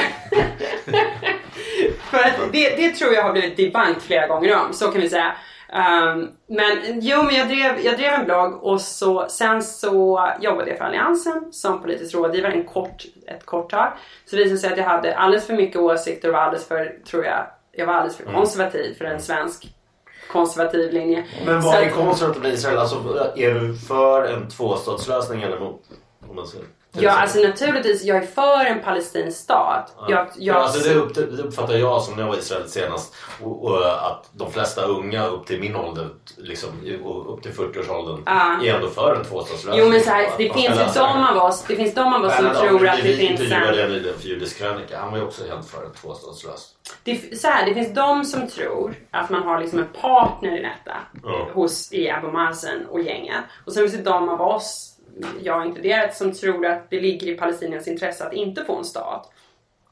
för 2.11 2.18
att 2.18 2.53
det, 2.53 2.77
det 2.77 2.91
tror 2.91 3.14
jag 3.14 3.23
har 3.23 3.33
blivit 3.33 3.57
debunked 3.57 4.03
flera 4.03 4.27
gånger 4.27 4.57
om, 4.57 4.73
så 4.73 4.91
kan 4.91 5.01
vi 5.01 5.09
säga. 5.09 5.33
Um, 5.73 6.31
men 6.47 7.01
jo, 7.01 7.23
men 7.23 7.35
jag 7.35 7.49
drev, 7.49 7.81
jag 7.81 7.99
drev 7.99 8.12
en 8.12 8.25
blogg 8.25 8.62
och 8.62 8.81
så, 8.81 9.29
sen 9.29 9.62
så 9.62 10.29
jobbade 10.41 10.68
jag 10.68 10.79
för 10.79 10.85
Alliansen 10.85 11.53
som 11.53 11.83
politisk 11.83 12.14
rådgivare 12.14 12.53
en 12.53 12.64
kort, 12.64 13.05
ett 13.27 13.47
kort 13.47 13.71
tag. 13.71 13.93
Så 14.25 14.37
det 14.37 14.43
visade 14.43 14.59
sig 14.59 14.73
att 14.73 14.79
jag 14.79 14.85
hade 14.85 15.16
alldeles 15.16 15.47
för 15.47 15.55
mycket 15.55 15.77
åsikter 15.77 16.29
och 16.29 16.35
var 16.35 16.41
alldeles 16.41 16.68
för, 16.68 16.97
tror 17.11 17.25
jag, 17.25 17.47
jag 17.73 17.87
var 17.87 17.95
alldeles 17.95 18.16
för 18.16 18.25
konservativ 18.25 18.95
för 18.99 19.05
en 19.05 19.21
svensk 19.21 19.68
konservativ 20.33 20.93
linje. 20.93 21.26
Men 21.47 21.61
vad 21.61 21.74
är 21.74 21.91
konservativ 21.91 22.43
med 22.43 22.53
Israel? 22.53 22.78
Alltså, 22.78 23.33
är 23.37 23.55
du 23.55 23.76
för 23.76 24.24
en 24.24 24.49
tvåstatslösning 24.49 25.43
eller 25.43 25.57
emot? 25.57 25.83
Om 26.28 26.37
man 26.37 26.47
säger. 26.47 26.66
Ja, 26.93 27.11
alltså 27.11 27.38
naturligtvis, 27.38 28.05
jag 28.05 28.16
är 28.16 28.26
för 28.26 28.64
en 28.64 28.80
palestinsk 28.80 29.38
stat. 29.38 29.95
Jag, 30.09 30.11
jag, 30.11 30.28
Ja, 30.36 30.55
alltså 30.55 30.88
det, 30.88 30.95
upp, 30.95 31.14
det 31.14 31.20
uppfattar 31.43 31.74
jag 31.74 32.03
som 32.03 32.14
när 32.14 32.22
jag 32.22 32.28
var 32.28 32.36
i 32.36 32.38
Israel 32.38 32.68
senast. 32.68 33.14
Och, 33.43 33.64
och 33.64 34.07
att 34.07 34.30
de 34.32 34.53
flesta 34.53 34.84
unga 34.84 35.26
upp 35.26 35.47
till 35.47 35.61
min 35.61 35.76
ålder, 35.76 36.09
liksom, 36.36 36.68
upp 37.28 37.43
till 37.43 37.53
40-årsåldern, 37.53 38.22
Ja. 38.26 38.59
är 38.64 38.74
ändå 38.74 38.88
för 38.88 39.14
en 39.14 39.24
tvåstatslösning. 39.24 39.84
Jo 39.84 39.88
men 39.91 40.01
så 40.01 40.11
här, 40.11 40.30
det 40.38 40.53
finns 40.53 40.80
ju 40.80 41.01
de 41.01 41.24
av 41.24 41.36
oss, 41.36 41.64
det 41.68 41.76
finns 41.76 41.95
de 41.95 42.14
av 42.14 42.24
oss 42.24 42.34
som 42.36 42.45
Bernhard 42.45 42.68
tror 42.68 42.88
att 42.88 42.97
det 42.97 43.03
finns 43.03 43.20
intervjuade 43.41 43.68
en... 43.72 43.78
jag 43.78 43.91
nyligen 43.91 44.18
för 44.18 44.28
Judisk 44.28 44.59
krönika. 44.59 44.99
Han 44.99 45.11
var 45.11 45.18
ju 45.18 45.24
också 45.24 45.47
helt 45.49 45.66
för 45.68 45.84
en 45.84 45.93
tvåstatslösning. 45.93 46.76
Det, 47.05 47.38
så 47.38 47.49
här, 47.49 47.66
det 47.66 47.74
finns 47.74 47.95
de 47.95 48.24
som 48.24 48.49
tror 48.49 48.95
att 49.11 49.30
man 49.30 49.43
har 49.43 49.61
liksom 49.61 49.78
en 49.78 49.88
partner 50.01 50.59
i 50.59 50.62
detta 50.62 50.97
Ja. 51.22 51.49
hos, 51.55 51.93
i 51.93 52.11
Abu 52.11 52.30
Mazen 52.32 52.86
och 52.91 53.01
gänget. 53.01 53.45
Och 53.66 53.72
sen 53.72 53.82
finns 53.82 53.95
det 54.05 54.11
de 54.11 54.28
av 54.28 54.41
oss 54.41 54.89
jag 55.42 55.66
inkluderat, 55.66 56.14
som 56.16 56.32
tror 56.32 56.66
att 56.66 56.90
det 56.90 57.00
ligger 57.00 57.26
i 57.26 57.34
palestiniernas 57.36 57.88
intresse 57.88 58.24
att 58.26 58.32
inte 58.32 58.64
få 58.64 58.76
en 58.78 58.84
stat. 58.84 59.30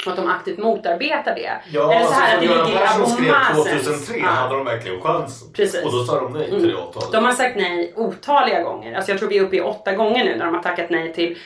Och 0.07 0.11
att 0.13 0.17
de 0.17 0.29
aktivt 0.31 0.59
motarbetar 0.59 1.35
det. 1.35 1.51
Ja, 1.73 1.93
Eller 1.93 2.07
så 2.07 2.13
här 2.13 2.35
att 2.35 2.41
det 2.43 2.49
ligger 2.49 2.71
i 2.73 2.77
Abu 2.87 3.07
skrev 3.07 3.33
Mazens- 3.35 3.85
2003 3.85 4.19
Ja. 4.19 4.27
hade 4.29 4.55
de 4.55 4.65
verkligen 4.65 5.01
chans. 5.01 5.53
Precis. 5.53 5.85
Och 5.85 5.93
då 5.93 6.05
sa 6.05 6.21
de 6.21 6.33
nej 6.33 6.51
till 6.51 6.69
det 6.69 6.77
avtalet. 6.77 7.13
De 7.13 7.25
har 7.25 7.33
sagt 7.33 7.57
nej 7.57 7.93
otaliga 7.97 8.63
gånger. 8.63 8.95
Alltså 8.97 9.11
jag 9.13 9.19
tror 9.19 9.29
vi 9.29 9.39
är 9.39 9.43
uppe 9.43 9.57
i 9.57 9.61
åtta 9.61 9.93
gånger 9.93 10.25
nu 10.25 10.37
när 10.37 10.45
de 10.45 10.55
har 10.55 10.63
tackat 10.63 10.91
nej 10.91 11.13
till... 11.13 11.39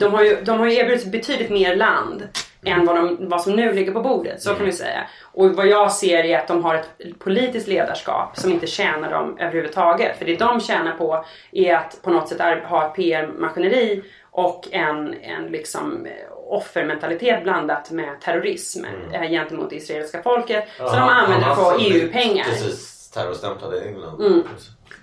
De 0.00 0.14
har 0.14 0.22
ju, 0.24 0.36
de 0.44 0.58
har 0.58 0.66
ju 0.66 0.74
erbjudit 0.74 1.12
betydligt 1.12 1.50
mer 1.50 1.76
land 1.76 2.28
än 2.64 2.86
vad, 2.86 2.96
de, 2.96 3.16
vad 3.28 3.42
som 3.42 3.56
nu 3.56 3.72
ligger 3.72 3.92
på 3.92 4.00
bordet. 4.00 4.42
Så 4.42 4.54
kan 4.54 4.66
vi 4.66 4.72
säga. 4.72 5.06
Och 5.22 5.50
vad 5.50 5.66
jag 5.66 5.92
ser 5.92 6.24
är 6.24 6.38
att 6.38 6.48
de 6.48 6.64
har 6.64 6.74
ett 6.74 7.18
politiskt 7.18 7.68
ledarskap 7.68 8.36
som 8.36 8.52
inte 8.52 8.66
tjänar 8.66 9.10
dem 9.10 9.36
överhuvudtaget. 9.38 10.18
För 10.18 10.24
det 10.24 10.36
de 10.36 10.60
tjänar 10.60 10.92
på 10.92 11.24
är 11.52 11.74
att 11.74 12.02
på 12.02 12.10
något 12.10 12.28
sätt 12.28 12.64
ha 12.64 12.86
ett 12.86 12.94
PR-maskineri 12.94 14.02
och 14.30 14.68
en, 14.70 15.14
en 15.14 15.46
liksom 15.46 16.06
eh, 16.06 16.12
offermentalitet 16.46 17.42
blandat 17.42 17.90
med 17.90 18.20
terrorism 18.20 18.84
eh, 19.12 19.30
gentemot 19.30 19.70
det 19.70 19.76
israeliska 19.76 20.22
folket. 20.22 20.64
Så 20.76 20.84
de 20.84 21.08
använder 21.08 21.54
på 21.54 21.78
EU-pengar. 21.80 22.44
Precis, 22.44 23.10
terrorstämplade 23.10 23.80
England. 23.80 24.20
Mm. 24.20 24.42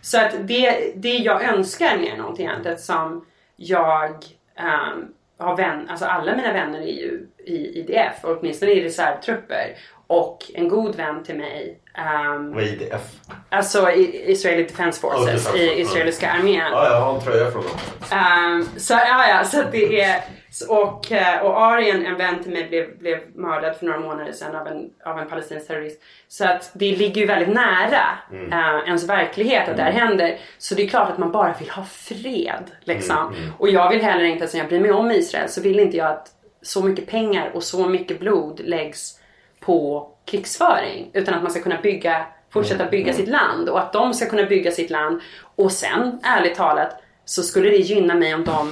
Så 0.01 0.21
att 0.21 0.33
det, 0.39 0.93
det 0.95 1.17
jag 1.17 1.43
önskar 1.43 1.97
mer 1.97 2.11
än 2.11 2.17
någonting 2.17 2.47
annat 2.47 2.65
eftersom 2.65 3.25
jag 3.55 4.25
ehm, 4.55 5.07
har 5.37 5.57
vän, 5.57 5.89
alltså 5.89 6.05
alla 6.05 6.35
mina 6.35 6.53
vänner 6.53 6.79
är 6.79 6.93
ju 6.93 7.27
i 7.47 7.79
IDF, 7.79 8.13
och 8.23 8.37
åtminstone 8.39 8.71
i 8.71 8.83
reservtrupper. 8.83 9.75
Och 10.07 10.51
en 10.53 10.67
god 10.67 10.95
vän 10.95 11.23
till 11.23 11.35
mig, 11.35 11.79
ehm, 11.97 12.53
Vad 12.53 12.63
är 12.63 12.67
IDF? 12.67 13.01
alltså 13.49 13.91
i 13.91 14.31
Israeli 14.31 14.63
Defense 14.63 15.01
Forces, 15.01 15.25
Defense 15.43 15.57
i 15.57 15.81
israeliska 15.81 16.31
armén. 16.31 16.55
Ja, 16.71 16.87
jag 16.89 17.01
har 17.01 17.15
en 17.15 17.21
tröja 17.21 17.51
från 17.51 17.63
dem. 17.63 17.71
Ehm, 18.11 18.67
så, 18.77 18.93
ja, 18.93 19.27
ja, 19.29 19.43
så 19.43 19.63
det 19.71 20.01
är... 20.01 20.21
Och, 20.69 21.11
eh, 21.11 21.41
och 21.45 21.61
Arien, 21.61 22.05
en 22.05 22.15
vän 22.17 22.43
till 22.43 22.51
mig, 22.51 22.67
blev, 22.69 22.97
blev 22.97 23.19
mördad 23.35 23.75
för 23.75 23.85
några 23.85 23.99
månader 23.99 24.31
sedan 24.31 24.55
av 24.55 24.67
en, 24.67 24.89
av 25.05 25.19
en 25.19 25.27
palestinsk 25.29 25.67
terrorist. 25.67 26.01
Så 26.27 26.45
att 26.45 26.71
det 26.73 26.91
ligger 26.95 27.21
ju 27.21 27.27
väldigt 27.27 27.55
nära 27.55 28.01
Mm. 28.31 28.53
eh, 28.53 28.87
ens 28.87 29.09
verklighet 29.09 29.69
att 29.69 29.77
det 29.77 29.83
här 29.83 29.91
Mm. 29.91 30.07
händer. 30.07 30.37
Så 30.57 30.75
det 30.75 30.83
är 30.83 30.87
klart 30.87 31.09
att 31.09 31.17
man 31.17 31.31
bara 31.31 31.55
vill 31.59 31.69
ha 31.69 31.83
fred. 31.83 32.71
Liksom. 32.83 33.17
Mm, 33.27 33.33
mm. 33.39 33.53
Och 33.57 33.69
jag 33.69 33.89
vill 33.89 34.01
heller 34.01 34.23
inte, 34.23 34.43
eftersom 34.43 34.59
jag 34.59 34.69
bryr 34.69 34.79
mig 34.79 34.91
om 34.91 35.11
Israel, 35.11 35.49
så 35.49 35.61
vill 35.61 35.79
inte 35.79 35.97
jag 35.97 36.07
att 36.07 36.27
så 36.65 36.83
mycket 36.83 37.07
pengar 37.07 37.51
och 37.53 37.63
så 37.63 37.89
mycket 37.89 38.19
blod 38.19 38.61
läggs 38.63 39.19
på 39.59 40.09
krigsföring. 40.25 41.09
Utan 41.13 41.33
att 41.33 41.43
man 41.43 41.51
ska 41.51 41.61
kunna 41.61 41.81
bygga, 41.81 42.25
fortsätta 42.49 42.83
Mm, 42.83 42.91
bygga 42.91 43.11
mm. 43.11 43.15
sitt 43.15 43.29
land 43.29 43.69
och 43.69 43.79
att 43.79 43.93
de 43.93 44.13
ska 44.13 44.25
kunna 44.25 44.43
bygga 44.43 44.71
sitt 44.71 44.89
land. 44.89 45.21
Och 45.55 45.71
sen, 45.71 46.19
ärligt 46.23 46.55
talat, 46.55 47.01
så 47.25 47.43
skulle 47.43 47.69
det 47.69 47.77
gynna 47.77 48.15
mig 48.15 48.35
om 48.35 48.43
de 48.43 48.71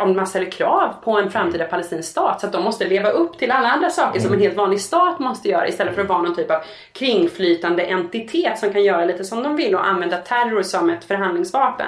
om 0.00 0.16
man 0.16 0.26
ställer 0.26 0.50
krav 0.50 0.94
på 1.04 1.18
en 1.18 1.30
framtida 1.30 1.64
palestinsk 1.64 2.08
stat 2.08 2.40
så 2.40 2.46
att 2.46 2.52
de 2.52 2.64
måste 2.64 2.88
leva 2.88 3.10
upp 3.10 3.38
till 3.38 3.50
alla 3.50 3.68
andra 3.68 3.90
saker 3.90 4.20
som 4.20 4.32
en 4.32 4.40
helt 4.40 4.56
vanlig 4.56 4.80
stat 4.80 5.18
måste 5.18 5.48
göra 5.48 5.68
istället 5.68 5.94
för 5.94 6.02
att 6.02 6.08
vara 6.08 6.22
någon 6.22 6.36
typ 6.36 6.50
av 6.50 6.62
kringflytande 6.92 7.82
entitet 7.82 8.58
som 8.58 8.72
kan 8.72 8.84
göra 8.84 9.04
lite 9.04 9.24
som 9.24 9.42
de 9.42 9.56
vill 9.56 9.74
och 9.74 9.86
använda 9.86 10.16
terror 10.16 10.62
som 10.62 10.90
ett 10.90 11.04
förhandlingsvapen. 11.04 11.86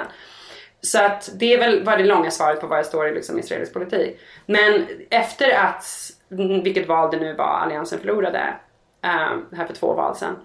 Så 0.81 0.99
att 0.99 1.29
det 1.33 1.53
är 1.53 1.59
väl 1.59 1.83
var 1.83 1.97
det 1.97 2.03
långa 2.03 2.31
svaret 2.31 2.61
på 2.61 2.67
vad 2.67 2.77
jag 2.77 2.85
står 2.85 3.07
i 3.07 3.13
liksom 3.13 3.39
israelisk 3.39 3.73
politik. 3.73 4.19
Men 4.45 4.87
efter 5.09 5.51
att, 5.51 5.85
mm, 6.31 6.63
vilket 6.63 6.87
val 6.87 7.11
det 7.11 7.17
nu 7.17 7.33
var, 7.33 7.45
alliansen 7.45 7.99
förlorade 7.99 8.53
eh, 9.03 9.57
här 9.57 9.65
för 9.67 9.73
två 9.73 9.93
val 9.93 10.15
sedan 10.15 10.35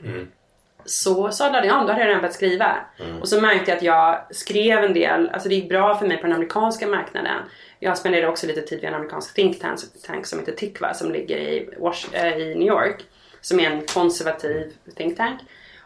så 0.84 1.30
sadlade 1.30 1.66
jag 1.66 1.80
om, 1.80 1.86
då 1.86 1.92
hade 1.92 2.04
jag 2.04 2.08
redan 2.08 2.20
börjat 2.20 2.34
skriva. 2.34 2.76
Mm. 3.00 3.20
Och 3.20 3.28
så 3.28 3.40
märkte 3.40 3.70
jag 3.70 3.76
att 3.76 3.82
jag 3.82 4.36
skrev 4.36 4.84
en 4.84 4.94
del, 4.94 5.28
alltså 5.28 5.48
det 5.48 5.54
gick 5.54 5.68
bra 5.68 5.98
för 5.98 6.06
mig 6.06 6.16
på 6.16 6.26
den 6.26 6.36
amerikanska 6.36 6.86
marknaden. 6.86 7.40
Jag 7.80 7.98
spenderade 7.98 8.28
också 8.28 8.46
lite 8.46 8.62
tid 8.62 8.80
vid 8.80 8.88
en 8.88 8.94
amerikansk 8.94 9.34
think 9.34 9.60
tank, 10.06 10.26
som 10.26 10.38
heter 10.38 10.52
Tikva 10.52 10.94
som 10.94 11.12
ligger 11.12 11.36
i, 11.36 11.68
eh, 12.12 12.38
i 12.38 12.54
New 12.54 12.68
York. 12.68 13.02
Som 13.40 13.60
är 13.60 13.70
en 13.70 13.86
konservativ 13.86 14.72
think 14.96 15.16
tank. 15.16 15.40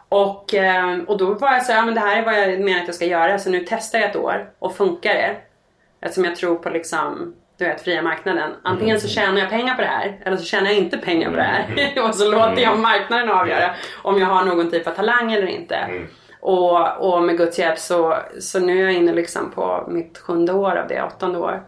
Och, 0.09 0.55
eh, 0.55 0.99
och 1.07 1.19
då 1.19 1.35
var 1.35 1.53
jag 1.53 1.67
så 1.67 1.73
här, 1.73 1.79
ja, 1.79 1.85
men 1.85 1.95
det 1.95 2.01
här 2.01 2.23
är 2.23 2.25
vad 2.25 2.35
jag 2.35 2.61
menar 2.61 2.81
att 2.81 2.87
jag 2.87 2.95
ska 2.95 3.05
göra 3.05 3.39
så 3.39 3.51
nu 3.51 3.65
testar 3.69 3.99
jag 3.99 4.11
ett 4.11 4.17
år 4.17 4.51
och 4.59 4.77
funkar 4.77 5.15
det. 5.15 5.37
Eftersom 6.01 6.25
jag 6.25 6.37
tror 6.37 6.57
på 6.57 6.71
liksom, 6.71 7.35
du 7.59 7.65
vet, 7.65 7.81
fria 7.81 8.03
marknaden. 8.03 8.51
Antingen 8.63 9.01
så 9.01 9.09
tjänar 9.09 9.41
jag 9.41 9.51
pengar 9.51 9.75
på 9.75 9.81
det 9.81 9.89
här 9.89 10.21
eller 10.25 10.37
så 10.37 10.45
tjänar 10.45 10.67
jag 10.67 10.79
inte 10.79 10.99
pengar 10.99 11.31
på 11.31 11.37
det 11.37 11.43
här. 11.43 12.03
och 12.09 12.15
så 12.15 12.31
låter 12.31 12.63
jag 12.63 12.79
marknaden 12.79 13.31
avgöra 13.31 13.75
om 14.03 14.21
jag 14.21 14.27
har 14.27 14.45
någon 14.45 14.71
typ 14.71 14.87
av 14.87 14.93
talang 14.93 15.33
eller 15.33 15.47
inte. 15.47 15.89
Och, 16.41 17.15
och 17.15 17.23
med 17.23 17.37
Guds 17.37 17.59
hjälp 17.59 17.79
så, 17.79 18.17
så 18.41 18.61
nu 18.61 18.79
är 18.79 18.83
jag 18.83 18.93
inne 18.93 19.13
liksom 19.13 19.51
på 19.51 19.85
mitt 19.89 20.19
sjunde 20.19 20.53
år 20.53 20.77
av 20.77 20.89
det, 20.89 21.03
åttonde 21.03 21.39
år 21.39 21.63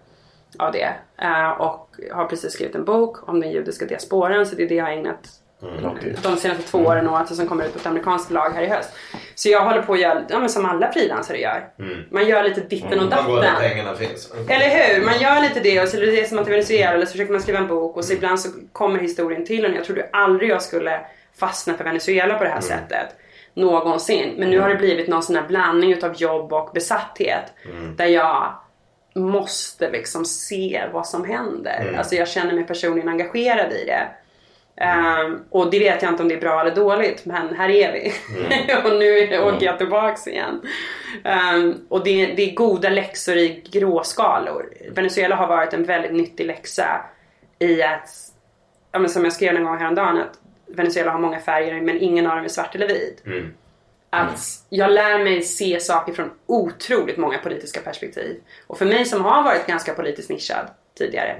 av 0.59 0.73
det. 0.73 0.95
Eh, 1.23 1.51
och 1.51 1.97
har 2.13 2.25
precis 2.25 2.53
skrivit 2.53 2.75
en 2.75 2.85
bok 2.85 3.29
om 3.29 3.41
den 3.41 3.51
judiska 3.51 3.85
diasporan 3.85 4.47
så 4.47 4.57
det 4.57 4.63
är 4.63 4.69
det 4.69 4.75
jag 4.75 4.85
har 4.85 4.93
ägnat 4.93 5.40
de 6.23 6.37
senaste 6.37 6.63
två 6.63 6.79
åren 6.79 7.09
och 7.09 7.29
som 7.29 7.47
kommer 7.47 7.65
ut 7.65 7.73
på 7.73 7.79
ett 7.79 7.87
amerikanskt 7.87 8.27
förlag 8.27 8.51
här 8.51 8.63
i 8.63 8.67
höst. 8.67 8.91
Så 9.35 9.49
jag 9.49 9.65
håller 9.65 9.83
på 9.83 9.93
att 9.93 10.01
göra, 10.01 10.25
ja, 10.29 10.39
men 10.39 10.49
som 10.49 10.67
alla 10.67 10.93
frilansare 10.93 11.39
gör. 11.39 11.69
Man 12.11 12.29
gör 12.29 12.45
lite 12.45 12.61
ditten 12.61 13.01
och 13.01 13.11
Man 13.11 13.27
går 13.27 13.37
där 13.37 13.43
datten. 13.43 13.71
pengarna 13.71 13.95
finns. 13.95 14.33
Eller 14.49 14.69
hur? 14.69 15.05
Man 15.05 15.19
gör 15.21 15.41
lite 15.41 15.61
det 15.61 15.81
och 15.83 15.89
så 15.89 15.97
reser 15.97 16.35
man 16.37 16.45
till 16.45 16.53
Venezuela 16.53 16.93
eller 16.93 17.07
så 17.07 17.13
försöker 17.13 17.33
man 17.33 17.43
skriva 17.43 17.59
en 17.59 17.67
bok 17.67 17.97
och 17.97 18.05
så 18.05 18.13
ibland 18.13 18.41
så 18.41 18.49
kommer 18.73 18.99
historien 18.99 19.47
till 19.47 19.65
en. 19.65 19.75
Jag 19.75 19.85
trodde 19.85 20.09
aldrig 20.13 20.51
jag 20.51 20.63
skulle 20.63 21.01
fastna 21.39 21.75
för 21.75 21.85
Venezuela 21.85 22.39
på 22.39 22.45
det 22.45 22.51
här 22.51 22.61
sättet. 22.61 23.07
Någonsin. 23.55 24.35
Men 24.39 24.51
nu 24.51 24.61
har 24.61 24.69
det 24.69 24.75
blivit 24.77 25.09
någon 25.09 25.23
sån 25.23 25.37
här 25.37 25.47
blandning 25.49 25.93
utav 25.93 26.15
jobb 26.15 26.53
och 26.53 26.71
besatthet. 26.75 27.45
Där 27.97 28.07
jag 28.07 28.55
måste 29.15 29.91
liksom 29.91 30.25
se 30.25 30.83
vad 30.93 31.07
som 31.07 31.25
händer. 31.25 31.81
Mm. 31.83 31.99
Alltså 31.99 32.15
jag 32.15 32.29
känner 32.29 32.53
mig 32.53 32.65
personligen 32.65 33.09
engagerad 33.09 33.73
i 33.73 33.85
det. 33.85 34.09
Ehm, 34.81 35.39
och 35.51 35.71
det 35.71 35.79
vet 35.79 36.03
jag 36.03 36.13
inte 36.13 36.23
om 36.23 36.29
det 36.29 36.35
är 36.35 36.41
bra 36.41 36.61
eller 36.61 36.75
dåligt 36.75 37.25
men 37.25 37.55
här 37.55 37.69
är 37.69 37.93
vi. 37.93 38.13
och 38.85 38.99
nu 38.99 39.39
åker 39.39 39.67
jag 39.67 39.79
tillbaks 39.79 40.27
igen. 40.27 40.63
Ehm, 41.25 41.75
och 41.89 42.05
det, 42.05 42.27
det 42.27 42.51
är 42.51 42.55
goda 42.55 42.89
läxor 42.89 43.37
i 43.37 43.63
gråskalor. 43.73 44.75
Venezuela 44.91 45.37
har 45.37 45.47
varit 45.47 45.73
en 45.73 45.85
väldigt 45.85 46.13
nyttig 46.13 46.47
läxa 46.47 47.05
i 47.59 47.83
att, 47.83 48.09
ja, 48.93 49.09
som 49.09 49.25
jag 49.25 49.33
skrev 49.33 49.57
en 49.57 49.65
gång 49.65 49.79
häromdagen, 49.79 50.17
att 50.17 50.39
Venezuela 50.67 51.11
har 51.11 51.19
många 51.19 51.41
färger 51.41 51.81
men 51.81 52.01
ingen 52.01 52.27
av 52.27 52.37
dem 52.37 52.45
är 52.45 52.49
svart 52.49 52.75
eller 52.75 52.89
vit. 52.89 53.23
Att 54.11 54.41
jag 54.69 54.91
lär 54.91 55.25
mig 55.25 55.43
se 55.43 55.81
saker 55.81 56.13
från 56.13 56.31
otroligt 56.47 57.17
många 57.17 57.39
politiska 57.39 57.81
perspektiv. 57.81 58.41
Och 58.67 58.79
för 58.79 58.87
mig 58.87 59.05
som 59.05 59.25
har 59.25 59.43
varit 59.43 59.67
ganska 59.67 59.95
politiskt 59.95 60.31
nischad 60.31 60.67
tidigare 60.99 61.37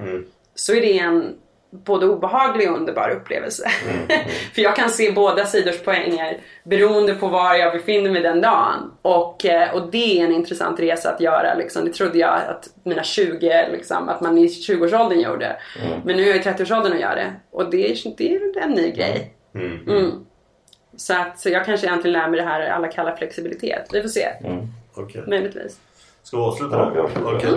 så 0.55 0.73
är 0.73 0.81
det 0.81 0.99
en 0.99 1.37
både 1.71 2.05
obehaglig 2.05 2.71
och 2.71 2.77
underbar 2.77 3.09
upplevelse. 3.09 3.69
för 4.53 4.61
jag 4.61 4.75
kan 4.75 4.89
se 4.89 5.11
båda 5.11 5.45
sidors 5.45 5.79
poänger 5.79 6.37
beroende 6.63 7.13
på 7.15 7.27
var 7.27 7.55
jag 7.55 7.73
befinner 7.73 8.11
mig 8.11 8.21
den 8.21 8.41
dagen. 8.41 8.91
Och, 9.01 9.45
eh, 9.45 9.75
och 9.75 9.91
det 9.91 10.21
är 10.21 10.25
en 10.25 10.31
intressant 10.31 10.79
resa 10.79 11.11
att 11.11 11.21
göra. 11.21 11.53
Liksom. 11.53 11.85
Det 11.85 11.93
trodde 11.93 12.17
jag 12.17 12.33
att 12.47 12.69
mina 12.83 13.03
20, 13.03 13.67
liksom, 13.71 14.09
att 14.09 14.21
man 14.21 14.37
i 14.37 14.47
20-årsåldern 14.47 15.19
gjorde. 15.19 15.55
Men 16.05 16.17
nu 16.17 16.23
är 16.23 16.27
jag 16.27 16.35
i 16.35 16.39
30-årsåldern 16.39 16.93
och 16.93 16.99
gör 16.99 17.15
det. 17.15 17.33
Och 17.51 17.71
det 17.71 17.91
är, 17.91 18.17
det 18.17 18.59
är 18.59 18.63
en 18.63 18.71
ny 18.71 18.91
grej. 18.91 19.33
Mm. 19.55 20.25
Så, 20.95 21.13
att, 21.13 21.39
så 21.39 21.49
jag 21.49 21.65
kanske 21.65 21.87
egentligen 21.87 22.13
lär 22.13 22.27
mig 22.27 22.39
det 22.39 22.45
här 22.45 22.69
alla 22.69 22.87
kallar 22.87 23.15
flexibilitet. 23.15 23.89
Vi 23.93 24.01
får 24.01 24.09
se. 24.09 24.27
Okej. 24.93 25.23
Möjligtvis. 25.27 25.79
Ska 26.23 26.37
vi 26.37 26.43
avsluta 26.43 26.77
då? 26.77 27.09
Okej. 27.23 27.49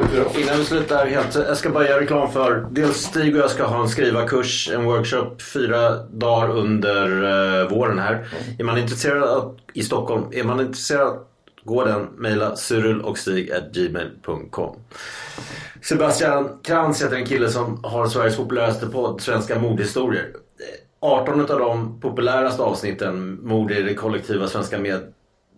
Innan 0.43 0.59
vi 0.59 0.65
slutar 0.65 1.07
helt, 1.07 1.35
jag 1.35 1.57
ska 1.57 1.71
bara 1.71 1.89
göra 1.89 2.01
reklam 2.01 2.33
för 2.33 2.67
dels 2.71 2.97
Stig 2.97 3.37
och 3.37 3.43
jag 3.43 3.51
ska 3.51 3.65
ha 3.65 3.83
en 3.83 3.89
skrivarkurs, 3.89 4.71
en 4.75 4.85
workshop 4.85 5.31
fyra 5.53 5.97
dagar 5.97 6.51
under 6.51 7.23
eh, 7.62 7.69
våren 7.69 7.99
här. 7.99 8.27
Är 8.59 8.65
man 8.65 8.79
intresserad 8.79 9.23
av, 9.23 9.59
i 9.73 9.83
Stockholm, 9.83 10.23
är 10.33 10.45
man 10.45 10.61
intresserad 10.61 11.19
gå 11.65 11.85
den, 11.85 12.09
mejla 12.17 12.57
cyrilochstig.gmail.com 12.57 14.77
Sebastian 15.83 16.59
Krantz 16.62 17.03
heter 17.03 17.17
en 17.17 17.27
kille 17.27 17.49
som 17.49 17.85
har 17.85 18.07
Sveriges 18.07 18.37
populäraste 18.37 18.87
podd, 18.87 19.21
Svenska 19.21 19.59
mordhistorier. 19.59 20.27
18 21.01 21.41
av 21.41 21.59
de 21.59 22.01
populäraste 22.01 22.62
avsnitten, 22.62 23.39
mord 23.43 23.73
i 23.73 23.83
det 23.83 23.95
kollektiva 23.95 24.49
svenska 24.49 24.79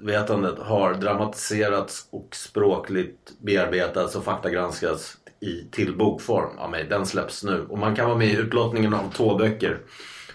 medvetandet, 0.01 0.59
har 0.59 0.95
dramatiserats 0.95 2.09
och 2.11 2.37
språkligt 2.37 3.33
bearbetats 3.39 4.17
och 4.17 4.25
faktagranskats 4.25 5.17
i, 5.41 5.65
till 5.71 5.97
bokform 5.97 6.59
av 6.59 6.71
mig. 6.71 6.85
Den 6.85 7.07
släpps 7.07 7.45
nu. 7.45 7.67
Och 7.69 7.79
man 7.79 7.97
kan 7.97 8.07
vara 8.07 8.19
med 8.19 8.29
i 8.29 8.37
utlottningen 8.37 8.95
av 8.95 9.13
två 9.13 9.35
böcker. 9.35 9.79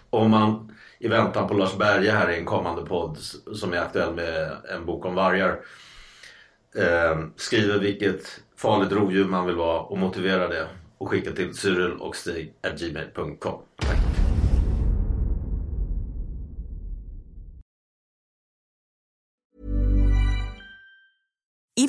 Om 0.09 0.31
man 0.31 0.75
i 0.99 1.07
väntan 1.07 1.47
på 1.47 1.53
Lars 1.53 1.77
Berge 1.77 2.11
här 2.11 2.31
i 2.31 2.37
en 2.37 2.45
kommande 2.45 2.81
podd 2.81 3.17
som 3.53 3.73
är 3.73 3.77
aktuell 3.77 4.13
med 4.13 4.51
en 4.75 4.85
bok 4.85 5.05
om 5.05 5.15
vargar 5.15 5.59
eh, 6.75 7.19
skriver 7.35 7.79
vilket 7.79 8.41
farligt 8.57 8.91
rovdjur 8.91 9.25
man 9.25 9.45
vill 9.45 9.55
vara 9.55 9.79
och 9.79 9.97
motiverar 9.97 10.49
det 10.49 10.67
och 10.97 11.09
skicka 11.09 11.31
till 11.31 11.53
cyrilochstig.gmail.com. 11.53 13.61
Tack. 13.75 14.30